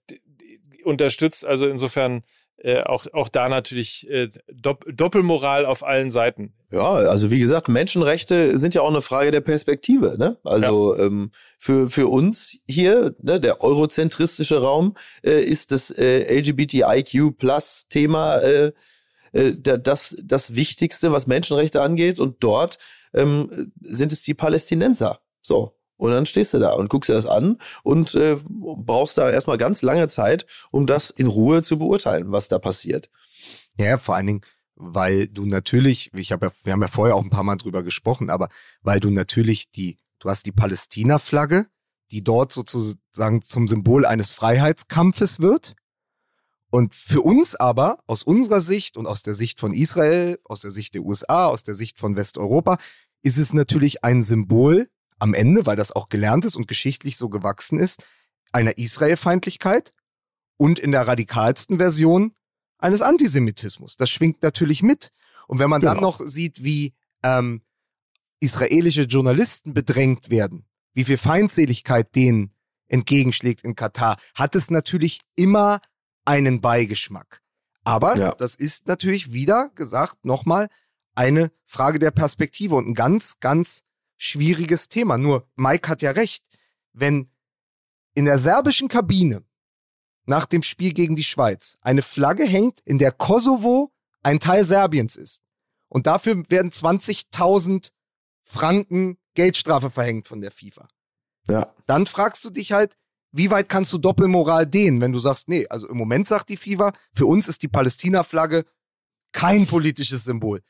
unterstützt. 0.86 1.44
Also 1.44 1.66
insofern 1.66 2.22
äh, 2.58 2.82
auch, 2.82 3.06
auch 3.12 3.28
da 3.28 3.50
natürlich 3.50 4.08
äh, 4.08 4.30
Dopp 4.52 4.86
Doppelmoral 4.90 5.66
auf 5.66 5.84
allen 5.84 6.10
Seiten. 6.10 6.54
Ja, 6.70 6.90
also 6.92 7.30
wie 7.30 7.38
gesagt, 7.38 7.68
Menschenrechte 7.68 8.56
sind 8.56 8.74
ja 8.74 8.80
auch 8.80 8.88
eine 8.88 9.02
Frage 9.02 9.30
der 9.30 9.42
Perspektive. 9.42 10.16
Ne? 10.18 10.38
Also 10.42 10.96
ja. 10.96 11.04
ähm, 11.04 11.32
für, 11.58 11.90
für 11.90 12.08
uns 12.08 12.56
hier, 12.66 13.14
ne, 13.20 13.38
der 13.40 13.60
eurozentristische 13.62 14.62
Raum, 14.62 14.96
äh, 15.22 15.42
ist 15.42 15.70
das 15.70 15.90
äh, 15.90 16.40
LGBTIQ-Plus-Thema 16.40 18.38
äh, 18.38 18.72
äh, 19.32 19.54
das, 19.54 20.16
das 20.24 20.54
Wichtigste, 20.54 21.12
was 21.12 21.26
Menschenrechte 21.26 21.82
angeht. 21.82 22.18
Und 22.18 22.36
dort 22.40 22.78
ähm, 23.12 23.72
sind 23.80 24.12
es 24.12 24.22
die 24.22 24.34
Palästinenser. 24.34 25.20
So. 25.42 25.74
Und 25.96 26.10
dann 26.10 26.26
stehst 26.26 26.52
du 26.54 26.58
da 26.58 26.72
und 26.72 26.90
guckst 26.90 27.08
dir 27.08 27.14
das 27.14 27.26
an 27.26 27.58
und 27.82 28.14
äh, 28.14 28.36
brauchst 28.44 29.18
da 29.18 29.30
erstmal 29.30 29.56
ganz 29.56 29.82
lange 29.82 30.08
Zeit, 30.08 30.46
um 30.70 30.86
das 30.86 31.10
in 31.10 31.26
Ruhe 31.26 31.62
zu 31.62 31.78
beurteilen, 31.78 32.32
was 32.32 32.48
da 32.48 32.58
passiert. 32.58 33.08
Ja, 33.78 33.98
vor 33.98 34.16
allen 34.16 34.26
Dingen, 34.26 34.40
weil 34.74 35.26
du 35.28 35.46
natürlich, 35.46 36.10
ich 36.14 36.32
habe 36.32 36.46
ja, 36.46 36.52
wir 36.64 36.72
haben 36.72 36.82
ja 36.82 36.88
vorher 36.88 37.14
auch 37.16 37.22
ein 37.22 37.30
paar 37.30 37.44
Mal 37.44 37.56
drüber 37.56 37.82
gesprochen, 37.82 38.30
aber 38.30 38.48
weil 38.82 39.00
du 39.00 39.10
natürlich 39.10 39.70
die, 39.70 39.96
du 40.18 40.28
hast 40.28 40.44
die 40.46 40.52
Palästina-Flagge, 40.52 41.66
die 42.10 42.22
dort 42.22 42.52
sozusagen 42.52 43.42
zum 43.42 43.68
Symbol 43.68 44.04
eines 44.04 44.30
Freiheitskampfes 44.30 45.40
wird. 45.40 45.74
Und 46.70 46.94
für 46.94 47.22
uns 47.22 47.54
aber, 47.54 48.00
aus 48.06 48.22
unserer 48.22 48.60
Sicht 48.60 48.96
und 48.96 49.06
aus 49.06 49.22
der 49.22 49.34
Sicht 49.34 49.60
von 49.60 49.72
Israel, 49.72 50.38
aus 50.44 50.60
der 50.60 50.70
Sicht 50.70 50.94
der 50.94 51.02
USA, 51.02 51.46
aus 51.46 51.62
der 51.62 51.74
Sicht 51.74 51.98
von 51.98 52.16
Westeuropa, 52.16 52.78
ist 53.22 53.38
es 53.38 53.52
natürlich 53.52 54.04
ein 54.04 54.22
Symbol 54.22 54.88
am 55.18 55.34
Ende, 55.34 55.66
weil 55.66 55.76
das 55.76 55.92
auch 55.92 56.08
gelernt 56.08 56.44
ist 56.44 56.56
und 56.56 56.68
geschichtlich 56.68 57.16
so 57.16 57.28
gewachsen 57.28 57.78
ist, 57.78 58.04
einer 58.52 58.78
Israelfeindlichkeit 58.78 59.92
und 60.56 60.78
in 60.78 60.92
der 60.92 61.06
radikalsten 61.06 61.78
Version 61.78 62.34
eines 62.78 63.02
Antisemitismus. 63.02 63.96
Das 63.96 64.10
schwingt 64.10 64.42
natürlich 64.42 64.82
mit. 64.82 65.10
Und 65.48 65.58
wenn 65.58 65.70
man 65.70 65.80
genau. 65.80 65.94
dann 65.94 66.02
noch 66.02 66.20
sieht, 66.20 66.62
wie 66.62 66.94
ähm, 67.22 67.62
israelische 68.40 69.02
Journalisten 69.02 69.74
bedrängt 69.74 70.30
werden, 70.30 70.66
wie 70.92 71.04
viel 71.04 71.18
Feindseligkeit 71.18 72.14
denen 72.14 72.52
entgegenschlägt 72.88 73.64
in 73.64 73.74
Katar, 73.74 74.18
hat 74.34 74.54
es 74.54 74.70
natürlich 74.70 75.20
immer 75.34 75.80
einen 76.24 76.60
Beigeschmack. 76.60 77.42
Aber 77.84 78.16
ja. 78.16 78.34
das 78.34 78.54
ist 78.54 78.88
natürlich 78.88 79.32
wieder 79.32 79.70
gesagt, 79.74 80.24
nochmal, 80.24 80.68
eine 81.14 81.50
Frage 81.64 81.98
der 81.98 82.10
Perspektive 82.10 82.74
und 82.74 82.88
ein 82.88 82.94
ganz, 82.94 83.40
ganz 83.40 83.84
schwieriges 84.16 84.88
Thema. 84.88 85.18
Nur 85.18 85.48
Mike 85.56 85.88
hat 85.88 86.02
ja 86.02 86.12
recht. 86.12 86.44
Wenn 86.92 87.28
in 88.14 88.24
der 88.24 88.38
serbischen 88.38 88.88
Kabine 88.88 89.44
nach 90.24 90.46
dem 90.46 90.62
Spiel 90.62 90.92
gegen 90.92 91.14
die 91.14 91.24
Schweiz 91.24 91.78
eine 91.82 92.02
Flagge 92.02 92.44
hängt, 92.44 92.80
in 92.80 92.98
der 92.98 93.12
Kosovo 93.12 93.92
ein 94.22 94.40
Teil 94.40 94.64
Serbiens 94.64 95.16
ist 95.16 95.42
und 95.88 96.06
dafür 96.06 96.42
werden 96.48 96.70
20.000 96.70 97.92
Franken 98.42 99.18
Geldstrafe 99.34 99.90
verhängt 99.90 100.26
von 100.26 100.40
der 100.40 100.50
FIFA. 100.50 100.88
Ja. 101.48 101.72
Dann 101.86 102.06
fragst 102.06 102.44
du 102.44 102.50
dich 102.50 102.72
halt, 102.72 102.96
wie 103.32 103.50
weit 103.50 103.68
kannst 103.68 103.92
du 103.92 103.98
Doppelmoral 103.98 104.66
dehnen, 104.66 105.00
wenn 105.00 105.12
du 105.12 105.18
sagst, 105.18 105.48
nee, 105.48 105.66
also 105.68 105.88
im 105.88 105.96
Moment 105.96 106.26
sagt 106.26 106.48
die 106.48 106.56
FIFA, 106.56 106.92
für 107.12 107.26
uns 107.26 107.48
ist 107.48 107.62
die 107.62 107.68
Palästina-Flagge 107.68 108.64
kein 109.32 109.66
politisches 109.66 110.24
Symbol. 110.24 110.62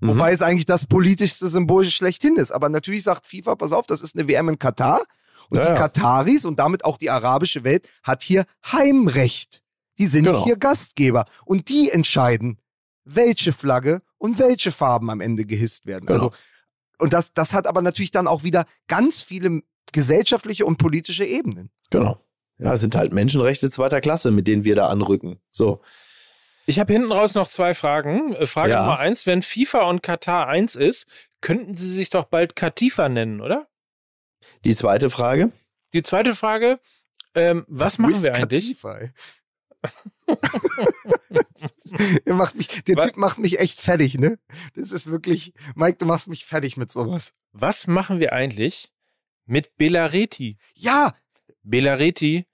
Mhm. 0.00 0.08
Wobei 0.08 0.32
es 0.32 0.42
eigentlich 0.42 0.66
das 0.66 0.86
politischste 0.86 1.48
Symbol 1.48 1.84
schlechthin 1.90 2.36
ist. 2.36 2.52
Aber 2.52 2.68
natürlich 2.68 3.02
sagt 3.02 3.26
FIFA, 3.26 3.56
pass 3.56 3.72
auf, 3.72 3.86
das 3.86 4.02
ist 4.02 4.16
eine 4.16 4.28
WM 4.28 4.48
in 4.48 4.58
Katar. 4.58 5.02
Und 5.50 5.58
ja, 5.58 5.72
die 5.72 5.78
Kataris 5.78 6.44
und 6.44 6.58
damit 6.58 6.84
auch 6.84 6.96
die 6.96 7.10
arabische 7.10 7.64
Welt 7.64 7.88
hat 8.02 8.22
hier 8.22 8.44
Heimrecht. 8.70 9.62
Die 9.98 10.06
sind 10.06 10.24
genau. 10.24 10.44
hier 10.44 10.56
Gastgeber. 10.56 11.26
Und 11.44 11.68
die 11.68 11.90
entscheiden, 11.90 12.58
welche 13.04 13.52
Flagge 13.52 14.02
und 14.18 14.38
welche 14.38 14.72
Farben 14.72 15.10
am 15.10 15.20
Ende 15.20 15.44
gehisst 15.44 15.86
werden. 15.86 16.06
Genau. 16.06 16.18
Also, 16.18 16.32
und 16.98 17.12
das, 17.12 17.32
das 17.32 17.52
hat 17.52 17.66
aber 17.66 17.82
natürlich 17.82 18.10
dann 18.10 18.26
auch 18.26 18.42
wieder 18.42 18.66
ganz 18.86 19.20
viele 19.20 19.62
gesellschaftliche 19.92 20.66
und 20.66 20.78
politische 20.78 21.24
Ebenen. 21.24 21.70
Genau. 21.90 22.20
Ja, 22.58 22.74
es 22.74 22.80
sind 22.80 22.94
halt 22.94 23.12
Menschenrechte 23.12 23.70
zweiter 23.70 24.00
Klasse, 24.00 24.30
mit 24.30 24.46
denen 24.46 24.64
wir 24.64 24.74
da 24.74 24.88
anrücken. 24.88 25.40
So. 25.50 25.80
Ich 26.70 26.78
habe 26.78 26.92
hinten 26.92 27.10
raus 27.10 27.34
noch 27.34 27.48
zwei 27.48 27.74
Fragen. 27.74 28.32
Äh, 28.34 28.46
Frage 28.46 28.70
ja. 28.70 28.82
Nummer 28.82 29.00
eins: 29.00 29.26
Wenn 29.26 29.42
FIFA 29.42 29.88
und 29.88 30.04
Katar 30.04 30.46
eins 30.46 30.76
ist, 30.76 31.08
könnten 31.40 31.74
sie 31.74 31.90
sich 31.90 32.10
doch 32.10 32.26
bald 32.26 32.54
Katifa 32.54 33.08
nennen, 33.08 33.40
oder? 33.40 33.66
Die 34.64 34.76
zweite 34.76 35.10
Frage? 35.10 35.50
Die 35.94 36.04
zweite 36.04 36.36
Frage: 36.36 36.78
ähm, 37.34 37.64
Was 37.66 37.98
machen 37.98 38.14
Wiz 38.14 38.22
wir 38.22 38.36
eigentlich? 38.36 38.76
er 42.24 42.34
macht 42.34 42.54
mich, 42.54 42.84
der 42.84 42.94
was? 42.94 43.06
Typ 43.06 43.16
macht 43.16 43.40
mich 43.40 43.58
echt 43.58 43.80
fertig, 43.80 44.16
ne? 44.16 44.38
Das 44.76 44.92
ist 44.92 45.08
wirklich, 45.08 45.52
Mike, 45.74 45.98
du 45.98 46.06
machst 46.06 46.28
mich 46.28 46.46
fertig 46.46 46.76
mit 46.76 46.92
sowas. 46.92 47.34
Was 47.50 47.88
machen 47.88 48.20
wir 48.20 48.32
eigentlich 48.32 48.92
mit 49.44 49.76
Belareti? 49.76 50.56
Ja! 50.76 51.16
Belareti, 51.64 52.46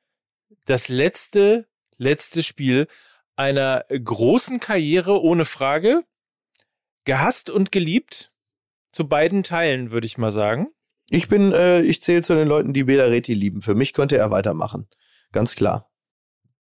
das 0.64 0.88
letzte, 0.88 1.68
letzte 1.98 2.42
Spiel 2.42 2.88
einer 3.36 3.84
großen 3.88 4.60
Karriere 4.60 5.22
ohne 5.22 5.44
Frage. 5.44 6.02
Gehasst 7.04 7.50
und 7.50 7.70
geliebt. 7.70 8.32
Zu 8.92 9.08
beiden 9.08 9.42
Teilen, 9.42 9.90
würde 9.90 10.06
ich 10.06 10.18
mal 10.18 10.32
sagen. 10.32 10.68
Ich 11.10 11.28
bin, 11.28 11.52
äh, 11.52 11.82
ich 11.82 12.02
zähle 12.02 12.22
zu 12.22 12.34
den 12.34 12.48
Leuten, 12.48 12.72
die 12.72 12.84
Bela 12.84 13.04
Reti 13.04 13.34
lieben. 13.34 13.60
Für 13.60 13.74
mich 13.74 13.92
könnte 13.92 14.16
er 14.16 14.30
weitermachen. 14.30 14.88
Ganz 15.32 15.54
klar. 15.54 15.90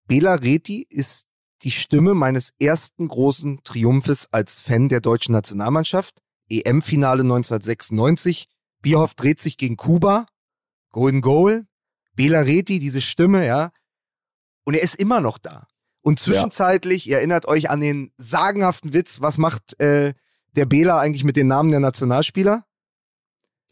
Bela 0.06 0.34
Reti 0.34 0.86
ist 0.88 1.26
die 1.62 1.70
Stimme 1.70 2.14
meines 2.14 2.52
ersten 2.60 3.08
großen 3.08 3.62
Triumphes 3.64 4.28
als 4.32 4.60
Fan 4.60 4.88
der 4.88 5.00
deutschen 5.00 5.32
Nationalmannschaft. 5.32 6.22
EM-Finale 6.48 7.22
1996. 7.22 8.46
Bierhoff 8.82 9.14
dreht 9.14 9.40
sich 9.40 9.56
gegen 9.56 9.76
Kuba. 9.76 10.26
Golden 10.90 11.22
Goal. 11.22 11.66
Bela 12.14 12.40
Reti, 12.40 12.78
diese 12.78 13.00
Stimme, 13.00 13.46
ja. 13.46 13.72
Und 14.64 14.74
er 14.74 14.82
ist 14.82 14.94
immer 14.94 15.20
noch 15.20 15.38
da. 15.38 15.66
Und 16.06 16.20
zwischenzeitlich, 16.20 17.08
ihr 17.08 17.16
erinnert 17.16 17.48
euch 17.48 17.68
an 17.68 17.80
den 17.80 18.12
sagenhaften 18.16 18.92
Witz, 18.92 19.20
was 19.22 19.38
macht 19.38 19.80
äh, 19.80 20.14
der 20.54 20.64
Bela 20.64 21.00
eigentlich 21.00 21.24
mit 21.24 21.34
den 21.34 21.48
Namen 21.48 21.72
der 21.72 21.80
Nationalspieler? 21.80 22.64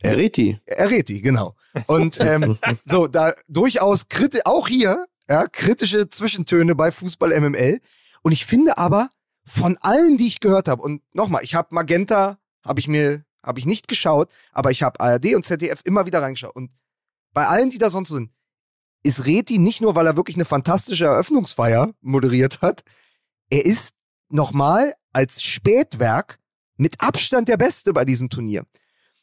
Ereti. 0.00 0.58
Ereti, 0.66 1.20
genau. 1.20 1.54
Und 1.86 2.18
ähm, 2.18 2.58
so, 2.86 3.06
da 3.06 3.34
durchaus 3.46 4.08
kritisch, 4.08 4.40
auch 4.46 4.66
hier, 4.66 5.06
ja, 5.30 5.46
kritische 5.46 6.08
Zwischentöne 6.08 6.74
bei 6.74 6.90
Fußball 6.90 7.40
MML. 7.40 7.78
Und 8.22 8.32
ich 8.32 8.46
finde 8.46 8.78
aber, 8.78 9.10
von 9.44 9.78
allen, 9.80 10.16
die 10.16 10.26
ich 10.26 10.40
gehört 10.40 10.66
habe, 10.66 10.82
und 10.82 11.02
nochmal, 11.14 11.44
ich 11.44 11.54
habe 11.54 11.72
Magenta, 11.72 12.38
habe 12.64 12.80
ich 12.80 12.88
mir, 12.88 13.24
habe 13.44 13.60
ich 13.60 13.66
nicht 13.66 13.86
geschaut, 13.86 14.28
aber 14.50 14.72
ich 14.72 14.82
habe 14.82 14.98
ARD 14.98 15.36
und 15.36 15.46
ZDF 15.46 15.82
immer 15.84 16.04
wieder 16.04 16.20
reingeschaut. 16.20 16.56
Und 16.56 16.72
bei 17.32 17.46
allen, 17.46 17.70
die 17.70 17.78
da 17.78 17.90
sonst 17.90 18.08
sind, 18.08 18.32
ist 19.04 19.26
Reti 19.26 19.58
nicht 19.58 19.80
nur, 19.80 19.94
weil 19.94 20.06
er 20.06 20.16
wirklich 20.16 20.36
eine 20.36 20.44
fantastische 20.44 21.04
Eröffnungsfeier 21.04 21.94
moderiert 22.00 22.62
hat, 22.62 22.82
er 23.50 23.64
ist 23.64 23.94
nochmal 24.30 24.94
als 25.12 25.42
Spätwerk 25.42 26.40
mit 26.76 27.00
Abstand 27.00 27.48
der 27.48 27.56
Beste 27.56 27.92
bei 27.92 28.04
diesem 28.04 28.30
Turnier. 28.30 28.64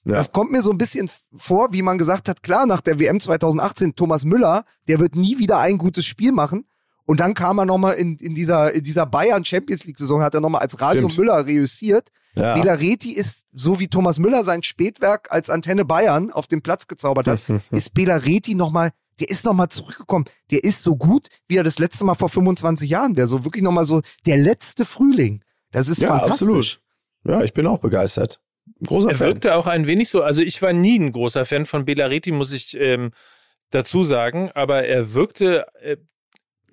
Ja. 0.06 0.14
Das 0.14 0.32
kommt 0.32 0.52
mir 0.52 0.62
so 0.62 0.72
ein 0.72 0.78
bisschen 0.78 1.10
vor, 1.36 1.74
wie 1.74 1.82
man 1.82 1.98
gesagt 1.98 2.30
hat, 2.30 2.42
klar, 2.42 2.66
nach 2.66 2.82
der 2.82 3.00
WM 3.00 3.20
2018, 3.20 3.96
Thomas 3.96 4.24
Müller, 4.24 4.66
der 4.88 5.00
wird 5.00 5.16
nie 5.16 5.38
wieder 5.38 5.60
ein 5.60 5.78
gutes 5.78 6.06
Spiel 6.06 6.32
machen. 6.32 6.66
Und 7.06 7.20
dann 7.20 7.34
kam 7.34 7.60
er 7.60 7.66
nochmal 7.66 7.96
in, 7.96 8.18
in 8.18 8.34
dieser, 8.34 8.74
in 8.74 8.84
dieser 8.84 9.06
Bayern 9.06 9.44
Champions 9.44 9.84
League 9.86 9.98
Saison, 9.98 10.22
hat 10.22 10.34
er 10.34 10.42
nochmal 10.42 10.62
als 10.62 10.80
Radio 10.80 11.10
Stimmt. 11.10 11.18
Müller 11.18 11.46
reüssiert. 11.46 12.10
Ja. 12.36 12.56
Belareti 12.56 13.12
ist, 13.12 13.46
so 13.52 13.80
wie 13.80 13.90
Thomas 13.90 14.18
Müller 14.18 14.44
sein 14.44 14.64
Spätwerk 14.64 15.28
als 15.32 15.50
Antenne 15.50 15.84
Bayern 15.84 16.32
auf 16.32 16.48
den 16.48 16.62
Platz 16.62 16.88
gezaubert 16.88 17.28
hat, 17.28 17.40
ist 17.72 17.94
Belareti 17.94 18.56
nochmal, 18.56 18.92
der 19.20 19.30
ist 19.30 19.46
nochmal 19.46 19.70
zurückgekommen. 19.70 20.26
Der 20.50 20.64
ist 20.64 20.82
so 20.82 20.96
gut, 20.96 21.28
wie 21.48 21.58
er 21.58 21.64
das 21.64 21.80
letzte 21.80 22.04
Mal 22.04 22.16
vor 22.16 22.30
25 22.30 22.90
Jahren 22.90 23.16
wäre. 23.16 23.28
So 23.28 23.44
wirklich 23.44 23.64
nochmal 23.64 23.86
so 23.86 24.02
der 24.26 24.38
letzte 24.38 24.86
Frühling. 24.86 25.44
Das 25.72 25.88
ist 25.88 26.02
ja, 26.02 26.10
fantastisch. 26.10 26.42
Absolut. 26.42 26.82
Ja, 27.24 27.44
ich 27.44 27.54
bin 27.54 27.68
auch 27.68 27.80
begeistert. 27.80 28.40
Großer 28.86 29.10
er 29.10 29.16
Fan. 29.16 29.28
Er 29.28 29.34
wirkte 29.34 29.56
auch 29.56 29.68
ein 29.68 29.88
wenig 29.88 30.10
so, 30.10 30.24
also 30.24 30.42
ich 30.42 30.62
war 30.62 30.74
nie 30.74 30.98
ein 30.98 31.12
großer 31.12 31.46
Fan 31.46 31.66
von 31.66 31.86
Belareti, 31.86 32.32
muss 32.32 32.52
ich 32.52 32.76
ähm, 32.80 33.12
dazu 33.70 34.04
sagen, 34.04 34.52
aber 34.54 34.86
er 34.86 35.14
wirkte 35.14 35.68
äh, 35.82 35.98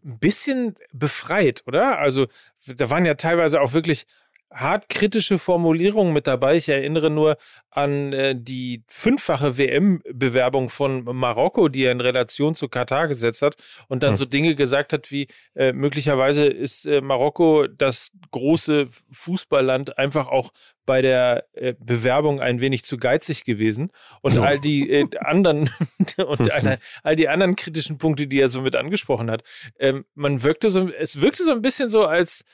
ein 0.05 0.18
bisschen 0.18 0.74
befreit, 0.93 1.64
oder? 1.66 1.99
Also 1.99 2.26
da 2.66 2.91
waren 2.91 3.05
ja 3.05 3.14
teilweise 3.14 3.61
auch 3.61 3.72
wirklich 3.72 4.07
hart 4.51 4.88
kritische 4.88 5.38
Formulierungen 5.38 6.12
mit 6.12 6.26
dabei. 6.26 6.57
Ich 6.57 6.68
erinnere 6.68 7.11
nur 7.11 7.36
an 7.70 8.12
äh, 8.12 8.34
die 8.36 8.82
fünffache 8.88 9.59
WM-Bewerbung 9.59 10.68
von 10.68 11.05
Marokko, 11.05 11.68
die 11.68 11.84
er 11.84 11.92
in 11.92 12.01
Relation 12.01 12.55
zu 12.55 12.68
Katar 12.68 13.09
gesetzt 13.09 13.42
hat 13.42 13.57
und 13.88 14.03
dann 14.03 14.11
hm. 14.11 14.16
so 14.16 14.24
Dinge 14.24 14.55
gesagt 14.55 14.92
hat 14.92 15.11
wie 15.11 15.28
äh, 15.55 15.72
möglicherweise 15.72 16.46
ist 16.46 16.86
äh, 16.86 17.01
Marokko 17.01 17.66
das 17.66 18.11
große 18.30 18.88
Fußballland 19.12 19.99
einfach 19.99 20.28
auch 20.28 20.51
bei 20.86 21.03
der 21.03 21.44
äh, 21.53 21.74
Bewerbung 21.78 22.40
ein 22.40 22.61
wenig 22.62 22.84
zu 22.84 22.96
geizig 22.96 23.44
gewesen 23.44 23.92
und 24.22 24.38
all 24.38 24.59
die 24.59 24.90
äh, 24.90 25.07
anderen 25.18 25.68
und 26.26 26.51
alle, 26.51 26.78
all 27.03 27.16
die 27.16 27.28
anderen 27.28 27.55
kritischen 27.55 27.99
Punkte, 27.99 28.26
die 28.26 28.40
er 28.40 28.49
so 28.49 28.62
mit 28.62 28.74
angesprochen 28.74 29.30
hat. 29.30 29.42
Ähm, 29.78 30.07
man 30.14 30.42
wirkte 30.42 30.70
so, 30.70 30.88
es 30.90 31.20
wirkte 31.20 31.44
so 31.44 31.53
ein 31.53 31.61
bisschen 31.61 31.90
so 31.90 32.07
als 32.07 32.44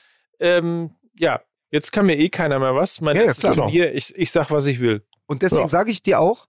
ähm, 0.41 0.91
ja, 1.17 1.41
Jetzt 1.75 1.91
kann 1.91 2.05
mir 2.05 2.17
eh 2.17 2.29
keiner 2.29 2.57
mehr 2.57 2.73
was. 2.73 3.01
Mein 3.01 3.17
ja, 3.17 3.23
letztes 3.23 3.43
ja, 3.43 3.53
Turnier, 3.53 3.93
ich, 3.93 4.15
ich 4.15 4.31
sag, 4.31 4.49
was 4.49 4.65
ich 4.65 4.79
will. 4.79 5.05
Und 5.25 5.41
deswegen 5.41 5.63
ja. 5.63 5.67
sage 5.67 5.91
ich 5.91 6.01
dir 6.01 6.21
auch, 6.21 6.47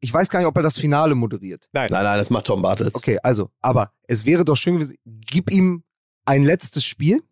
ich 0.00 0.12
weiß 0.12 0.28
gar 0.30 0.40
nicht, 0.40 0.48
ob 0.48 0.56
er 0.56 0.64
das 0.64 0.76
Finale 0.76 1.14
moderiert. 1.14 1.68
Nein. 1.72 1.90
Nein, 1.92 2.02
nein, 2.02 2.18
das 2.18 2.28
macht 2.28 2.46
Tom 2.46 2.60
Bartels. 2.60 2.96
Okay, 2.96 3.20
also, 3.22 3.50
aber 3.60 3.92
es 4.08 4.26
wäre 4.26 4.44
doch 4.44 4.56
schön 4.56 4.74
gewesen, 4.74 4.96
gib 5.04 5.52
ihm 5.52 5.84
ein 6.24 6.42
letztes 6.42 6.84
Spiel 6.84 7.22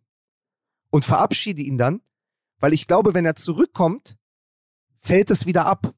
und 0.90 1.04
verabschiede 1.04 1.62
ihn 1.62 1.78
dann, 1.78 2.00
weil 2.60 2.72
ich 2.74 2.86
glaube, 2.86 3.12
wenn 3.12 3.26
er 3.26 3.34
zurückkommt, 3.34 4.16
fällt 5.00 5.32
es 5.32 5.44
wieder 5.44 5.66
ab. 5.66 5.92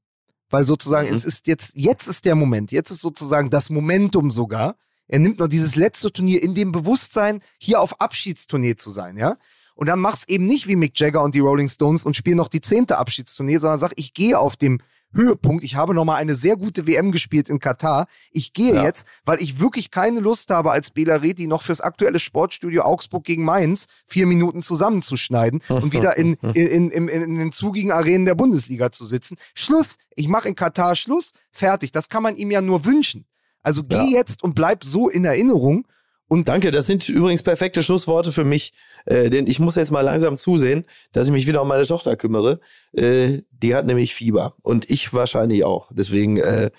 Weil 0.48 0.64
sozusagen, 0.64 1.10
mhm. 1.10 1.14
es 1.14 1.26
ist 1.26 1.46
jetzt, 1.46 1.72
jetzt 1.74 2.06
ist 2.06 2.24
der 2.24 2.36
Moment, 2.36 2.72
jetzt 2.72 2.90
ist 2.90 3.02
sozusagen 3.02 3.50
das 3.50 3.68
Momentum 3.68 4.30
sogar. 4.30 4.78
Er 5.08 5.18
nimmt 5.18 5.40
noch 5.40 5.48
dieses 5.48 5.76
letzte 5.76 6.10
Turnier 6.10 6.42
in 6.42 6.54
dem 6.54 6.72
Bewusstsein, 6.72 7.42
hier 7.58 7.82
auf 7.82 8.00
Abschiedstournee 8.00 8.76
zu 8.76 8.88
sein, 8.88 9.18
ja. 9.18 9.36
Und 9.74 9.88
dann 9.88 10.00
mach's 10.00 10.24
eben 10.28 10.46
nicht 10.46 10.66
wie 10.68 10.76
Mick 10.76 10.98
Jagger 10.98 11.22
und 11.22 11.34
die 11.34 11.40
Rolling 11.40 11.68
Stones 11.68 12.04
und 12.04 12.16
spiel 12.16 12.34
noch 12.34 12.48
die 12.48 12.60
zehnte 12.60 12.98
Abschiedstournee, 12.98 13.58
sondern 13.58 13.78
sag, 13.78 13.92
ich 13.96 14.14
gehe 14.14 14.38
auf 14.38 14.56
dem 14.56 14.78
Höhepunkt. 15.14 15.64
Ich 15.64 15.76
habe 15.76 15.94
nochmal 15.94 16.16
eine 16.16 16.34
sehr 16.34 16.56
gute 16.56 16.86
WM 16.86 17.12
gespielt 17.12 17.48
in 17.48 17.60
Katar. 17.60 18.06
Ich 18.32 18.52
gehe 18.52 18.74
ja. 18.74 18.82
jetzt, 18.82 19.06
weil 19.24 19.40
ich 19.40 19.60
wirklich 19.60 19.90
keine 19.90 20.20
Lust 20.20 20.50
habe, 20.50 20.72
als 20.72 20.90
Bela 20.90 21.16
Reti 21.16 21.46
noch 21.46 21.62
fürs 21.62 21.80
aktuelle 21.80 22.20
Sportstudio 22.20 22.82
Augsburg 22.82 23.24
gegen 23.24 23.44
Mainz 23.44 23.86
vier 24.06 24.26
Minuten 24.26 24.62
zusammenzuschneiden 24.62 25.62
und 25.68 25.92
wieder 25.92 26.16
in, 26.16 26.34
in, 26.54 26.66
in, 26.66 26.90
in, 26.90 27.08
in 27.08 27.38
den 27.38 27.52
zugigen 27.52 27.92
Arenen 27.92 28.26
der 28.26 28.34
Bundesliga 28.34 28.90
zu 28.90 29.04
sitzen. 29.04 29.36
Schluss. 29.54 29.96
Ich 30.14 30.28
mache 30.28 30.48
in 30.48 30.56
Katar 30.56 30.96
Schluss. 30.96 31.32
Fertig. 31.50 31.92
Das 31.92 32.08
kann 32.08 32.22
man 32.22 32.36
ihm 32.36 32.50
ja 32.50 32.60
nur 32.60 32.84
wünschen. 32.84 33.26
Also 33.62 33.82
geh 33.84 33.96
ja. 33.96 34.18
jetzt 34.18 34.42
und 34.42 34.54
bleib 34.54 34.84
so 34.84 35.08
in 35.08 35.24
Erinnerung 35.24 35.86
und 36.28 36.48
Danke, 36.48 36.70
das 36.70 36.86
sind 36.86 37.08
übrigens 37.08 37.42
perfekte 37.42 37.82
Schlussworte 37.82 38.32
für 38.32 38.44
mich, 38.44 38.72
äh, 39.06 39.30
denn 39.30 39.46
ich 39.46 39.58
muss 39.60 39.76
jetzt 39.76 39.92
mal 39.92 40.00
langsam 40.00 40.36
zusehen, 40.36 40.84
dass 41.12 41.26
ich 41.26 41.32
mich 41.32 41.46
wieder 41.46 41.62
um 41.62 41.68
meine 41.68 41.86
Tochter 41.86 42.16
kümmere. 42.16 42.60
Äh, 42.92 43.42
die 43.50 43.74
hat 43.74 43.86
nämlich 43.86 44.14
Fieber 44.14 44.54
und 44.62 44.90
ich 44.90 45.12
wahrscheinlich 45.12 45.64
auch. 45.64 45.90
Deswegen 45.92 46.38
äh, 46.38 46.70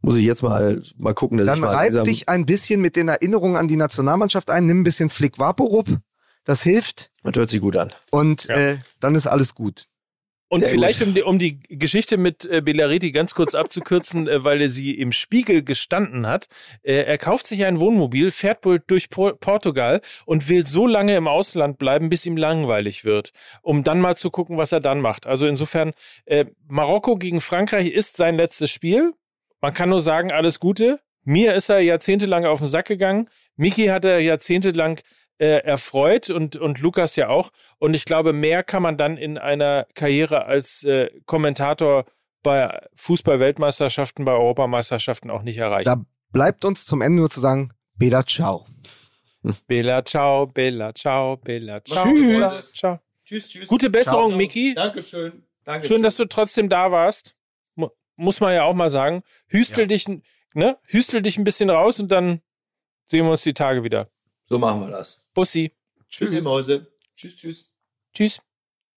muss 0.00 0.16
ich 0.16 0.24
jetzt 0.24 0.42
mal, 0.42 0.82
mal 0.96 1.14
gucken, 1.14 1.38
dass 1.38 1.46
Dann 1.46 1.56
ich 1.56 1.60
mal 1.62 1.74
reib 1.74 2.04
dich 2.04 2.28
ein 2.28 2.46
bisschen 2.46 2.80
mit 2.80 2.94
den 2.96 3.08
Erinnerungen 3.08 3.56
an 3.56 3.68
die 3.68 3.76
Nationalmannschaft 3.76 4.50
ein, 4.50 4.66
nimm 4.66 4.80
ein 4.80 4.84
bisschen 4.84 5.10
Flick 5.10 5.38
Vaporub. 5.38 5.88
Das 6.44 6.62
hilft. 6.62 7.10
Das 7.22 7.34
hört 7.36 7.50
sich 7.50 7.60
gut 7.60 7.76
an. 7.76 7.92
Und 8.10 8.44
ja. 8.44 8.56
äh, 8.56 8.78
dann 9.00 9.14
ist 9.14 9.26
alles 9.26 9.54
gut. 9.54 9.86
Und 10.48 10.60
Sehr 10.60 10.70
vielleicht, 10.70 11.02
um 11.02 11.14
die, 11.14 11.22
um 11.22 11.38
die, 11.38 11.58
Geschichte 11.68 12.16
mit 12.16 12.44
äh, 12.44 12.60
Belareti 12.60 13.10
ganz 13.10 13.34
kurz 13.34 13.54
abzukürzen, 13.54 14.28
äh, 14.28 14.44
weil 14.44 14.60
er 14.60 14.68
sie 14.68 14.92
im 14.92 15.10
Spiegel 15.10 15.64
gestanden 15.64 16.26
hat. 16.26 16.46
Äh, 16.82 17.02
er 17.04 17.18
kauft 17.18 17.46
sich 17.46 17.64
ein 17.64 17.80
Wohnmobil, 17.80 18.30
fährt 18.30 18.64
wohl 18.64 18.80
durch 18.86 19.08
Por 19.08 19.38
Portugal 19.38 20.00
und 20.26 20.48
will 20.48 20.66
so 20.66 20.86
lange 20.86 21.16
im 21.16 21.28
Ausland 21.28 21.78
bleiben, 21.78 22.08
bis 22.08 22.26
ihm 22.26 22.36
langweilig 22.36 23.04
wird, 23.04 23.32
um 23.62 23.84
dann 23.84 24.00
mal 24.00 24.16
zu 24.16 24.30
gucken, 24.30 24.58
was 24.58 24.70
er 24.70 24.80
dann 24.80 25.00
macht. 25.00 25.26
Also 25.26 25.46
insofern, 25.46 25.92
äh, 26.26 26.44
Marokko 26.68 27.16
gegen 27.16 27.40
Frankreich 27.40 27.88
ist 27.88 28.16
sein 28.16 28.36
letztes 28.36 28.70
Spiel. 28.70 29.12
Man 29.60 29.72
kann 29.72 29.88
nur 29.88 30.02
sagen, 30.02 30.30
alles 30.30 30.60
Gute. 30.60 31.00
Mir 31.24 31.54
ist 31.54 31.70
er 31.70 31.80
jahrzehntelang 31.80 32.44
auf 32.44 32.58
den 32.58 32.68
Sack 32.68 32.86
gegangen. 32.86 33.30
Miki 33.56 33.86
hat 33.86 34.04
er 34.04 34.20
jahrzehntelang 34.20 35.00
äh, 35.38 35.58
erfreut 35.64 36.30
und, 36.30 36.56
und 36.56 36.80
Lukas 36.80 37.16
ja 37.16 37.28
auch. 37.28 37.50
Und 37.78 37.94
ich 37.94 38.04
glaube, 38.04 38.32
mehr 38.32 38.62
kann 38.62 38.82
man 38.82 38.96
dann 38.96 39.16
in 39.16 39.38
einer 39.38 39.86
Karriere 39.94 40.44
als 40.44 40.84
äh, 40.84 41.10
Kommentator 41.26 42.04
bei 42.42 42.80
Fußball-Weltmeisterschaften, 42.94 44.24
bei 44.24 44.32
Europameisterschaften 44.32 45.30
auch 45.30 45.42
nicht 45.42 45.58
erreichen. 45.58 45.86
Da 45.86 46.04
bleibt 46.32 46.64
uns 46.64 46.84
zum 46.84 47.02
Ende 47.02 47.20
nur 47.20 47.30
zu 47.30 47.40
sagen, 47.40 47.72
Bela 47.96 48.24
Ciao. 48.24 48.66
Bela 49.66 50.04
Ciao, 50.04 50.46
Bela 50.46 50.94
Ciao, 50.94 51.36
Bela 51.36 51.82
Ciao. 51.84 52.04
Tschüss. 52.04 52.74
Ciao. 52.74 53.00
Tschüss, 53.24 53.48
tschüss. 53.48 53.68
Gute 53.68 53.90
Besserung, 53.90 54.30
ciao. 54.30 54.38
Miki. 54.38 54.74
Dankeschön. 54.74 55.44
Dankeschön. 55.64 55.96
Schön, 55.96 56.02
dass 56.02 56.16
du 56.16 56.26
trotzdem 56.26 56.68
da 56.68 56.90
warst. 56.92 57.34
Muss 58.16 58.40
man 58.40 58.54
ja 58.54 58.62
auch 58.62 58.74
mal 58.74 58.90
sagen. 58.90 59.22
Hüstel 59.48 59.82
ja. 59.82 59.86
dich, 59.88 60.06
ne? 60.54 60.78
Hüstel 60.86 61.20
dich 61.22 61.36
ein 61.36 61.44
bisschen 61.44 61.68
raus 61.70 61.98
und 61.98 62.12
dann 62.12 62.42
sehen 63.06 63.24
wir 63.24 63.32
uns 63.32 63.42
die 63.42 63.54
Tage 63.54 63.82
wieder. 63.82 64.08
So 64.46 64.58
machen 64.58 64.80
wir 64.80 64.90
das. 64.90 65.28
Bussi. 65.34 65.72
Tschüss, 66.08 66.32
ihr 66.32 66.42
Mäuse. 66.42 66.86
Tschüss, 67.16 67.36
tschüss. 67.36 67.70
Tschüss. 68.12 68.40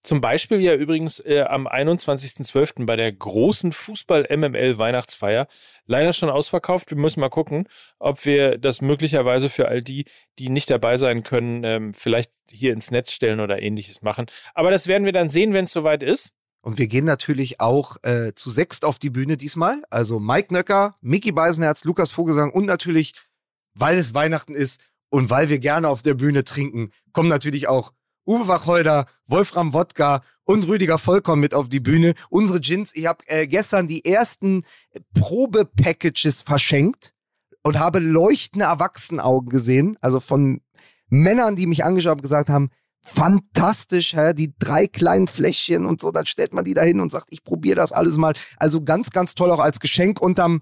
Zum 0.03 0.21
Beispiel 0.21 0.61
ja 0.61 0.73
übrigens 0.73 1.19
äh, 1.19 1.41
am 1.41 1.67
21.12. 1.67 2.85
bei 2.85 2.95
der 2.95 3.11
großen 3.11 3.73
Fußball-MML-Weihnachtsfeier. 3.73 5.49
Leider 5.85 6.13
schon 6.13 6.29
ausverkauft. 6.29 6.91
Wir 6.91 6.97
müssen 6.97 7.19
mal 7.19 7.29
gucken, 7.29 7.67
ob 7.99 8.23
wir 8.23 8.57
das 8.57 8.79
möglicherweise 8.79 9.49
für 9.49 9.67
all 9.67 9.81
die, 9.81 10.05
die 10.39 10.47
nicht 10.47 10.69
dabei 10.69 10.95
sein 10.95 11.23
können, 11.23 11.65
ähm, 11.65 11.93
vielleicht 11.93 12.31
hier 12.49 12.71
ins 12.71 12.89
Netz 12.89 13.11
stellen 13.11 13.41
oder 13.41 13.61
ähnliches 13.61 14.01
machen. 14.01 14.27
Aber 14.53 14.71
das 14.71 14.87
werden 14.87 15.03
wir 15.03 15.11
dann 15.11 15.29
sehen, 15.29 15.51
wenn 15.51 15.65
es 15.65 15.73
soweit 15.73 16.03
ist. 16.03 16.31
Und 16.61 16.77
wir 16.77 16.87
gehen 16.87 17.05
natürlich 17.05 17.59
auch 17.59 17.97
äh, 18.03 18.33
zu 18.33 18.49
sechst 18.49 18.85
auf 18.85 18.99
die 18.99 19.09
Bühne 19.09 19.35
diesmal. 19.35 19.83
Also 19.89 20.19
Mike 20.19 20.53
Nöcker, 20.53 20.95
Mickey 21.01 21.33
Beisenherz, 21.33 21.83
Lukas 21.83 22.11
Vogelsang 22.11 22.51
und 22.51 22.65
natürlich, 22.65 23.13
weil 23.73 23.97
es 23.97 24.13
Weihnachten 24.13 24.55
ist, 24.55 24.85
und 25.09 25.29
weil 25.29 25.49
wir 25.49 25.59
gerne 25.59 25.87
auf 25.89 26.01
der 26.01 26.13
Bühne 26.13 26.43
trinken, 26.43 26.91
kommen 27.13 27.29
natürlich 27.29 27.67
auch 27.67 27.93
Uwe 28.27 28.47
Wacholder, 28.47 29.05
Wolfram 29.25 29.73
Wodka 29.73 30.21
und 30.43 30.67
Rüdiger 30.67 30.97
Vollkorn 30.97 31.39
mit 31.39 31.55
auf 31.55 31.69
die 31.69 31.79
Bühne. 31.79 32.13
Unsere 32.29 32.59
Gins, 32.59 32.93
ich 32.93 33.05
habe 33.05 33.23
äh, 33.27 33.47
gestern 33.47 33.87
die 33.87 34.03
ersten 34.03 34.63
Probepackages 35.13 36.41
verschenkt 36.41 37.13
und 37.63 37.79
habe 37.79 37.99
leuchtende 37.99 38.65
Erwachsenenaugen 38.65 39.49
gesehen, 39.49 39.97
also 40.01 40.19
von 40.19 40.61
Männern, 41.09 41.55
die 41.55 41.67
mich 41.67 41.85
angeschaut 41.85 42.11
haben, 42.11 42.21
gesagt 42.21 42.49
haben, 42.49 42.69
fantastisch, 43.01 44.13
hä? 44.13 44.33
die 44.33 44.53
drei 44.59 44.87
kleinen 44.87 45.27
Fläschchen 45.27 45.85
und 45.85 46.01
so, 46.01 46.11
dann 46.11 46.25
stellt 46.25 46.53
man 46.53 46.65
die 46.65 46.73
da 46.73 46.81
hin 46.81 46.99
und 46.99 47.11
sagt, 47.11 47.27
ich 47.29 47.43
probiere 47.43 47.77
das 47.77 47.93
alles 47.93 48.17
mal. 48.17 48.33
Also 48.57 48.83
ganz, 48.83 49.11
ganz 49.11 49.35
toll 49.35 49.51
auch 49.51 49.59
als 49.59 49.79
Geschenk 49.79 50.21
unterm 50.21 50.61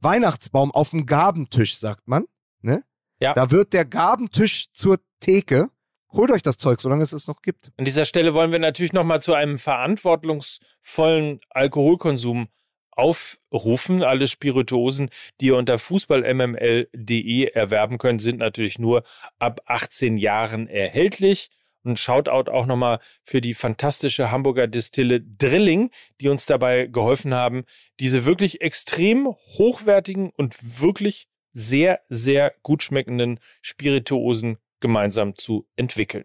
Weihnachtsbaum 0.00 0.70
auf 0.72 0.90
dem 0.90 1.04
Gabentisch, 1.04 1.76
sagt 1.76 2.08
man. 2.08 2.24
Ne? 2.62 2.82
Ja. 3.22 3.34
Da 3.34 3.52
wird 3.52 3.72
der 3.72 3.84
Gabentisch 3.84 4.72
zur 4.72 4.98
Theke. 5.20 5.70
Holt 6.10 6.32
euch 6.32 6.42
das 6.42 6.58
Zeug, 6.58 6.80
solange 6.80 7.04
es 7.04 7.12
es 7.12 7.28
noch 7.28 7.40
gibt. 7.40 7.70
An 7.76 7.84
dieser 7.84 8.04
Stelle 8.04 8.34
wollen 8.34 8.50
wir 8.50 8.58
natürlich 8.58 8.92
nochmal 8.92 9.22
zu 9.22 9.32
einem 9.32 9.58
verantwortungsvollen 9.58 11.40
Alkoholkonsum 11.48 12.48
aufrufen. 12.90 14.02
Alle 14.02 14.26
Spirituosen, 14.26 15.08
die 15.40 15.46
ihr 15.46 15.56
unter 15.56 15.78
fußballmml.de 15.78 17.44
erwerben 17.44 17.98
könnt, 17.98 18.20
sind 18.20 18.40
natürlich 18.40 18.80
nur 18.80 19.04
ab 19.38 19.60
18 19.66 20.16
Jahren 20.16 20.66
erhältlich. 20.66 21.48
Und 21.84 21.98
Shoutout 21.98 22.50
auch 22.50 22.66
nochmal 22.66 22.98
für 23.24 23.40
die 23.40 23.54
fantastische 23.54 24.30
Hamburger 24.30 24.66
Distille 24.66 25.20
Drilling, 25.20 25.90
die 26.20 26.28
uns 26.28 26.46
dabei 26.46 26.86
geholfen 26.86 27.34
haben, 27.34 27.64
diese 28.00 28.24
wirklich 28.24 28.60
extrem 28.60 29.28
hochwertigen 29.28 30.30
und 30.30 30.80
wirklich 30.80 31.28
sehr, 31.52 32.00
sehr 32.08 32.54
gut 32.62 32.82
schmeckenden 32.82 33.40
Spirituosen 33.60 34.58
gemeinsam 34.80 35.36
zu 35.36 35.66
entwickeln. 35.76 36.24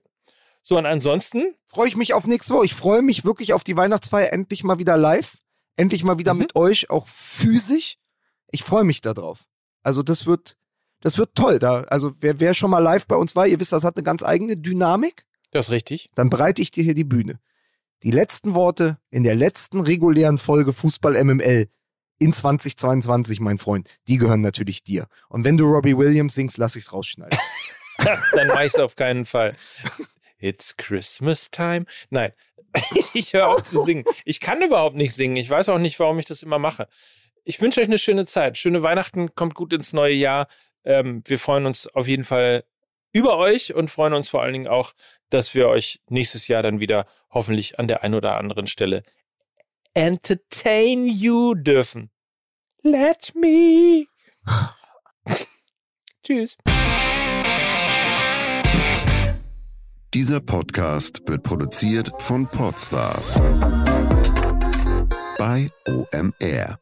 So, 0.61 0.77
und 0.77 0.85
ansonsten. 0.85 1.55
Freue 1.69 1.87
ich 1.87 1.95
mich 1.95 2.13
auf 2.13 2.25
nächste 2.25 2.53
Woche. 2.53 2.65
Ich 2.65 2.73
freue 2.73 3.01
mich 3.01 3.23
wirklich 3.23 3.53
auf 3.53 3.63
die 3.63 3.77
Weihnachtsfeier 3.77 4.33
endlich 4.33 4.63
mal 4.63 4.79
wieder 4.79 4.97
live. 4.97 5.37
Endlich 5.75 6.03
mal 6.03 6.17
wieder 6.17 6.33
mhm. 6.33 6.39
mit 6.39 6.55
euch, 6.55 6.89
auch 6.89 7.07
physisch. 7.07 7.97
Ich 8.51 8.63
freue 8.63 8.83
mich 8.83 9.01
darauf. 9.01 9.45
Also, 9.83 10.03
das 10.03 10.25
wird, 10.25 10.57
das 11.01 11.17
wird 11.17 11.35
toll. 11.35 11.59
Da, 11.59 11.81
also, 11.83 12.13
wer, 12.19 12.39
wer 12.39 12.53
schon 12.53 12.71
mal 12.71 12.79
live 12.79 13.07
bei 13.07 13.15
uns 13.15 13.35
war, 13.35 13.47
ihr 13.47 13.59
wisst, 13.59 13.71
das 13.71 13.83
hat 13.83 13.95
eine 13.95 14.03
ganz 14.03 14.23
eigene 14.23 14.57
Dynamik. 14.57 15.25
Das 15.51 15.67
ist 15.67 15.71
richtig. 15.71 16.09
Dann 16.15 16.29
bereite 16.29 16.61
ich 16.61 16.71
dir 16.71 16.83
hier 16.83 16.95
die 16.95 17.03
Bühne. 17.03 17.39
Die 18.03 18.11
letzten 18.11 18.53
Worte 18.53 18.97
in 19.09 19.23
der 19.23 19.35
letzten 19.35 19.79
regulären 19.79 20.37
Folge 20.37 20.73
Fußball 20.73 21.23
MML 21.23 21.69
in 22.19 22.33
2022, 22.33 23.39
mein 23.39 23.57
Freund, 23.57 23.87
die 24.07 24.17
gehören 24.17 24.41
natürlich 24.41 24.83
dir. 24.83 25.07
Und 25.29 25.43
wenn 25.43 25.57
du 25.57 25.65
Robbie 25.65 25.97
Williams 25.97 26.35
singst, 26.35 26.57
lass 26.57 26.75
ich's 26.75 26.93
rausschneiden. 26.93 27.37
Dann 28.33 28.47
mach 28.47 28.63
ich's 28.63 28.79
auf 28.79 28.95
keinen 28.95 29.25
Fall. 29.25 29.55
It's 30.39 30.77
Christmas 30.77 31.49
time. 31.51 31.85
Nein, 32.09 32.33
ich 33.13 33.33
höre 33.33 33.47
auf 33.47 33.63
zu 33.63 33.83
singen. 33.83 34.05
Ich 34.25 34.39
kann 34.39 34.61
überhaupt 34.61 34.95
nicht 34.95 35.13
singen. 35.13 35.37
Ich 35.37 35.49
weiß 35.49 35.69
auch 35.69 35.79
nicht, 35.79 35.99
warum 35.99 36.19
ich 36.19 36.25
das 36.25 36.43
immer 36.43 36.59
mache. 36.59 36.87
Ich 37.43 37.61
wünsche 37.61 37.81
euch 37.81 37.87
eine 37.87 37.97
schöne 37.97 38.25
Zeit. 38.25 38.57
Schöne 38.57 38.83
Weihnachten, 38.83 39.33
kommt 39.35 39.55
gut 39.55 39.73
ins 39.73 39.93
neue 39.93 40.13
Jahr. 40.13 40.47
Ähm, 40.83 41.23
wir 41.25 41.39
freuen 41.39 41.65
uns 41.65 41.87
auf 41.87 42.07
jeden 42.07 42.23
Fall 42.23 42.63
über 43.13 43.37
euch 43.37 43.73
und 43.73 43.89
freuen 43.89 44.13
uns 44.13 44.29
vor 44.29 44.41
allen 44.41 44.53
Dingen 44.53 44.67
auch, 44.67 44.93
dass 45.29 45.55
wir 45.55 45.67
euch 45.67 46.01
nächstes 46.09 46.47
Jahr 46.47 46.61
dann 46.61 46.79
wieder 46.79 47.07
hoffentlich 47.31 47.79
an 47.79 47.87
der 47.87 48.03
einen 48.03 48.15
oder 48.15 48.37
anderen 48.37 48.67
Stelle 48.67 49.03
entertain 49.97 51.07
you 51.07 51.55
dürfen. 51.55 52.11
Let 52.83 53.33
me. 53.35 54.05
Tschüss. 56.23 56.55
Dieser 60.13 60.39
Podcast 60.39 61.27
wird 61.27 61.43
produziert 61.43 62.11
von 62.19 62.47
Podstars 62.47 63.35
bei 65.37 65.69
OMR. 65.87 66.79